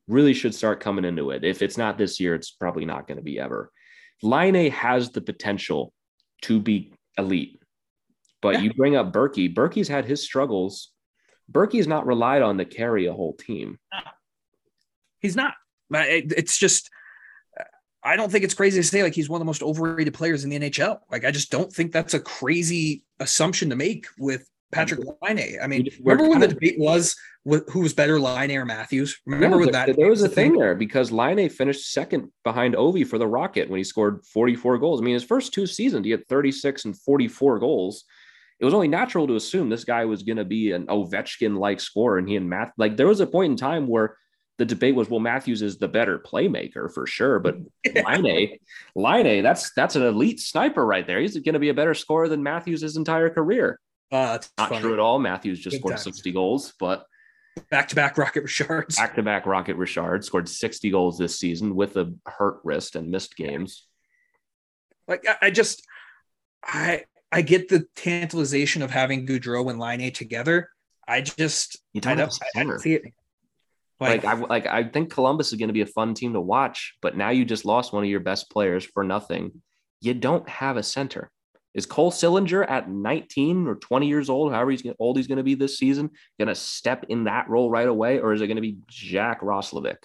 Really 0.08 0.34
should 0.34 0.54
start 0.54 0.80
coming 0.82 1.06
into 1.06 1.32
it. 1.32 1.44
If 1.44 1.62
it's 1.62 1.78
not 1.78 1.98
this 1.98 2.20
year, 2.20 2.36
it's 2.36 2.52
probably 2.52 2.86
not 2.86 3.08
going 3.08 3.18
to 3.18 3.24
be 3.24 3.40
ever. 3.40 3.72
Line 4.22 4.56
A 4.56 4.70
has 4.70 5.12
the 5.12 5.22
potential 5.22 5.92
to 6.44 6.60
be 6.60 6.94
elite, 7.18 7.60
but 8.42 8.56
Yeah. 8.56 8.62
you 8.62 8.74
bring 8.74 8.96
up 8.96 9.12
Berkey. 9.12 9.54
Berkey's 9.54 9.88
had 9.88 10.06
his 10.06 10.24
struggles. 10.24 10.92
Berkey's 11.52 11.88
not 11.88 12.06
relied 12.06 12.42
on 12.42 12.58
to 12.58 12.66
carry 12.66 13.06
a 13.08 13.14
whole 13.14 13.34
team. 13.34 13.80
He's 15.20 15.36
not. 15.36 15.54
It's 15.92 16.58
just. 16.58 16.90
I 18.04 18.16
don't 18.16 18.32
think 18.32 18.44
it's 18.44 18.54
crazy 18.54 18.80
to 18.80 18.88
say 18.88 19.02
like 19.02 19.16
he's 19.16 19.30
one 19.30 19.38
of 19.38 19.40
the 19.40 19.46
most 19.50 19.64
overrated 19.64 20.14
players 20.14 20.44
in 20.44 20.52
the 20.52 20.60
NHL. 20.60 21.00
Like 21.12 21.26
I 21.26 21.32
just 21.32 21.50
don't 21.50 21.74
think 21.74 21.92
that's 21.92 22.14
a 22.14 22.20
crazy 22.20 23.04
assumption 23.20 23.72
to 23.72 23.76
make 23.76 24.06
with 24.20 24.48
Patrick 24.76 25.00
Laine. 25.22 25.58
I 25.62 25.68
mean, 25.68 25.88
remember 26.04 26.30
when 26.30 26.40
the 26.40 26.48
debate 26.48 26.78
was 26.78 27.16
who 27.46 27.80
was 27.80 27.94
better, 27.94 28.20
Laine 28.20 28.52
or 28.58 28.66
Matthews? 28.66 29.20
Remember 29.26 29.60
Yeah, 29.60 29.72
there, 29.72 29.86
that? 29.88 29.98
there 29.98 30.10
was 30.10 30.24
a 30.24 30.30
thing 30.30 30.58
there 30.58 30.76
because 30.76 31.12
Laine 31.12 31.50
finished 31.50 31.92
second 31.92 32.32
behind 32.44 32.76
Ovi 32.76 33.06
for 33.06 33.18
the 33.18 33.28
Rocket 33.28 33.70
when 33.70 33.78
he 33.78 33.84
scored 33.84 34.26
44 34.26 34.78
goals. 34.80 35.00
I 35.00 35.04
mean, 35.04 35.14
his 35.14 35.24
first 35.24 35.54
two 35.54 35.68
seasons, 35.68 36.06
he 36.06 36.12
had 36.12 36.28
36 36.28 36.86
and 36.86 36.98
44 36.98 37.60
goals. 37.60 38.04
It 38.60 38.66
was 38.66 38.74
only 38.74 38.88
natural 38.88 39.28
to 39.28 39.36
assume 39.36 39.70
this 39.70 39.84
guy 39.84 40.06
was 40.06 40.24
going 40.24 40.38
to 40.38 40.46
be 40.46 40.72
an 40.72 40.88
Ovechkin 40.88 41.58
like 41.58 41.80
scorer. 41.80 42.18
And 42.18 42.28
he 42.28 42.36
and 42.36 42.50
Matt, 42.50 42.72
like, 42.78 42.98
there 42.98 43.08
was 43.08 43.20
a 43.20 43.28
point 43.28 43.52
in 43.52 43.58
time 43.58 43.86
where 43.86 44.18
the 44.58 44.66
debate 44.66 44.96
was, 44.96 45.10
well, 45.10 45.20
Matthews 45.20 45.62
is 45.62 45.78
the 45.78 45.88
better 45.88 46.18
playmaker 46.18 46.92
for 46.92 47.06
sure, 47.06 47.40
but 47.40 47.58
Laine, 48.08 48.58
Laine, 48.96 49.44
that's 49.44 49.72
that's 49.74 49.98
an 49.98 50.04
elite 50.04 50.40
sniper 50.40 50.86
right 50.86 51.06
there. 51.06 51.20
He's 51.20 51.38
going 51.38 51.54
to 51.54 51.60
be 51.60 51.70
a 51.70 51.74
better 51.74 51.94
scorer 51.94 52.30
than 52.30 52.42
Matthews 52.42 52.82
his 52.82 52.96
entire 52.96 53.30
career. 53.30 53.80
Uh, 54.12 54.40
Not 54.58 54.70
funny. 54.70 54.82
true 54.82 54.94
at 54.94 55.00
all. 55.00 55.20
Matthews 55.20 55.60
just 55.60 55.76
Good 55.76 55.80
scored 55.80 55.92
times. 55.94 56.04
60 56.04 56.32
goals, 56.32 56.74
but 56.80 57.06
Back 57.72 57.88
to 57.90 57.96
back 57.96 58.18
Rocket 58.18 58.42
Richards. 58.44 58.98
back 58.98 59.16
to 59.16 59.24
back 59.24 59.46
Rocket 59.46 59.78
Richard 59.78 60.26
scored 60.26 60.50
60 60.50 60.90
goals 60.92 61.18
this 61.18 61.40
season 61.40 61.74
with 61.76 61.96
a 61.96 62.14
hurt 62.26 62.60
wrist 62.66 62.96
and 62.98 63.10
missed 63.10 63.38
games. 63.38 63.88
Like 65.08 65.26
I, 65.28 65.48
I 65.48 65.50
just, 65.52 65.86
I 66.64 67.06
I 67.32 67.42
get 67.44 67.70
the 67.70 67.86
tantalization 67.96 68.82
of 68.82 68.92
having 68.92 69.26
Gaudreau 69.26 69.70
and 69.70 69.80
Laine 69.80 70.12
together. 70.12 70.70
I 71.08 71.22
just 71.22 71.78
You 71.94 72.00
I 72.04 72.16
don't 72.16 72.18
don't, 72.18 72.20
have 72.20 72.30
a 72.30 72.60
I 72.60 72.64
don't 72.64 72.68
center. 72.68 72.80
see 72.80 72.94
it. 72.96 73.04
Like, 74.02 74.26
I 74.26 74.34
like 74.34 74.66
I 74.68 74.84
think 74.84 75.12
Columbus 75.14 75.54
is 75.54 75.58
going 75.58 75.70
to 75.70 75.74
be 75.74 75.80
a 75.82 75.86
fun 75.86 76.14
team 76.14 76.34
to 76.34 76.42
watch, 76.42 76.96
but 77.02 77.16
now 77.16 77.30
you 77.30 77.46
just 77.46 77.64
lost 77.64 77.94
one 77.94 78.04
of 78.04 78.10
your 78.10 78.20
best 78.20 78.50
players 78.52 78.84
for 78.84 79.04
nothing. 79.06 79.62
You 80.02 80.14
don't 80.14 80.48
have 80.50 80.76
a 80.76 80.84
center. 80.84 81.32
Is 81.76 81.86
Cole 81.86 82.12
Sillinger 82.12 82.66
at 82.68 82.90
19 82.90 83.68
or 83.68 83.76
20 83.76 84.08
years 84.08 84.30
old, 84.30 84.52
however 84.54 84.72
he's 84.72 84.82
gonna- 84.82 84.96
old 84.98 85.18
he's 85.18 85.28
going 85.28 85.38
to 85.38 85.44
be 85.44 85.56
this 85.56 85.78
season, 85.78 86.10
going 86.40 86.48
to 86.48 86.56
step 86.56 87.06
in 87.10 87.26
that 87.26 87.50
role 87.50 87.70
right 87.70 87.88
away, 87.88 88.20
or 88.20 88.32
is 88.34 88.42
it 88.42 88.48
going 88.48 88.56
to 88.56 88.62
be 88.62 88.78
Jack 88.88 89.42
Roslovic? 89.42 89.98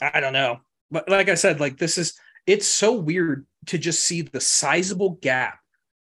I 0.00 0.20
don't 0.20 0.32
know. 0.32 0.60
But 0.90 1.08
like 1.08 1.28
I 1.28 1.34
said, 1.34 1.58
like 1.60 1.78
this 1.78 1.98
is 1.98 2.18
it's 2.46 2.68
so 2.68 2.92
weird 2.92 3.46
to 3.66 3.78
just 3.78 4.04
see 4.04 4.22
the 4.22 4.40
sizable 4.40 5.18
gap 5.22 5.58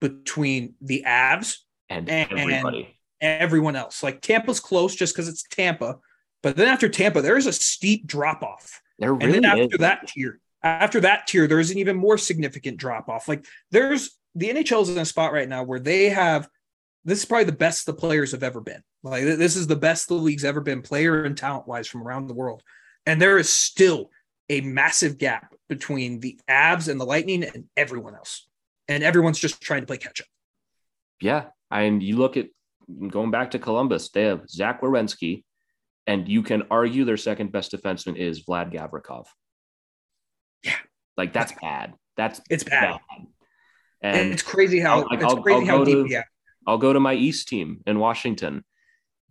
between 0.02 0.76
the 0.82 1.04
Avs 1.08 1.58
And, 1.90 2.10
And- 2.10 2.32
everybody. 2.40 2.96
and 3.22 3.42
everyone 3.42 3.76
else. 3.76 4.04
Like 4.04 4.22
Tampa's 4.22 4.60
close 4.60 4.96
just 4.96 5.14
because 5.16 5.28
it's 5.28 5.44
Tampa. 5.44 5.98
But 6.44 6.56
then 6.56 6.68
after 6.68 6.88
Tampa, 6.88 7.22
there 7.22 7.38
is 7.38 7.48
a 7.48 7.54
steep 7.54 8.06
drop 8.06 8.44
off. 8.44 8.82
There 9.00 9.12
And 9.14 9.22
really 9.24 9.40
then 9.40 9.46
after 9.46 9.64
is. 9.76 9.80
that 9.80 10.08
tier, 10.08 10.40
after 10.64 11.00
that 11.02 11.28
tier, 11.28 11.48
there's 11.48 11.72
an 11.72 11.78
even 11.78 11.98
more 11.98 12.18
significant 12.18 12.78
drop 12.78 13.10
off. 13.10 13.28
Like 13.28 13.46
there's 13.72 14.18
the 14.36 14.50
NHL 14.50 14.84
is 14.84 14.90
in 14.90 14.98
a 14.98 15.06
spot 15.06 15.34
right 15.34 15.50
now 15.50 15.64
where 15.64 15.80
they 15.80 16.10
have 16.10 16.50
this 17.06 17.20
is 17.20 17.26
probably 17.26 17.46
the 17.46 17.52
best 17.54 17.86
the 17.86 17.94
players 17.94 18.32
have 18.32 18.44
ever 18.44 18.62
been. 18.62 18.84
Like 19.04 19.24
this 19.24 19.56
is 19.56 19.68
the 19.68 19.76
best 19.76 20.08
the 20.08 20.16
league's 20.16 20.46
ever 20.46 20.62
been, 20.62 20.82
player 20.82 21.24
and 21.24 21.38
talent 21.38 21.68
wise 21.68 21.88
from 21.88 22.04
around 22.04 22.28
the 22.28 22.34
world. 22.34 22.62
And 23.06 23.22
there 23.22 23.38
is 23.38 23.50
still 23.50 24.12
a 24.50 24.62
massive 24.62 25.18
gap 25.18 25.56
between 25.70 26.20
the 26.20 26.40
Avs 26.50 26.90
and 26.90 27.00
the 27.00 27.06
Lightning 27.06 27.44
and 27.44 27.66
everyone 27.78 28.16
else. 28.16 28.48
And 28.88 29.04
everyone's 29.04 29.40
just 29.40 29.62
trying 29.62 29.82
to 29.82 29.88
play 29.88 29.98
catch 29.98 30.22
up. 30.22 30.28
Yeah. 31.22 31.46
And 31.72 32.02
you 32.02 32.18
look 32.18 32.38
at 32.38 32.48
going 33.08 33.32
back 33.32 33.52
to 33.52 33.60
Columbus, 33.60 34.10
they 34.10 34.24
have 34.24 34.50
Zach 34.50 34.82
Werenski, 34.82 35.44
and 36.08 36.28
you 36.28 36.42
can 36.42 36.64
argue 36.72 37.06
their 37.06 37.18
second 37.18 37.52
best 37.52 37.72
defenseman 37.72 38.18
is 38.18 38.44
Vlad 38.44 38.74
Gavrikov. 38.74 39.26
Yeah. 41.20 41.24
Like 41.26 41.34
that's 41.34 41.54
bad. 41.62 41.94
That's 42.18 42.42
It's 42.50 42.64
bad. 42.64 43.00
And, 44.02 44.16
And 44.18 44.32
it's 44.34 44.42
crazy 44.44 44.80
how 44.80 45.02
I'll- 45.02 45.08
it's 45.12 45.24
I'll- 45.24 45.42
crazy 45.42 45.60
I'll 45.62 45.66
how 45.66 45.78
go 45.80 45.86
deep 45.86 46.08
to- 46.08 46.12
yeah. 46.12 46.24
I'll 46.68 46.78
go 46.78 46.94
to 46.94 47.00
my 47.00 47.14
East 47.14 47.48
team 47.48 47.82
in 47.86 48.00
Washington. 48.00 48.64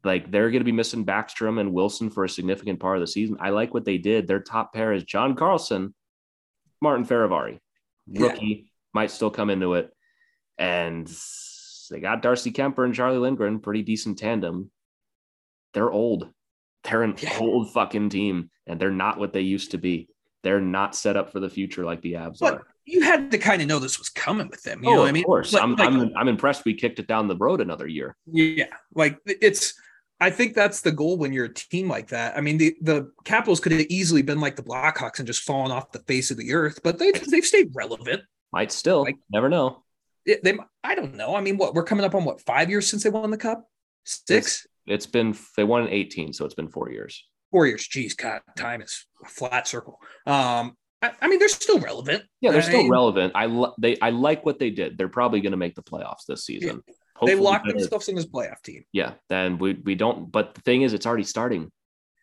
Like 0.05 0.31
they're 0.31 0.51
going 0.51 0.61
to 0.61 0.65
be 0.65 0.73
missing 0.73 1.05
Backstrom 1.05 1.61
and 1.61 1.73
Wilson 1.73 2.11
for 2.11 2.25
a 2.25 2.29
significant 2.29 2.81
part 2.81 2.97
of 2.97 3.01
the 3.01 3.07
season. 3.07 3.37
I 3.41 3.51
like 3.51 3.75
what 3.75 3.85
they 3.85 3.99
did. 3.99 4.27
Their 4.27 4.41
top 4.41 4.73
pair 4.73 4.93
is 4.93 5.05
John 5.05 5.35
Carlson, 5.37 5.95
Martin 6.81 7.05
Fehervary, 7.07 7.59
Yeah. 8.07 8.23
rookie, 8.23 8.71
might 8.93 9.11
still 9.11 9.31
come 9.31 9.51
into 9.51 9.75
it. 9.75 9.91
And 10.57 11.07
they 11.91 12.01
got 12.01 12.23
Darcy 12.23 12.53
Kuemper 12.53 12.85
and 12.85 12.95
Charlie 12.95 13.19
Lindgren, 13.19 13.61
pretty 13.61 13.83
decent 13.83 14.19
tandem. 14.19 14.71
They're 15.75 15.91
old. 15.91 16.33
They're 16.85 17.03
an 17.03 17.15
Yeah. 17.19 17.39
old 17.41 17.73
fucking 17.73 18.11
team, 18.11 18.51
and 18.67 18.81
they're 18.81 18.91
not 18.91 19.19
what 19.19 19.33
they 19.33 19.41
used 19.43 19.73
to 19.73 19.79
be. 19.79 20.09
They're 20.45 20.61
not 20.61 20.95
set 20.95 21.17
up 21.17 21.33
for 21.33 21.41
the 21.41 21.49
future 21.51 21.85
like 21.85 22.01
the 22.03 22.13
Avs 22.15 22.39
But 22.39 22.55
are. 22.55 22.67
you 22.85 23.03
had 23.03 23.31
to 23.33 23.39
kind 23.39 23.61
of 23.61 23.69
know 23.69 23.79
this 23.79 23.99
was 23.99 24.09
coming 24.09 24.49
with 24.49 24.63
them. 24.63 24.83
You 24.85 24.91
oh, 24.91 24.93
know 24.93 24.99
what 25.01 25.05
of 25.07 25.09
I 25.11 25.13
mean? 25.13 25.25
course. 25.25 25.53
Like- 25.53 25.63
I'm, 25.63 25.75
like- 25.77 25.89
I'm, 25.89 26.13
I'm 26.17 26.29
impressed 26.29 26.65
we 26.65 26.75
kicked 26.75 26.99
it 26.99 27.07
down 27.09 27.27
the 27.29 27.37
road 27.37 27.61
another 27.61 27.87
year. 27.87 28.17
Yeah, 28.27 28.67
like 28.95 29.19
it's. 29.27 29.75
I 30.21 30.31
think 30.31 30.55
that's 30.55 30.81
the 30.81 30.91
goal 30.91 31.17
when 31.17 31.33
you're 31.33 31.45
a 31.45 31.55
team 31.55 31.89
like 31.89 32.09
that. 32.09 32.37
I 32.37 32.41
mean, 32.41 32.59
the 32.59 32.77
the 32.81 33.13
Capitals 33.25 33.61
could 33.61 33.71
have 33.73 33.87
easily 33.89 34.23
been 34.23 34.41
like 34.41 34.57
the 34.57 34.65
Blackhawks 34.65 35.19
and 35.19 35.27
just 35.27 35.43
fallen 35.43 35.71
off 35.71 35.93
the 35.93 36.01
face 36.01 36.31
of 36.33 36.37
the 36.37 36.53
earth, 36.55 36.81
but 36.83 36.99
they 36.99 37.13
they've 37.13 37.45
stayed 37.45 37.71
relevant. 37.75 38.23
Might 38.53 38.73
still, 38.73 39.03
Like- 39.03 39.17
never 39.31 39.49
know. 39.49 39.85
It- 40.27 40.43
they, 40.43 40.57
I 40.83 40.95
don't 40.95 41.15
know. 41.15 41.35
I 41.37 41.41
mean, 41.41 41.57
what 41.57 41.75
we're 41.75 41.85
coming 41.85 42.05
up 42.05 42.15
on 42.15 42.25
what 42.25 42.41
five 42.41 42.69
years 42.69 42.89
since 42.89 43.03
they 43.05 43.11
won 43.11 43.31
the 43.31 43.37
cup? 43.39 43.69
Six, 44.05 44.67
It's 44.87 45.07
been 45.07 45.37
they 45.57 45.65
won 45.65 45.83
in 45.85 45.89
18, 45.91 46.33
so 46.33 46.45
it's 46.47 46.55
been 46.55 46.69
four 46.69 46.91
years. 46.91 47.25
Years. 47.53 47.87
Geez, 47.87 48.15
God, 48.15 48.41
time 48.57 48.83
is 48.83 49.07
a 49.25 49.29
flat 49.29 49.67
circle. 49.67 49.99
Um, 50.27 50.77
I, 51.01 51.13
I 51.21 51.29
mean, 51.29 51.39
they're 51.39 51.49
still 51.49 51.79
relevant. 51.79 52.25
Yeah, 52.41 52.51
they're 52.51 52.61
I 52.61 52.65
still 52.65 52.83
mean, 52.83 52.91
relevant. 52.91 53.33
I 53.35 53.47
li- 53.47 53.73
they 53.79 53.99
I 54.01 54.11
like 54.11 54.45
what 54.45 54.59
they 54.59 54.71
did. 54.71 54.99
They're 54.99 55.09
probably 55.09 55.41
going 55.41 55.53
to 55.53 55.57
make 55.59 55.75
the 55.75 55.83
playoffs 55.83 56.27
this 56.27 56.45
season. 56.45 56.83
They 57.25 57.35
locked 57.35 57.65
better- 57.67 57.79
themselves 57.79 58.09
in 58.09 58.15
this 58.15 58.27
playoff 58.27 58.63
team. 58.63 58.85
Yeah, 58.93 59.15
then 59.29 59.59
we 59.59 59.75
we 59.75 59.95
don't. 59.95 60.31
But 60.31 60.55
the 60.55 60.61
thing 60.63 60.83
is, 60.83 60.93
it's 60.93 61.07
already 61.07 61.25
starting. 61.25 61.71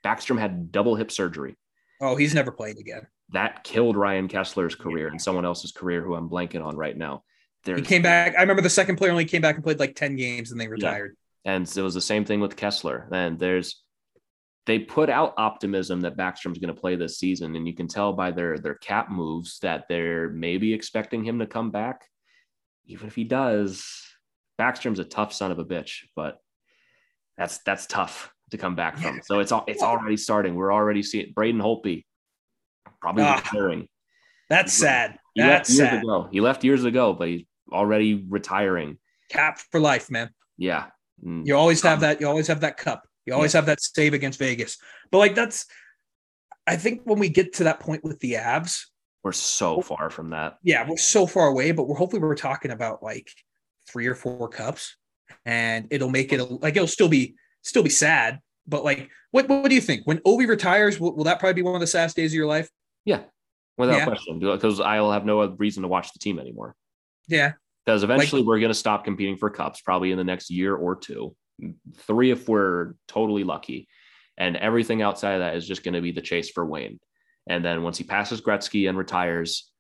Backstrom 0.06 0.40
had 0.40 0.72
double 0.72 0.96
hip 0.96 1.12
surgery. 1.12 1.56
Oh, 2.02 2.16
he's 2.16 2.34
never 2.34 2.52
playing 2.52 2.78
again. 2.78 3.08
That 3.30 3.64
killed 3.64 3.98
Ryan 3.98 4.28
Kesler's 4.28 4.76
career 4.76 5.08
and 5.08 5.20
someone 5.22 5.46
else's 5.46 5.72
career 5.72 6.04
who 6.04 6.14
I'm 6.14 6.30
blanking 6.30 6.64
on 6.64 6.76
right 6.78 6.96
now. 6.96 7.24
there's 7.64 7.80
He 7.80 7.86
came 7.86 8.04
back. 8.04 8.36
I 8.38 8.42
remember 8.42 8.62
the 8.62 8.70
second 8.70 8.98
player 8.98 9.12
only 9.12 9.26
came 9.26 9.42
back 9.42 9.56
and 9.56 9.64
played 9.64 9.80
like 9.80 9.96
10 9.96 10.16
games 10.16 10.52
and 10.52 10.62
they 10.62 10.68
retired. 10.68 11.18
And 11.44 11.66
it 11.66 11.82
was 11.82 11.94
the 11.96 12.02
same 12.02 12.24
thing 12.26 12.40
with 12.40 12.56
Kessler. 12.56 13.08
And 13.12 13.40
there's 13.40 13.82
they 14.66 14.80
put 14.80 15.10
out 15.10 15.34
optimism 15.38 16.02
that 16.02 16.18
Backstrom's 16.18 16.58
going 16.58 16.74
to 16.74 16.80
play 16.80 16.96
this 16.96 17.20
season, 17.20 17.56
and 17.56 17.68
you 17.68 17.76
can 17.76 17.88
tell 17.88 18.14
by 18.14 18.32
their 18.32 18.58
their 18.58 18.76
cap 18.76 19.10
moves 19.12 19.60
that 19.60 19.86
they're 19.90 20.30
maybe 20.30 20.74
expecting 20.74 21.24
him 21.24 21.40
to 21.40 21.46
come 21.46 21.72
back. 21.72 22.04
Even 22.86 23.08
if 23.08 23.16
he 23.16 23.24
does, 23.24 23.86
Backstrom's 24.60 25.00
a 25.00 25.04
tough 25.06 25.34
son 25.34 25.52
of 25.52 25.60
a 25.60 25.66
bitch, 25.66 26.04
but 26.16 26.38
that's 27.38 27.60
that's 27.60 27.86
tough 27.86 28.32
to 28.52 28.58
come 28.58 28.76
back 28.76 28.98
from. 28.98 29.22
So 29.24 29.40
it's 29.40 29.52
all 29.52 29.64
it's 29.68 29.84
already 29.84 30.18
starting. 30.18 30.56
We're 30.56 30.74
already 30.74 31.04
seeing 31.04 31.32
Braden 31.34 31.62
Holtby 31.62 32.04
probably 33.02 33.24
Ah, 33.24 33.36
retiring. 33.38 33.88
That's 34.50 34.74
sad. 34.74 35.18
He 35.34 35.42
left 35.42 35.68
That's 35.68 35.78
years 35.78 35.90
sad. 35.90 36.04
ago. 36.04 36.30
He 36.32 36.42
left 36.42 36.64
years 36.64 36.84
ago, 36.86 37.14
but 37.14 37.28
he's 37.28 37.44
already 37.72 38.26
retiring. 38.30 38.98
Cap 39.30 39.60
for 39.72 39.80
life, 39.80 40.10
man. 40.12 40.30
Yeah. 40.58 40.86
Mm. 41.26 41.46
You 41.46 41.56
always 41.56 41.82
have 41.82 42.02
that. 42.02 42.22
You 42.22 42.28
always 42.28 42.48
have 42.48 42.62
that 42.62 42.78
cup. 42.78 43.08
You 43.26 43.34
always 43.34 43.54
have 43.54 43.66
that 43.68 43.82
save 43.82 44.14
against 44.14 44.40
Vegas. 44.40 44.78
But 45.12 45.18
like 45.20 45.36
that's, 45.36 45.66
I 46.68 46.76
think 46.78 47.02
when 47.06 47.20
we 47.20 47.30
get 47.30 47.54
to 47.54 47.66
that 47.66 47.80
point 47.80 48.04
with 48.04 48.20
the 48.20 48.34
Avs, 48.34 48.86
We're 49.24 49.32
so 49.32 49.78
oh. 49.78 49.82
far 49.82 50.10
from 50.10 50.32
that. 50.32 50.58
yeah, 50.64 50.88
we're 50.88 50.98
so 50.98 51.26
far 51.28 51.48
away. 51.48 51.72
But 51.72 51.88
we're 51.88 51.96
hopefully 51.98 52.22
we're 52.22 52.36
talking 52.36 52.72
about 52.72 53.02
like 53.04 53.30
three 53.88 54.08
or 54.08 54.16
four 54.16 54.48
cups, 54.50 54.96
and 55.46 55.88
it'll 55.92 56.10
make 56.10 56.34
it 56.34 56.40
a, 56.40 56.44
like 56.44 56.76
it'll 56.76 56.88
still 56.88 57.10
be 57.10 57.36
still 57.62 57.84
be 57.84 57.90
sad. 57.90 58.40
But 58.68 58.84
like, 58.84 59.10
what 59.32 59.48
what 59.48 59.70
do 59.70 59.76
you 59.76 59.82
think 59.82 60.02
when 60.06 60.20
Ovi 60.20 60.48
retires? 60.48 61.00
Will, 61.00 61.16
will 61.16 61.26
that 61.26 61.40
probably 61.40 61.54
be 61.54 61.62
one 61.62 61.76
of 61.76 61.82
the 61.82 61.88
saddest 61.88 62.16
days 62.16 62.32
of 62.32 62.36
your 62.36 62.48
life? 62.48 62.70
Yeah. 63.06 63.22
Without 63.78 63.98
Yeah. 63.98 64.06
question. 64.06 64.40
Because 64.40 64.80
I 64.80 65.02
will 65.02 65.12
have 65.12 65.26
no 65.26 65.42
other 65.42 65.56
reason 65.56 65.84
to 65.84 65.90
watch 65.90 66.14
the 66.14 66.20
team 66.20 66.40
anymore. 66.40 66.76
Yeah, 67.28 67.54
Because 67.86 68.04
eventually 68.04 68.42
we're 68.44 68.60
going 68.60 68.70
to 68.70 68.74
stop 68.76 69.04
competing 69.04 69.36
for 69.36 69.50
cups, 69.50 69.82
probably 69.82 70.12
in 70.12 70.18
the 70.18 70.24
next 70.24 70.50
year 70.50 70.76
or 70.76 70.96
two. 70.96 71.36
Three 72.00 72.32
if 72.32 72.48
we're 72.48 72.94
totally 73.08 73.44
lucky. 73.44 73.88
And 74.38 74.58
everything 74.58 75.02
outside 75.02 75.34
of 75.36 75.40
that 75.40 75.56
is 75.56 75.68
just 75.68 75.84
going 75.84 75.94
to 75.94 76.02
be 76.02 76.12
the 76.12 76.22
chase 76.22 76.50
for 76.50 76.66
Wayne. 76.66 77.00
And 77.48 77.64
then 77.64 77.84
once 77.84 77.98
he 77.98 78.04
passes 78.04 78.42
Gretzky 78.42 78.90
and 78.90 78.98
retires, 78.98 79.72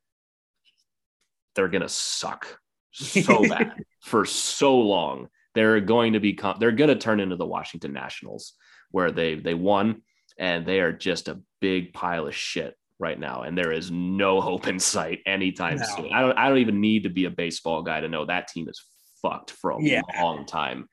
they're 1.55 1.67
going 1.67 1.81
to 1.81 1.89
suck 1.89 2.59
so 2.91 3.41
bad 3.49 3.73
for 4.01 4.25
so 4.25 4.77
long. 4.77 5.27
They're 5.55 5.79
going 5.81 6.13
to 6.13 6.19
become, 6.19 6.57
they're 6.59 6.71
going 6.71 6.89
to 6.89 6.95
turn 6.95 7.19
into 7.19 7.35
the 7.35 7.45
Washington 7.45 7.93
Nationals 7.93 8.53
where 8.91 9.11
they, 9.11 9.35
they 9.35 9.53
won 9.53 10.01
and 10.37 10.65
they 10.65 10.79
are 10.79 10.91
just 10.91 11.27
a 11.27 11.41
big 11.61 11.93
pile 11.93 12.27
of 12.27 12.35
shit 12.35 12.75
right 12.99 13.19
now. 13.19 13.41
And 13.41 13.57
there 13.57 13.71
is 13.71 13.91
no 13.91 14.39
hope 14.41 14.67
in 14.67 14.79
sight 14.79 15.19
anytime 15.25 15.77
No. 15.77 15.83
soon. 15.83 16.13
I 16.13 16.21
don't, 16.21 16.37
I 16.37 16.47
don't 16.49 16.59
even 16.59 16.79
need 16.81 17.03
to 17.03 17.09
be 17.09 17.25
a 17.25 17.29
baseball 17.29 17.83
guy 17.83 17.99
to 18.01 18.07
know 18.09 18.25
that 18.25 18.47
team 18.49 18.69
is 18.69 18.81
fucked 19.21 19.51
for 19.51 19.71
a 19.71 19.81
Yeah. 19.81 20.01
long 20.21 20.45
time. 20.45 20.87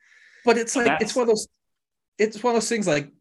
But 0.45 0.57
it's 0.57 0.75
like 0.75 0.85
That's- 0.85 1.01
it's 1.01 1.15
one 1.15 1.23
of 1.23 1.27
those 1.29 1.47
it's 2.17 2.43
one 2.43 2.51
of 2.51 2.61
those 2.61 2.69
things 2.69 2.87
like 2.87 3.11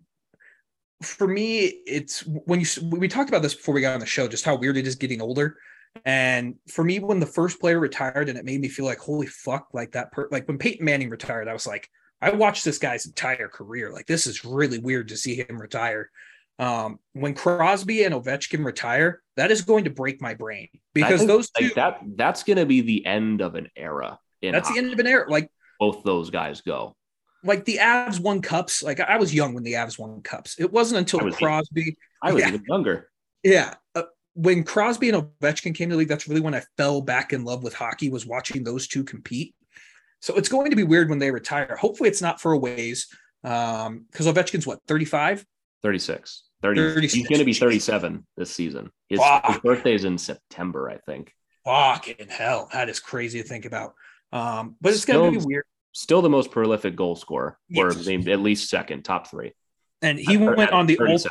for 1.03 1.27
me 1.27 1.65
it's 1.87 2.21
when 2.21 2.61
you 2.61 2.67
we 2.91 3.09
talked 3.09 3.29
about 3.29 3.43
this 3.43 3.55
before 3.55 3.75
we 3.75 3.81
got 3.81 3.95
on 3.95 4.01
the 4.01 4.07
show 4.07 4.29
just 4.29 4.45
how 4.45 4.55
weird 4.55 4.77
it 4.77 4.87
is 4.87 4.95
getting 4.95 5.21
older 5.21 5.57
and 6.05 6.55
for 6.69 6.85
me 6.85 6.99
when 7.01 7.21
the 7.21 7.27
first 7.27 7.61
player 7.61 7.79
retired 7.79 8.29
and 8.29 8.39
it 8.39 8.45
made 8.45 8.61
me 8.61 8.69
feel 8.69 8.85
like 8.85 8.99
holy 8.99 9.27
fuck 9.27 9.69
like 9.73 9.93
that 9.93 10.13
per- 10.13 10.29
like 10.31 10.47
when 10.47 10.59
Peyton 10.59 10.85
Manning 10.85 11.11
retired 11.11 11.49
I 11.49 11.53
was 11.53 11.67
like 11.67 11.89
I 12.21 12.31
watched 12.31 12.65
this 12.65 12.79
guy's 12.79 13.07
entire 13.07 13.49
career 13.49 13.93
like 13.93 14.07
this 14.07 14.27
is 14.27 14.45
really 14.45 14.79
weird 14.79 15.09
to 15.09 15.17
see 15.17 15.35
him 15.35 15.61
retire 15.61 16.11
um 16.59 16.99
when 17.15 17.35
Crosby 17.35 18.05
and 18.05 18.15
Ovechkin 18.15 18.65
retire 18.65 19.23
that 19.37 19.51
is 19.51 19.63
going 19.63 19.85
to 19.85 19.91
break 19.91 20.21
my 20.23 20.35
brain 20.35 20.69
because 20.95 21.27
those 21.27 21.51
two 21.51 21.65
like 21.65 21.75
that, 21.75 22.01
that's 22.17 22.43
going 22.45 22.59
to 22.59 22.67
be 22.67 22.81
the 22.81 23.05
end 23.07 23.41
of 23.41 23.55
an 23.55 23.69
era. 23.77 24.19
In 24.41 24.53
that's 24.53 24.71
the 24.71 24.79
end 24.79 24.93
of 24.93 24.99
an 24.99 25.07
era 25.07 25.31
like 25.31 25.51
Both 25.81 26.05
those 26.05 26.31
guys 26.31 26.61
go. 26.61 26.95
Like 27.45 27.65
the 27.65 27.79
Avs 27.79 28.21
won 28.21 28.41
cups. 28.43 28.83
Like 28.83 29.01
I 29.01 29.17
was 29.17 29.35
young 29.35 29.55
when 29.55 29.65
the 29.65 29.75
Avs 29.75 29.99
won 29.99 30.21
cups. 30.23 30.57
It 30.59 30.73
wasn't 30.73 30.97
I 30.97 31.01
until 31.01 31.21
was- 31.21 31.37
Crosby, 31.37 31.97
I 32.23 32.33
was 32.33 32.43
Yeah. 32.43 32.49
even 32.49 32.65
younger. 32.69 33.11
yeah, 33.43 33.75
uh, 33.95 34.03
when 34.35 34.65
Crosby 34.65 35.11
and 35.11 35.23
Ovechkin 35.41 35.75
came 35.75 35.89
to 35.91 35.95
the 35.95 35.99
league. 35.99 36.09
That's 36.09 36.29
really 36.29 36.41
when 36.41 36.55
I 36.55 36.63
fell 36.77 37.01
back 37.03 37.33
in 37.33 37.45
love 37.45 37.63
with 37.63 37.75
hockey. 37.75 38.09
Was 38.11 38.25
watching 38.27 38.65
those 38.65 38.87
two 38.89 39.05
compete. 39.05 39.55
So 40.21 40.35
it's 40.37 40.49
going 40.49 40.71
to 40.71 40.77
be 40.77 40.85
weird 40.85 41.11
when 41.11 41.19
they 41.19 41.31
retire. 41.31 41.77
Hopefully, 41.77 42.09
it's 42.09 42.23
not 42.23 42.41
for 42.41 42.53
a 42.53 42.59
ways. 42.59 43.09
Um, 43.45 44.07
because 44.11 44.27
Ovechkin's 44.27 44.67
what 44.67 44.79
35. 44.87 45.45
36. 45.83 46.45
30, 46.63 47.09
He's 47.09 47.27
going 47.27 47.41
to 47.41 47.45
be 47.45 47.53
37 47.55 48.25
this 48.37 48.53
season. 48.53 48.89
His, 49.09 49.19
Fuck. 49.19 49.47
his 49.49 49.59
birthday 49.59 49.95
is 49.95 50.05
in 50.05 50.17
September, 50.17 50.89
I 50.89 50.99
think. 50.99 51.35
Fucking 51.65 52.29
hell, 52.29 52.69
that 52.73 52.89
is 52.89 53.01
crazy 53.01 53.43
to 53.43 53.49
think 53.49 53.65
about. 53.65 53.95
Um, 54.31 54.77
but 54.81 54.93
it's 54.93 55.05
going 55.05 55.33
to 55.35 55.41
be 55.41 55.45
weird. 55.45 55.65
Still 55.93 56.23
the 56.23 56.31
most 56.31 56.51
prolific 56.51 56.97
goal 56.97 57.17
scorer, 57.17 57.59
or 57.77 57.93
Yes. 57.93 58.07
maybe 58.07 58.33
at 58.33 58.41
least 58.41 58.71
second, 58.71 59.05
top 59.05 59.31
three. 59.31 59.53
And 60.01 60.19
he 60.19 60.37
went 60.37 60.71
on 60.73 60.87
the 60.87 60.99
ult- 60.99 61.27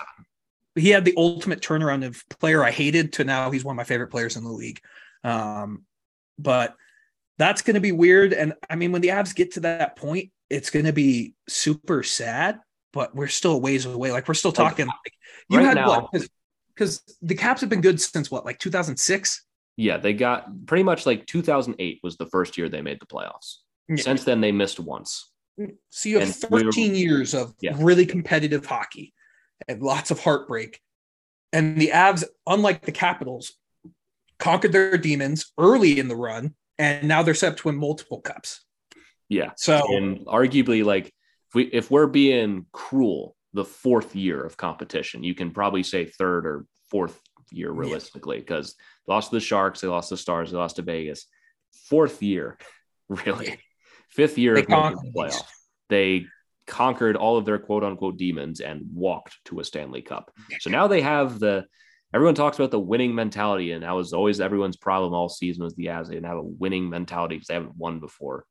he 0.76 0.90
had 0.90 1.04
the 1.04 1.14
ultimate 1.18 1.62
turnaround 1.62 2.06
of 2.06 2.24
player 2.30 2.64
I 2.64 2.72
hated 2.72 3.14
to 3.14 3.24
now 3.24 3.52
he's 3.52 3.64
one 3.66 3.74
of 3.74 3.78
my 3.78 3.84
favorite 3.84 4.08
players 4.10 4.38
in 4.38 4.44
the 4.44 4.52
league. 4.52 4.80
Um, 5.24 5.86
but 6.40 6.76
that's 7.38 7.62
going 7.64 7.74
to 7.74 7.82
be 7.82 7.92
weird. 7.92 8.34
And 8.34 8.54
I 8.70 8.76
mean, 8.76 8.92
when 8.92 9.02
the 9.02 9.10
Avs 9.10 9.36
get 9.36 9.54
to 9.54 9.62
that 9.62 9.96
point, 9.96 10.32
it's 10.50 10.70
going 10.70 10.86
to 10.86 10.94
be 10.94 11.34
super 11.50 12.04
sad. 12.04 12.60
But 12.94 13.16
we're 13.16 13.28
still 13.28 13.54
a 13.54 13.58
ways 13.58 13.86
away. 13.86 14.12
Like 14.12 14.28
we're 14.28 14.34
still 14.34 14.52
talking. 14.52 14.86
Like, 14.86 15.14
you 15.50 15.58
right 15.58 15.66
had 15.66 15.76
now- 15.76 16.08
what? 16.10 16.24
Because 16.74 17.02
the 17.22 17.36
Caps 17.36 17.62
have 17.62 17.70
been 17.70 17.82
good 17.82 18.00
since 18.00 18.32
what, 18.32 18.46
like 18.46 18.58
2006. 18.60 19.44
Yeah, 19.78 19.98
they 19.98 20.14
got 20.14 20.66
pretty 20.66 20.84
much 20.84 21.06
like 21.06 21.26
2008 21.26 22.00
was 22.04 22.18
the 22.18 22.26
first 22.28 22.58
year 22.58 22.70
they 22.70 22.82
made 22.82 23.00
the 23.00 23.06
playoffs. 23.06 23.58
Since 23.98 24.24
then, 24.24 24.42
they 24.42 24.52
missed 24.52 24.80
once. 24.80 25.32
So 25.90 26.10
you 26.10 26.20
have 26.20 26.28
And 26.42 26.52
we're- 26.52 26.64
13 26.64 26.96
years 26.96 27.34
of 27.34 27.54
Yeah. 27.62 27.76
really 27.78 28.06
competitive 28.06 28.66
hockey 28.66 29.14
and 29.68 29.82
lots 29.82 30.12
of 30.12 30.20
heartbreak. 30.22 30.80
And 31.54 31.80
the 31.80 31.90
Avs, 31.90 32.24
unlike 32.48 32.86
the 32.86 32.92
Capitals, 32.92 33.54
conquered 34.40 34.72
their 34.72 34.98
demons 34.98 35.52
early 35.58 36.00
in 36.00 36.08
the 36.08 36.16
run, 36.16 36.56
and 36.80 37.08
now 37.08 37.22
they're 37.22 37.36
set 37.36 37.52
up 37.54 37.58
to 37.60 37.68
win 37.68 37.76
multiple 37.78 38.22
cups. 38.22 38.62
Yeah. 39.30 39.52
So 39.56 39.82
and 39.96 40.26
arguably 40.26 40.84
like 40.84 41.08
if 41.08 41.56
we 41.56 41.64
if 41.66 41.92
we're 41.92 42.08
being 42.08 42.66
cruel 42.72 43.36
the 43.54 43.66
fourth 43.66 44.16
year 44.16 44.44
of 44.44 44.58
competition 44.58 45.24
you 45.24 45.36
can 45.36 45.52
probably 45.52 45.84
say 45.84 46.06
third 46.06 46.46
or 46.46 46.66
fourth 46.90 47.20
year 47.52 47.72
realistically 47.72 48.40
because 48.40 48.76
they 49.08 49.14
lost 49.14 49.30
to 49.30 49.36
the 49.36 49.42
sharks 49.42 49.82
they 49.82 49.88
lost 49.90 50.10
to 50.10 50.16
the 50.16 50.18
stars 50.18 50.52
they 50.52 50.58
lost 50.58 50.78
to 50.78 50.82
vegas 50.82 51.28
fourth 51.90 52.24
year 52.24 52.58
really 53.10 53.58
fifth 54.12 54.38
year 54.38 54.56
They 54.56 54.62
of 54.62 54.70
making 54.70 55.12
the 55.14 55.20
playoff 55.20 55.44
they 55.92 56.26
conquered 56.66 57.18
all 57.18 57.38
of 57.38 57.46
their 57.46 57.60
quote 57.60 57.84
unquote 57.84 58.18
demons 58.18 58.62
and 58.62 58.82
walked 58.94 59.38
to 59.46 59.60
a 59.60 59.64
stanley 59.64 60.02
cup. 60.02 60.32
So 60.60 60.70
now 60.70 60.88
they 60.88 61.02
have 61.02 61.40
the 61.40 61.66
everyone 62.14 62.36
talks 62.36 62.58
about 62.58 62.72
the 62.72 62.80
winning 62.80 63.14
mentality 63.14 63.74
and 63.74 63.84
that 63.84 63.92
was 63.92 64.14
always 64.14 64.40
everyone's 64.40 64.78
problem 64.78 65.14
all 65.14 65.30
season 65.30 65.64
was 65.64 65.76
the 65.76 65.88
Avs. 65.88 66.08
they 66.08 66.16
didn't 66.16 66.28
have 66.28 66.38
a 66.38 66.44
winning 66.44 66.90
mentality 66.90 67.36
because 67.36 67.48
they 67.48 67.54
haven't 67.54 67.78
won 67.78 68.00
before. 68.00 68.46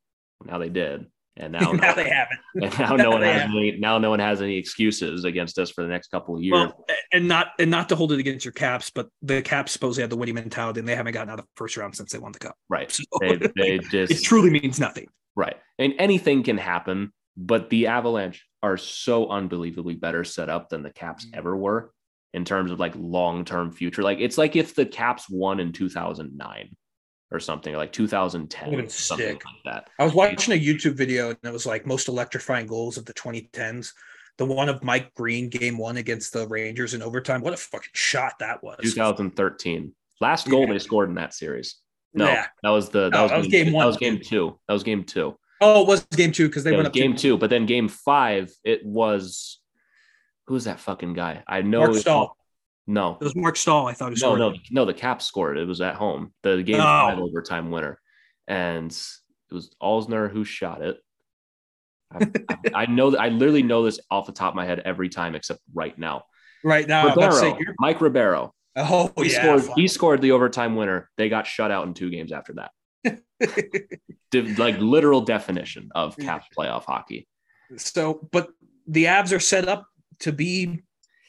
Now 0.45 0.59
they 0.59 0.69
did 0.69 1.07
and 1.37 1.53
now, 1.61 1.73
now 1.73 1.95
they 1.95 2.09
haven't. 2.09 2.41
and 2.55 2.79
now 2.79 2.89
now 2.97 2.97
no 2.97 3.11
one 3.11 3.23
has 3.23 3.43
any 3.43 3.77
now 3.79 3.99
no 3.99 4.11
one 4.11 4.19
has 4.19 4.43
any 4.43 4.57
excuses 4.57 5.25
against 5.25 5.59
us 5.59 5.71
for 5.71 5.83
the 5.83 5.89
next 5.89 6.09
couple 6.11 6.37
of 6.37 6.43
years. 6.43 6.53
Well, 6.55 6.85
and 7.13 7.29
not 7.29 7.49
and 7.59 7.71
not 7.71 7.89
to 7.91 7.97
hold 7.97 8.13
it 8.13 8.19
against 8.21 8.45
your 8.45 8.53
Caps, 8.53 8.91
but 8.91 9.09
the 9.23 9.41
Caps 9.43 9.73
supposedly 9.73 10.03
had 10.03 10.11
the 10.11 10.17
winning 10.17 10.35
mentality, 10.35 10.81
and 10.81 10.89
they 10.89 10.97
haven't 10.97 11.13
gotten 11.13 11.31
out 11.31 11.39
of 11.39 11.45
the 11.45 11.51
first 11.57 11.77
round 11.77 11.95
since 11.97 12.13
they 12.13 12.19
won 12.19 12.33
the 12.33 12.39
cup. 12.39 12.57
right. 12.69 12.91
So 12.91 13.05
They, 13.21 13.37
they 13.57 13.71
it 13.77 13.85
just 13.91 14.25
truly 14.25 14.51
means 14.51 14.79
nothing. 14.81 15.07
right. 15.37 15.57
And 15.79 15.95
anything 15.99 16.43
can 16.43 16.59
happen, 16.59 17.13
but 17.37 17.71
the 17.71 17.87
Avalanche 17.87 18.47
are 18.63 18.77
so 18.77 19.29
unbelievably 19.31 19.95
better 19.95 20.25
set 20.25 20.49
up 20.51 20.69
than 20.69 20.83
the 20.83 20.91
Caps 20.93 21.25
Mm. 21.27 21.37
ever 21.39 21.57
were 21.57 21.93
in 22.35 22.45
terms 22.45 22.71
of 22.71 22.79
like 22.79 22.93
long-term 22.97 23.73
future. 23.73 24.03
Like 24.03 24.19
it's 24.21 24.37
like 24.39 24.55
if 24.57 24.75
the 24.75 24.85
Caps 24.87 25.29
won 25.31 25.59
in 25.61 25.73
2009 25.73 26.77
or 27.33 27.39
something, 27.41 27.75
or 27.75 27.79
like 27.79 27.93
2010 27.93 28.71
Would've 28.71 28.87
or 28.87 28.89
something 28.91 29.27
sick. 29.27 29.43
like 29.45 29.75
that. 29.75 29.89
I 29.99 30.05
was 30.05 30.15
watching 30.15 30.55
a 30.55 30.61
YouTube 30.61 30.95
video 30.95 31.29
and 31.31 31.39
it 31.43 31.53
was 31.53 31.67
like 31.67 31.87
most 31.87 32.09
electrifying 32.09 32.67
goals 32.67 32.97
of 32.97 33.05
the 33.05 33.15
2010s. 33.15 33.93
The 34.39 34.47
one 34.47 34.69
of 34.69 34.83
Mike 34.83 35.13
Green 35.15 35.49
game 35.49 35.77
one 35.79 35.97
against 35.99 36.33
the 36.33 36.47
Rangers 36.49 36.95
in 36.95 37.03
overtime. 37.03 37.43
What 37.43 37.53
a 37.53 37.57
fucking 37.59 37.91
shot 37.93 38.35
that 38.41 38.63
was. 38.65 38.79
2013. 38.83 39.95
Last 40.21 40.49
goal 40.49 40.67
Yeah. 40.67 40.73
they 40.73 40.79
scored 40.79 41.09
in 41.09 41.15
that 41.17 41.35
series. 41.35 41.77
No, 42.15 42.27
Yeah. 42.27 42.47
that 42.63 42.71
was 42.71 42.89
the 42.89 43.11
that, 43.11 43.13
No, 43.13 43.23
was, 43.25 43.31
that 43.31 43.39
was 43.39 43.47
game, 43.49 43.65
game 43.67 43.73
one. 43.75 43.83
That 43.83 43.87
was 43.89 43.97
game 43.99 44.21
two. 44.21 44.59
That 44.67 44.75
was 44.75 44.83
game 44.83 45.05
two. 45.05 45.37
Oh, 45.61 45.83
it 45.83 45.87
was 45.89 46.05
game 46.07 46.33
two 46.33 46.49
because 46.49 46.65
they 46.65 46.71
Yeah, 46.71 46.79
went 46.79 46.89
up 46.89 46.95
game 46.95 47.15
to 47.15 47.19
two, 47.21 47.37
but 47.39 47.51
then 47.51 47.67
game 47.67 47.89
five, 47.89 48.51
it 48.65 48.85
was 48.85 49.61
who's 50.47 50.65
that 50.65 50.81
fucking 50.81 51.13
guy? 51.13 51.45
I 51.47 51.63
know 51.63 51.81
Marc 51.81 51.95
Staal. 51.97 52.37
No, 52.91 53.17
It 53.21 53.25
was 53.25 53.37
Marc 53.37 53.57
Staal. 53.57 53.87
I 53.87 53.93
thought 53.93 54.09
he 54.09 54.15
no, 54.21 54.35
scored. 54.35 54.39
no, 54.41 54.55
no. 54.73 54.85
The 54.85 54.95
Caps 54.95 55.25
scored. 55.25 55.59
It 55.59 55.67
was 55.69 55.81
at 55.81 55.95
home. 55.95 56.33
The 56.43 56.63
game 56.63 56.81
Oh. 56.81 57.21
overtime 57.23 57.71
winner, 57.71 58.01
and 58.49 58.91
it 58.91 59.55
was 59.55 59.71
Alzner 59.81 60.29
who 60.31 60.45
shot 60.45 60.83
it. 60.83 60.99
I, 62.13 62.19
I, 62.75 62.83
I 62.83 62.87
know 62.87 63.11
that 63.11 63.21
I 63.21 63.29
literally 63.29 63.63
know 63.63 63.85
this 63.85 64.01
off 64.11 64.27
the 64.27 64.33
top 64.33 64.53
of 64.53 64.57
my 64.57 64.67
head 64.67 64.81
every 64.85 65.09
time 65.09 65.35
except 65.37 65.61
right 65.73 65.97
now. 65.97 66.25
Right 66.65 66.87
now, 66.89 67.07
I'm 67.07 67.13
about 67.19 67.31
to 67.41 67.47
Ribeiro, 67.47 67.75
Mike 67.79 68.01
Ribeiro. 68.01 68.55
oh 68.77 69.13
He 69.17 69.31
yeah, 69.33 69.57
scored. 69.57 69.77
He 69.79 69.87
scored 69.87 70.21
the 70.21 70.33
overtime 70.33 70.75
winner. 70.75 71.09
They 71.17 71.29
got 71.29 71.47
shut 71.47 71.71
out 71.71 71.87
in 71.87 71.95
two 71.95 72.11
games 72.11 72.33
after 72.33 72.55
that. 72.55 72.73
Like 74.33 74.79
literal 74.79 75.23
definition 75.23 75.91
of 75.95 76.17
Caps 76.17 76.47
playoff 76.57 76.85
hockey. 76.85 77.27
So, 77.77 78.29
but 78.31 78.49
the 78.87 79.05
Avs 79.07 79.35
are 79.35 79.41
set 79.41 79.67
up 79.69 79.87
to 80.21 80.31
be 80.33 80.83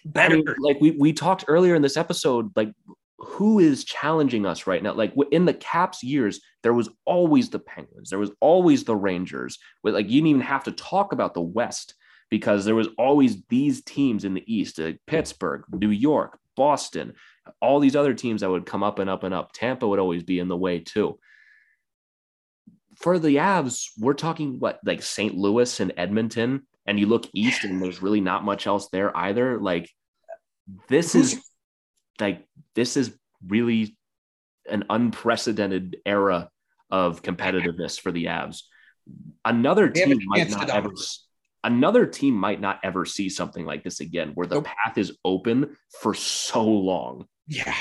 I 0.05 0.09
better. 0.09 0.35
mean, 0.37 0.45
like 0.59 0.79
we 0.79 0.91
we 0.91 1.13
talked 1.13 1.45
earlier 1.47 1.75
in 1.75 1.81
this 1.81 1.97
episode, 1.97 2.51
like 2.55 2.73
who 3.17 3.59
is 3.59 3.83
challenging 3.83 4.45
us 4.45 4.65
right 4.65 4.81
now? 4.81 4.93
Like 4.93 5.13
in 5.31 5.45
the 5.45 5.53
Caps 5.53 6.01
years, 6.03 6.41
there 6.63 6.73
was 6.73 6.89
always 7.05 7.49
the 7.49 7.59
Penguins, 7.59 8.09
there 8.09 8.19
was 8.19 8.31
always 8.39 8.83
the 8.83 8.95
Rangers. 8.95 9.57
With 9.83 9.93
like 9.93 10.07
you 10.09 10.21
didn't 10.21 10.27
even 10.27 10.41
have 10.41 10.63
to 10.65 10.71
talk 10.71 11.13
about 11.13 11.33
the 11.33 11.41
West 11.41 11.95
because 12.29 12.65
there 12.65 12.75
was 12.75 12.87
always 12.97 13.43
these 13.49 13.83
teams 13.83 14.23
in 14.23 14.33
the 14.33 14.43
East, 14.51 14.79
like 14.79 14.99
Pittsburgh, 15.05 15.63
New 15.71 15.91
York, 15.91 16.39
Boston, 16.55 17.13
all 17.61 17.79
these 17.79 17.95
other 17.95 18.13
teams 18.13 18.41
that 18.41 18.49
would 18.49 18.65
come 18.65 18.83
up 18.83 18.99
and 18.99 19.09
up 19.09 19.23
and 19.23 19.33
up. 19.33 19.51
Tampa 19.53 19.87
would 19.87 19.99
always 19.99 20.23
be 20.23 20.39
in 20.39 20.47
the 20.47 20.57
way 20.57 20.79
too. 20.79 21.19
For 22.95 23.19
the 23.19 23.35
Avs, 23.35 23.87
we're 23.99 24.13
talking 24.13 24.59
what 24.59 24.79
like 24.85 25.01
St. 25.03 25.35
Louis 25.35 25.79
and 25.79 25.93
Edmonton, 25.97 26.65
and 26.85 26.99
you 26.99 27.05
look 27.05 27.27
east 27.33 27.63
and 27.63 27.81
there's 27.81 28.01
really 28.01 28.21
not 28.21 28.43
much 28.43 28.67
else 28.67 28.89
there 28.91 29.15
either. 29.15 29.59
Like 29.59 29.89
this 30.89 31.15
is 31.15 31.41
like 32.19 32.45
this 32.75 32.97
is 32.97 33.17
really 33.45 33.97
an 34.69 34.85
unprecedented 34.89 35.97
era 36.05 36.49
of 36.89 37.21
competitiveness 37.21 37.99
for 37.99 38.11
the 38.11 38.25
Avs. 38.25 38.63
Another 39.43 39.89
They 39.89 40.01
have 40.01 40.11
a 40.11 40.15
team 40.15 40.27
might 40.27 40.49
not 40.49 40.69
ever 40.69 40.91
another 41.63 42.05
team 42.05 42.33
might 42.33 42.59
not 42.59 42.79
ever 42.83 43.05
see 43.05 43.29
something 43.29 43.65
like 43.65 43.83
this 43.83 43.99
again 43.99 44.31
where 44.35 44.47
the 44.47 44.55
Nope. 44.55 44.65
path 44.65 44.97
is 44.97 45.17
open 45.23 45.75
for 46.01 46.13
so 46.13 46.63
long. 46.63 47.25
Yeah, 47.47 47.75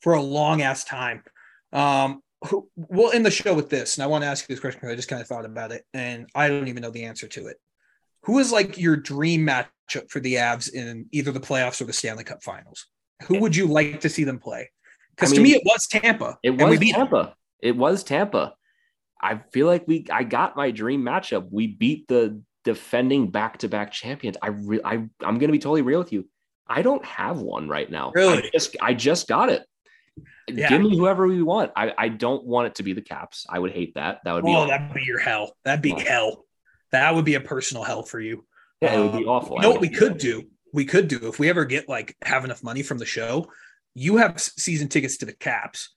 for 0.00 0.14
a 0.14 0.22
long 0.22 0.62
ass 0.62 0.84
time. 0.84 1.22
Um, 1.72 2.20
who, 2.48 2.68
we'll 2.76 3.12
end 3.12 3.24
the 3.24 3.30
show 3.30 3.54
with 3.54 3.70
this, 3.70 3.96
and 3.96 4.04
I 4.04 4.08
want 4.08 4.22
to 4.22 4.28
ask 4.28 4.48
you 4.48 4.54
this 4.54 4.60
question 4.60 4.80
because 4.80 4.92
I 4.92 4.96
just 4.96 5.08
kind 5.08 5.22
of 5.22 5.28
thought 5.28 5.44
about 5.44 5.72
it, 5.72 5.84
and 5.94 6.28
I 6.34 6.48
don't 6.48 6.68
even 6.68 6.82
know 6.82 6.90
the 6.90 7.04
answer 7.04 7.28
to 7.28 7.46
it. 7.46 7.56
Who 8.24 8.38
is 8.38 8.52
like 8.52 8.78
your 8.78 8.96
dream 8.96 9.46
matchup 9.46 10.10
for 10.10 10.20
the 10.20 10.34
Avs 10.34 10.72
in 10.72 11.06
either 11.12 11.32
the 11.32 11.40
playoffs 11.40 11.80
or 11.80 11.84
the 11.84 11.92
Stanley 11.92 12.24
Cup 12.24 12.42
Finals? 12.42 12.86
Who 13.24 13.38
would 13.40 13.54
you 13.56 13.66
like 13.66 14.00
to 14.00 14.08
see 14.08 14.24
them 14.24 14.38
play? 14.38 14.70
Because 15.14 15.32
I 15.32 15.36
to 15.36 15.42
me, 15.42 15.54
it 15.54 15.62
was 15.64 15.86
Tampa. 15.86 16.38
It 16.42 16.50
was 16.50 16.78
beat 16.78 16.92
them. 16.92 17.08
Tampa. 17.08 17.34
It 17.60 17.76
was 17.76 18.02
Tampa. 18.02 18.54
I 19.20 19.40
feel 19.52 19.66
like 19.66 19.86
we 19.86 20.06
I 20.10 20.24
got 20.24 20.56
my 20.56 20.70
dream 20.70 21.02
matchup. 21.02 21.48
We 21.50 21.68
beat 21.68 22.08
the 22.08 22.40
defending 22.64 23.30
back-to-back 23.30 23.92
champions. 23.92 24.36
I 24.42 24.48
re, 24.48 24.80
I 24.84 24.94
I'm 24.94 25.10
going 25.20 25.40
to 25.40 25.52
be 25.52 25.58
totally 25.58 25.82
real 25.82 25.98
with 25.98 26.12
you. 26.12 26.28
I 26.66 26.82
don't 26.82 27.04
have 27.04 27.40
one 27.40 27.68
right 27.68 27.90
now. 27.90 28.12
Really? 28.14 28.38
I 28.38 28.50
just 28.52 28.76
I 28.80 28.94
just 28.94 29.28
got 29.28 29.48
it. 29.48 29.64
Yeah. 30.48 30.68
Give 30.68 30.80
me 30.80 30.96
whoever 30.96 31.26
we 31.26 31.42
want. 31.42 31.70
I 31.76 31.92
I 31.96 32.08
don't 32.08 32.44
want 32.44 32.66
it 32.68 32.74
to 32.76 32.82
be 32.82 32.92
the 32.92 33.02
Caps. 33.02 33.46
I 33.48 33.58
would 33.58 33.72
hate 33.72 33.94
that. 33.94 34.20
That 34.24 34.32
would 34.34 34.44
be 34.44 34.50
Oh, 34.50 34.54
awful. 34.54 34.68
that'd 34.70 34.94
be 34.94 35.04
your 35.04 35.18
hell. 35.20 35.52
That'd 35.64 35.82
be 35.82 35.90
hell. 35.92 36.44
That 36.92 37.14
would 37.14 37.24
be 37.24 37.34
a 37.34 37.40
personal 37.40 37.82
hell 37.84 38.02
for 38.02 38.20
you. 38.20 38.44
yeah, 38.80 38.94
it 38.94 39.00
would 39.00 39.12
be 39.12 39.24
Um, 39.24 39.28
awful. 39.28 39.56
You 39.56 39.62
know 39.62 39.70
what 39.70 39.80
we 39.80 39.88
could 39.88 40.18
do? 40.18 40.44
We 40.72 40.84
could 40.84 41.08
do 41.08 41.28
if 41.28 41.38
we 41.38 41.48
ever 41.48 41.64
get 41.64 41.88
like 41.88 42.16
have 42.22 42.44
enough 42.44 42.62
money 42.62 42.82
from 42.82 42.98
the 42.98 43.04
show. 43.06 43.50
You 43.94 44.16
have 44.18 44.40
season 44.40 44.88
tickets 44.88 45.18
to 45.18 45.26
the 45.26 45.32
Caps. 45.34 45.90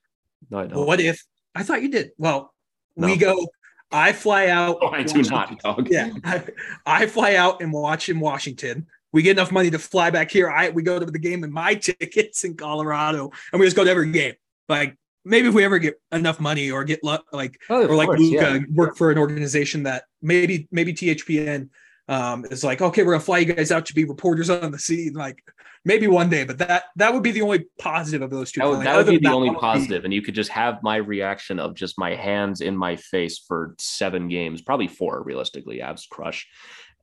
No, 0.50 0.58
I 0.58 0.66
don't. 0.66 0.86
What 0.86 1.00
if 1.00 1.22
I 1.54 1.62
thought 1.62 1.82
you 1.82 1.90
did? 1.90 2.10
Well, 2.18 2.52
No. 2.96 3.06
we 3.06 3.16
go. 3.16 3.46
I 3.90 4.12
fly 4.12 4.48
out. 4.48 4.78
Oh, 4.82 4.88
I 4.88 5.04
do 5.04 5.22
not, 5.22 5.58
dog. 5.60 5.88
Yeah, 5.90 6.10
I, 6.24 6.42
I 6.84 7.06
fly 7.06 7.36
out 7.36 7.62
and 7.62 7.72
watch 7.72 8.08
in 8.08 8.18
Washington. 8.20 8.86
We 9.12 9.22
get 9.22 9.36
enough 9.38 9.52
money 9.52 9.70
to 9.70 9.78
fly 9.78 10.10
back 10.10 10.30
here. 10.30 10.50
I 10.50 10.70
we 10.70 10.82
go 10.82 10.98
to 10.98 11.06
the 11.06 11.18
game 11.18 11.44
and 11.44 11.52
my 11.52 11.74
tickets 11.88 12.44
in 12.44 12.56
Colorado, 12.56 13.30
and 13.52 13.60
we 13.60 13.66
just 13.66 13.76
go 13.76 13.84
to 13.84 13.90
every 13.90 14.10
game. 14.12 14.34
Like 14.68 14.96
maybe 15.26 15.48
if 15.48 15.54
we 15.54 15.64
ever 15.64 15.78
get 15.78 16.00
enough 16.12 16.38
money 16.40 16.70
or 16.70 16.84
get 16.84 17.02
lu- 17.02 17.18
like 17.32 17.60
Oh, 17.68 17.86
or 17.86 17.94
like 17.96 18.06
course, 18.06 18.20
Luca 18.20 18.52
yeah. 18.52 18.58
work 18.72 18.96
for 18.96 19.10
an 19.10 19.18
organization 19.18 19.82
that 19.82 20.04
maybe 20.22 20.68
maybe 20.70 20.94
THPN 20.94 21.68
um, 22.08 22.44
is 22.50 22.62
like, 22.62 22.80
okay, 22.80 23.02
we're 23.02 23.12
gonna 23.12 23.24
fly 23.24 23.38
you 23.38 23.52
guys 23.52 23.72
out 23.72 23.84
to 23.86 23.94
be 23.94 24.04
reporters 24.04 24.48
on 24.48 24.70
the 24.70 24.78
scene, 24.78 25.12
like 25.14 25.42
maybe 25.84 26.06
one 26.06 26.30
day. 26.30 26.44
But 26.44 26.58
that 26.58 26.84
that 26.94 27.12
would 27.12 27.24
be 27.24 27.32
the 27.32 27.42
only 27.42 27.66
positive 27.80 28.22
of 28.22 28.30
those 28.30 28.52
two. 28.52 28.60
That 28.60 28.68
would, 28.68 28.86
that 28.86 28.96
would 28.96 29.06
be 29.06 29.18
the 29.18 29.32
only 29.32 29.48
that 29.48 29.54
be- 29.56 29.60
positive, 29.60 30.04
and 30.04 30.14
you 30.14 30.22
could 30.22 30.34
just 30.36 30.50
have 30.50 30.82
my 30.84 30.96
reaction 30.96 31.58
of 31.58 31.74
just 31.74 31.98
my 31.98 32.14
hands 32.14 32.60
in 32.60 32.76
my 32.76 32.94
face 32.96 33.38
for 33.46 33.74
seven 33.78 34.28
games, 34.28 34.62
probably 34.62 34.86
four 34.88 35.22
realistically. 35.24 35.78
Avs 35.78 36.08
crush, 36.08 36.46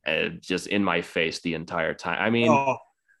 uh, 0.06 0.30
just 0.40 0.66
in 0.68 0.82
my 0.82 1.02
face 1.02 1.42
the 1.42 1.52
entire 1.54 1.92
time. 1.92 2.18
I 2.20 2.30
mean, 2.30 2.48
Oh, 2.48 2.76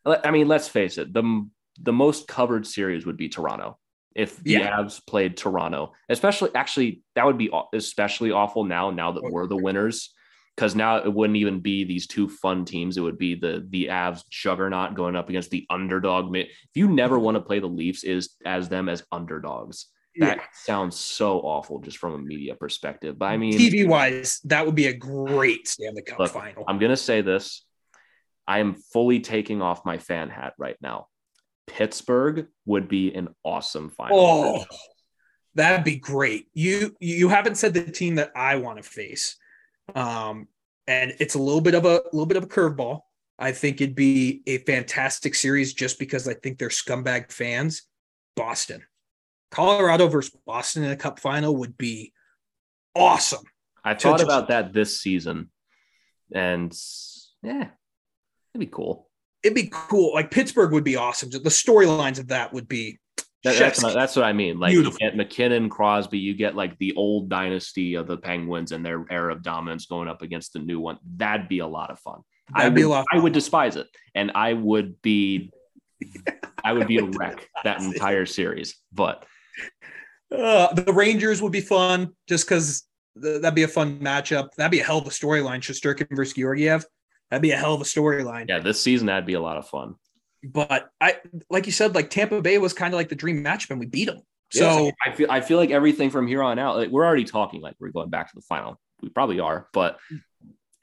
I 0.06 0.30
mean, 0.30 0.48
let's 0.48 0.68
face 0.68 0.96
it. 0.96 1.12
the 1.12 1.46
The 1.82 1.92
most 1.92 2.26
covered 2.28 2.66
series 2.66 3.04
would 3.04 3.18
be 3.18 3.28
Toronto. 3.28 3.78
If 4.14 4.42
the 4.42 4.52
Yeah. 4.52 4.78
Avs 4.78 5.04
played 5.06 5.36
Toronto, 5.36 5.92
especially 6.08 6.50
actually, 6.54 7.02
that 7.14 7.26
would 7.26 7.38
be 7.38 7.50
especially 7.72 8.30
awful 8.30 8.64
now. 8.64 8.90
Now 8.90 9.12
that 9.12 9.24
we're 9.24 9.46
the 9.46 9.56
winners, 9.56 10.14
because 10.56 10.76
now 10.76 10.98
it 10.98 11.12
wouldn't 11.12 11.36
even 11.36 11.60
be 11.60 11.84
these 11.84 12.06
two 12.06 12.28
fun 12.28 12.64
teams. 12.64 12.96
It 12.96 13.00
would 13.00 13.18
be 13.18 13.34
the 13.34 13.66
the 13.68 13.86
Avs 13.86 14.22
juggernaut 14.30 14.94
going 14.94 15.16
up 15.16 15.28
against 15.28 15.50
the 15.50 15.66
underdog. 15.68 16.34
If 16.36 16.48
you 16.74 16.88
never 16.88 17.18
want 17.18 17.36
to 17.36 17.40
play 17.40 17.58
the 17.58 17.66
Leafs, 17.66 18.04
is 18.04 18.30
as 18.44 18.68
them 18.68 18.88
as 18.88 19.02
underdogs. 19.10 19.86
That 20.16 20.36
yeah. 20.36 20.44
sounds 20.52 20.96
so 20.96 21.40
awful 21.40 21.80
just 21.80 21.98
from 21.98 22.14
a 22.14 22.18
media 22.18 22.54
perspective. 22.54 23.18
But 23.18 23.26
I 23.26 23.36
mean, 23.36 23.58
TV 23.58 23.86
wise, 23.86 24.40
that 24.44 24.64
would 24.64 24.76
be 24.76 24.86
a 24.86 24.92
great 24.92 25.66
Stanley 25.66 26.02
Cup 26.02 26.20
Look, 26.20 26.30
final. 26.30 26.64
I'm 26.68 26.78
gonna 26.78 26.96
say 26.96 27.20
this. 27.20 27.64
I 28.46 28.60
am 28.60 28.74
fully 28.74 29.20
taking 29.20 29.60
off 29.60 29.84
my 29.84 29.98
fan 29.98 30.28
hat 30.28 30.52
right 30.56 30.76
now. 30.80 31.08
Pittsburgh 31.66 32.46
would 32.66 32.88
be 32.88 33.14
an 33.14 33.28
awesome 33.42 33.90
final. 33.90 34.18
Oh, 34.18 34.64
that'd 35.54 35.84
be 35.84 35.96
great. 35.96 36.48
You 36.52 36.94
you 37.00 37.28
haven't 37.28 37.56
said 37.56 37.74
the 37.74 37.90
team 37.90 38.16
that 38.16 38.32
I 38.36 38.56
want 38.56 38.78
to 38.78 38.82
face, 38.82 39.36
um, 39.94 40.48
and 40.86 41.14
it's 41.20 41.34
a 41.34 41.38
little 41.38 41.60
bit 41.60 41.74
of 41.74 41.84
a 41.84 42.02
little 42.12 42.26
bit 42.26 42.36
of 42.36 42.44
a 42.44 42.48
curveball. 42.48 43.00
I 43.38 43.52
think 43.52 43.80
it'd 43.80 43.96
be 43.96 44.42
a 44.46 44.58
fantastic 44.58 45.34
series 45.34 45.74
just 45.74 45.98
because 45.98 46.28
I 46.28 46.34
think 46.34 46.58
they're 46.58 46.68
scumbag 46.68 47.32
fans. 47.32 47.82
Boston, 48.36 48.82
Colorado 49.50 50.08
versus 50.08 50.36
Boston 50.46 50.84
in 50.84 50.90
a 50.90 50.96
Cup 50.96 51.18
final 51.20 51.56
would 51.56 51.78
be 51.78 52.12
awesome. 52.94 53.44
I 53.84 53.94
thought 53.94 54.18
just- 54.18 54.24
about 54.24 54.48
that 54.48 54.72
this 54.72 55.00
season, 55.00 55.50
and 56.32 56.76
yeah, 57.42 57.68
it'd 58.54 58.60
be 58.60 58.66
cool. 58.66 59.08
It'd 59.44 59.54
be 59.54 59.68
cool. 59.70 60.14
Like 60.14 60.30
Pittsburgh 60.30 60.72
would 60.72 60.84
be 60.84 60.96
awesome. 60.96 61.30
The 61.30 61.38
storylines 61.38 62.18
of 62.18 62.28
that 62.28 62.52
would 62.52 62.66
be. 62.66 62.98
That- 63.44 63.58
that's, 63.58 63.82
what, 63.82 63.92
that's 63.92 64.16
what 64.16 64.24
I 64.24 64.32
mean. 64.32 64.58
Like 64.58 64.70
Beautiful. 64.70 64.96
you 65.00 65.06
get 65.10 65.16
MacKinnon, 65.18 65.68
Crosby, 65.68 66.18
you 66.18 66.32
get 66.34 66.56
like 66.56 66.78
the 66.78 66.94
old 66.96 67.28
dynasty 67.28 67.94
of 67.94 68.06
the 68.06 68.16
Penguins 68.16 68.72
and 68.72 68.84
their 68.84 69.04
era 69.10 69.32
of 69.34 69.42
dominance 69.42 69.84
going 69.84 70.08
up 70.08 70.22
against 70.22 70.54
the 70.54 70.60
new 70.60 70.80
one. 70.80 70.96
That'd 71.16 71.46
be 71.46 71.58
a 71.58 71.66
lot 71.66 71.90
of 71.90 72.00
fun. 72.00 72.20
I 72.54 72.60
That'd 72.62 72.72
would, 72.72 72.78
be 72.78 72.82
a 72.84 72.88
lot. 72.88 73.04
I 73.12 73.18
would 73.18 73.34
despise 73.34 73.76
it, 73.76 73.86
and 74.14 74.32
I 74.34 74.54
would 74.54 75.00
be, 75.02 75.50
I 76.64 76.72
would 76.72 76.86
be 76.88 76.96
a 76.98 77.04
wreck 77.04 77.46
that 77.64 77.82
entire 77.82 78.24
series. 78.24 78.76
But 78.92 79.26
Uh, 80.34 80.72
the 80.72 80.92
Rangers 80.92 81.42
would 81.42 81.52
be 81.52 81.60
fun 81.60 82.12
just 82.26 82.48
because 82.48 82.84
that'd 83.14 83.54
be 83.54 83.62
a 83.64 83.68
fun 83.68 84.00
matchup. 84.00 84.48
That'd 84.56 84.72
be 84.72 84.80
a 84.80 84.84
hell 84.84 84.98
of 84.98 85.06
a 85.06 85.10
storyline. 85.10 85.60
Shesterkin 85.60 86.06
versus 86.16 86.34
Georgiev. 86.34 86.84
That'd 87.30 87.42
be 87.42 87.50
a 87.52 87.56
hell 87.56 87.74
of 87.74 87.80
a 87.80 87.84
storyline. 87.84 88.46
yeah, 88.48 88.60
this 88.60 88.80
season 88.80 89.06
that'd 89.06 89.26
be 89.26 89.34
a 89.34 89.40
lot 89.40 89.56
of 89.56 89.66
fun. 89.68 89.94
But 90.42 90.90
I, 91.00 91.16
like 91.50 91.66
you 91.66 91.72
said, 91.72 91.94
like 91.94 92.10
Tampa 92.10 92.42
Bay 92.42 92.58
was 92.58 92.72
kind 92.74 92.92
of 92.92 92.98
like 92.98 93.08
the 93.08 93.14
dream 93.14 93.42
matchup, 93.42 93.70
and 93.70 93.80
we 93.80 93.86
beat 93.86 94.04
them. 94.06 94.20
So 94.52 94.84
Yeah, 94.86 94.90
I 95.06 95.12
feel 95.12 95.26
I 95.30 95.40
feel 95.40 95.58
like 95.58 95.70
everything 95.70 96.10
from 96.10 96.26
here 96.26 96.42
on 96.42 96.58
out, 96.58 96.76
like 96.76 96.90
we're 96.90 97.04
already 97.04 97.24
talking 97.24 97.60
like 97.60 97.74
we're 97.80 97.88
going 97.90 98.10
back 98.10 98.28
to 98.28 98.34
the 98.36 98.42
final. 98.42 98.78
We 99.02 99.08
probably 99.08 99.40
are, 99.40 99.68
but 99.72 99.98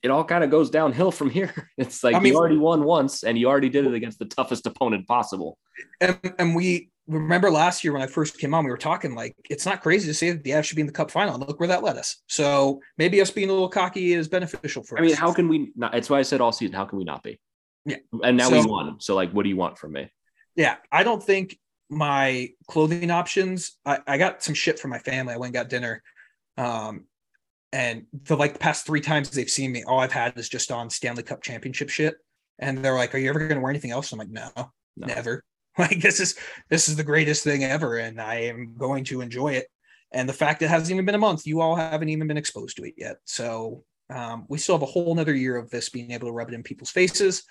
it 0.04 0.10
all 0.10 0.24
kind 0.24 0.44
of 0.44 0.50
goes 0.50 0.70
downhill 0.72 1.12
from 1.12 1.30
here. 1.30 1.54
It's 1.78 2.04
like 2.04 2.16
I 2.16 2.20
mean- 2.20 2.34
you 2.34 2.40
already 2.40 2.58
won 2.58 2.84
once 2.84 3.24
and 3.24 3.38
you 3.38 3.48
already 3.48 3.70
did 3.70 3.86
it 3.86 3.94
against 3.94 4.20
the 4.20 4.26
toughest 4.26 4.66
opponent 4.66 5.08
possible. 5.08 5.58
and, 6.02 6.20
and 6.40 6.56
we 6.56 6.91
remember 7.08 7.52
last 7.52 7.84
year 7.84 7.94
when 7.94 8.02
I 8.02 8.08
first 8.08 8.38
came 8.38 8.54
on, 8.54 8.64
we 8.64 8.72
were 8.72 8.78
talking 8.78 9.14
like 9.16 9.36
it's 9.50 9.66
not 9.66 9.82
crazy 9.82 10.08
to 10.08 10.14
say 10.14 10.32
that 10.32 10.44
the 10.44 10.52
Avs 10.52 10.66
should 10.66 10.76
be 10.76 10.82
in 10.82 10.88
the 10.88 10.94
Cup 10.94 11.12
final. 11.12 11.36
And 11.36 11.46
look 11.48 11.60
where 11.60 11.68
that 11.68 11.84
led 11.84 11.98
us. 11.98 12.18
So 12.28 12.80
maybe 12.98 13.20
us 13.22 13.32
being 13.32 13.50
a 13.50 13.54
little 13.54 13.70
cocky 13.70 14.14
is 14.14 14.28
beneficial 14.28 14.84
for 14.84 14.98
I 14.98 15.02
us. 15.02 15.08
mean, 15.08 15.16
how 15.16 15.34
can 15.34 15.48
we 15.50 15.72
not? 15.76 15.96
It's 15.96 16.10
why 16.10 16.20
I 16.20 16.22
said 16.22 16.42
all 16.42 16.52
season. 16.52 16.76
How 16.76 16.86
can 16.86 16.98
we 16.98 17.04
not 17.04 17.24
be? 17.24 17.40
Yeah. 17.86 17.98
And 18.24 18.38
now 18.38 18.50
we 18.52 18.64
won. 18.66 19.00
So 19.00 19.16
like, 19.16 19.32
what 19.32 19.44
do 19.44 19.50
you 19.50 19.58
want 19.58 19.78
from 19.78 19.94
me? 19.94 20.12
yeah, 20.56 20.76
I 20.92 21.04
don't 21.04 21.24
think 21.24 21.58
my 21.90 22.50
clothing 22.68 23.10
options. 23.12 23.78
I, 23.86 24.00
I 24.08 24.18
got 24.18 24.44
some 24.44 24.54
shit 24.54 24.80
from 24.80 24.92
my 24.92 25.00
family. 25.00 25.34
I 25.34 25.38
went 25.38 25.48
and 25.50 25.54
got 25.54 25.70
dinner, 25.70 26.04
um, 26.58 27.06
and 27.74 28.06
the 28.26 28.36
like 28.38 28.54
the 28.54 28.60
past 28.60 28.86
three 28.86 29.02
times 29.02 29.30
they've 29.32 29.50
seen 29.50 29.72
me, 29.72 29.84
all 29.84 30.00
I've 30.00 30.12
had 30.12 30.38
is 30.38 30.50
just 30.50 30.72
on 30.72 30.90
Stanley 30.90 31.24
Cup 31.24 31.42
championship 31.42 31.90
shit. 31.90 32.16
And 32.60 32.78
they're 32.84 32.94
like, 32.96 33.16
"Are 33.16 33.18
you 33.18 33.30
ever 33.30 33.40
going 33.40 33.56
to 33.56 33.62
wear 33.62 33.72
anything 33.72 33.92
else?" 33.92 34.12
I'm 34.12 34.20
like, 34.20 34.30
"No, 34.30 34.50
No. 34.56 35.08
never. 35.08 35.44
Like 35.92 36.02
this 36.02 36.20
is 36.20 36.36
this 36.70 36.88
is 36.88 36.96
the 36.96 37.04
greatest 37.04 37.44
thing 37.44 37.64
ever, 37.64 37.98
and 37.98 38.22
I 38.22 38.36
am 38.44 38.76
going 38.78 39.04
to 39.06 39.22
enjoy 39.22 39.54
it." 39.54 39.68
And 40.12 40.28
the 40.28 40.34
fact 40.34 40.62
it 40.62 40.70
hasn't 40.70 40.92
even 40.92 41.06
been 41.06 41.16
a 41.16 41.20
month, 41.20 41.48
you 41.48 41.62
all 41.62 41.76
haven't 41.76 42.10
even 42.10 42.28
been 42.28 42.38
exposed 42.38 42.78
to 42.78 42.84
it 42.84 42.96
yet. 42.98 43.18
So 43.26 43.84
um, 44.10 44.46
we 44.50 44.58
still 44.58 44.76
have 44.76 44.84
a 44.84 44.86
whole 44.86 45.16
nother 45.16 45.34
year 45.34 45.56
of 45.56 45.70
this 45.70 45.90
being 45.90 46.12
able 46.12 46.28
to 46.28 46.34
rub 46.34 46.50
it 46.50 46.54
in 46.54 46.64
people's 46.64 46.92
faces. 46.92 47.44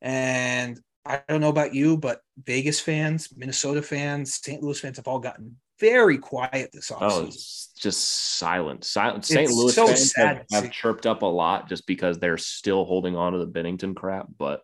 And 0.00 0.80
I 1.04 1.22
don't 1.28 1.40
know 1.42 1.50
about 1.50 1.74
you, 1.74 1.96
but 1.98 2.20
Vegas 2.44 2.80
fans, 2.80 3.28
Minnesota 3.36 3.82
fans, 3.82 4.34
St. 4.34 4.62
Louis 4.62 4.80
fans 4.80 4.96
have 4.96 5.06
all 5.06 5.18
gotten 5.18 5.56
very 5.78 6.16
quiet 6.16 6.70
this 6.72 6.90
Oh, 6.90 6.96
offseason. 6.96 7.28
it's 7.28 7.72
just 7.78 8.02
silent. 8.38 8.84
Silent. 8.84 9.24
St. 9.26 9.50
Louis 9.50 9.74
so 9.74 9.86
fans 9.86 10.14
have, 10.16 10.44
have 10.50 10.72
chirped 10.72 11.06
up 11.06 11.20
a 11.22 11.26
lot 11.26 11.68
just 11.68 11.86
because 11.86 12.18
they're 12.18 12.38
still 12.38 12.84
holding 12.86 13.14
on 13.14 13.32
to 13.34 13.38
the 13.38 13.46
Binnington 13.46 13.94
crap, 13.94 14.26
but 14.38 14.62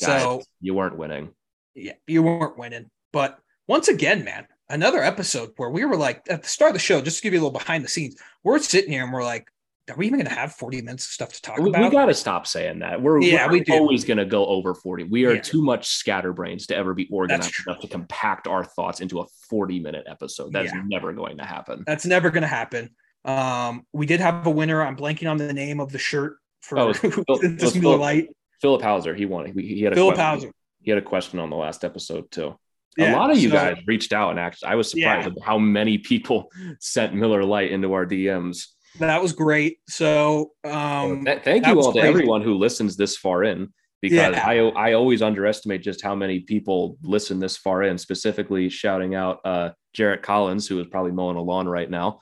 guys, 0.00 0.22
so 0.22 0.42
you 0.60 0.74
weren't 0.74 0.96
winning. 0.96 1.30
Yeah, 1.74 1.92
you 2.06 2.22
weren't 2.22 2.58
winning. 2.58 2.90
But 3.12 3.38
once 3.66 3.88
again, 3.88 4.24
man, 4.24 4.46
another 4.68 5.02
episode 5.02 5.50
where 5.56 5.70
we 5.70 5.84
were 5.84 5.96
like 5.96 6.22
at 6.28 6.42
the 6.42 6.48
start 6.48 6.70
of 6.70 6.74
the 6.74 6.78
show, 6.80 7.00
just 7.00 7.18
to 7.18 7.22
give 7.22 7.32
you 7.32 7.40
a 7.40 7.42
little 7.44 7.58
behind 7.58 7.84
the 7.84 7.88
scenes, 7.88 8.16
we're 8.44 8.58
sitting 8.58 8.90
here 8.92 9.04
and 9.04 9.12
we're 9.12 9.24
like, 9.24 9.46
are 9.88 9.96
we 9.96 10.06
even 10.06 10.20
going 10.20 10.28
to 10.28 10.34
have 10.38 10.52
40 10.52 10.82
minutes 10.82 11.04
of 11.06 11.10
stuff 11.10 11.32
to 11.32 11.42
talk 11.42 11.58
We, 11.58 11.70
about? 11.70 11.82
We 11.82 11.90
got 11.90 12.06
to 12.06 12.14
stop 12.14 12.46
saying 12.46 12.78
that. 12.78 13.02
We're, 13.02 13.20
Yeah, 13.22 13.46
we're 13.46 13.52
we 13.54 13.60
do. 13.64 13.72
always 13.72 14.04
going 14.04 14.18
to 14.18 14.24
go 14.24 14.46
over 14.46 14.72
40. 14.72 15.04
We 15.04 15.24
are 15.26 15.34
Yeah. 15.34 15.40
too 15.40 15.62
much 15.62 15.88
scatterbrains 15.88 16.68
to 16.68 16.76
ever 16.76 16.94
be 16.94 17.08
organized 17.10 17.52
enough 17.66 17.80
to 17.80 17.88
compact 17.88 18.46
our 18.46 18.62
thoughts 18.62 19.00
into 19.00 19.18
a 19.20 19.24
40 19.48 19.80
minute 19.80 20.04
episode. 20.08 20.52
That's 20.52 20.72
Yeah. 20.72 20.82
never 20.86 21.12
going 21.12 21.38
to 21.38 21.44
happen. 21.44 21.82
That's 21.86 22.06
never 22.06 22.30
going 22.30 22.42
to 22.42 22.46
happen. 22.48 22.90
Um, 23.24 23.84
we 23.92 24.06
did 24.06 24.20
have 24.20 24.46
a 24.46 24.50
winner. 24.50 24.80
I'm 24.80 24.96
blanking 24.96 25.28
on 25.28 25.38
the 25.38 25.52
name 25.52 25.80
of 25.80 25.90
the 25.90 25.98
shirt 25.98 26.36
for 26.60 26.78
Oh, 26.78 26.92
Phil- 26.94 27.24
this 27.42 27.74
Miller 27.74 27.94
Phil- 27.94 27.98
Lite. 27.98 28.28
Philip 28.62 28.82
Hauser, 28.82 29.14
he 29.14 29.26
won. 29.26 29.46
He, 29.46 29.74
he 29.74 29.82
had 29.82 29.92
a 29.92 29.96
Philip 29.96 30.14
question. 30.14 30.50
Hauser. 30.50 30.52
He 30.82 30.90
had 30.90 30.98
a 30.98 31.02
question 31.02 31.38
on 31.38 31.50
the 31.50 31.56
last 31.56 31.84
episode 31.84 32.30
too. 32.30 32.56
Yeah, 32.96 33.14
a 33.14 33.16
lot 33.16 33.30
of 33.30 33.38
you 33.38 33.48
so- 33.50 33.54
guys 33.56 33.76
reached 33.86 34.12
out 34.12 34.30
and 34.30 34.40
actually, 34.40 34.68
I 34.68 34.74
was 34.74 34.90
surprised 34.90 35.26
Yeah. 35.28 35.32
at 35.36 35.42
how 35.46 35.58
many 35.58 35.98
people 35.98 36.50
sent 36.80 37.14
Miller 37.14 37.44
Lite 37.44 37.70
into 37.70 37.92
our 37.92 38.04
DMs. 38.06 38.66
That 38.98 39.22
was 39.22 39.32
great. 39.32 39.78
So, 39.88 40.50
um, 40.64 41.24
Th- 41.24 41.42
Thank 41.44 41.66
you 41.66 41.80
all 41.80 41.92
to 41.92 42.00
crazy. 42.00 42.08
everyone 42.08 42.42
who 42.42 42.54
listens 42.54 42.96
this 42.96 43.16
far 43.16 43.44
in 43.44 43.68
because 44.02 44.16
Yeah. 44.34 44.44
I 44.44 44.56
I 44.88 44.92
always 44.94 45.22
underestimate 45.22 45.82
just 45.82 46.02
how 46.02 46.16
many 46.16 46.40
people 46.40 46.96
listen 47.02 47.38
this 47.38 47.56
far 47.56 47.84
in. 47.84 47.98
Specifically, 47.98 48.68
shouting 48.68 49.14
out 49.14 49.38
uh, 49.44 49.70
Jarrett 49.92 50.22
Collins, 50.22 50.66
who 50.66 50.80
is 50.80 50.88
probably 50.88 51.12
mowing 51.12 51.36
a 51.36 51.42
lawn 51.42 51.68
right 51.68 51.88
now. 51.88 52.18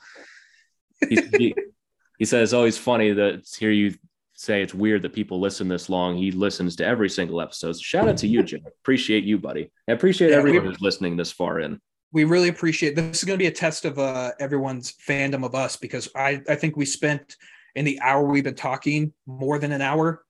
He, 1.08 1.16
he, 1.38 1.54
he 2.18 2.24
says 2.26 2.48
it's 2.48 2.52
always 2.52 2.76
funny 2.76 3.12
that 3.12 3.46
to 3.46 3.58
hear 3.60 3.70
you 3.70 3.94
say 4.38 4.62
it's 4.62 4.72
weird 4.72 5.02
that 5.02 5.12
people 5.12 5.40
listen 5.40 5.66
this 5.66 5.88
long. 5.88 6.16
He 6.16 6.30
listens 6.30 6.76
to 6.76 6.86
every 6.86 7.10
single 7.10 7.40
episode. 7.40 7.72
So 7.72 7.82
shout 7.82 8.08
out 8.08 8.16
to 8.18 8.28
you, 8.28 8.42
Jim. 8.44 8.60
Appreciate 8.82 9.24
you, 9.24 9.36
buddy. 9.36 9.70
I 9.88 9.92
appreciate 9.92 10.30
Yeah, 10.30 10.36
everyone 10.36 10.62
we- 10.62 10.68
who's 10.68 10.80
listening 10.80 11.16
this 11.16 11.32
far 11.32 11.58
in. 11.58 11.80
we 12.12 12.22
really 12.24 12.48
appreciate 12.48 12.94
this 12.94 13.18
is 13.18 13.24
going 13.24 13.36
to 13.38 13.42
be 13.42 13.48
a 13.48 13.52
test 13.52 13.84
of 13.84 13.98
uh, 13.98 14.30
everyone's 14.38 14.92
fandom 15.06 15.44
of 15.44 15.54
us 15.56 15.76
because 15.76 16.08
I, 16.14 16.40
I 16.48 16.54
think 16.54 16.76
we 16.76 16.84
spent 16.86 17.36
in 17.74 17.84
the 17.84 18.00
hour 18.00 18.24
we've 18.24 18.44
been 18.44 18.54
talking 18.54 19.12
more 19.26 19.58
than 19.58 19.72
an 19.72 19.82
hour 19.82 20.24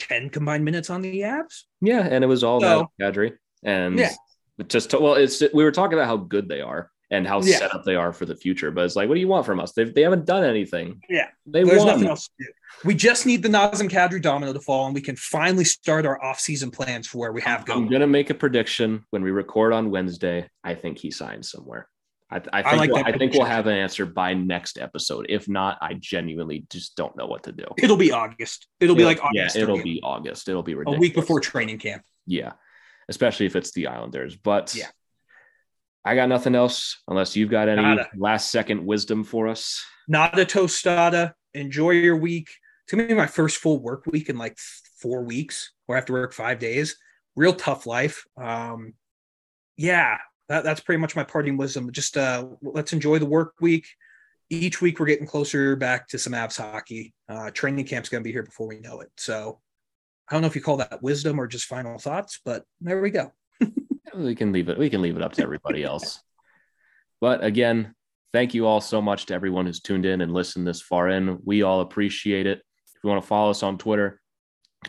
10 0.00 0.30
combined 0.30 0.64
minutes 0.64 0.90
on 0.90 1.00
the 1.02 1.20
Avs 1.20 1.62
Yeah, 1.80 2.00
and 2.00 2.22
it 2.24 2.26
was 2.26 2.42
all 2.44 2.60
So- 2.60 2.80
about 2.80 2.90
Kadri. 3.00 3.32
And 3.64 3.98
Yeah. 3.98 4.10
just 4.68 4.92
well, 4.92 5.14
it's 5.14 5.40
we 5.54 5.62
were 5.64 5.72
talking 5.72 5.94
about 5.98 6.06
how 6.08 6.16
good 6.16 6.48
they 6.48 6.60
are 6.60 6.90
and 7.10 7.26
how 7.26 7.40
Yeah. 7.42 7.58
set 7.58 7.74
up 7.74 7.84
they 7.84 7.96
are 7.96 8.12
for 8.12 8.24
the 8.26 8.36
future. 8.36 8.70
But 8.70 8.84
it's 8.84 8.94
like, 8.96 9.08
what 9.08 9.14
do 9.14 9.20
you 9.20 9.26
want 9.28 9.46
from 9.46 9.58
us? 9.60 9.72
They 9.72 9.84
they 9.84 10.02
haven't 10.02 10.26
done 10.26 10.44
anything. 10.44 11.00
Yeah. 11.08 11.28
they 11.46 11.62
there's 11.64 11.78
won. 11.78 11.86
nothing 11.88 12.08
else 12.08 12.26
to 12.28 12.32
do 12.44 12.50
we 12.84 12.94
just 12.94 13.26
need 13.26 13.42
the 13.42 13.48
Nazem 13.48 13.90
Kadri 13.90 14.22
domino 14.22 14.52
to 14.52 14.60
fall 14.60 14.86
and 14.86 14.94
we 14.94 15.00
can 15.00 15.16
finally 15.16 15.64
start 15.64 16.06
our 16.06 16.22
off-season 16.22 16.70
plans 16.70 17.06
for 17.06 17.18
where 17.18 17.32
we 17.32 17.40
have 17.42 17.60
I'm 17.60 17.66
going 17.66 17.88
gonna 17.88 18.06
make 18.06 18.30
a 18.30 18.34
prediction 18.34 19.04
when 19.10 19.22
we 19.22 19.30
record 19.30 19.72
on 19.72 19.90
Wednesday. 19.90 20.48
I 20.62 20.74
think 20.74 20.98
he 20.98 21.10
signs 21.10 21.50
somewhere. 21.50 21.88
I, 22.30 22.42
I 22.52 22.62
think 22.62 22.76
like 22.76 22.92
we'll, 22.92 23.04
I 23.06 23.16
think 23.16 23.32
we'll 23.32 23.46
have 23.46 23.66
an 23.66 23.74
answer 23.74 24.04
by 24.04 24.34
next 24.34 24.78
episode. 24.78 25.26
If 25.30 25.48
not, 25.48 25.78
I 25.80 25.94
genuinely 25.94 26.66
just 26.70 26.94
don't 26.94 27.16
know 27.16 27.26
what 27.26 27.44
to 27.44 27.52
do. 27.52 27.64
it'll 27.78 27.96
be 27.96 28.12
august 28.12 28.66
it'll 28.80 28.94
be 28.94 29.04
like 29.04 29.24
august 29.24 29.56
yeah, 29.56 29.62
it'll 29.62 29.78
30th, 29.78 29.84
be 29.84 30.00
August. 30.02 30.48
It'll 30.48 30.62
be 30.62 30.74
ridiculous. 30.74 30.98
a 30.98 31.00
week 31.00 31.14
before 31.14 31.40
training 31.40 31.78
camp 31.78 32.04
Yeah, 32.26 32.52
especially 33.08 33.46
if 33.46 33.56
it's 33.56 33.72
the 33.72 33.86
Islanders. 33.86 34.36
But 34.36 34.74
Yeah. 34.76 34.88
I 36.04 36.14
got 36.14 36.28
nothing 36.28 36.54
else 36.54 37.02
unless 37.08 37.34
you've 37.36 37.50
got 37.50 37.68
any 37.68 37.82
Nada. 37.82 38.08
last 38.16 38.50
second 38.50 38.84
wisdom 38.86 39.24
for 39.24 39.48
us. 39.48 39.84
not 40.06 40.38
a 40.38 40.44
tostada. 40.44 41.32
Enjoy 41.58 41.90
your 41.90 42.16
week. 42.16 42.48
It's 42.84 42.92
gonna 42.92 43.06
be 43.06 43.14
my 43.14 43.26
first 43.26 43.58
full 43.58 43.80
work 43.80 44.06
week 44.06 44.28
in 44.28 44.38
like 44.38 44.56
four 45.00 45.22
weeks, 45.22 45.72
where 45.86 45.96
I 45.96 45.98
have 45.98 46.06
to 46.06 46.12
work 46.12 46.32
five 46.32 46.58
days. 46.58 46.96
Real 47.36 47.52
tough 47.52 47.86
life. 47.86 48.24
Um, 48.36 48.94
yeah, 49.76 50.18
that, 50.48 50.64
that's 50.64 50.80
pretty 50.80 51.00
much 51.00 51.14
my 51.14 51.24
parting 51.24 51.56
wisdom. 51.56 51.92
Just 51.92 52.16
uh, 52.16 52.46
let's 52.62 52.92
enjoy 52.92 53.18
the 53.18 53.26
work 53.26 53.54
week. 53.60 53.86
Each 54.50 54.80
week 54.80 54.98
we're 54.98 55.06
getting 55.06 55.26
closer 55.26 55.76
back 55.76 56.08
to 56.08 56.18
some 56.18 56.32
Avs 56.32 56.56
hockey. 56.56 57.12
Uh, 57.28 57.50
training 57.50 57.84
camp's 57.86 58.08
gonna 58.08 58.24
be 58.24 58.32
here 58.32 58.42
before 58.42 58.66
we 58.66 58.80
know 58.80 59.00
it. 59.00 59.10
So 59.16 59.60
I 60.28 60.34
don't 60.34 60.42
know 60.42 60.48
if 60.48 60.56
you 60.56 60.62
call 60.62 60.78
that 60.78 61.02
wisdom 61.02 61.40
or 61.40 61.46
just 61.46 61.66
final 61.66 61.98
thoughts, 61.98 62.40
but 62.44 62.64
there 62.80 63.00
we 63.00 63.10
go. 63.10 63.32
we 64.14 64.34
can 64.34 64.52
leave 64.52 64.68
it 64.68 64.78
we 64.78 64.90
can 64.90 65.02
leave 65.02 65.16
it 65.16 65.22
up 65.22 65.32
to 65.32 65.42
everybody 65.42 65.84
else 65.84 66.22
but 67.20 67.42
again 67.44 67.94
thank 68.32 68.54
you 68.54 68.66
all 68.66 68.80
so 68.80 69.00
much 69.00 69.26
to 69.26 69.34
everyone 69.34 69.66
who's 69.66 69.80
tuned 69.80 70.06
in 70.06 70.20
and 70.20 70.32
listened 70.32 70.66
this 70.66 70.80
far 70.80 71.08
in. 71.08 71.38
We 71.44 71.62
all 71.62 71.80
appreciate 71.80 72.46
it. 72.46 72.58
If 72.58 73.04
you 73.04 73.10
want 73.10 73.22
to 73.22 73.28
follow 73.28 73.50
us 73.50 73.62
on 73.62 73.78
twitter 73.78 74.20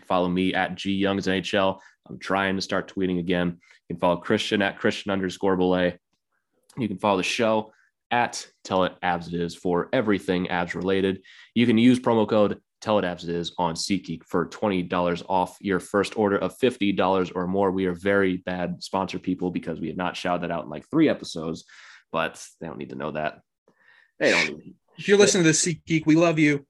follow 0.06 0.28
me 0.28 0.54
at 0.54 0.76
g 0.76 0.94
youngs 0.94 1.28
nhl 1.28 1.80
i'm 2.08 2.20
trying 2.20 2.56
to 2.56 2.62
start 2.62 2.94
tweeting 2.94 3.20
again. 3.20 3.60
You 3.88 3.96
can 3.96 4.00
follow 4.00 4.18
christian 4.18 4.62
at 4.62 4.78
christian 4.78 5.12
underscore 5.12 5.58
Bolle. 5.58 5.94
You 6.78 6.88
can 6.88 6.98
follow 6.98 7.18
the 7.18 7.24
show 7.24 7.72
at 8.12 8.48
tell 8.64 8.86
it 8.86 8.94
Avs 9.04 9.28
it 9.28 9.36
is 9.36 9.56
for 9.56 9.90
everything 9.94 10.48
Avs 10.48 10.74
related. 10.74 11.22
You 11.54 11.66
can 11.66 11.78
use 11.78 12.00
promo 12.00 12.28
code 12.28 12.60
tell 12.82 12.98
it 12.98 13.04
Avs 13.04 13.24
it 13.24 13.30
is 13.30 13.52
on 13.58 13.76
SeatGeek 13.76 14.24
for 14.26 14.48
$20 14.48 15.24
off 15.28 15.58
your 15.60 15.80
first 15.80 16.18
order 16.18 16.38
of 16.38 16.58
$50 16.58 17.32
or 17.36 17.46
more. 17.46 17.72
We 17.72 17.86
are 17.86 17.94
very 17.94 18.38
bad 18.38 18.82
sponsor 18.82 19.20
people 19.20 19.52
because 19.52 19.80
we 19.82 19.88
have 19.88 19.98
not 19.98 20.16
shouted 20.16 20.44
that 20.44 20.52
out 20.52 20.64
in 20.64 20.70
like 20.70 20.90
three 20.90 21.10
episodes, 21.10 21.66
but 22.12 22.44
they 22.60 22.68
don't 22.68 22.78
need 22.78 22.90
to 22.90 22.96
know 22.96 23.12
that. 23.12 23.40
They 24.20 24.32
don't. 24.32 24.62
If 24.98 25.08
you're 25.08 25.18
listening 25.18 25.44
to 25.44 25.50
this, 25.50 25.68
Geek, 25.86 26.06
we 26.06 26.16
love 26.16 26.40
you. 26.40 26.66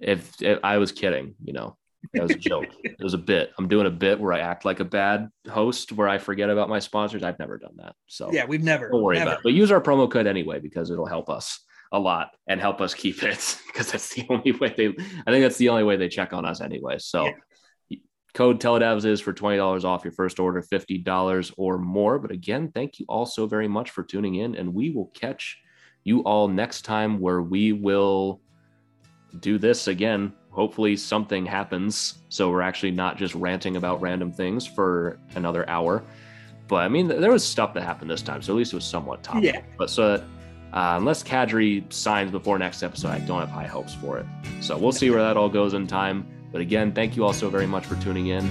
If, 0.00 0.40
if 0.42 0.58
I 0.64 0.78
was 0.78 0.92
kidding, 0.92 1.34
you 1.42 1.52
know, 1.52 1.76
that 2.14 2.22
was 2.22 2.32
a 2.32 2.38
joke. 2.38 2.66
it 2.84 3.02
was 3.02 3.14
a 3.14 3.18
bit. 3.18 3.52
I'm 3.58 3.68
doing 3.68 3.86
a 3.86 3.90
bit 3.90 4.18
where 4.20 4.32
I 4.32 4.40
act 4.40 4.64
like 4.64 4.80
a 4.80 4.84
bad 4.84 5.28
host 5.48 5.92
where 5.92 6.08
I 6.08 6.18
forget 6.18 6.50
about 6.50 6.68
my 6.68 6.78
sponsors. 6.78 7.22
I've 7.22 7.38
never 7.38 7.58
done 7.58 7.74
that. 7.76 7.94
So 8.06 8.30
Yeah, 8.32 8.46
we've 8.46 8.62
never. 8.62 8.88
don't 8.90 9.02
worry 9.02 9.16
never. 9.16 9.30
about 9.30 9.38
it. 9.40 9.42
But 9.44 9.52
use 9.52 9.70
our 9.70 9.80
promo 9.80 10.10
code 10.10 10.26
anyway 10.26 10.60
because 10.60 10.90
it'll 10.90 11.06
help 11.06 11.28
us 11.28 11.60
a 11.92 11.98
lot 11.98 12.30
and 12.46 12.60
help 12.60 12.80
us 12.80 12.94
keep 12.94 13.22
it 13.22 13.58
because 13.66 13.92
that's 13.92 14.14
the 14.14 14.26
only 14.30 14.52
way 14.52 14.72
they. 14.76 14.88
I 14.88 15.30
think 15.30 15.42
that's 15.42 15.58
the 15.58 15.68
only 15.68 15.84
way 15.84 15.96
they 15.96 16.08
check 16.08 16.32
on 16.32 16.44
us 16.44 16.60
anyway. 16.60 16.96
So. 16.98 17.30
Code 18.36 18.60
Teledavs 18.60 19.06
is 19.06 19.18
for 19.18 19.32
$20 19.32 19.84
off 19.84 20.04
your 20.04 20.12
first 20.12 20.38
order, 20.38 20.60
$50 20.60 21.54
or 21.56 21.78
more. 21.78 22.18
But 22.18 22.30
again, 22.30 22.70
thank 22.70 23.00
you 23.00 23.06
all 23.08 23.24
so 23.24 23.46
very 23.46 23.66
much 23.66 23.88
for 23.88 24.02
tuning 24.02 24.34
in. 24.34 24.56
And 24.56 24.74
we 24.74 24.90
will 24.90 25.06
catch 25.14 25.58
you 26.04 26.20
all 26.20 26.46
next 26.46 26.82
time 26.82 27.18
where 27.18 27.40
we 27.40 27.72
will 27.72 28.42
do 29.40 29.56
this 29.56 29.88
again. 29.88 30.34
Hopefully, 30.50 30.98
something 30.98 31.46
happens. 31.46 32.18
So 32.28 32.50
we're 32.50 32.60
actually 32.60 32.90
not 32.90 33.16
just 33.16 33.34
ranting 33.34 33.76
about 33.76 34.02
random 34.02 34.30
things 34.30 34.66
for 34.66 35.18
another 35.34 35.66
hour. 35.70 36.04
But 36.68 36.82
I 36.82 36.88
mean, 36.88 37.08
there 37.08 37.32
was 37.32 37.42
stuff 37.42 37.72
that 37.72 37.84
happened 37.84 38.10
this 38.10 38.20
time. 38.20 38.42
So 38.42 38.52
at 38.52 38.56
least 38.56 38.74
it 38.74 38.76
was 38.76 38.84
somewhat 38.84 39.22
topical. 39.22 39.46
Yeah. 39.46 39.62
But 39.78 39.88
so 39.88 40.22
uh, 40.74 40.94
unless 40.98 41.22
Kadri 41.22 41.90
signs 41.90 42.32
before 42.32 42.58
next 42.58 42.82
episode, 42.82 43.12
I 43.12 43.20
don't 43.20 43.40
have 43.40 43.48
high 43.48 43.66
hopes 43.66 43.94
for 43.94 44.18
it. 44.18 44.26
So 44.60 44.76
we'll 44.76 44.92
see 44.92 45.08
where 45.08 45.22
that 45.22 45.38
all 45.38 45.48
goes 45.48 45.72
in 45.72 45.86
time. 45.86 46.35
But 46.56 46.62
again, 46.62 46.92
thank 46.92 47.16
you 47.16 47.24
all 47.26 47.34
so 47.34 47.50
very 47.50 47.66
much 47.66 47.84
for 47.84 47.96
tuning 47.96 48.28
in, 48.28 48.42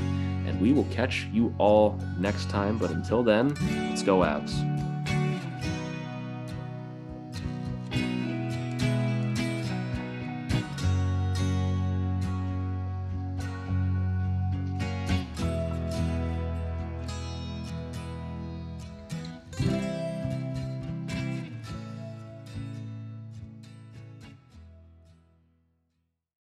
and 0.45 0.61
we 0.61 0.73
will 0.73 0.83
catch 0.91 1.25
you 1.33 1.51
all 1.57 1.99
next 2.19 2.51
time. 2.51 2.77
But 2.77 2.91
until 2.91 3.23
then, 3.23 3.55
let's 3.89 4.03
go, 4.03 4.19
Avs. 4.19 4.84